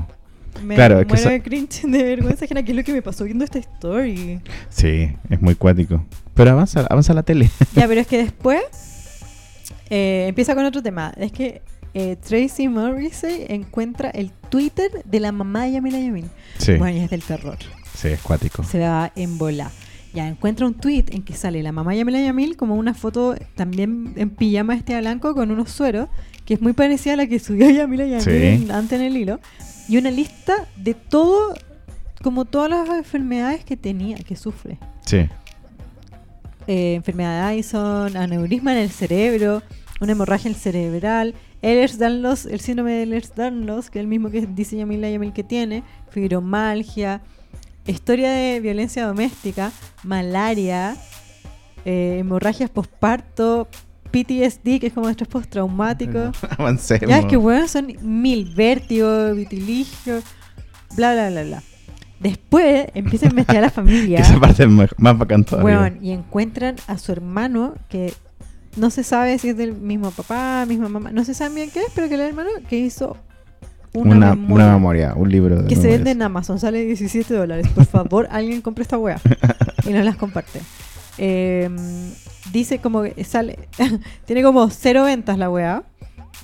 Me 0.63 0.75
Claro, 0.75 1.01
es 1.01 1.07
que 1.07 1.29
de 1.31 1.43
cringe 1.43 1.83
de 1.83 2.03
vergüenza 2.03 2.45
ajena, 2.45 2.63
que 2.63 2.73
es 2.73 2.77
lo 2.77 2.85
que 2.85 2.93
me 2.93 3.03
pasó 3.03 3.25
viendo 3.25 3.45
esta 3.45 3.59
story. 3.59 4.41
Sí, 4.69 5.09
es 5.31 5.41
muy 5.43 5.55
cuático. 5.55 6.05
Pero 6.35 6.51
avanza, 6.51 6.87
avanza 6.91 7.15
la 7.15 7.23
tele. 7.23 7.51
Ya, 7.75 7.87
pero 7.89 8.01
es 8.01 8.07
que 8.07 8.19
después 8.19 8.63
eh, 9.91 10.27
empieza 10.29 10.55
con 10.55 10.65
otro 10.65 10.83
tema. 10.83 11.13
Es 11.17 11.33
que 11.33 11.63
eh, 11.95 12.17
Tracy 12.17 12.69
Morrissey 12.69 13.47
encuentra 13.49 14.11
el 14.11 14.31
Twitter 14.51 14.91
de 15.05 15.21
la 15.21 15.33
mamá 15.33 15.65
de 15.65 15.73
Yamila 15.73 15.99
Yamin. 15.99 16.31
Sí. 16.59 16.75
Bueno, 16.75 16.99
y 16.99 17.01
es 17.01 17.11
del 17.11 17.23
terror. 17.23 17.59
Sí, 17.95 18.09
es 18.09 18.21
cuático. 18.21 18.63
Se 18.65 18.79
va 18.81 19.13
en 19.17 19.39
bola. 19.39 19.71
Ya, 20.13 20.29
encuentra 20.29 20.67
un 20.67 20.75
tweet 20.75 21.05
en 21.11 21.23
que 21.23 21.35
sale 21.35 21.63
la 21.63 21.73
mamá 21.73 21.93
de 21.93 21.99
Yamila 21.99 22.21
Yamil 22.21 22.57
como 22.57 22.75
una 22.77 22.95
foto 22.95 23.35
también 23.55 24.15
en 24.17 24.31
pijama 24.31 24.75
este 24.75 24.99
blanco 24.99 25.35
con 25.35 25.51
unos 25.51 25.71
sueros, 25.71 26.09
que 26.47 26.55
es 26.55 26.63
muy 26.63 26.73
parecida 26.73 27.15
a 27.15 27.17
la 27.17 27.27
que 27.27 27.39
subió 27.39 27.69
Yamila 27.71 28.07
Yamil 28.07 28.23
Sí. 28.23 28.69
antes 28.71 28.99
en 28.99 29.07
el 29.07 29.17
hilo. 29.17 29.41
Y 29.89 29.99
una 29.99 30.11
lista 30.11 30.67
de 30.77 30.95
todo, 30.95 31.55
como 32.23 32.45
todas 32.45 32.71
las 32.71 32.89
enfermedades 32.89 33.65
que 33.65 33.77
tenía, 33.77 34.17
que 34.17 34.37
sufre 34.37 34.79
Sí. 35.05 35.29
eh, 36.67 36.95
enfermedad 36.95 37.41
de 37.43 37.55
Addison, 37.55 38.17
aneurisma 38.17 38.73
en 38.73 38.79
el 38.79 38.91
cerebro, 38.91 39.63
una 40.01 40.13
hemorragia 40.13 40.53
cerebral, 40.55 41.35
Ehlers-Danlos, 41.63 42.47
el 42.47 42.61
síndrome 42.61 42.93
de 42.93 43.03
Ehlers-Danlos, 43.05 43.91
que 43.91 43.99
es 43.99 44.03
el 44.03 44.09
mismo 44.09 44.31
que 44.31 44.47
dice 44.47 44.77
Yamila 44.77 45.09
Yamil 45.09 45.33
que 45.33 45.45
tiene, 45.45 45.83
fibromalgia, 46.11 47.21
historia 47.87 48.31
de 48.31 48.61
violencia 48.61 49.07
doméstica, 49.07 49.73
malaria, 50.03 50.97
eh, 51.85 52.17
hemorragias 52.19 52.69
posparto, 52.69 53.69
PTSD, 54.25 54.81
que 54.81 54.87
es 54.89 54.93
como 54.93 55.09
estrés 55.09 55.29
postraumático. 55.29 56.33
Avancemos. 56.59 57.09
Ya 57.09 57.19
es 57.19 57.27
que 57.27 57.37
bueno, 57.37 57.67
son 57.69 57.89
mil 58.03 58.53
vértigo, 58.55 59.35
vitiligio, 59.35 60.21
bla 60.97 61.13
bla 61.15 61.31
bla 61.31 61.43
bla. 61.45 61.63
Después 62.21 62.87
empieza 62.95 63.27
a 63.27 63.31
investigar 63.31 63.63
a 63.65 63.67
la 63.67 63.71
familia. 63.83 64.21
Esa 64.21 64.41
parte 64.41 64.63
es 64.65 64.69
mej- 64.71 64.95
más 64.97 65.19
bacán 65.19 65.45
todavía. 65.45 65.79
Weón, 65.81 65.99
y 66.03 66.13
encuentran 66.13 66.77
a 66.87 66.97
su 66.99 67.13
hermano 67.13 67.75
que 67.89 68.13
no 68.77 68.91
se 68.91 69.03
sabe 69.05 69.39
si 69.39 69.51
es 69.51 69.57
del 69.57 69.75
mismo 69.75 70.11
papá, 70.11 70.65
misma 70.67 70.89
mamá, 70.89 71.11
no 71.13 71.25
se 71.25 71.35
sabe 71.35 71.55
bien 71.55 71.71
qué 71.71 71.81
es, 71.81 71.87
pero 71.95 72.09
que 72.09 72.15
el 72.15 72.21
hermano 72.23 72.49
que 72.69 72.79
hizo 72.79 73.17
una, 73.95 74.15
Una, 74.17 74.35
memoria. 74.35 74.55
una 74.55 74.73
memoria, 74.75 75.15
un 75.17 75.31
libro 75.31 75.63
de 75.63 75.69
que 75.69 75.77
se 75.77 75.89
vende 75.89 76.11
en 76.11 76.21
Amazon, 76.23 76.59
sale 76.59 76.85
17 76.85 77.33
dólares. 77.33 77.69
Por 77.69 77.87
favor, 77.87 78.29
alguien 78.31 78.61
compre 78.61 78.83
esta 78.83 78.99
wea 78.99 79.19
y 79.87 79.91
nos 79.91 80.05
las 80.05 80.17
comparte. 80.17 80.61
Eh, 81.19 81.69
dice 82.53 82.79
como 82.79 83.03
que 83.03 83.25
sale, 83.25 83.59
tiene 84.27 84.43
como 84.43 84.69
cero 84.71 85.05
ventas 85.05 85.39
la 85.39 85.51
wea, 85.51 85.83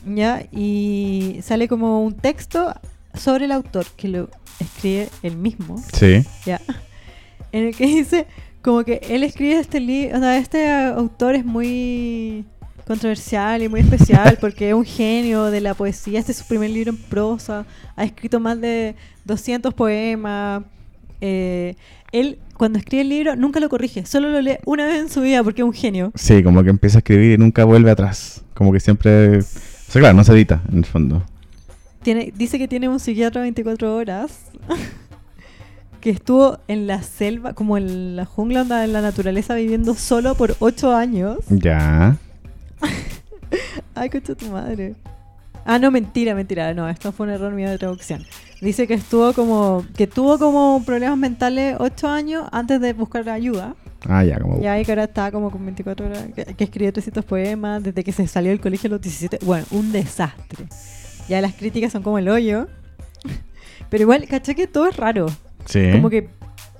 ¿ya? 0.06 0.42
Y 0.52 1.38
sale 1.42 1.68
como 1.68 2.02
un 2.02 2.14
texto 2.14 2.72
sobre 3.14 3.44
el 3.44 3.52
autor 3.52 3.86
que 3.96 4.08
lo 4.08 4.30
escribe 4.58 5.08
él 5.22 5.36
mismo, 5.36 5.82
Sí. 5.92 6.24
¿ya? 6.46 6.60
En 7.52 7.64
el 7.66 7.76
que 7.76 7.84
dice 7.86 8.26
como 8.62 8.82
que 8.84 9.00
él 9.10 9.22
escribe 9.24 9.58
este 9.58 9.78
libro, 9.80 10.16
o 10.16 10.20
sea, 10.20 10.38
este 10.38 10.70
autor 10.70 11.34
es 11.34 11.44
muy 11.44 12.46
controversial 12.86 13.62
y 13.62 13.68
muy 13.68 13.80
especial 13.80 14.38
porque 14.40 14.70
es 14.70 14.74
un 14.74 14.84
genio 14.86 15.44
de 15.50 15.60
la 15.60 15.74
poesía, 15.74 16.18
este 16.18 16.32
es 16.32 16.38
su 16.38 16.46
primer 16.46 16.70
libro 16.70 16.90
en 16.92 16.96
prosa, 16.96 17.66
ha 17.94 18.04
escrito 18.04 18.40
más 18.40 18.58
de 18.60 18.94
200 19.26 19.74
poemas. 19.74 20.62
eh, 21.20 21.74
él 22.12 22.38
cuando 22.62 22.78
escribe 22.78 23.02
el 23.02 23.08
libro 23.08 23.34
nunca 23.34 23.58
lo 23.58 23.68
corrige, 23.68 24.06
solo 24.06 24.30
lo 24.30 24.40
lee 24.40 24.58
una 24.66 24.86
vez 24.86 25.00
en 25.00 25.08
su 25.08 25.20
vida 25.20 25.42
porque 25.42 25.62
es 25.62 25.66
un 25.66 25.72
genio. 25.72 26.12
Sí, 26.14 26.44
como 26.44 26.62
que 26.62 26.70
empieza 26.70 26.98
a 26.98 27.00
escribir 27.00 27.32
y 27.32 27.36
nunca 27.36 27.64
vuelve 27.64 27.90
atrás. 27.90 28.44
Como 28.54 28.72
que 28.72 28.78
siempre... 28.78 29.38
O 29.38 29.42
sea, 29.42 30.00
claro, 30.00 30.14
no 30.14 30.22
se 30.22 30.30
edita, 30.30 30.62
en 30.70 30.78
el 30.78 30.84
fondo. 30.84 31.24
Tiene, 32.04 32.32
dice 32.36 32.60
que 32.60 32.68
tiene 32.68 32.88
un 32.88 33.00
psiquiatra 33.00 33.42
24 33.42 33.96
horas. 33.96 34.42
que 36.00 36.10
estuvo 36.10 36.60
en 36.68 36.86
la 36.86 37.02
selva, 37.02 37.52
como 37.52 37.76
en 37.78 38.14
la 38.14 38.26
jungla, 38.26 38.62
onda, 38.62 38.84
en 38.84 38.92
la 38.92 39.00
naturaleza, 39.00 39.56
viviendo 39.56 39.96
solo 39.96 40.36
por 40.36 40.54
8 40.60 40.94
años. 40.94 41.38
Ya. 41.48 42.16
Ay, 43.96 44.08
concha 44.08 44.36
tu 44.36 44.46
madre. 44.46 44.94
Ah, 45.64 45.80
no, 45.80 45.90
mentira, 45.90 46.36
mentira. 46.36 46.72
No, 46.74 46.88
esto 46.88 47.10
fue 47.10 47.26
un 47.26 47.32
error 47.32 47.52
mío 47.52 47.68
de 47.68 47.78
traducción. 47.78 48.24
Dice 48.62 48.86
que 48.86 48.94
estuvo 48.94 49.32
como. 49.32 49.84
que 49.96 50.06
tuvo 50.06 50.38
como 50.38 50.84
problemas 50.86 51.18
mentales 51.18 51.74
8 51.80 52.08
años 52.08 52.48
antes 52.52 52.80
de 52.80 52.92
buscar 52.92 53.28
ayuda. 53.28 53.74
Ah, 54.08 54.24
ya, 54.24 54.38
como... 54.38 54.62
Y 54.62 54.66
ahí 54.68 54.84
que 54.84 54.92
ahora 54.92 55.04
está 55.04 55.32
como 55.32 55.50
con 55.50 55.64
24 55.64 56.06
horas. 56.06 56.26
Que, 56.32 56.44
que 56.44 56.64
escribió 56.64 56.92
300 56.92 57.24
poemas 57.24 57.82
desde 57.82 58.04
que 58.04 58.12
se 58.12 58.24
salió 58.28 58.52
del 58.52 58.60
colegio 58.60 58.86
a 58.86 58.92
los 58.92 59.00
17. 59.00 59.44
Bueno, 59.44 59.66
un 59.72 59.90
desastre. 59.90 60.66
Ya 61.28 61.40
las 61.40 61.54
críticas 61.54 61.90
son 61.90 62.04
como 62.04 62.18
el 62.18 62.28
hoyo. 62.28 62.68
Pero 63.90 64.02
igual, 64.02 64.28
caché 64.28 64.54
que 64.54 64.68
todo 64.68 64.88
es 64.88 64.96
raro. 64.96 65.26
Sí. 65.66 65.90
Como 65.90 66.08
que 66.08 66.28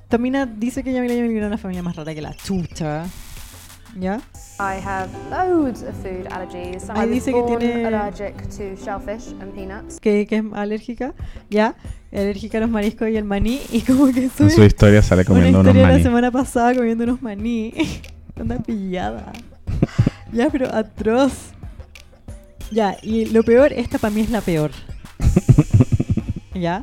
Tamina 0.09 0.47
dice 0.47 0.85
que 0.85 0.93
Yamila 0.93 1.15
Yamil 1.15 1.37
era 1.37 1.49
una 1.49 1.59
familia 1.59 1.83
más 1.83 1.97
rara 1.97 2.15
que 2.15 2.23
la 2.23 2.33
chucha. 2.33 3.07
¿Ya? 3.99 4.21
I 4.63 4.79
have 4.85 5.09
loads 5.31 5.83
of 5.83 5.95
food 6.03 6.27
allergies. 6.31 6.89
Ahí 6.91 7.09
dice 7.11 7.33
que 7.33 7.41
born 7.41 7.59
tiene- 7.59 7.87
allergic 7.87 8.37
to 8.49 8.77
shellfish 8.85 9.35
and 9.41 9.53
peanuts. 9.55 9.99
Que, 10.01 10.27
que 10.27 10.37
es 10.37 10.45
alérgica. 10.53 11.15
¿Ya? 11.51 11.75
Alérgica 12.13 12.59
a 12.59 12.61
los 12.63 12.71
mariscos 12.71 13.09
y 13.09 13.17
el 13.17 13.25
maní. 13.25 13.61
Y 13.73 13.81
como 13.81 14.07
que 14.13 14.25
En 14.25 14.31
sube 14.31 14.51
su 14.51 14.63
historia 14.63 15.03
sale 15.03 15.25
comiendo 15.25 15.61
una 15.61 15.71
unos 15.71 15.71
historia 15.71 15.87
la 15.89 15.93
maní. 15.95 16.03
semana 16.05 16.31
pasada 16.31 16.75
comiendo 16.75 17.05
unos 17.05 17.21
maní. 17.23 17.73
Una 18.41 18.57
pillada. 18.59 19.31
ya, 20.33 20.49
pero 20.51 20.73
atroz. 20.75 21.33
Ya, 22.71 22.97
y 23.03 23.27
lo 23.27 23.43
peor, 23.43 23.73
esta 23.73 23.99
para 23.99 24.15
mí 24.15 24.23
es 24.23 24.31
la 24.31 24.41
peor. 24.41 24.71
¿Ya? 26.55 26.83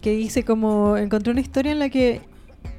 Que 0.00 0.12
dice 0.12 0.44
como, 0.44 0.96
encontré 0.96 1.32
una 1.32 1.40
historia 1.40 1.72
en 1.72 1.78
la 1.80 1.88
que 1.88 2.20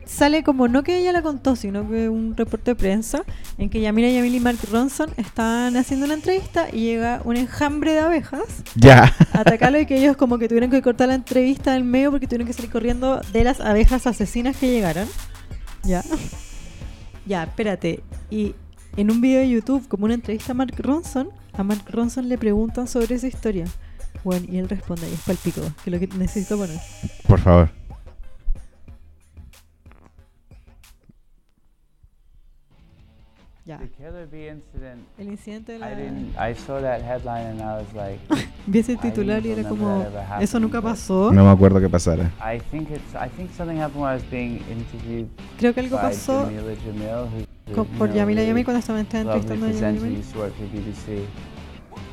sale 0.08 0.44
como, 0.44 0.68
no 0.68 0.84
que 0.84 0.98
ella 0.98 1.12
la 1.12 1.22
contó, 1.22 1.56
sino 1.56 1.88
que 1.90 2.10
un 2.10 2.36
reporte 2.36 2.72
de 2.72 2.76
prensa 2.76 3.24
en 3.58 3.70
que 3.70 3.82
Yamila 3.82 4.10
Yamil 4.10 4.36
y 4.36 4.40
Mark 4.40 4.58
Ronson 4.72 5.10
están 5.18 5.76
haciendo 5.78 6.06
una 6.06 6.16
entrevista 6.16 6.68
y 6.72 6.82
llega 6.82 7.22
un 7.26 7.38
enjambre 7.38 7.94
de 7.94 8.00
abejas 8.00 8.64
Ya. 8.76 9.14
a 9.34 9.42
atacarlo 9.42 9.80
y 9.80 9.86
que 9.86 9.98
ellos 9.98 10.18
como 10.18 10.38
que 10.40 10.48
tuvieron 10.48 10.70
que 10.72 10.82
cortar 10.82 11.10
la 11.10 11.16
entrevista 11.16 11.74
del 11.74 11.84
medio 11.84 12.12
porque 12.12 12.26
tuvieron 12.28 12.48
que 12.48 12.54
salir 12.54 12.72
corriendo 12.72 13.22
de 13.34 13.44
las 13.44 13.60
abejas 13.60 14.08
asesinas 14.08 14.56
que 14.58 14.70
llegaron. 14.72 15.08
Ya. 15.84 16.04
Ya, 17.26 17.44
espérate. 17.44 18.04
Y 18.30 18.56
en 18.96 19.12
un 19.12 19.22
video 19.22 19.40
de 19.42 19.50
YouTube, 19.50 19.88
como 19.88 20.06
una 20.06 20.14
entrevista 20.14 20.54
a 20.54 20.56
Mark 20.56 20.74
Ronson, 20.78 21.30
a 21.54 21.64
Mark 21.64 21.84
Ronson 21.90 22.30
le 22.30 22.38
preguntan 22.38 22.88
sobre 22.88 23.16
esa 23.16 23.28
historia. 23.28 23.66
Bueno, 24.24 24.46
y 24.50 24.58
él 24.58 24.68
responde, 24.70 25.10
y 25.10 25.14
es 25.14 25.20
palpico, 25.22 25.62
que 25.84 25.90
es 25.90 25.94
lo 25.94 26.00
que 26.00 26.08
necesito 26.18 26.58
poner. 26.58 26.78
Por 27.28 27.40
favor. 27.40 27.70
Ya. 33.68 33.82
El 35.18 35.28
incidente 35.28 35.74
de 35.74 35.80
la... 35.80 35.92
I 35.92 35.96
didn't. 35.96 36.36
I 36.38 36.56
saw 36.56 36.80
that 36.80 37.02
headline 37.02 37.48
and 37.48 37.62
I 37.62 37.82
was 37.84 37.94
like. 37.94 38.18
Vi 38.66 38.80
ese 38.80 38.96
titular 38.96 39.46
y 39.46 39.52
era 39.52 39.68
como, 39.68 40.06
eso 40.40 40.60
nunca 40.62 40.82
pasó. 40.82 41.34
No 41.34 41.44
me 41.44 41.52
acuerdo 41.52 41.82
qué 41.82 41.90
pasara. 41.90 42.32
I 42.40 42.60
think 42.72 42.90
it's. 42.90 43.14
I 43.14 43.30
think 43.36 43.52
something 43.52 43.78
happened 43.78 44.04
when 44.04 44.12
I 44.12 44.16
was 44.16 44.24
being 44.32 44.62
interviewed. 44.72 45.28
Creo 45.58 45.74
que 45.74 45.82
algo 45.82 45.98
pasó 45.98 46.50
con- 47.76 47.86
por 47.98 48.14
Yamila 48.14 48.42
Yamil 48.44 48.64
cuando 48.64 48.80
estaba 48.80 49.02
entrevistando 49.02 49.34
a 49.34 49.56
Yamila 49.58 49.68
presenter 49.68 50.02
who 50.02 50.06
Yamil. 50.06 50.20
used 50.20 50.34
to 50.34 50.40
work 50.40 50.54
for 50.54 50.66
BBC. 50.68 51.26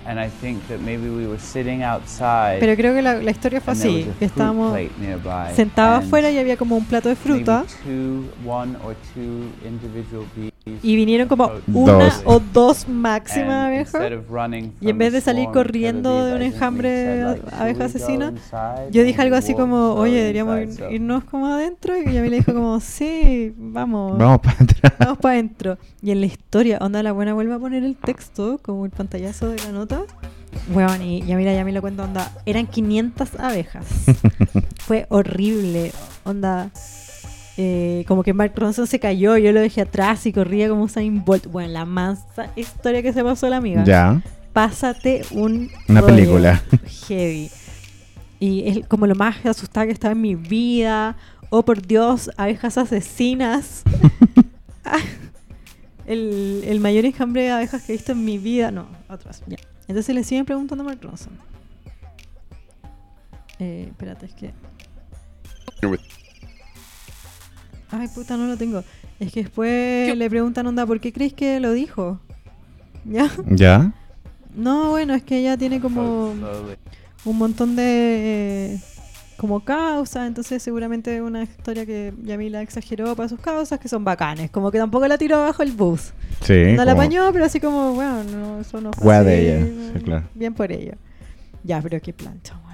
And 0.07 0.19
I 0.19 0.29
think 0.29 0.61
that 0.69 0.81
maybe 0.81 1.09
we 1.09 1.27
were 1.27 1.39
sitting 1.39 1.85
outside. 1.85 2.59
Pero 2.59 2.75
creo 2.77 2.95
que 2.95 3.01
la, 3.01 3.15
la 3.23 3.31
historia 3.31 3.61
fue 3.61 3.75
así, 3.75 4.11
que 4.19 4.25
estábamos 4.25 4.77
sentados 5.55 6.05
afuera 6.05 6.31
y 6.31 6.39
había 6.39 6.57
como 6.57 6.77
un 6.77 6.85
plato 6.85 7.09
de 7.09 7.17
fruta 7.17 7.65
Y 10.83 10.97
vinieron 10.97 11.29
como 11.29 11.51
una 11.75 12.05
Dos. 12.05 12.23
o 12.25 12.41
dos 12.41 12.89
máxima 12.89 13.67
abejas 13.67 14.03
y 14.81 14.89
en 14.89 14.97
vez 14.99 15.13
de 15.13 15.21
salir 15.21 15.49
corriendo 15.53 16.25
de 16.25 16.37
un 16.37 16.43
enjambre 16.43 16.89
de 16.89 17.23
said, 17.23 17.43
like, 17.43 17.57
abeja 17.57 17.63
"Should 17.65 17.69
we 17.69 17.75
go 17.79 17.85
asesina, 17.85 18.27
inside?" 18.31 18.91
yo 18.91 19.03
dije 19.03 19.21
algo 19.21 19.37
así 19.37 19.55
como, 19.55 19.93
oye, 19.95 20.17
deberíamos 20.17 20.61
irnos 20.91 21.25
como 21.25 21.49
adentro 21.49 21.99
y 21.99 22.11
Yamila 22.11 22.37
dijo 22.37 22.55
como, 22.55 22.81
sí, 22.81 23.53
vamos. 23.59 24.17
Vamos 24.17 24.41
para 24.41 24.57
atrás. 24.59 24.93
Vamos 24.99 25.19
para 25.19 25.35
adentro. 25.35 25.79
Y 26.03 26.11
en 26.13 26.21
la 26.21 26.27
historia, 26.27 26.79
onda 26.81 27.03
la 27.03 27.13
buena 27.13 27.35
vuelve 27.35 27.55
a 27.55 27.59
poner 27.59 27.85
el 27.85 27.97
texto, 27.97 28.59
como 28.63 28.87
el 28.87 28.91
pantallazo 28.91 29.49
de 29.49 29.59
la 29.65 29.73
nota. 29.73 30.03
Weón, 30.73 31.03
y 31.03 31.23
Yamila 31.23 31.53
Yamil 31.53 31.75
lo 31.75 31.81
cuenta, 31.83 32.05
onda, 32.05 32.33
eran 32.47 32.67
500 32.67 33.39
abejas. 33.39 33.85
Fue 34.79 35.07
horrible, 35.11 35.93
onda. 36.25 36.71
Eh, 37.57 38.05
como 38.09 38.23
que 38.23 38.33
Mark 38.33 38.53
Ronson 38.57 38.87
se 38.87 38.99
cayó, 38.99 39.37
yo 39.37 39.53
lo 39.53 39.61
dejé 39.61 39.83
atrás 39.83 40.27
y 40.27 40.33
corría 40.33 40.69
como 40.69 40.83
Usain 40.85 41.25
Bolt. 41.25 41.47
Bueno, 41.47 41.73
la 41.73 41.85
mansa 41.85 42.51
historia 42.57 43.03
que 43.03 43.13
se 43.13 43.23
pasó 43.23 43.49
la 43.49 43.57
amiga. 43.59 43.85
Ya. 43.85 44.23
Pásate 44.53 45.23
un 45.31 45.71
Una 45.89 46.01
rollo 46.01 46.15
película. 46.15 46.63
heavy. 47.09 47.51
Y 48.41 48.69
es 48.69 48.87
como 48.87 49.07
lo 49.07 49.15
más 49.15 49.45
asustada 49.47 49.87
que 49.87 49.93
estaba 49.93 50.13
en 50.13 50.21
mi 50.21 50.35
vida. 50.35 51.17
Oh, 51.51 51.65
por 51.65 51.81
Dios, 51.87 52.31
abejas 52.37 52.79
asesinas. 52.79 53.83
Ah, 54.87 54.99
el, 56.07 56.63
el 56.67 56.79
mayor 56.79 57.07
enjambre 57.07 57.45
de 57.45 57.51
abejas 57.51 57.85
que 57.85 57.95
he 57.95 57.97
visto 57.97 58.13
en 58.13 58.23
mi 58.23 58.37
vida. 58.37 58.71
No, 58.71 58.87
otras. 59.09 59.43
Ya. 59.47 59.57
Entonces 59.89 60.15
le 60.15 60.23
siguen 60.25 60.45
preguntando 60.45 60.85
a 60.85 60.87
Mark 60.89 60.99
Ronson. 61.01 61.33
Eh, 63.59 63.87
espérate, 63.89 64.27
es 64.27 64.35
que. 64.35 64.53
Ay, 67.99 68.09
puta, 68.09 68.37
no 68.37 68.47
lo 68.47 68.57
tengo. 68.57 68.83
Es 69.21 69.33
que 69.33 69.43
después 69.43 70.17
le 70.17 70.31
preguntan, 70.31 70.67
onda, 70.67 70.87
¿por 70.87 71.01
qué 71.01 71.13
crees 71.13 71.33
que 71.33 71.61
lo 71.61 71.73
dijo? 71.73 72.21
¿Ya? 73.05 73.31
Ya. 73.51 73.93
No, 74.55 74.91
bueno, 74.91 75.15
es 75.15 75.23
que 75.23 75.39
ella 75.39 75.57
tiene 75.57 75.81
como 75.81 76.33
un 77.25 77.39
montón 77.39 77.77
de 77.77 78.75
eh, 78.75 78.81
como 79.37 79.65
causas, 79.65 80.27
entonces 80.27 80.63
seguramente 80.63 81.21
una 81.21 81.43
historia 81.43 81.85
que 81.85 82.15
Yamila 82.23 82.63
exageró 82.63 83.17
para 83.17 83.29
sus 83.29 83.41
causas 83.41 83.79
que 83.81 83.89
son 83.89 84.05
bacanes, 84.05 84.51
como 84.51 84.71
que 84.71 84.79
tampoco 84.79 85.09
la 85.09 85.19
tiró 85.19 85.37
abajo 85.37 85.63
el 85.63 85.73
bus. 85.73 86.13
Sí. 86.41 86.73
no 86.77 86.85
la 86.85 86.93
apañó, 86.93 87.33
pero 87.33 87.45
así 87.45 87.59
como, 87.61 87.95
bueno, 87.95 88.23
no, 88.25 88.61
eso 88.61 88.81
no 88.81 88.93
fue 88.93 89.07
Wea 89.07 89.19
así, 89.21 89.29
de 89.29 89.41
ella, 89.41 89.67
sí, 89.95 90.05
claro. 90.05 90.27
Bien 90.35 90.55
por 90.55 90.71
ella. 90.71 90.97
Ya, 91.65 91.81
pero 91.81 92.01
qué 92.01 92.13
plancha, 92.13 92.55
weón. 92.65 92.74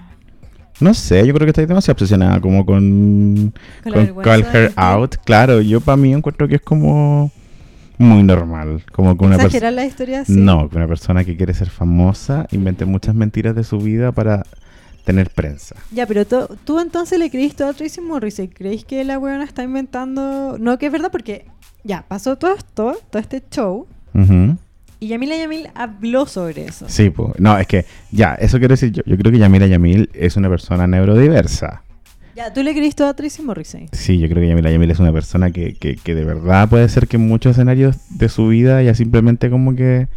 No 0.80 0.94
sé, 0.94 1.26
yo 1.26 1.34
creo 1.34 1.44
que 1.46 1.50
estoy 1.50 1.66
demasiado 1.66 1.92
obsesionada 1.92 2.40
como 2.40 2.64
con, 2.64 3.52
Con 3.84 4.06
con 4.06 4.22
Call 4.22 4.46
Her. 4.52 4.72
Out. 4.76 5.16
Claro, 5.24 5.60
yo 5.60 5.80
para 5.80 5.96
mí 5.96 6.12
encuentro 6.12 6.48
que 6.48 6.56
es 6.56 6.62
como 6.62 7.30
muy 7.98 8.22
normal. 8.22 8.82
Como 8.92 9.16
que 9.16 9.24
una 9.24 9.36
persona... 9.36 9.70
La 9.70 9.84
historia 9.84 10.22
así. 10.22 10.32
No, 10.32 10.70
que 10.70 10.76
una 10.76 10.88
persona 10.88 11.22
que 11.24 11.36
quiere 11.36 11.52
ser 11.52 11.68
famosa 11.68 12.46
invente 12.50 12.86
muchas 12.86 13.14
mentiras 13.14 13.54
de 13.54 13.62
su 13.62 13.78
vida 13.78 14.10
para 14.10 14.44
tener 15.04 15.30
prensa. 15.30 15.76
Ya, 15.92 16.06
pero 16.06 16.24
tú, 16.24 16.80
entonces 16.80 17.18
le 17.18 17.30
creíste 17.30 17.64
a 17.64 17.72
Tracy 17.74 18.00
Morrissey. 18.00 18.48
¿Creéis 18.48 18.84
que 18.86 19.04
la 19.04 19.18
weona 19.18 19.44
está 19.44 19.62
inventando.? 19.62 20.56
No, 20.58 20.78
que 20.78 20.86
es 20.86 20.92
verdad, 20.92 21.10
porque 21.12 21.44
ya 21.84 22.04
pasó 22.08 22.36
todo 22.36 22.54
esto, 22.54 22.96
todo 23.10 23.20
este 23.20 23.42
show, 23.50 23.86
Ujú. 24.14 24.56
Y 25.00 25.08
Yamila 25.08 25.36
Yamil 25.36 25.70
habló 25.74 26.26
sobre 26.26 26.66
eso. 26.66 26.86
Sí, 26.88 27.10
pues. 27.10 27.32
No, 27.38 27.58
es 27.58 27.66
que 27.66 27.86
ya, 28.12 28.34
eso 28.34 28.58
quiero 28.58 28.74
decir 28.74 28.92
yo. 28.92 29.02
Yo 29.06 29.16
creo 29.16 29.32
que 29.32 29.38
Yamila 29.38 29.66
Yamil 29.66 30.10
es 30.12 30.36
una 30.36 30.48
persona 30.50 30.86
neurodiversa. 30.86 31.82
Ya, 32.36 32.52
tú 32.52 32.62
le 32.62 32.72
creíste 32.74 33.02
a 33.02 33.12
Tracy 33.14 33.42
Morrissey. 33.42 33.88
Sí, 33.92 34.18
yo 34.18 34.28
creo 34.28 34.42
que 34.42 34.48
Yamila 34.48 34.70
Yamil 34.70 34.90
es 34.90 35.00
una 35.00 35.12
persona 35.12 35.50
que, 35.50 35.74
que, 35.74 35.96
que 35.96 36.14
de 36.14 36.24
verdad 36.24 36.68
puede 36.68 36.88
ser 36.88 37.08
que 37.08 37.16
en 37.16 37.26
muchos 37.26 37.52
escenarios 37.52 37.96
de 38.10 38.28
su 38.28 38.48
vida 38.48 38.80
ella 38.80 38.94
simplemente 38.94 39.50
como 39.50 39.74
que 39.74 40.08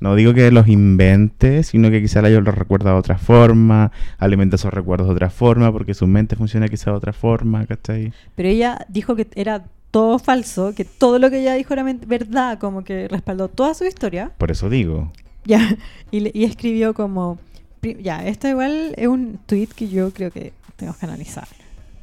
No 0.00 0.16
digo 0.16 0.34
que 0.34 0.50
los 0.50 0.66
invente, 0.66 1.62
sino 1.62 1.88
que 1.90 2.02
quizá 2.02 2.18
ella 2.26 2.40
los 2.40 2.54
recuerda 2.56 2.90
de 2.90 2.98
otra 2.98 3.18
forma, 3.18 3.92
alimenta 4.18 4.56
esos 4.56 4.74
recuerdos 4.74 5.06
de 5.06 5.14
otra 5.14 5.30
forma, 5.30 5.70
porque 5.70 5.94
su 5.94 6.08
mente 6.08 6.34
funciona 6.34 6.68
quizá 6.68 6.90
de 6.90 6.96
otra 6.96 7.12
forma, 7.12 7.64
¿cachai? 7.66 8.12
Pero 8.34 8.48
ella 8.48 8.84
dijo 8.88 9.14
que 9.14 9.28
era 9.36 9.66
todo 9.92 10.18
falso, 10.18 10.74
que 10.74 10.84
todo 10.84 11.20
lo 11.20 11.30
que 11.30 11.40
ella 11.40 11.54
dijo 11.54 11.72
era 11.74 11.84
verdad, 11.84 12.58
como 12.58 12.82
que 12.82 13.06
respaldó 13.06 13.48
toda 13.48 13.74
su 13.74 13.84
historia. 13.84 14.32
Por 14.38 14.50
eso 14.50 14.68
digo. 14.68 15.12
Ya, 15.44 15.76
y, 16.10 16.36
y 16.36 16.44
escribió 16.44 16.94
como, 16.94 17.38
ya, 18.00 18.26
esto 18.26 18.48
igual 18.48 18.94
es 18.96 19.06
un 19.06 19.38
tweet 19.46 19.68
que 19.68 19.88
yo 19.88 20.10
creo 20.12 20.30
que 20.30 20.52
tenemos 20.76 20.96
que 20.96 21.06
analizar. 21.06 21.46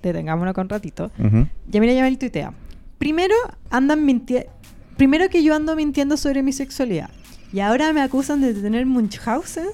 Detengámonos 0.03 0.53
con 0.53 0.69
ratito. 0.69 1.11
Ujú. 1.19 1.47
Ya 1.67 1.79
mira, 1.81 1.93
ya 1.93 2.03
me 2.03 2.15
tuitea. 2.15 2.53
Primero 2.99 3.35
andan 3.69 4.05
mintiendo, 4.05 4.49
primero 4.95 5.29
que 5.29 5.43
yo 5.43 5.55
ando 5.55 5.75
mintiendo 5.75 6.15
sobre 6.15 6.43
mi 6.43 6.53
sexualidad. 6.53 7.09
Y 7.51 7.59
ahora 7.61 7.91
me 7.91 8.01
acusan 8.01 8.41
de 8.41 8.53
tener 8.53 8.85
Munchausen 8.85 9.67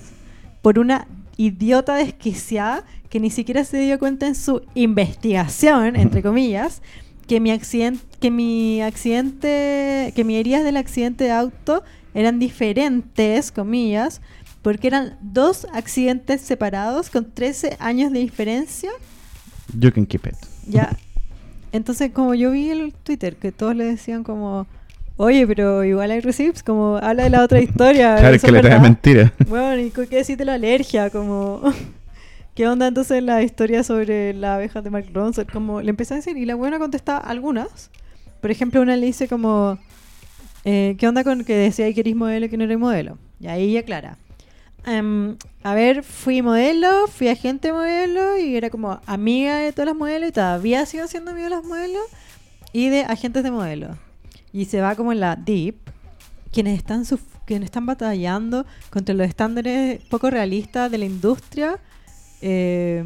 por 0.62 0.80
una 0.80 1.08
idiota 1.36 1.96
desquiciada 1.96 2.86
que 3.10 3.20
ni 3.20 3.30
siquiera 3.30 3.64
se 3.66 3.78
dio 3.78 4.00
cuenta 4.00 4.26
en 4.28 4.36
su 4.36 4.62
investigación, 4.74 5.96
entre 5.96 6.22
comillas, 6.22 6.82
que 7.28 7.40
mi 7.40 7.52
accidente, 7.52 8.04
que 8.20 8.32
mi 8.32 8.82
accidente, 8.82 10.14
que 10.16 10.24
mis 10.24 10.38
heridas 10.38 10.64
del 10.64 10.78
accidente 10.78 11.26
de 11.26 11.32
auto 11.32 11.84
eran 12.14 12.40
diferentes, 12.40 13.52
comillas, 13.52 14.22
porque 14.62 14.88
eran 14.88 15.18
dos 15.22 15.68
accidentes 15.74 16.42
separados 16.42 17.10
con 17.10 17.32
13 17.32 17.78
años 17.80 18.12
de 18.12 18.20
diferencia. 18.20 18.92
You 19.78 19.92
can 19.92 20.06
keep 20.06 20.26
it. 20.28 20.36
Ya. 20.68 20.98
Entonces, 21.72 22.12
como 22.12 22.34
yo 22.36 22.52
vi 22.52 22.70
el 22.70 22.94
Twitter, 22.94 23.36
que 23.36 23.52
todos 23.52 23.76
le 23.76 23.84
decían 23.84 24.24
como, 24.24 24.66
oye, 25.18 25.46
pero 25.46 25.84
igual 25.84 26.12
hay 26.12 26.22
receipts, 26.22 26.64
como 26.64 26.98
habla 26.98 27.24
de 27.24 27.30
la 27.30 27.44
otra 27.44 27.60
historia. 27.62 28.16
Claro, 28.18 28.36
es 28.36 28.42
que 28.42 28.52
le 28.52 28.62
trae 28.62 28.74
verdad". 28.74 28.88
mentira. 28.88 29.34
Bueno, 29.48 29.82
¿y 29.82 29.90
qué 29.92 30.18
decís 30.18 30.38
de 30.38 30.46
la 30.46 30.54
alergia? 30.54 31.10
Como, 31.10 31.62
¿qué 32.56 32.68
onda 32.68 32.88
entonces 32.88 33.22
la 33.22 33.44
historia 33.44 33.84
sobre 33.84 34.34
la 34.34 34.56
abeja 34.56 34.82
de 34.82 34.90
Mark 34.90 35.08
Ronson? 35.14 35.46
Como, 35.52 35.82
le 35.82 35.90
empecé 35.90 36.14
a 36.14 36.18
decir, 36.18 36.38
y 36.38 36.46
la 36.46 36.56
buena 36.56 36.80
contesta 36.80 37.18
algunas. 37.18 37.92
Por 38.42 38.50
ejemplo, 38.50 38.82
una 38.82 38.96
le 38.96 39.06
dice 39.06 39.28
como, 39.28 39.78
eh, 40.64 40.96
¿qué 40.98 41.08
onda 41.08 41.24
con 41.24 41.44
que 41.44 41.56
decía 41.56 41.94
que 41.94 42.00
eres 42.00 42.16
modelo 42.16 42.46
y 42.46 42.50
que 42.50 42.58
no 42.58 42.64
eres 42.64 42.80
modelo? 42.80 43.18
Y 43.40 43.48
ahí 43.48 43.70
ella 43.72 43.82
aclara. 43.82 44.18
Em, 44.86 45.36
a 45.64 45.74
ver, 45.74 46.04
fui 46.04 46.42
modelo, 46.42 47.08
fui 47.08 47.28
agente 47.28 47.74
modelo 47.74 48.38
y 48.38 48.56
era 48.56 48.70
como 48.70 49.00
amiga 49.06 49.58
de 49.58 49.72
todas 49.72 49.88
las 49.88 49.96
modelos 49.96 50.30
y 50.30 50.32
todavía 50.32 50.86
sigo 50.86 51.08
siendo 51.08 51.32
amiga 51.32 51.46
de 51.46 51.56
las 51.56 51.66
modelos 51.66 52.04
y 52.72 52.90
de 52.90 53.02
agentes 53.02 53.44
de 53.44 53.52
modelo. 53.52 53.98
Y 54.54 54.66
se 54.66 54.82
va 54.82 54.96
como 54.96 55.12
en 55.12 55.20
la 55.20 55.36
deep, 55.36 55.76
quienes 56.54 56.78
están, 56.78 57.04
quienes 57.46 57.66
están 57.66 57.86
batallando 57.86 58.66
contra 58.92 59.16
los 59.16 59.28
estándares 59.28 60.02
poco 60.06 60.30
realistas 60.30 60.90
de 60.92 61.00
la 61.00 61.06
industria 61.06 61.80
eh, 62.42 63.04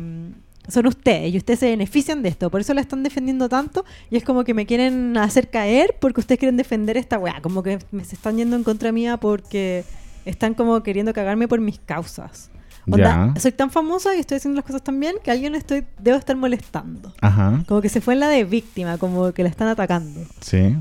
son 0.67 0.85
ustedes 0.87 1.33
y 1.33 1.37
ustedes 1.37 1.59
se 1.59 1.69
benefician 1.69 2.21
de 2.21 2.29
esto. 2.29 2.49
Por 2.49 2.61
eso 2.61 2.73
la 2.73 2.81
están 2.81 3.03
defendiendo 3.03 3.49
tanto 3.49 3.85
y 4.09 4.17
es 4.17 4.23
como 4.23 4.43
que 4.43 4.53
me 4.53 4.65
quieren 4.65 5.17
hacer 5.17 5.49
caer 5.49 5.95
porque 5.99 6.21
ustedes 6.21 6.39
quieren 6.39 6.57
defender 6.57 6.97
esta 6.97 7.17
weá. 7.17 7.41
Como 7.41 7.63
que 7.63 7.79
me 7.91 8.03
se 8.03 8.15
están 8.15 8.37
yendo 8.37 8.55
en 8.55 8.63
contra 8.63 8.91
mía 8.91 9.17
porque 9.17 9.83
están 10.25 10.53
como 10.53 10.81
queriendo 10.83 11.13
cagarme 11.13 11.47
por 11.47 11.59
mis 11.59 11.79
causas. 11.79 12.49
Onda, 12.91 13.33
soy 13.39 13.51
tan 13.51 13.69
famosa 13.69 14.15
y 14.15 14.19
estoy 14.19 14.37
haciendo 14.37 14.55
las 14.55 14.65
cosas 14.65 14.83
tan 14.83 14.99
bien 14.99 15.15
que 15.23 15.29
alguien 15.29 15.53
estoy, 15.53 15.85
debo 15.99 16.17
estar 16.17 16.35
molestando. 16.35 17.13
Ajá. 17.21 17.63
Como 17.67 17.81
que 17.81 17.89
se 17.89 18.01
fue 18.01 18.15
en 18.15 18.21
la 18.21 18.29
de 18.29 18.45
víctima, 18.45 18.97
como 18.97 19.31
que 19.31 19.43
la 19.43 19.49
están 19.49 19.67
atacando. 19.67 20.21
Sí. 20.41 20.75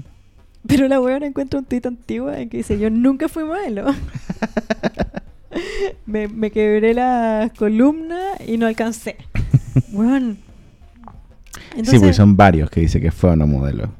Pero 0.66 0.88
la 0.88 1.00
weona 1.00 1.26
encuentra 1.26 1.58
un 1.58 1.66
tuit 1.66 1.84
antiguo 1.84 2.30
en 2.30 2.48
que 2.48 2.58
dice, 2.58 2.78
yo 2.78 2.88
nunca 2.88 3.28
fui 3.28 3.44
modelo. 3.44 3.86
me, 6.06 6.28
me 6.28 6.50
quebré 6.50 6.94
la 6.94 7.50
columna 7.58 8.18
y 8.46 8.56
no 8.56 8.66
alcancé. 8.66 9.16
Weón. 9.92 10.38
sí, 11.82 11.98
porque 11.98 12.12
son 12.12 12.36
varios 12.36 12.70
que 12.70 12.80
dice 12.80 13.00
que 13.00 13.10
fue 13.10 13.30
o 13.30 13.36
no 13.36 13.46
modelo. 13.46 13.90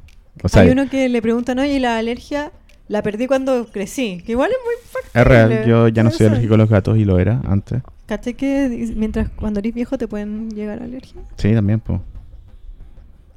O 0.43 0.49
sea, 0.49 0.61
hay 0.61 0.69
uno 0.69 0.89
que 0.89 1.09
le 1.09 1.21
preguntan, 1.21 1.59
oye, 1.59 1.75
¿y 1.75 1.79
la 1.79 1.97
alergia 1.97 2.51
la 2.87 3.03
perdí 3.03 3.27
cuando 3.27 3.67
crecí? 3.67 4.21
Que 4.25 4.33
igual 4.33 4.51
es 4.51 4.57
muy 4.63 4.79
es 5.13 5.27
real. 5.27 5.65
Yo 5.65 5.87
ya 5.87 6.03
no 6.03 6.11
soy 6.11 6.27
alérgico 6.27 6.55
a 6.55 6.57
los 6.57 6.69
gatos 6.69 6.97
y 6.97 7.05
lo 7.05 7.19
era 7.19 7.41
antes. 7.45 7.81
¿Caché 8.05 8.33
que 8.33 8.91
mientras 8.95 9.29
cuando 9.29 9.59
eres 9.59 9.73
viejo 9.73 9.97
te 9.97 10.07
pueden 10.07 10.49
llegar 10.49 10.81
alergia? 10.81 11.21
Sí, 11.37 11.53
también, 11.53 11.79
pues. 11.79 11.99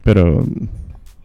Pero 0.02 0.44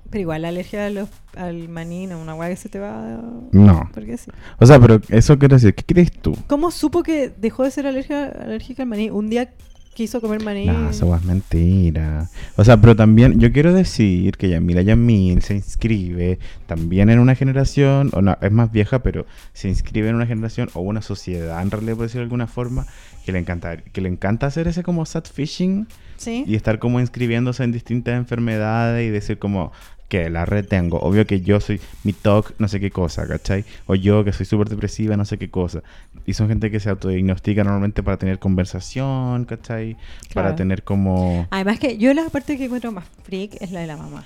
Pero 0.10 0.22
igual 0.22 0.42
la 0.44 0.48
alergia 0.50 0.86
a 0.86 0.90
los- 0.90 1.10
al 1.36 1.68
maní 1.70 2.08
no 2.08 2.16
es 2.18 2.22
una 2.24 2.34
weá 2.36 2.50
que 2.50 2.56
se 2.56 2.70
te 2.70 2.80
va... 2.80 3.22
no. 3.52 3.90
Porque 3.94 4.18
sí. 4.18 4.32
O 4.60 4.66
sea, 4.66 4.80
pero 4.80 5.02
eso 5.10 5.38
quiero 5.38 5.56
decir, 5.56 5.74
¿qué 5.76 5.84
crees 5.84 6.12
tú? 6.12 6.36
¿Cómo 6.48 6.72
supo 6.72 7.04
que 7.04 7.30
dejó 7.30 7.64
de 7.64 7.72
ser 7.72 7.88
alérgica, 7.88 8.26
alérgica 8.28 8.84
al 8.84 8.90
maní? 8.90 9.10
Un 9.10 9.30
día 9.30 9.50
quiso 9.94 10.22
comer 10.22 10.44
maní. 10.44 10.68
No, 10.68 10.90
weá 11.08 11.18
es 11.18 11.24
mentira. 11.26 12.30
O 12.56 12.64
sea, 12.64 12.80
pero 12.80 12.96
también 12.96 13.40
yo 13.40 13.52
quiero 13.52 13.74
decir 13.74 14.38
que 14.38 14.48
Yamila 14.50 14.82
Yamil 14.84 15.42
se 15.42 15.56
inscribe 15.56 16.38
también 16.68 17.10
en 17.10 17.18
una 17.20 17.34
generación, 17.36 18.12
o 18.14 18.22
no, 18.22 18.38
es 18.42 18.52
más 18.52 18.72
vieja, 18.72 19.00
pero 19.04 19.26
se 19.54 19.68
inscribe 19.70 20.10
en 20.10 20.16
una 20.16 20.28
generación 20.28 20.70
o 20.76 20.82
una 20.82 21.02
sociedad, 21.02 21.62
en 21.62 21.72
realidad, 21.72 21.96
por 21.96 22.04
decirlo 22.04 22.22
de 22.22 22.26
alguna 22.26 22.48
forma, 22.48 22.86
que 23.26 23.32
le 23.32 23.40
encanta, 23.40 23.78
que 23.78 24.02
le 24.02 24.10
encanta 24.10 24.46
hacer 24.48 24.68
ese 24.68 24.84
como 24.84 25.06
sad 25.06 25.26
fishing 25.26 25.88
Sí. 26.18 26.44
y 26.48 26.56
estar 26.56 26.80
como 26.80 27.00
inscribiéndose 27.00 27.64
en 27.64 27.72
distintas 27.72 28.16
enfermedades 28.18 29.08
y 29.08 29.12
decir 29.12 29.38
como 29.38 29.72
que 30.08 30.30
la 30.30 30.46
retengo. 30.46 31.00
Obvio 31.00 31.26
que 31.28 31.42
yo 31.42 31.60
soy 31.60 31.82
mi 32.04 32.14
TOC, 32.14 32.54
no 32.60 32.68
sé 32.68 32.80
qué 32.80 32.92
cosa, 32.92 33.28
¿cachai? 33.28 33.66
O 33.86 33.96
yo 33.96 34.24
que 34.24 34.32
soy 34.32 34.46
súper 34.46 34.70
depresiva, 34.70 35.18
no 35.18 35.26
sé 35.26 35.38
qué 35.38 35.50
cosa. 35.50 35.84
Y 36.26 36.34
son 36.34 36.48
gente 36.48 36.72
que 36.72 36.80
se 36.80 36.90
autodiagnostica 36.90 37.64
normalmente 37.64 38.04
para 38.04 38.18
tener 38.18 38.40
conversación, 38.40 39.46
¿cachai? 39.46 39.98
Para 40.34 40.56
tener 40.56 40.84
como... 40.84 41.48
Además 41.52 41.80
que 41.80 41.98
yo 41.98 42.14
la 42.14 42.30
parte 42.30 42.58
que 42.58 42.66
encuentro 42.66 42.92
más 42.92 43.06
freak 43.24 43.62
es 43.62 43.72
la 43.72 43.82
de 43.82 43.88
la 43.88 43.98
mamá. 43.98 44.26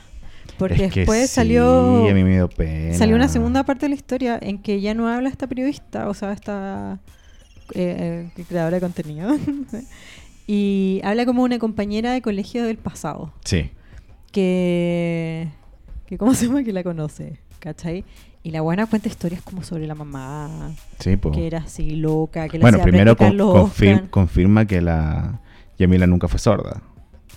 Porque 0.58 0.86
Es 0.86 0.94
que 0.94 1.00
después 1.02 1.30
sí, 1.30 1.36
salió... 1.36 2.08
a 2.08 2.14
mí 2.14 2.24
me 2.24 2.34
dio 2.34 2.48
pena. 2.48 2.94
Salió 2.96 3.16
una 3.16 3.28
segunda 3.28 3.64
parte 3.64 3.86
de 3.86 3.90
la 3.90 3.96
historia 3.96 4.38
en 4.40 4.60
que 4.60 4.82
ya 4.82 4.94
no 4.94 5.08
habla 5.08 5.30
esta 5.30 5.48
periodista, 5.48 6.08
o 6.08 6.14
sea, 6.14 6.34
esta 6.34 7.00
eh, 7.74 8.30
eh, 8.38 8.44
creadora 8.48 8.78
de 8.78 8.82
contenido. 8.82 9.36
y 10.48 11.02
habla 11.04 11.26
como 11.26 11.42
una 11.42 11.58
compañera 11.58 12.12
de 12.12 12.22
colegio 12.22 12.64
del 12.64 12.78
pasado. 12.78 13.34
Sí. 13.44 13.72
Que, 14.32 15.48
que 16.12 16.18
¿cómo 16.18 16.34
se 16.36 16.46
llama? 16.48 16.64
Que 16.64 16.74
la 16.74 16.84
conoce, 16.84 17.40
¿cachai? 17.60 18.04
Y 18.44 18.52
la 18.52 18.62
buena 18.62 18.86
cuenta 18.88 19.08
historias 19.08 19.42
como 19.42 19.64
sobre 19.64 19.88
la 19.88 19.96
mamá, 19.96 20.72
Sí, 21.00 21.16
po. 21.16 21.32
que 21.32 21.48
era 21.48 21.60
así 21.60 21.92
loca, 21.96 22.50
que 22.50 22.60
Bueno, 22.60 22.82
primero 22.82 23.16
con- 23.16 23.38
confir- 23.38 24.10
confirma 24.10 24.66
que 24.66 24.82
la 24.82 25.40
Yamila 25.80 26.06
nunca 26.08 26.28
fue 26.28 26.40
sorda. 26.40 26.82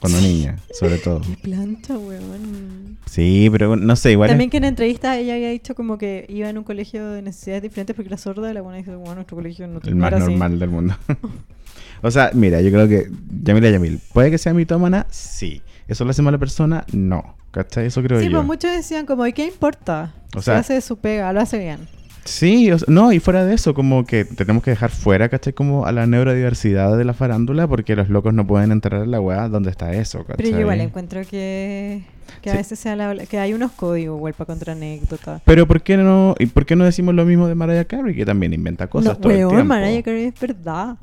Cuando 0.01 0.21
niña, 0.21 0.57
sobre 0.73 0.99
todo. 0.99 1.21
Qué 1.27 1.37
plancha, 1.43 1.97
weón. 1.97 2.99
Sí, 3.07 3.49
pero 3.53 3.77
no 3.77 3.97
sé, 3.97 4.13
igual... 4.13 4.29
es- 4.29 4.33
También 4.33 4.51
que 4.51 4.57
en 4.59 4.65
entrevista 4.65 5.17
ella 5.17 5.35
había 5.35 5.51
dicho 5.51 5.75
como 5.75 5.97
que 5.99 6.27
iba 6.29 6.49
en 6.51 6.59
un 6.59 6.65
colegio 6.65 7.07
de 7.11 7.23
necesidades 7.23 7.63
diferentes 7.63 7.95
porque 7.95 8.09
era 8.09 8.19
sorda 8.19 8.53
la 8.53 8.61
buena 8.61 8.79
dice, 8.79 8.95
bueno, 8.97 9.15
nuestro 9.17 9.37
colegio 9.37 9.67
no 9.69 9.81
El 9.85 9.91
no 9.95 10.01
más 10.01 10.09
era 10.13 10.17
así". 10.19 10.31
normal 10.31 10.59
del 10.59 10.71
mundo. 10.71 10.95
o 12.07 12.11
sea, 12.11 12.31
mira, 12.35 12.61
yo 12.61 12.71
creo 12.71 12.87
que 12.89 13.09
Yamila 13.43 13.71
Yamil, 13.71 14.01
¿puede 14.13 14.31
que 14.31 14.39
sea 14.39 14.55
mitómana? 14.55 15.07
Sí. 15.11 15.63
¿Eso 15.89 16.05
lo 16.05 16.11
hace 16.11 16.23
mala 16.23 16.39
persona? 16.39 16.85
No. 16.93 17.37
¿Cachai? 17.51 17.87
Eso 17.87 18.03
creo 18.03 18.19
Sí, 18.21 18.27
yo. 18.27 18.33
pues 18.39 18.45
muchos 18.47 18.73
decían 18.73 19.07
como, 19.07 19.27
¿y 19.27 19.33
qué 19.33 19.47
importa? 19.47 20.13
O 20.37 20.43
sea- 20.43 20.59
hace 20.59 20.81
su 20.81 20.97
pega, 20.99 21.33
lo 21.33 21.41
hace 21.41 21.59
bien. 21.59 21.79
Sí, 22.25 22.73
o 22.73 22.79
sea, 22.79 22.87
no, 22.91 23.13
y 23.13 23.21
fuera 23.21 23.45
de 23.45 23.55
eso, 23.55 23.75
como 23.75 24.05
que 24.07 24.25
tenemos 24.25 24.63
que 24.63 24.71
dejar 24.71 24.91
fuera, 24.91 25.29
¿cachai? 25.29 25.53
Como 25.53 25.85
a 25.85 25.93
la 25.93 26.07
neurodiversidad 26.07 26.97
de 26.97 27.05
la 27.05 27.13
farándula, 27.13 27.69
porque 27.69 27.95
los 27.97 28.09
locos 28.09 28.33
no 28.33 28.47
pueden 28.47 28.73
entrar 28.73 29.03
a 29.03 29.07
la 29.07 29.21
weá 29.21 29.47
donde 29.49 29.71
está 29.71 29.93
eso, 29.93 30.21
¿cachai? 30.21 30.37
Pero 30.39 30.49
yo 30.51 30.61
igual 30.61 30.81
encuentro 30.81 31.21
que, 31.31 32.03
que 32.41 32.49
a 32.49 32.53
Sí. 32.55 32.59
veces 32.59 32.79
sea 32.79 32.97
la- 32.97 33.27
que 33.27 33.39
hay 33.39 33.53
unos 33.53 33.73
códigos 33.73 34.19
para 34.33 34.47
contra 34.47 34.73
anécdotas. 34.73 35.43
Pero 35.45 35.67
¿por 35.69 35.83
qué 35.83 35.99
no 35.99 36.35
y 36.39 36.47
por 36.47 36.65
qué 36.65 36.77
no 36.77 36.85
decimos 36.87 37.15
lo 37.15 37.27
mismo 37.27 37.47
de 37.47 37.55
Mariah 37.55 37.85
Carey, 37.85 38.17
que 38.17 38.25
también 38.25 38.55
inventa 38.55 38.87
cosas 38.87 39.15
no, 39.15 39.21
todo 39.21 39.31
el 39.33 39.39
tiempo? 39.47 39.65
Mariah 39.65 40.03
Carey 40.03 40.25
es 40.25 40.41
verdad. 40.41 40.97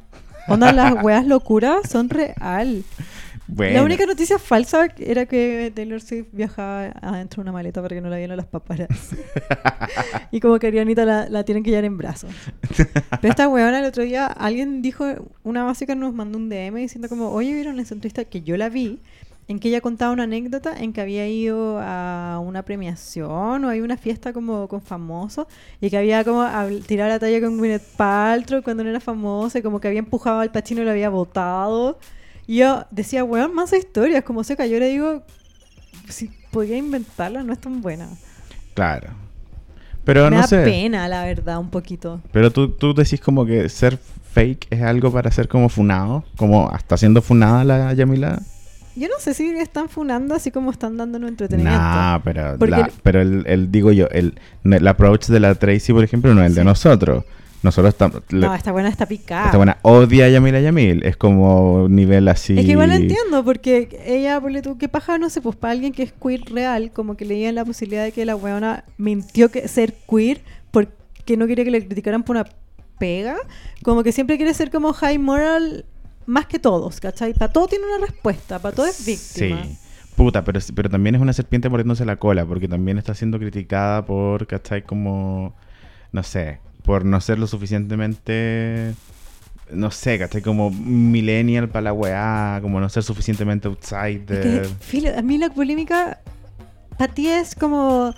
Onda, 0.47 0.71
las 0.71 1.03
weas 1.03 1.25
locuras 1.25 1.89
son 1.89 2.09
real. 2.09 2.83
Bueno. 3.47 3.73
La 3.73 3.83
única 3.83 4.05
noticia 4.05 4.39
falsa 4.39 4.87
era 4.97 5.25
que 5.25 5.73
Taylor 5.75 5.99
Swift 5.99 6.27
viajaba 6.31 6.85
adentro 7.01 7.37
de 7.37 7.49
una 7.49 7.51
maleta 7.51 7.81
para 7.81 7.95
que 7.95 8.01
no 8.01 8.09
la 8.09 8.15
vieran 8.15 8.37
los 8.37 8.45
paparazzi. 8.45 9.17
y 10.31 10.39
como 10.39 10.57
que 10.57 10.67
Arianita 10.67 11.03
la, 11.03 11.27
la 11.27 11.43
tienen 11.43 11.61
que 11.61 11.69
llevar 11.69 11.83
en 11.83 11.97
brazos. 11.97 12.31
Pero 12.77 13.29
esta 13.29 13.49
weona 13.49 13.79
el 13.79 13.85
otro 13.85 14.03
día, 14.03 14.27
alguien 14.27 14.81
dijo, 14.81 15.05
una 15.43 15.65
básica 15.65 15.95
nos 15.95 16.13
mandó 16.13 16.37
un 16.37 16.47
DM 16.47 16.75
diciendo 16.75 17.09
como, 17.09 17.29
oye, 17.31 17.53
¿vieron 17.53 17.79
esa 17.81 17.93
entrevista 17.93 18.23
que 18.23 18.41
yo 18.41 18.55
la 18.55 18.69
vi? 18.69 18.99
En 19.47 19.59
que 19.59 19.67
ella 19.67 19.81
contaba 19.81 20.13
una 20.13 20.23
anécdota 20.23 20.77
en 20.81 20.93
que 20.93 21.01
había 21.01 21.27
ido 21.27 21.77
a 21.81 22.39
una 22.41 22.63
premiación 22.63 23.65
o 23.65 23.69
hay 23.69 23.81
una 23.81 23.97
fiesta 23.97 24.31
como 24.31 24.67
con 24.69 24.81
famosos 24.81 25.47
y 25.81 25.89
que 25.89 25.97
había 25.97 26.23
como 26.23 26.47
tirado 26.87 27.09
la 27.09 27.19
talla 27.19 27.41
con 27.41 27.57
Gwyneth 27.57 27.83
Paltrow 27.97 28.63
cuando 28.63 28.83
no 28.83 28.89
era 28.89 29.01
famosa 29.01 29.59
y 29.59 29.61
como 29.61 29.81
que 29.81 29.89
había 29.89 29.99
empujado 29.99 30.39
al 30.39 30.51
Pacino 30.51 30.81
y 30.81 30.85
lo 30.85 30.91
había 30.91 31.09
botado. 31.09 31.99
Y 32.47 32.57
yo 32.57 32.85
decía, 32.91 33.23
weón, 33.23 33.53
más 33.53 33.73
historias, 33.73 34.23
como 34.23 34.43
se 34.43 34.55
cayó. 34.55 34.73
Yo 34.73 34.79
le 34.79 34.87
digo, 34.89 35.23
si 36.07 36.29
podía 36.51 36.77
inventarla, 36.77 37.43
no 37.43 37.51
es 37.51 37.59
tan 37.59 37.81
buena. 37.81 38.07
Claro. 38.73 39.09
Pero 40.03 40.25
Me 40.25 40.31
no 40.31 40.37
da 40.37 40.47
sé. 40.47 40.63
pena, 40.63 41.07
la 41.07 41.23
verdad, 41.25 41.59
un 41.59 41.69
poquito. 41.69 42.21
Pero 42.31 42.51
tú, 42.51 42.69
tú 42.69 42.93
decís 42.93 43.19
como 43.19 43.45
que 43.45 43.67
ser 43.69 43.97
fake 44.33 44.67
es 44.69 44.81
algo 44.81 45.11
para 45.11 45.29
ser 45.29 45.47
como 45.47 45.67
funado, 45.69 46.23
como 46.37 46.69
hasta 46.69 46.95
siendo 46.97 47.21
funada 47.21 47.63
la 47.63 47.93
Yamila. 47.93 48.41
Yo 48.95 49.07
no 49.07 49.15
sé 49.19 49.33
si 49.33 49.49
están 49.51 49.89
funando 49.89 50.35
así 50.35 50.51
como 50.51 50.71
están 50.71 50.97
dándonos 50.97 51.29
entretenimiento. 51.29 51.79
Nah, 51.79 52.19
pero, 52.23 52.57
la- 52.57 52.89
pero 53.03 53.21
el, 53.21 53.43
el- 53.47 53.71
digo 53.71 53.91
yo, 53.91 54.07
el, 54.11 54.35
el 54.63 54.87
approach 54.87 55.27
de 55.27 55.39
la 55.39 55.55
Tracy, 55.55 55.93
por 55.93 56.03
ejemplo, 56.03 56.33
no 56.33 56.41
es 56.43 56.49
el 56.49 56.55
de 56.55 56.63
nosotros. 56.63 57.23
Nosotros 57.63 57.93
estamos... 57.93 58.21
No, 58.31 58.55
esta 58.55 58.71
buena 58.71 58.89
está 58.89 59.05
picada. 59.05 59.45
Esta 59.45 59.57
buena 59.57 59.77
odia 59.83 60.25
a 60.25 60.29
Yamila 60.29 60.59
Yamil. 60.61 61.03
Es 61.03 61.15
como 61.15 61.87
nivel 61.89 62.27
así... 62.27 62.57
Es 62.57 62.65
que 62.65 62.71
igual 62.71 62.89
la 62.89 62.95
entiendo, 62.95 63.45
porque 63.45 64.01
ella, 64.03 64.41
ponle 64.41 64.63
tú, 64.63 64.79
qué 64.79 64.89
paja, 64.89 65.19
no 65.19 65.29
sé, 65.29 65.41
pues 65.41 65.55
para 65.55 65.71
alguien 65.71 65.93
que 65.93 66.01
es 66.01 66.11
queer 66.11 66.41
real, 66.51 66.91
como 66.91 67.15
que 67.15 67.23
leían 67.23 67.53
la 67.53 67.63
posibilidad 67.63 68.03
de 68.03 68.11
que 68.13 68.25
la 68.25 68.35
weona 68.35 68.83
mintió 68.97 69.49
que 69.51 69.67
ser 69.67 69.93
queer 70.09 70.41
porque 70.71 71.37
no 71.37 71.45
quería 71.45 71.63
que 71.63 71.69
le 71.71 71.85
criticaran 71.85 72.23
por 72.23 72.35
una 72.35 72.47
pega, 72.97 73.35
como 73.83 74.01
que 74.03 74.11
siempre 74.11 74.37
quiere 74.37 74.55
ser 74.55 74.71
como 74.71 74.91
high 74.93 75.19
moral 75.19 75.85
más 76.25 76.45
que 76.45 76.59
todos, 76.59 76.99
¿cachai? 76.99 77.33
Para 77.33 77.51
todo 77.51 77.67
tiene 77.67 77.85
una 77.85 78.05
respuesta, 78.05 78.59
para 78.59 78.75
todo 78.75 78.85
es 78.85 79.05
víctima. 79.05 79.63
Sí. 79.63 79.77
Puta, 80.15 80.43
pero, 80.43 80.59
pero 80.75 80.89
también 80.89 81.15
es 81.15 81.21
una 81.21 81.33
serpiente 81.33 81.69
mordiéndose 81.69 82.05
la 82.05 82.17
cola, 82.17 82.45
porque 82.45 82.67
también 82.67 82.97
está 82.97 83.13
siendo 83.13 83.39
criticada 83.39 84.05
por, 84.05 84.45
¿cachai? 84.45 84.83
Como, 84.83 85.55
no 86.11 86.23
sé, 86.23 86.59
por 86.83 87.05
no 87.05 87.19
ser 87.21 87.39
lo 87.39 87.47
suficientemente, 87.47 88.93
no 89.71 89.89
sé, 89.89 90.19
¿cachai? 90.19 90.41
Como 90.41 90.69
millennial 90.69 91.69
para 91.69 91.83
la 91.83 91.93
weá, 91.93 92.59
como 92.61 92.79
no 92.79 92.89
ser 92.89 93.03
suficientemente 93.03 93.67
outsider. 93.67 94.63
Es 94.63 95.01
que, 95.01 95.09
a 95.09 95.21
mí 95.21 95.37
la 95.37 95.49
polémica 95.49 96.19
para 96.97 97.13
ti 97.13 97.27
es 97.27 97.55
como 97.55 98.13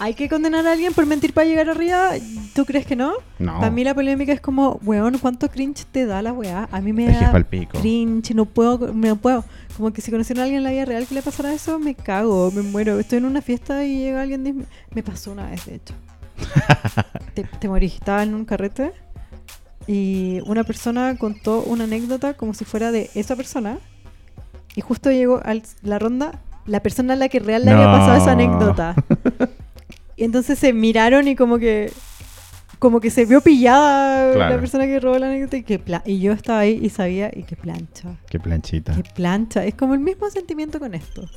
hay 0.00 0.14
que 0.14 0.28
condenar 0.28 0.66
a 0.66 0.72
alguien 0.72 0.92
por 0.94 1.06
mentir 1.06 1.32
para 1.32 1.46
llegar 1.46 1.68
arriba. 1.70 2.10
¿Tú 2.54 2.64
crees 2.64 2.86
que 2.86 2.94
no? 2.96 3.12
No. 3.38 3.54
Para 3.58 3.70
mí 3.70 3.82
la 3.84 3.94
polémica 3.94 4.32
es 4.32 4.40
como, 4.40 4.78
weón, 4.84 5.18
¿cuánto 5.18 5.48
cringe 5.50 5.84
te 5.90 6.06
da 6.06 6.22
la 6.22 6.32
weá? 6.32 6.68
A 6.70 6.80
mí 6.80 6.92
me 6.92 7.10
Es 7.10 7.20
da 7.20 7.32
palpico. 7.32 7.78
cringe, 7.78 8.34
no 8.34 8.44
puedo, 8.44 8.92
no 8.94 9.16
puedo. 9.16 9.44
Como 9.76 9.92
que 9.92 10.00
si 10.00 10.10
conociera 10.10 10.42
a 10.42 10.44
alguien 10.44 10.58
en 10.58 10.64
la 10.64 10.70
vida 10.70 10.84
real 10.84 11.06
que 11.06 11.14
le 11.14 11.22
pasara 11.22 11.52
eso, 11.52 11.78
me 11.78 11.94
cago, 11.94 12.50
me 12.52 12.62
muero. 12.62 12.98
Estoy 12.98 13.18
en 13.18 13.24
una 13.24 13.42
fiesta 13.42 13.84
y 13.84 13.98
llega 13.98 14.22
alguien, 14.22 14.46
y 14.46 14.52
me- 14.94 15.02
pasó 15.02 15.32
una 15.32 15.50
vez, 15.50 15.64
de 15.66 15.74
hecho. 15.76 15.94
te, 17.34 17.44
te 17.44 17.68
morí, 17.68 17.86
estaba 17.86 18.22
en 18.22 18.34
un 18.34 18.44
carrete 18.44 18.92
y 19.86 20.40
una 20.46 20.64
persona 20.64 21.16
contó 21.18 21.62
una 21.62 21.84
anécdota 21.84 22.34
como 22.34 22.54
si 22.54 22.64
fuera 22.64 22.92
de 22.92 23.10
esa 23.14 23.34
persona 23.36 23.78
y 24.76 24.80
justo 24.82 25.10
llegó 25.10 25.38
a 25.44 25.54
la 25.82 25.98
ronda 25.98 26.40
la 26.66 26.80
persona 26.80 27.14
a 27.14 27.16
la 27.16 27.28
que 27.30 27.40
real 27.40 27.64
le 27.64 27.70
había 27.70 27.86
pasado 27.86 28.16
esa 28.16 28.26
No. 28.26 28.42
anécdota. 28.42 28.94
Y 30.18 30.24
entonces 30.24 30.58
se 30.58 30.72
miraron 30.72 31.28
y 31.28 31.36
como 31.36 31.58
que 31.58 31.90
como 32.80 33.00
que 33.00 33.10
se 33.10 33.24
vio 33.24 33.40
pillada 33.40 34.32
Claro. 34.34 34.54
la 34.54 34.60
persona 34.60 34.84
que 34.86 35.00
robó 35.00 35.18
la 35.18 35.26
anécdota 35.28 35.56
y 35.56 35.62
que 35.64 35.80
y 36.06 36.20
yo 36.20 36.32
estaba 36.32 36.60
ahí 36.60 36.78
y 36.82 36.90
sabía 36.90 37.30
y 37.34 37.42
que 37.44 37.56
plancha, 37.56 38.16
Qué 38.28 38.38
planchita. 38.38 38.94
que 38.94 39.02
plancha, 39.02 39.64
es 39.64 39.74
como 39.74 39.94
el 39.94 40.00
mismo 40.00 40.28
sentimiento 40.30 40.78
con 40.78 40.94
esto. 40.94 41.28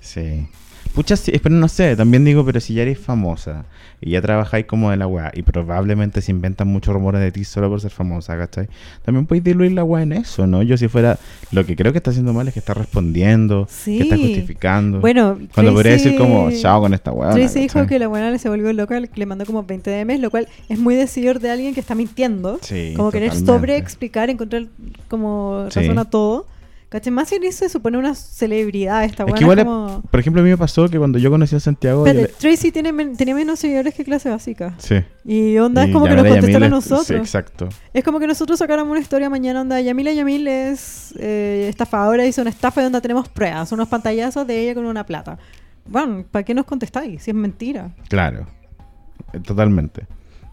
Sí. 0.00 0.48
Pucha, 0.94 1.16
sí, 1.16 1.32
pero 1.42 1.54
no 1.54 1.68
sé, 1.68 1.94
también 1.96 2.24
digo, 2.24 2.44
pero 2.44 2.60
si 2.60 2.74
ya 2.74 2.82
eres 2.82 2.98
famosa 2.98 3.64
y 4.00 4.10
ya 4.10 4.22
trabajáis 4.22 4.66
como 4.66 4.90
de 4.90 4.96
la 4.96 5.06
weá 5.06 5.30
y 5.34 5.42
probablemente 5.42 6.20
se 6.20 6.32
inventan 6.32 6.68
muchos 6.68 6.92
rumores 6.92 7.20
de 7.20 7.30
ti 7.30 7.44
solo 7.44 7.68
por 7.68 7.80
ser 7.80 7.90
famosa, 7.90 8.36
¿cachai? 8.36 8.68
También 9.04 9.26
podéis 9.26 9.44
diluir 9.44 9.72
la 9.72 9.84
weá 9.84 10.02
en 10.02 10.12
eso, 10.12 10.46
¿no? 10.46 10.62
Yo 10.62 10.76
si 10.76 10.88
fuera, 10.88 11.18
lo 11.52 11.64
que 11.64 11.76
creo 11.76 11.92
que 11.92 11.98
está 11.98 12.10
haciendo 12.10 12.32
mal 12.32 12.48
es 12.48 12.54
que 12.54 12.60
está 12.60 12.74
respondiendo, 12.74 13.68
que 13.84 14.00
está 14.00 14.16
justificando. 14.16 15.00
Bueno, 15.00 15.38
Cuando 15.54 15.72
podría 15.72 15.92
decir 15.92 16.16
como, 16.16 16.50
chao 16.50 16.80
con 16.80 16.92
esta 16.92 17.12
weá. 17.12 17.30
Tracy 17.30 17.60
dijo 17.60 17.86
que 17.86 17.98
la 17.98 18.08
buena 18.08 18.36
se 18.38 18.48
volvió 18.48 18.72
loca, 18.72 19.00
le 19.00 19.26
mandó 19.26 19.46
como 19.46 19.62
20 19.62 19.90
DMs, 19.90 20.20
lo 20.20 20.30
cual 20.30 20.48
es 20.68 20.78
muy 20.78 20.96
decidor 20.96 21.38
de 21.40 21.50
alguien 21.50 21.74
que 21.74 21.80
está 21.80 21.94
mintiendo. 21.94 22.58
Sí, 22.62 22.94
como 22.96 23.10
querer 23.10 23.30
totalmente. 23.30 23.52
sobre 23.52 23.76
explicar, 23.76 24.30
encontrar 24.30 24.66
como 25.08 25.66
razón 25.72 25.98
a 25.98 26.04
todo. 26.04 26.46
¿Cachai? 26.90 27.12
Más 27.12 27.28
si 27.28 27.52
se 27.52 27.68
supone 27.68 27.96
una 27.98 28.16
celebridad 28.16 29.04
esta 29.04 29.22
Es 29.24 29.34
que 29.34 29.44
igual, 29.44 29.64
como... 29.64 30.02
por 30.10 30.18
ejemplo, 30.18 30.42
a 30.42 30.44
mí 30.44 30.50
me 30.50 30.58
pasó 30.58 30.88
que 30.88 30.98
cuando 30.98 31.20
yo 31.20 31.30
conocí 31.30 31.54
a 31.54 31.60
Santiago... 31.60 32.04
le- 32.04 32.26
Tracy 32.26 32.72
tiene 32.72 32.92
men- 32.92 33.16
tenía 33.16 33.32
menos 33.34 33.60
seguidores 33.60 33.94
que 33.94 34.04
clase 34.04 34.28
básica. 34.28 34.74
Sí. 34.78 34.96
Y 35.24 35.56
onda 35.58 35.84
es 35.84 35.92
como 35.92 36.06
que 36.06 36.10
nos 36.16 36.24
Yamila 36.24 36.34
contestan 36.40 36.62
a 36.64 36.68
nosotros. 36.68 37.06
Sí, 37.06 37.14
exacto. 37.14 37.68
Es 37.94 38.02
como 38.02 38.18
que 38.18 38.26
nosotros 38.26 38.58
sacáramos 38.58 38.90
una 38.90 39.00
historia 39.00 39.30
mañana 39.30 39.60
onda 39.60 39.80
Yamila 39.80 40.12
Yamil 40.12 40.48
es 40.48 41.14
eh, 41.18 41.66
estafadora, 41.70 42.26
hizo 42.26 42.40
una 42.42 42.50
estafa 42.50 42.80
y 42.80 42.84
donde 42.84 43.00
tenemos 43.00 43.28
pruebas, 43.28 43.70
unos 43.70 43.86
pantallazos 43.88 44.44
de 44.46 44.60
ella 44.60 44.74
con 44.74 44.84
una 44.84 45.06
plata. 45.06 45.38
Bueno, 45.86 46.24
¿para 46.28 46.44
qué 46.44 46.54
nos 46.54 46.64
contestáis? 46.66 47.22
Si 47.22 47.30
es 47.30 47.36
mentira. 47.36 47.94
Claro, 48.08 48.46
Eh, 49.32 49.38
totalmente. 49.38 50.06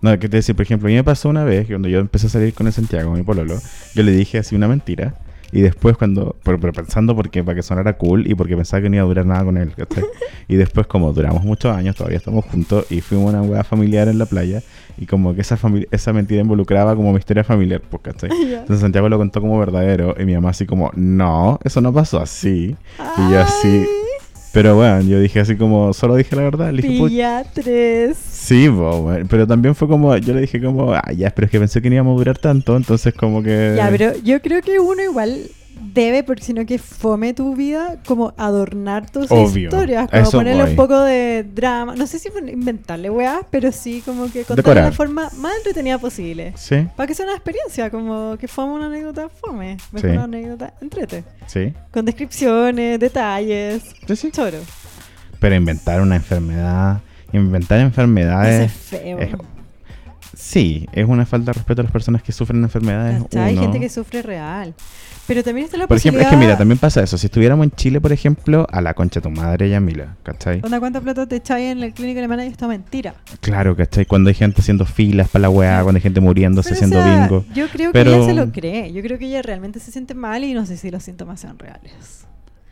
No, 0.03 0.11
que 0.19 0.29
te 0.29 0.37
decir, 0.37 0.55
por 0.55 0.61
ejemplo, 0.61 0.87
a 0.87 0.89
mí 0.91 0.95
me 0.95 1.03
pasó 1.03 1.29
una 1.29 1.43
vez 1.43 1.65
que 1.65 1.73
cuando 1.73 1.89
yo 1.89 1.97
empecé 1.99 2.27
a 2.27 2.29
salir 2.29 2.53
con 2.53 2.67
el 2.67 2.73
Santiago, 2.73 3.11
mi 3.13 3.23
pololo, 3.23 3.57
yo 3.95 4.03
le 4.03 4.11
dije 4.11 4.37
así 4.37 4.55
una 4.55 4.67
mentira. 4.67 5.15
Y 5.51 5.61
después 5.61 5.97
cuando, 5.97 6.35
pero, 6.43 6.59
pero 6.59 6.73
pensando 6.73 7.15
porque 7.15 7.43
para 7.43 7.55
que 7.55 7.63
sonara 7.63 7.97
cool 7.97 8.29
y 8.29 8.35
porque 8.35 8.55
pensaba 8.55 8.81
que 8.81 8.89
no 8.89 8.97
iba 8.97 9.05
a 9.05 9.07
durar 9.07 9.25
nada 9.25 9.43
con 9.43 9.57
él, 9.57 9.73
¿cachai? 9.75 10.03
Y 10.49 10.55
después 10.55 10.87
como 10.87 11.11
duramos 11.11 11.43
muchos 11.43 11.75
años, 11.75 11.95
todavía 11.95 12.17
estamos 12.17 12.45
juntos 12.45 12.85
y 12.89 13.01
fuimos 13.01 13.33
a 13.33 13.41
una 13.41 13.49
hueá 13.49 13.63
familiar 13.65 14.07
en 14.07 14.17
la 14.17 14.25
playa 14.25 14.61
y 14.97 15.05
como 15.05 15.35
que 15.35 15.41
esa 15.41 15.57
familia, 15.57 15.87
esa 15.91 16.13
mentira 16.13 16.41
involucraba 16.41 16.95
como 16.95 17.11
mi 17.11 17.19
historia 17.19 17.43
familiar, 17.43 17.81
pues, 17.81 18.01
¿cachai? 18.01 18.29
Entonces 18.41 18.79
Santiago 18.79 19.09
lo 19.09 19.17
contó 19.17 19.41
como 19.41 19.59
verdadero 19.59 20.15
y 20.17 20.23
mi 20.23 20.33
mamá 20.33 20.51
así 20.51 20.65
como, 20.65 20.91
no, 20.95 21.59
eso 21.63 21.81
no 21.81 21.93
pasó 21.93 22.19
así. 22.21 22.75
Y 23.17 23.31
yo 23.31 23.41
así, 23.41 23.85
pero 24.51 24.75
bueno, 24.75 25.01
yo 25.01 25.19
dije 25.19 25.39
así 25.39 25.55
como, 25.55 25.93
solo 25.93 26.15
dije 26.15 26.35
la 26.35 26.43
verdad, 26.43 26.71
le 26.71 26.81
dije, 26.81 26.97
"Puch, 26.97 27.09
Pilla 27.09 27.43
tres. 27.53 28.17
Sí, 28.17 28.67
bo, 28.67 29.11
pero 29.29 29.45
también 29.45 29.75
fue 29.75 29.87
como, 29.87 30.15
yo 30.17 30.33
le 30.33 30.41
dije 30.41 30.61
como, 30.61 30.93
ah, 30.93 31.11
ya, 31.15 31.29
pero 31.31 31.45
es 31.45 31.51
que 31.51 31.59
pensé 31.59 31.81
que 31.81 31.89
no 31.89 31.95
íbamos 31.95 32.15
a 32.15 32.17
durar 32.17 32.37
tanto, 32.37 32.75
entonces 32.77 33.13
como 33.13 33.43
que... 33.43 33.73
Ya, 33.75 33.89
pero 33.89 34.13
yo 34.23 34.41
creo 34.41 34.61
que 34.61 34.79
uno 34.79 35.03
igual 35.03 35.37
debe, 35.81 36.23
porque 36.23 36.43
si 36.43 36.53
no 36.53 36.65
que 36.65 36.77
fome 36.79 37.33
tu 37.33 37.55
vida, 37.55 37.97
como 38.05 38.33
adornar 38.37 39.09
tus 39.09 39.31
Obvio, 39.31 39.65
historias, 39.65 40.09
como 40.09 40.21
eso 40.21 40.31
ponerle 40.31 40.61
voy. 40.63 40.71
un 40.71 40.75
poco 40.75 40.99
de 41.01 41.43
drama. 41.43 41.95
No 41.95 42.07
sé 42.07 42.19
si 42.19 42.29
inventarle 42.51 43.09
weas, 43.09 43.39
pero 43.49 43.71
sí 43.71 44.01
como 44.05 44.31
que 44.31 44.43
contar 44.43 44.75
de 44.75 44.81
la 44.81 44.91
forma 44.91 45.29
más 45.37 45.55
entretenida 45.57 45.97
posible. 45.97 46.53
Sí, 46.55 46.87
Para 46.95 47.07
que 47.07 47.13
sea 47.13 47.25
una 47.25 47.35
experiencia, 47.35 47.89
como 47.89 48.37
que 48.37 48.47
fome 48.47 48.73
una 48.73 48.87
anécdota 48.87 49.29
fome. 49.29 49.77
Mejor 49.91 50.09
Sí. 50.09 50.15
una 50.15 50.23
anécdota 50.25 50.73
entrete. 50.81 51.23
sí. 51.47 51.73
Con 51.91 52.05
descripciones, 52.05 52.99
detalles. 52.99 53.83
Sí, 54.07 54.15
sí. 54.15 54.31
Choro. 54.31 54.57
Pero 55.39 55.55
inventar 55.55 56.01
una 56.01 56.15
enfermedad, 56.15 57.01
inventar 57.31 57.79
enfermedades... 57.79 58.71
es 58.71 58.71
feo. 59.01 59.19
es- 59.19 59.31
sí, 60.35 60.87
es 60.93 61.07
una 61.07 61.25
falta 61.25 61.51
de 61.51 61.53
respeto 61.53 61.81
a 61.81 61.83
las 61.83 61.91
personas 61.91 62.21
que 62.23 62.31
sufren 62.31 62.63
enfermedades. 62.63 63.23
¿Cachai? 63.23 63.43
Hay 63.43 63.53
uno. 63.53 63.61
gente 63.63 63.79
que 63.79 63.89
sufre 63.89 64.21
real. 64.21 64.73
Pero 65.27 65.43
también 65.43 65.65
está 65.65 65.77
la 65.77 65.87
Por 65.87 65.97
ejemplo, 65.97 66.21
es 66.21 66.27
que 66.29 66.37
mira, 66.37 66.57
también 66.57 66.77
pasa 66.77 67.03
eso. 67.03 67.17
Si 67.17 67.25
estuviéramos 67.27 67.65
en 67.65 67.71
Chile, 67.71 67.99
por 67.99 68.11
ejemplo, 68.13 68.65
a 68.71 68.81
la 68.81 68.93
concha 68.93 69.19
de 69.19 69.23
tu 69.23 69.29
madre, 69.29 69.69
Yamila, 69.69 70.15
¿cachai? 70.23 70.61
Onda, 70.63 70.79
¿cuánta 70.79 71.01
plata 71.01 71.27
te 71.27 71.35
echáis 71.35 71.71
en 71.71 71.81
la 71.81 71.91
clínica 71.91 72.19
alemana 72.19 72.45
y 72.45 72.49
esto 72.49 72.65
es 72.65 72.69
mentira? 72.69 73.15
Claro, 73.41 73.75
¿cachai? 73.75 74.05
Cuando 74.05 74.29
hay 74.29 74.35
gente 74.35 74.61
haciendo 74.61 74.85
filas 74.85 75.27
para 75.29 75.43
la 75.43 75.49
weá, 75.49 75.83
cuando 75.83 75.97
hay 75.97 76.01
gente 76.01 76.21
muriéndose 76.21 76.69
Pero, 76.69 76.75
o 76.75 76.77
haciendo 76.77 77.03
sea, 77.03 77.19
bingo. 77.21 77.45
Yo 77.53 77.67
creo 77.69 77.91
Pero- 77.91 78.11
que 78.11 78.17
ella 78.17 78.25
se 78.25 78.33
lo 78.33 78.51
cree. 78.51 78.93
Yo 78.93 79.01
creo 79.01 79.19
que 79.19 79.25
ella 79.25 79.41
realmente 79.41 79.79
se 79.79 79.91
siente 79.91 80.13
mal 80.13 80.43
y 80.43 80.53
no 80.53 80.65
sé 80.65 80.77
si 80.77 80.89
los 80.91 81.03
síntomas 81.03 81.41
sean 81.41 81.59
reales. 81.59 82.25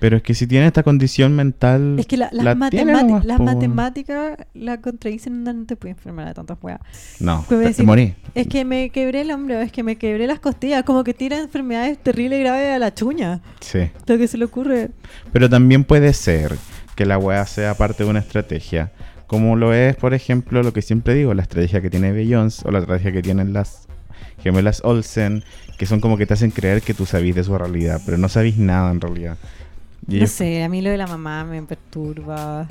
Pero 0.06 0.18
es 0.18 0.22
que 0.22 0.36
si 0.36 0.45
tiene 0.45 0.68
esta 0.68 0.84
condición 0.84 1.36
mental... 1.36 1.95
Es 1.98 2.06
que 2.06 2.15
la- 2.15 2.30
las, 2.32 2.56
la 2.60 2.69
tiene 2.69 2.94
matemati- 2.94 3.07
nomás, 3.07 3.26
las 3.26 3.40
matemáticas 3.40 4.38
la 4.53 4.80
contradicen, 4.80 5.44
no 5.44 5.65
te 5.65 5.76
puede 5.76 5.94
enfermar 5.94 6.27
de 6.27 6.36
tantas 6.36 6.60
weas. 6.61 6.80
No, 7.19 7.44
te, 7.49 7.56
te 7.56 7.61
decir, 7.61 7.86
morí. 7.86 8.14
Es 8.36 8.45
que 8.45 8.65
me 8.65 8.91
quebré 8.91 9.22
el 9.22 9.32
hombro, 9.32 9.60
es 9.60 9.72
que 9.72 9.82
me 9.82 9.95
quebré 9.95 10.27
las 10.27 10.40
costillas, 10.40 10.84
como 10.84 11.03
que 11.03 11.15
tira 11.15 11.40
enfermedades 11.40 11.98
terribles 11.98 12.38
y 12.40 12.44
graves 12.44 12.76
a 12.76 12.77
la 12.77 12.94
chuña. 12.94 13.41
Sí. 13.61 13.90
Lo 14.06 14.19
que 14.19 14.27
se 14.27 14.38
le 14.38 14.45
ocurre. 14.45 14.91
Pero 15.34 15.49
también 15.49 15.84
puede 15.84 16.14
ser 16.14 16.56
que 16.95 17.07
la 17.07 17.18
weá 17.18 17.44
sea 17.48 17.73
parte 17.73 18.03
de 18.03 18.10
una 18.11 18.19
estrategia. 18.19 18.91
Como 19.26 19.56
lo 19.56 19.73
es, 19.73 19.95
por 19.95 20.14
ejemplo, 20.14 20.61
lo 20.61 20.72
que 20.72 20.84
siempre 20.84 21.15
digo, 21.15 21.34
la 21.34 21.41
estrategia 21.41 21.82
que 21.82 21.90
tiene 21.90 22.11
Beyoncé 22.11 22.61
o 22.68 22.72
la 22.72 22.77
estrategia 22.77 23.11
que 23.11 23.23
tienen 23.23 23.53
las 23.53 23.88
gemelas 24.44 24.82
Olsen, 24.84 25.44
que 25.80 25.88
son 25.88 25.99
como 25.99 26.15
que 26.15 26.27
te 26.27 26.36
hacen 26.36 26.52
creer 26.52 26.84
que 26.84 26.94
tú 26.94 27.07
sabís 27.07 27.34
de 27.34 27.44
su 27.44 27.57
realidad, 27.57 28.02
pero 28.06 28.19
no 28.19 28.30
sabís 28.30 28.60
nada 28.60 28.91
en 28.91 29.02
realidad. 29.02 29.38
Y 30.07 30.19
No 30.19 30.27
sé, 30.27 30.64
a 30.64 30.69
mí 30.69 30.82
lo 30.82 30.90
de 30.90 30.98
la 30.98 31.07
mamá 31.07 31.44
me 31.44 31.61
perturba. 31.64 32.68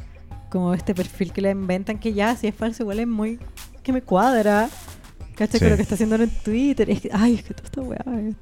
Como 0.51 0.73
este 0.73 0.95
perfil 0.95 1.33
que 1.33 1.41
le 1.41 1.51
inventan, 1.51 1.99
que 1.99 2.13
ya, 2.13 2.37
si 2.37 2.47
es 2.47 2.55
falso, 2.55 2.85
igual 2.85 3.01
es 3.01 3.09
muy. 3.09 3.39
que 3.83 3.93
me 3.93 4.03
cuadra. 4.03 4.69
¿Cachai? 5.35 5.59
Sí. 5.59 5.65
Con 5.65 5.71
lo 5.71 5.77
que 5.77 5.83
está 5.83 5.95
haciendo 5.97 6.15
en 6.17 6.31
Twitter. 6.31 6.89
Es 6.91 7.01
que, 7.01 7.11
ay, 7.13 7.35
es 7.35 7.43
que 7.43 7.55
toda 7.55 7.67
esta 7.67 7.81
weá. 7.83 8.35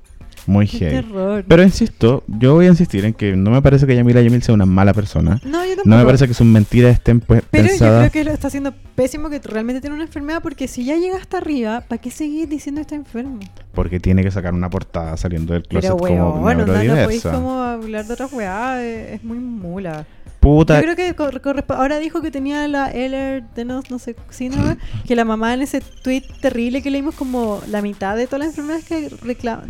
Muy 0.46 0.66
qué 0.66 0.78
heavy. 0.78 0.94
terror. 0.96 1.44
Pero 1.46 1.62
insisto, 1.62 2.24
yo 2.26 2.54
voy 2.54 2.66
a 2.66 2.68
insistir 2.68 3.04
en 3.04 3.14
que 3.14 3.36
no 3.36 3.50
me 3.50 3.62
parece 3.62 3.86
que 3.86 3.94
Yamila 3.94 4.20
Yamil 4.20 4.42
sea 4.42 4.54
una 4.54 4.66
mala 4.66 4.92
persona. 4.92 5.40
No, 5.44 5.64
yo 5.64 5.74
No 5.84 5.96
me 5.96 6.04
parece 6.04 6.26
que 6.26 6.34
sus 6.34 6.46
mentiras 6.46 6.94
estén 6.94 7.20
pues, 7.20 7.42
Pero 7.50 7.68
yo 7.68 7.78
creo 7.78 8.10
que 8.10 8.24
lo 8.24 8.32
está 8.32 8.48
haciendo 8.48 8.72
pésimo 8.94 9.30
que 9.30 9.38
realmente 9.38 9.80
tiene 9.80 9.94
una 9.94 10.04
enfermedad 10.04 10.42
porque 10.42 10.68
si 10.68 10.84
ya 10.84 10.96
llega 10.96 11.16
hasta 11.16 11.38
arriba, 11.38 11.82
¿para 11.82 12.00
qué 12.00 12.10
seguir 12.10 12.48
diciendo 12.48 12.80
que 12.80 12.82
está 12.82 12.94
enfermo? 12.94 13.40
Porque 13.72 14.00
tiene 14.00 14.22
que 14.22 14.30
sacar 14.30 14.54
una 14.54 14.70
portada 14.70 15.16
saliendo 15.16 15.54
del 15.54 15.62
closet 15.62 15.90
Pero 15.90 15.96
como 15.96 16.40
weón, 16.40 16.60
onda, 16.60 16.82
no 16.82 17.04
podéis 17.04 17.22
como 17.22 17.60
hablar 17.60 18.06
de 18.06 18.12
otras 18.12 18.32
weá, 18.32 18.82
es, 18.82 19.14
es 19.14 19.24
muy 19.24 19.38
mula. 19.38 20.06
Puta. 20.42 20.80
Yo 20.80 20.92
creo 20.96 21.14
que 21.40 21.64
ahora 21.68 22.00
dijo 22.00 22.20
que 22.20 22.32
tenía 22.32 22.66
la 22.66 22.90
Eller 22.90 23.44
de 23.54 23.64
no, 23.64 23.80
no 23.88 24.00
sé, 24.00 24.16
síndrome, 24.28 24.76
que 25.06 25.14
la 25.14 25.24
mamá 25.24 25.54
en 25.54 25.62
ese 25.62 25.80
tweet 25.80 26.24
terrible 26.40 26.82
que 26.82 26.90
leímos 26.90 27.14
como 27.14 27.62
la 27.68 27.80
mitad 27.80 28.16
de 28.16 28.26
todas 28.26 28.40
las 28.40 28.48
enfermedades 28.48 28.84
que 28.84 29.08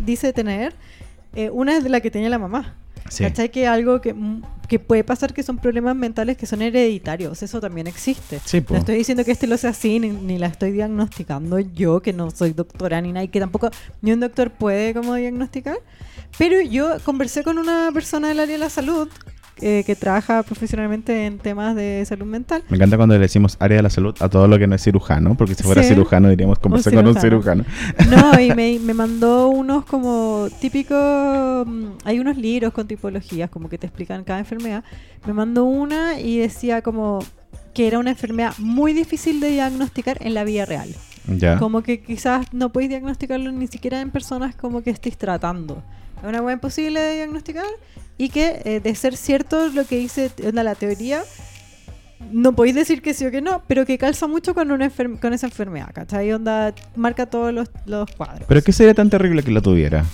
dice 0.03 0.33
tener, 0.33 0.73
eh, 1.35 1.51
una 1.51 1.77
es 1.77 1.83
de 1.83 1.91
la 1.91 2.01
que 2.01 2.09
tenía 2.09 2.27
la 2.27 2.39
mamá. 2.39 2.73
Sí. 3.07 3.23
¿Cachai? 3.23 3.51
Que 3.51 3.67
algo 3.67 4.01
que, 4.01 4.15
mm, 4.15 4.41
que 4.67 4.79
puede 4.79 5.03
pasar 5.03 5.31
que 5.31 5.43
son 5.43 5.59
problemas 5.59 5.95
mentales 5.95 6.37
que 6.37 6.47
son 6.47 6.63
hereditarios, 6.63 7.43
eso 7.43 7.61
también 7.61 7.85
existe. 7.85 8.39
Sí, 8.43 8.61
po. 8.61 8.73
no 8.73 8.79
estoy 8.79 8.95
diciendo 8.95 9.23
que 9.23 9.31
este 9.31 9.45
lo 9.45 9.57
sea 9.57 9.69
así, 9.69 9.99
ni, 9.99 10.09
ni 10.09 10.39
la 10.39 10.47
estoy 10.47 10.71
diagnosticando 10.71 11.59
yo, 11.59 12.01
que 12.01 12.13
no 12.13 12.31
soy 12.31 12.53
doctora 12.53 12.99
ni 12.99 13.11
nada, 13.11 13.25
y 13.25 13.27
que 13.27 13.39
tampoco 13.39 13.69
ni 14.01 14.11
un 14.11 14.21
doctor 14.21 14.49
puede 14.49 14.95
como 14.95 15.13
diagnosticar. 15.13 15.77
Pero 16.39 16.59
yo 16.61 16.97
conversé 17.03 17.43
con 17.43 17.59
una 17.59 17.91
persona 17.93 18.29
del 18.29 18.39
área 18.39 18.53
de 18.53 18.59
la 18.59 18.71
salud 18.71 19.07
eh, 19.61 19.83
que 19.85 19.95
trabaja 19.95 20.43
profesionalmente 20.43 21.25
en 21.25 21.37
temas 21.37 21.75
de 21.75 22.03
salud 22.05 22.25
mental. 22.25 22.63
Me 22.69 22.77
encanta 22.77 22.97
cuando 22.97 23.15
le 23.15 23.21
decimos 23.21 23.55
área 23.59 23.77
de 23.77 23.83
la 23.83 23.89
salud 23.89 24.15
a 24.19 24.27
todo 24.29 24.47
lo 24.47 24.57
que 24.57 24.67
no 24.67 24.75
es 24.75 24.83
cirujano, 24.83 25.35
porque 25.35 25.55
si 25.55 25.63
fuera 25.63 25.83
Sí. 25.83 25.89
cirujano 25.89 26.29
diríamos 26.29 26.59
conversar 26.59 26.93
con 26.93 27.07
un 27.07 27.15
cirujano. 27.19 27.63
No, 28.09 28.39
y 28.39 28.53
me, 28.53 28.79
me 28.79 28.93
mandó 28.93 29.49
unos 29.49 29.85
como 29.85 30.47
típicos, 30.59 31.67
mm, 31.67 31.85
hay 32.03 32.19
unos 32.19 32.37
libros 32.37 32.73
con 32.73 32.87
tipologías 32.87 33.49
como 33.49 33.69
que 33.69 33.77
te 33.77 33.87
explican 33.87 34.23
cada 34.23 34.39
enfermedad. 34.39 34.83
Me 35.25 35.33
mandó 35.33 35.65
una 35.65 36.19
y 36.19 36.39
decía 36.39 36.81
como 36.81 37.19
que 37.73 37.87
era 37.87 37.99
una 37.99 38.11
enfermedad 38.11 38.53
muy 38.57 38.93
difícil 38.93 39.39
de 39.39 39.49
diagnosticar 39.49 40.17
en 40.21 40.33
la 40.33 40.43
vida 40.43 40.65
real. 40.65 40.89
Ya. 41.27 41.57
Como 41.57 41.81
que 41.83 42.01
quizás 42.01 42.51
no 42.53 42.71
podéis 42.71 42.89
diagnosticarlo 42.89 43.51
ni 43.51 43.67
siquiera 43.67 44.01
en 44.01 44.11
personas 44.11 44.55
como 44.55 44.81
que 44.83 44.89
estéis 44.89 45.17
tratando. 45.17 45.81
Es 46.21 46.27
una 46.29 46.41
hueá 46.41 46.53
imposible 46.53 46.99
de 46.99 47.15
diagnosticar 47.15 47.65
y 48.17 48.29
que 48.29 48.61
eh, 48.65 48.79
de 48.79 48.95
ser 48.95 49.15
cierto 49.17 49.69
lo 49.69 49.85
que 49.85 49.97
dice 49.97 50.31
la 50.51 50.75
teoría, 50.75 51.23
no 52.31 52.53
podéis 52.53 52.75
decir 52.75 53.01
que 53.01 53.13
sí 53.13 53.25
o 53.25 53.31
que 53.31 53.41
no, 53.41 53.63
pero 53.67 53.85
que 53.85 53.97
calza 53.97 54.27
mucho 54.27 54.53
con, 54.53 54.71
una 54.71 54.89
con 55.19 55.33
esa 55.33 55.47
enfermedad, 55.47 55.89
¿cachai? 55.93 56.31
Onda, 56.31 56.73
marca 56.95 57.25
todos 57.25 57.53
los, 57.53 57.69
los 57.85 58.09
cuadros. 58.11 58.45
Pero 58.47 58.61
¿qué 58.61 58.71
sería 58.71 58.93
tan 58.93 59.09
terrible 59.09 59.43
que 59.43 59.51
la 59.51 59.61
tuviera? 59.61 60.05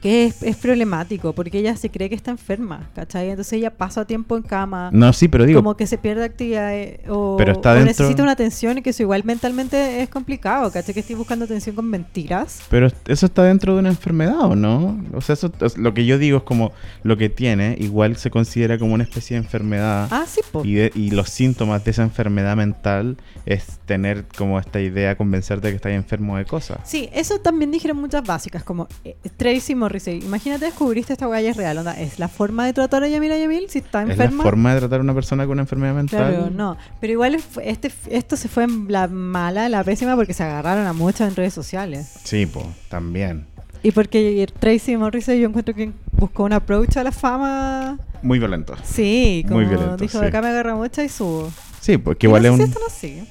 Que 0.00 0.24
es, 0.24 0.42
es 0.42 0.56
problemático, 0.56 1.34
porque 1.34 1.58
ella 1.58 1.76
se 1.76 1.90
cree 1.90 2.08
que 2.08 2.14
está 2.14 2.30
enferma, 2.30 2.88
¿cachai? 2.94 3.28
Entonces 3.28 3.52
ella 3.54 3.70
pasa 3.76 4.06
tiempo 4.06 4.34
en 4.36 4.42
cama. 4.42 4.88
No, 4.94 5.12
sí, 5.12 5.28
pero 5.28 5.44
digo- 5.44 5.58
Como 5.60 5.76
que 5.76 5.86
se 5.86 5.98
pierde 5.98 6.24
actividad 6.24 6.74
eh, 6.74 7.00
o, 7.08 7.36
Pero 7.36 7.52
está 7.52 7.72
o 7.72 7.74
dentro- 7.74 7.88
necesita 7.90 8.22
una 8.22 8.32
atención 8.32 8.78
y 8.78 8.82
que 8.82 8.90
eso 8.90 9.02
igual 9.02 9.24
mentalmente 9.24 10.02
es 10.02 10.08
complicado, 10.08 10.70
¿cachai? 10.72 10.94
Que 10.94 11.00
estoy 11.00 11.16
buscando 11.16 11.44
atención 11.44 11.76
con 11.76 11.84
mentiras. 11.86 12.62
Pero 12.70 12.88
eso 13.08 13.26
está 13.26 13.42
dentro 13.44 13.74
de 13.74 13.80
una 13.80 13.90
enfermedad, 13.90 14.40
¿o 14.44 14.56
no? 14.56 14.98
O 15.12 15.20
sea, 15.20 15.34
eso, 15.34 15.52
es- 15.60 15.76
lo 15.76 15.92
que 15.92 16.06
yo 16.06 16.16
digo 16.16 16.38
es 16.38 16.44
como 16.44 16.72
lo 17.02 17.18
que 17.18 17.28
tiene, 17.28 17.76
igual 17.78 18.16
se 18.16 18.30
considera 18.30 18.78
como 18.78 18.94
una 18.94 19.04
especie 19.04 19.36
de 19.36 19.42
enfermedad. 19.44 20.08
Ah, 20.10 20.24
sí, 20.26 20.40
po. 20.50 20.64
Y, 20.64 20.74
de- 20.76 20.92
y 20.94 21.10
los 21.10 21.28
síntomas 21.28 21.84
de 21.84 21.90
esa 21.90 22.02
enfermedad 22.04 22.56
mental 22.56 23.18
es 23.44 23.78
tener 23.84 24.24
como 24.36 24.58
esta 24.58 24.80
idea, 24.80 25.14
convencerte 25.16 25.66
de 25.66 25.72
que 25.72 25.76
estás 25.76 25.92
enfermo 25.92 26.38
de 26.38 26.46
cosas. 26.46 26.78
Sí, 26.84 27.10
eso 27.12 27.38
también 27.40 27.70
dijeron 27.70 27.98
muchas 27.98 28.24
básicas, 28.24 28.62
como 28.64 28.88
eh, 29.04 29.16
Tracy 29.36 29.74
Morrissey. 29.90 30.20
Imagínate 30.24 30.66
descubriste 30.66 31.12
esta 31.12 31.26
huella 31.26 31.50
es 31.50 31.56
real, 31.56 31.76
onda, 31.78 32.00
¿es 32.00 32.20
la 32.20 32.28
forma 32.28 32.64
de 32.64 32.72
tratar 32.72 33.02
a 33.02 33.08
Yamila 33.08 33.36
Yamil 33.36 33.68
si 33.68 33.78
está 33.78 34.02
¿Es 34.02 34.08
la 34.08 34.12
enferma? 34.14 34.42
forma 34.44 34.72
de 34.74 34.78
tratar 34.80 35.00
a 35.00 35.02
una 35.02 35.14
persona 35.14 35.44
con 35.44 35.52
una 35.54 35.62
enfermedad 35.62 35.94
mental? 35.94 36.30
Claro, 36.32 36.50
no. 36.50 36.76
Pero 37.00 37.12
igual 37.14 37.34
es- 37.34 37.44
este, 37.64 37.90
esto 38.08 38.36
se 38.36 38.48
fue 38.48 38.64
en 38.64 38.86
la 38.88 39.08
mala, 39.08 39.68
la 39.68 39.82
pésima, 39.82 40.14
porque 40.14 40.32
se 40.32 40.44
agarraron 40.44 40.86
a 40.86 40.92
muchas 40.92 41.28
en 41.28 41.34
redes 41.36 41.52
sociales. 41.54 42.08
Sí, 42.22 42.46
pues, 42.46 42.66
también. 42.88 43.46
Y 43.82 43.90
porque 43.90 44.46
Tracy 44.60 44.96
Morrissey 44.96 45.40
yo 45.40 45.48
encuentro 45.48 45.74
que 45.74 45.90
buscó 46.12 46.44
un 46.44 46.52
approach 46.52 46.96
a 46.98 47.02
la 47.02 47.10
fama. 47.12 47.98
Muy 48.22 48.38
violento. 48.38 48.74
Sí, 48.84 49.42
como 49.48 49.56
Muy 49.60 49.68
violento, 49.68 49.96
dijo, 49.96 50.20
sí. 50.20 50.24
acá 50.24 50.40
me 50.40 50.48
agarra 50.48 50.76
mucha 50.76 51.02
y 51.02 51.08
subo. 51.08 51.50
Sí, 51.80 51.96
porque 51.98 52.26
Y 52.26 52.28
igual 52.28 52.42
no 52.44 52.54
es 52.54 52.60
un... 52.60 52.66
si 52.72 52.78
así. 52.86 53.24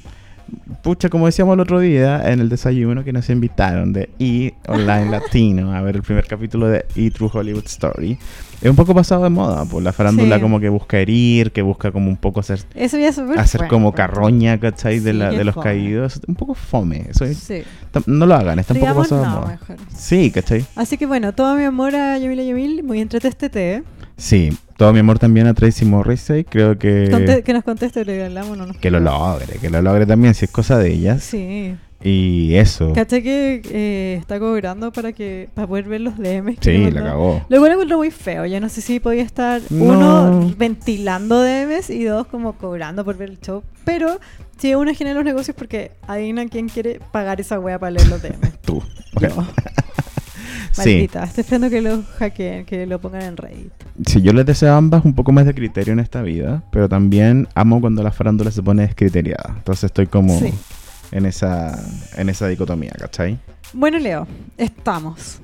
Pucha, 0.81 1.09
como 1.09 1.25
decíamos 1.25 1.53
el 1.55 1.59
otro 1.59 1.79
día 1.79 2.31
en 2.31 2.39
el 2.39 2.49
desayuno 2.49 3.03
que 3.03 3.11
nos 3.13 3.29
invitaron 3.29 3.91
de 3.93 4.09
E! 4.19 4.53
Online 4.67 5.05
Latino 5.11 5.73
a 5.73 5.81
ver 5.81 5.95
el 5.97 6.03
primer 6.03 6.25
capítulo 6.27 6.67
de 6.67 6.85
E! 6.95 7.11
True 7.11 7.29
Hollywood 7.33 7.65
Story. 7.65 8.17
Es 8.61 8.69
un 8.69 8.75
poco 8.75 8.93
pasado 8.93 9.23
de 9.23 9.29
moda, 9.29 9.63
pues 9.65 9.83
la 9.85 9.93
farándula 9.93 10.35
Sí. 10.35 10.41
como 10.41 10.59
que 10.59 10.67
busca 10.69 10.97
herir, 10.99 11.51
que 11.53 11.61
busca 11.61 11.91
como 11.93 12.09
un 12.09 12.17
poco 12.17 12.41
hacer, 12.41 12.59
Eso 12.75 12.97
ya 12.97 13.09
hacer 13.39 13.67
como 13.69 13.93
carroña, 13.93 14.59
¿cachai? 14.59 14.99
De, 14.99 15.11
Sí, 15.11 15.17
la- 15.17 15.31
de 15.31 15.43
los 15.45 15.55
fome. 15.55 15.63
caídos. 15.63 16.19
Un 16.27 16.35
poco 16.35 16.53
fome. 16.55 17.05
Eso 17.09 17.23
es- 17.23 17.37
Sí. 17.37 17.63
tam- 17.93 18.03
No 18.05 18.25
lo 18.25 18.35
hagan, 18.35 18.59
está 18.59 18.73
un 18.73 18.81
poco 18.81 18.95
pasado 18.95 19.21
de 19.21 19.27
no, 19.27 19.35
moda. 19.41 19.47
mejor. 19.47 19.77
Sí, 19.95 20.29
¿cachai? 20.31 20.65
Así 20.75 20.97
que 20.97 21.05
bueno, 21.05 21.33
todo 21.33 21.55
mi 21.55 21.63
amor 21.63 21.95
a 21.95 22.17
Yamila 22.17 22.43
Yamil, 22.43 22.83
muy 22.83 22.99
entrete 22.99 23.29
este 23.29 23.49
té. 23.49 23.83
Sí, 24.19 24.55
todo 24.77 24.93
mi 24.93 24.99
amor 24.99 25.17
también 25.17 25.47
a 25.47 25.53
Tracy 25.53 25.85
Morrissey. 25.85 26.43
Creo 26.43 26.77
que... 26.77 27.09
Conte- 27.09 27.41
que 27.43 27.53
nos 27.53 27.63
conteste, 27.63 28.03
le 28.05 28.25
hablamos, 28.25 28.57
no 28.57 28.65
nos 28.67 28.77
Que 28.77 28.91
lo 28.91 28.99
logre, 28.99 29.57
que 29.59 29.69
lo 29.69 29.81
logre 29.81 30.05
también, 30.05 30.33
si 30.33 30.45
es 30.45 30.51
cosa 30.51 30.77
de 30.77 30.91
ellas. 30.91 31.23
Sí. 31.23 31.75
Y 32.01 32.55
eso. 32.55 32.93
¿Cachai 32.93 33.21
que 33.21 33.61
eh, 33.65 34.17
está 34.21 34.39
cobrando 34.39 34.91
para 34.93 35.11
que 35.11 35.49
para 35.53 35.67
poder 35.67 35.85
ver 35.85 35.99
los 36.01 36.17
DMs? 36.17 36.57
Sí, 36.61 36.71
le 36.77 36.91
la 36.91 37.03
cagó. 37.03 37.45
Lo 37.49 37.59
cual 37.59 37.71
encuentro 37.73 37.97
muy 37.97 38.09
feo. 38.09 38.45
Yo 38.45 38.61
no 38.61 38.69
sé 38.69 38.79
si 38.81 39.01
podía 39.01 39.23
estar, 39.23 39.61
No. 39.69 39.83
uno, 39.83 40.53
ventilando 40.57 41.41
DMs 41.41 41.89
y 41.89 42.05
dos, 42.05 42.25
como 42.27 42.53
cobrando 42.53 43.03
por 43.03 43.17
ver 43.17 43.31
el 43.31 43.39
show. 43.41 43.63
Pero 43.83 44.17
sí, 44.57 44.75
uno 44.75 44.93
genera 44.95 45.15
los 45.15 45.25
negocios 45.25 45.55
porque 45.57 45.91
adivina 46.07 46.45
quién 46.47 46.69
quiere 46.69 47.01
pagar 47.11 47.41
esa 47.41 47.59
wea 47.59 47.77
para 47.79 47.91
leer 47.91 48.07
los 48.07 48.21
DMs. 48.21 48.57
Tú. 48.61 48.81
Yo. 49.19 49.27
Sí. 50.71 50.81
Maldita. 50.91 51.23
Estoy 51.23 51.41
esperando 51.41 51.69
que 51.69 51.81
lo 51.81 52.03
hackeen, 52.17 52.65
que 52.65 52.85
lo 52.85 52.99
pongan 52.99 53.21
en 53.23 53.37
Reddit. 53.37 53.71
Sí, 54.05 54.21
yo 54.21 54.33
les 54.33 54.45
deseo 54.45 54.73
a 54.73 54.77
ambas 54.77 55.03
un 55.05 55.13
poco 55.13 55.31
más 55.31 55.45
de 55.45 55.53
criterio 55.53 55.93
en 55.93 55.99
esta 55.99 56.21
vida, 56.21 56.63
pero 56.71 56.87
también 56.89 57.47
amo 57.55 57.81
cuando 57.81 58.03
la 58.03 58.11
farándula 58.11 58.51
se 58.51 58.61
pone 58.63 58.83
descriteriada. 58.83 59.53
Entonces 59.57 59.85
estoy 59.85 60.07
como 60.07 60.37
Sí. 60.39 60.53
en 61.11 61.25
esa 61.25 61.79
en 62.17 62.29
esa 62.29 62.47
dicotomía, 62.47 62.91
¿cachai? 62.99 63.39
Bueno, 63.73 63.99
Leo, 63.99 64.27
estamos. 64.57 65.39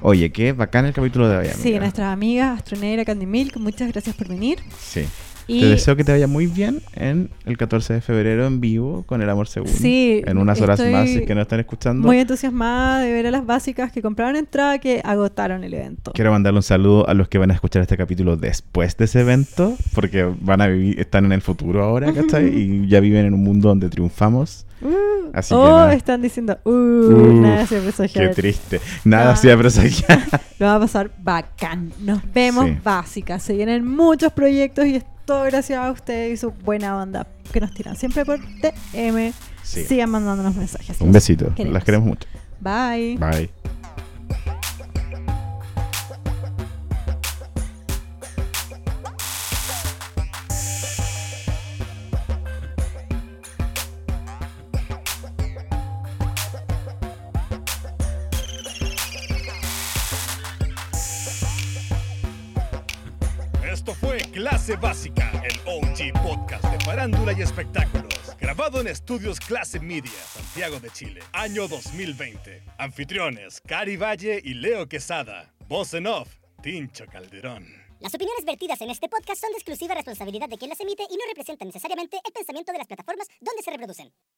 Oye, 0.00 0.30
qué 0.30 0.52
bacán 0.52 0.86
el 0.86 0.92
capítulo 0.92 1.28
de 1.28 1.38
hoy, 1.38 1.46
Sí, 1.54 1.62
amiga. 1.70 1.80
nuestra 1.80 2.12
amiga 2.12 2.52
Astroneira 2.52 3.04
Candy 3.04 3.26
Milk, 3.26 3.56
muchas 3.56 3.90
gracias 3.90 4.14
por 4.14 4.28
venir. 4.28 4.60
Sí. 4.78 5.04
Y- 5.48 5.60
Te 5.60 5.66
deseo 5.66 5.96
que 5.96 6.04
te 6.04 6.12
vaya 6.12 6.26
muy 6.26 6.46
bien 6.46 6.80
en 6.94 7.30
el 7.46 7.56
14 7.56 7.94
de 7.94 8.00
febrero 8.02 8.46
en 8.46 8.60
vivo 8.60 9.02
con 9.06 9.22
El 9.22 9.30
Amor 9.30 9.48
Según. 9.48 9.68
Sí, 9.70 10.22
En 10.26 10.36
unas 10.38 10.60
horas 10.60 10.78
más, 10.92 11.08
si 11.08 11.16
es 11.18 11.26
que 11.26 11.34
no 11.34 11.40
están 11.40 11.58
escuchando. 11.58 12.06
Muy 12.06 12.18
entusiasmada 12.18 13.00
de 13.00 13.10
ver 13.12 13.26
a 13.26 13.30
las 13.30 13.46
básicas 13.46 13.90
que 13.90 14.02
compraron 14.02 14.36
entrada 14.36 14.78
que 14.78 15.00
agotaron 15.02 15.64
el 15.64 15.72
evento. 15.72 16.12
Quiero 16.14 16.30
mandarle 16.32 16.58
un 16.58 16.62
saludo 16.62 17.08
a 17.08 17.14
los 17.14 17.28
que 17.28 17.38
van 17.38 17.50
a 17.50 17.54
escuchar 17.54 17.80
este 17.82 17.96
capítulo 17.96 18.36
después 18.36 18.96
de 18.98 19.06
ese 19.06 19.22
evento, 19.22 19.74
porque 19.94 20.28
van 20.40 20.60
a 20.60 20.66
vivir, 20.68 21.00
están 21.00 21.24
en 21.24 21.32
el 21.32 21.40
futuro 21.40 21.82
ahora, 21.82 22.12
¿cachai? 22.12 22.48
Y 22.54 22.86
ya 22.86 23.00
viven 23.00 23.24
en 23.24 23.32
un 23.34 23.42
mundo 23.42 23.70
donde 23.70 23.88
triunfamos. 23.88 24.66
Uh, 24.80 25.30
Así 25.34 25.48
que 25.50 25.54
oh, 25.60 25.66
nada. 25.78 25.94
están 25.94 26.22
diciendo, 26.22 26.58
uh, 26.64 26.70
Uh, 26.70 27.40
nada 27.40 27.66
se 27.66 27.80
presagiar. 27.80 28.28
Qué 28.28 28.34
triste. 28.34 28.80
Nada 29.04 29.30
Ah. 29.30 29.32
hacía 29.32 29.56
presagiar. 29.58 30.22
Lo 30.58 30.66
va 30.66 30.74
a 30.76 30.80
pasar 30.80 31.10
bacán. 31.20 31.92
Nos 32.00 32.20
vemos 32.32 32.66
Sí. 32.66 32.76
básicas. 32.84 33.42
Se 33.42 33.54
vienen 33.54 33.84
muchos 33.86 34.32
proyectos 34.32 34.86
y 34.86 34.96
es 34.96 35.04
todo 35.24 35.44
gracias 35.44 35.78
a 35.78 35.90
ustedes 35.90 36.32
y 36.34 36.36
su 36.36 36.50
buena 36.52 36.96
onda 36.96 37.26
que 37.52 37.60
nos 37.60 37.72
tiran 37.74 37.96
siempre 37.96 38.24
por 38.24 38.38
DM. 38.40 39.32
Sí. 39.62 39.84
Sigan 39.84 40.10
mandándonos 40.10 40.54
mensajes. 40.56 41.00
Un 41.00 41.12
besito. 41.12 41.52
Queremos. 41.54 41.74
Las 41.74 41.84
queremos 41.84 42.06
mucho. 42.08 42.28
Bye. 42.60 43.16
Bye. 43.18 43.50
Clase 64.48 64.76
Básica, 64.76 65.30
el 65.44 65.60
OG 65.66 66.22
podcast 66.22 66.64
de 66.64 66.82
farándula 66.82 67.34
y 67.34 67.42
espectáculos. 67.42 68.34
Grabado 68.40 68.80
en 68.80 68.86
estudios 68.86 69.38
Clase 69.40 69.78
Media, 69.78 70.10
Santiago 70.10 70.80
de 70.80 70.88
Chile, 70.88 71.20
año 71.34 71.68
2020. 71.68 72.64
Anfitriones, 72.78 73.60
Cari 73.60 73.98
Valle 73.98 74.40
y 74.42 74.54
Leo 74.54 74.88
Quesada. 74.88 75.52
Voz 75.68 75.92
en 75.92 76.06
off, 76.06 76.30
Tincho 76.62 77.04
Calderón. 77.04 77.66
Las 78.00 78.14
opiniones 78.14 78.46
vertidas 78.46 78.80
en 78.80 78.88
este 78.88 79.10
podcast 79.10 79.38
son 79.38 79.50
de 79.50 79.58
exclusiva 79.58 79.94
responsabilidad 79.94 80.48
de 80.48 80.56
quien 80.56 80.70
las 80.70 80.80
emite 80.80 81.02
y 81.02 81.16
no 81.16 81.24
representan 81.28 81.68
necesariamente 81.68 82.16
el 82.24 82.32
pensamiento 82.32 82.72
de 82.72 82.78
las 82.78 82.86
plataformas 82.86 83.28
donde 83.42 83.62
se 83.62 83.70
reproducen. 83.70 84.10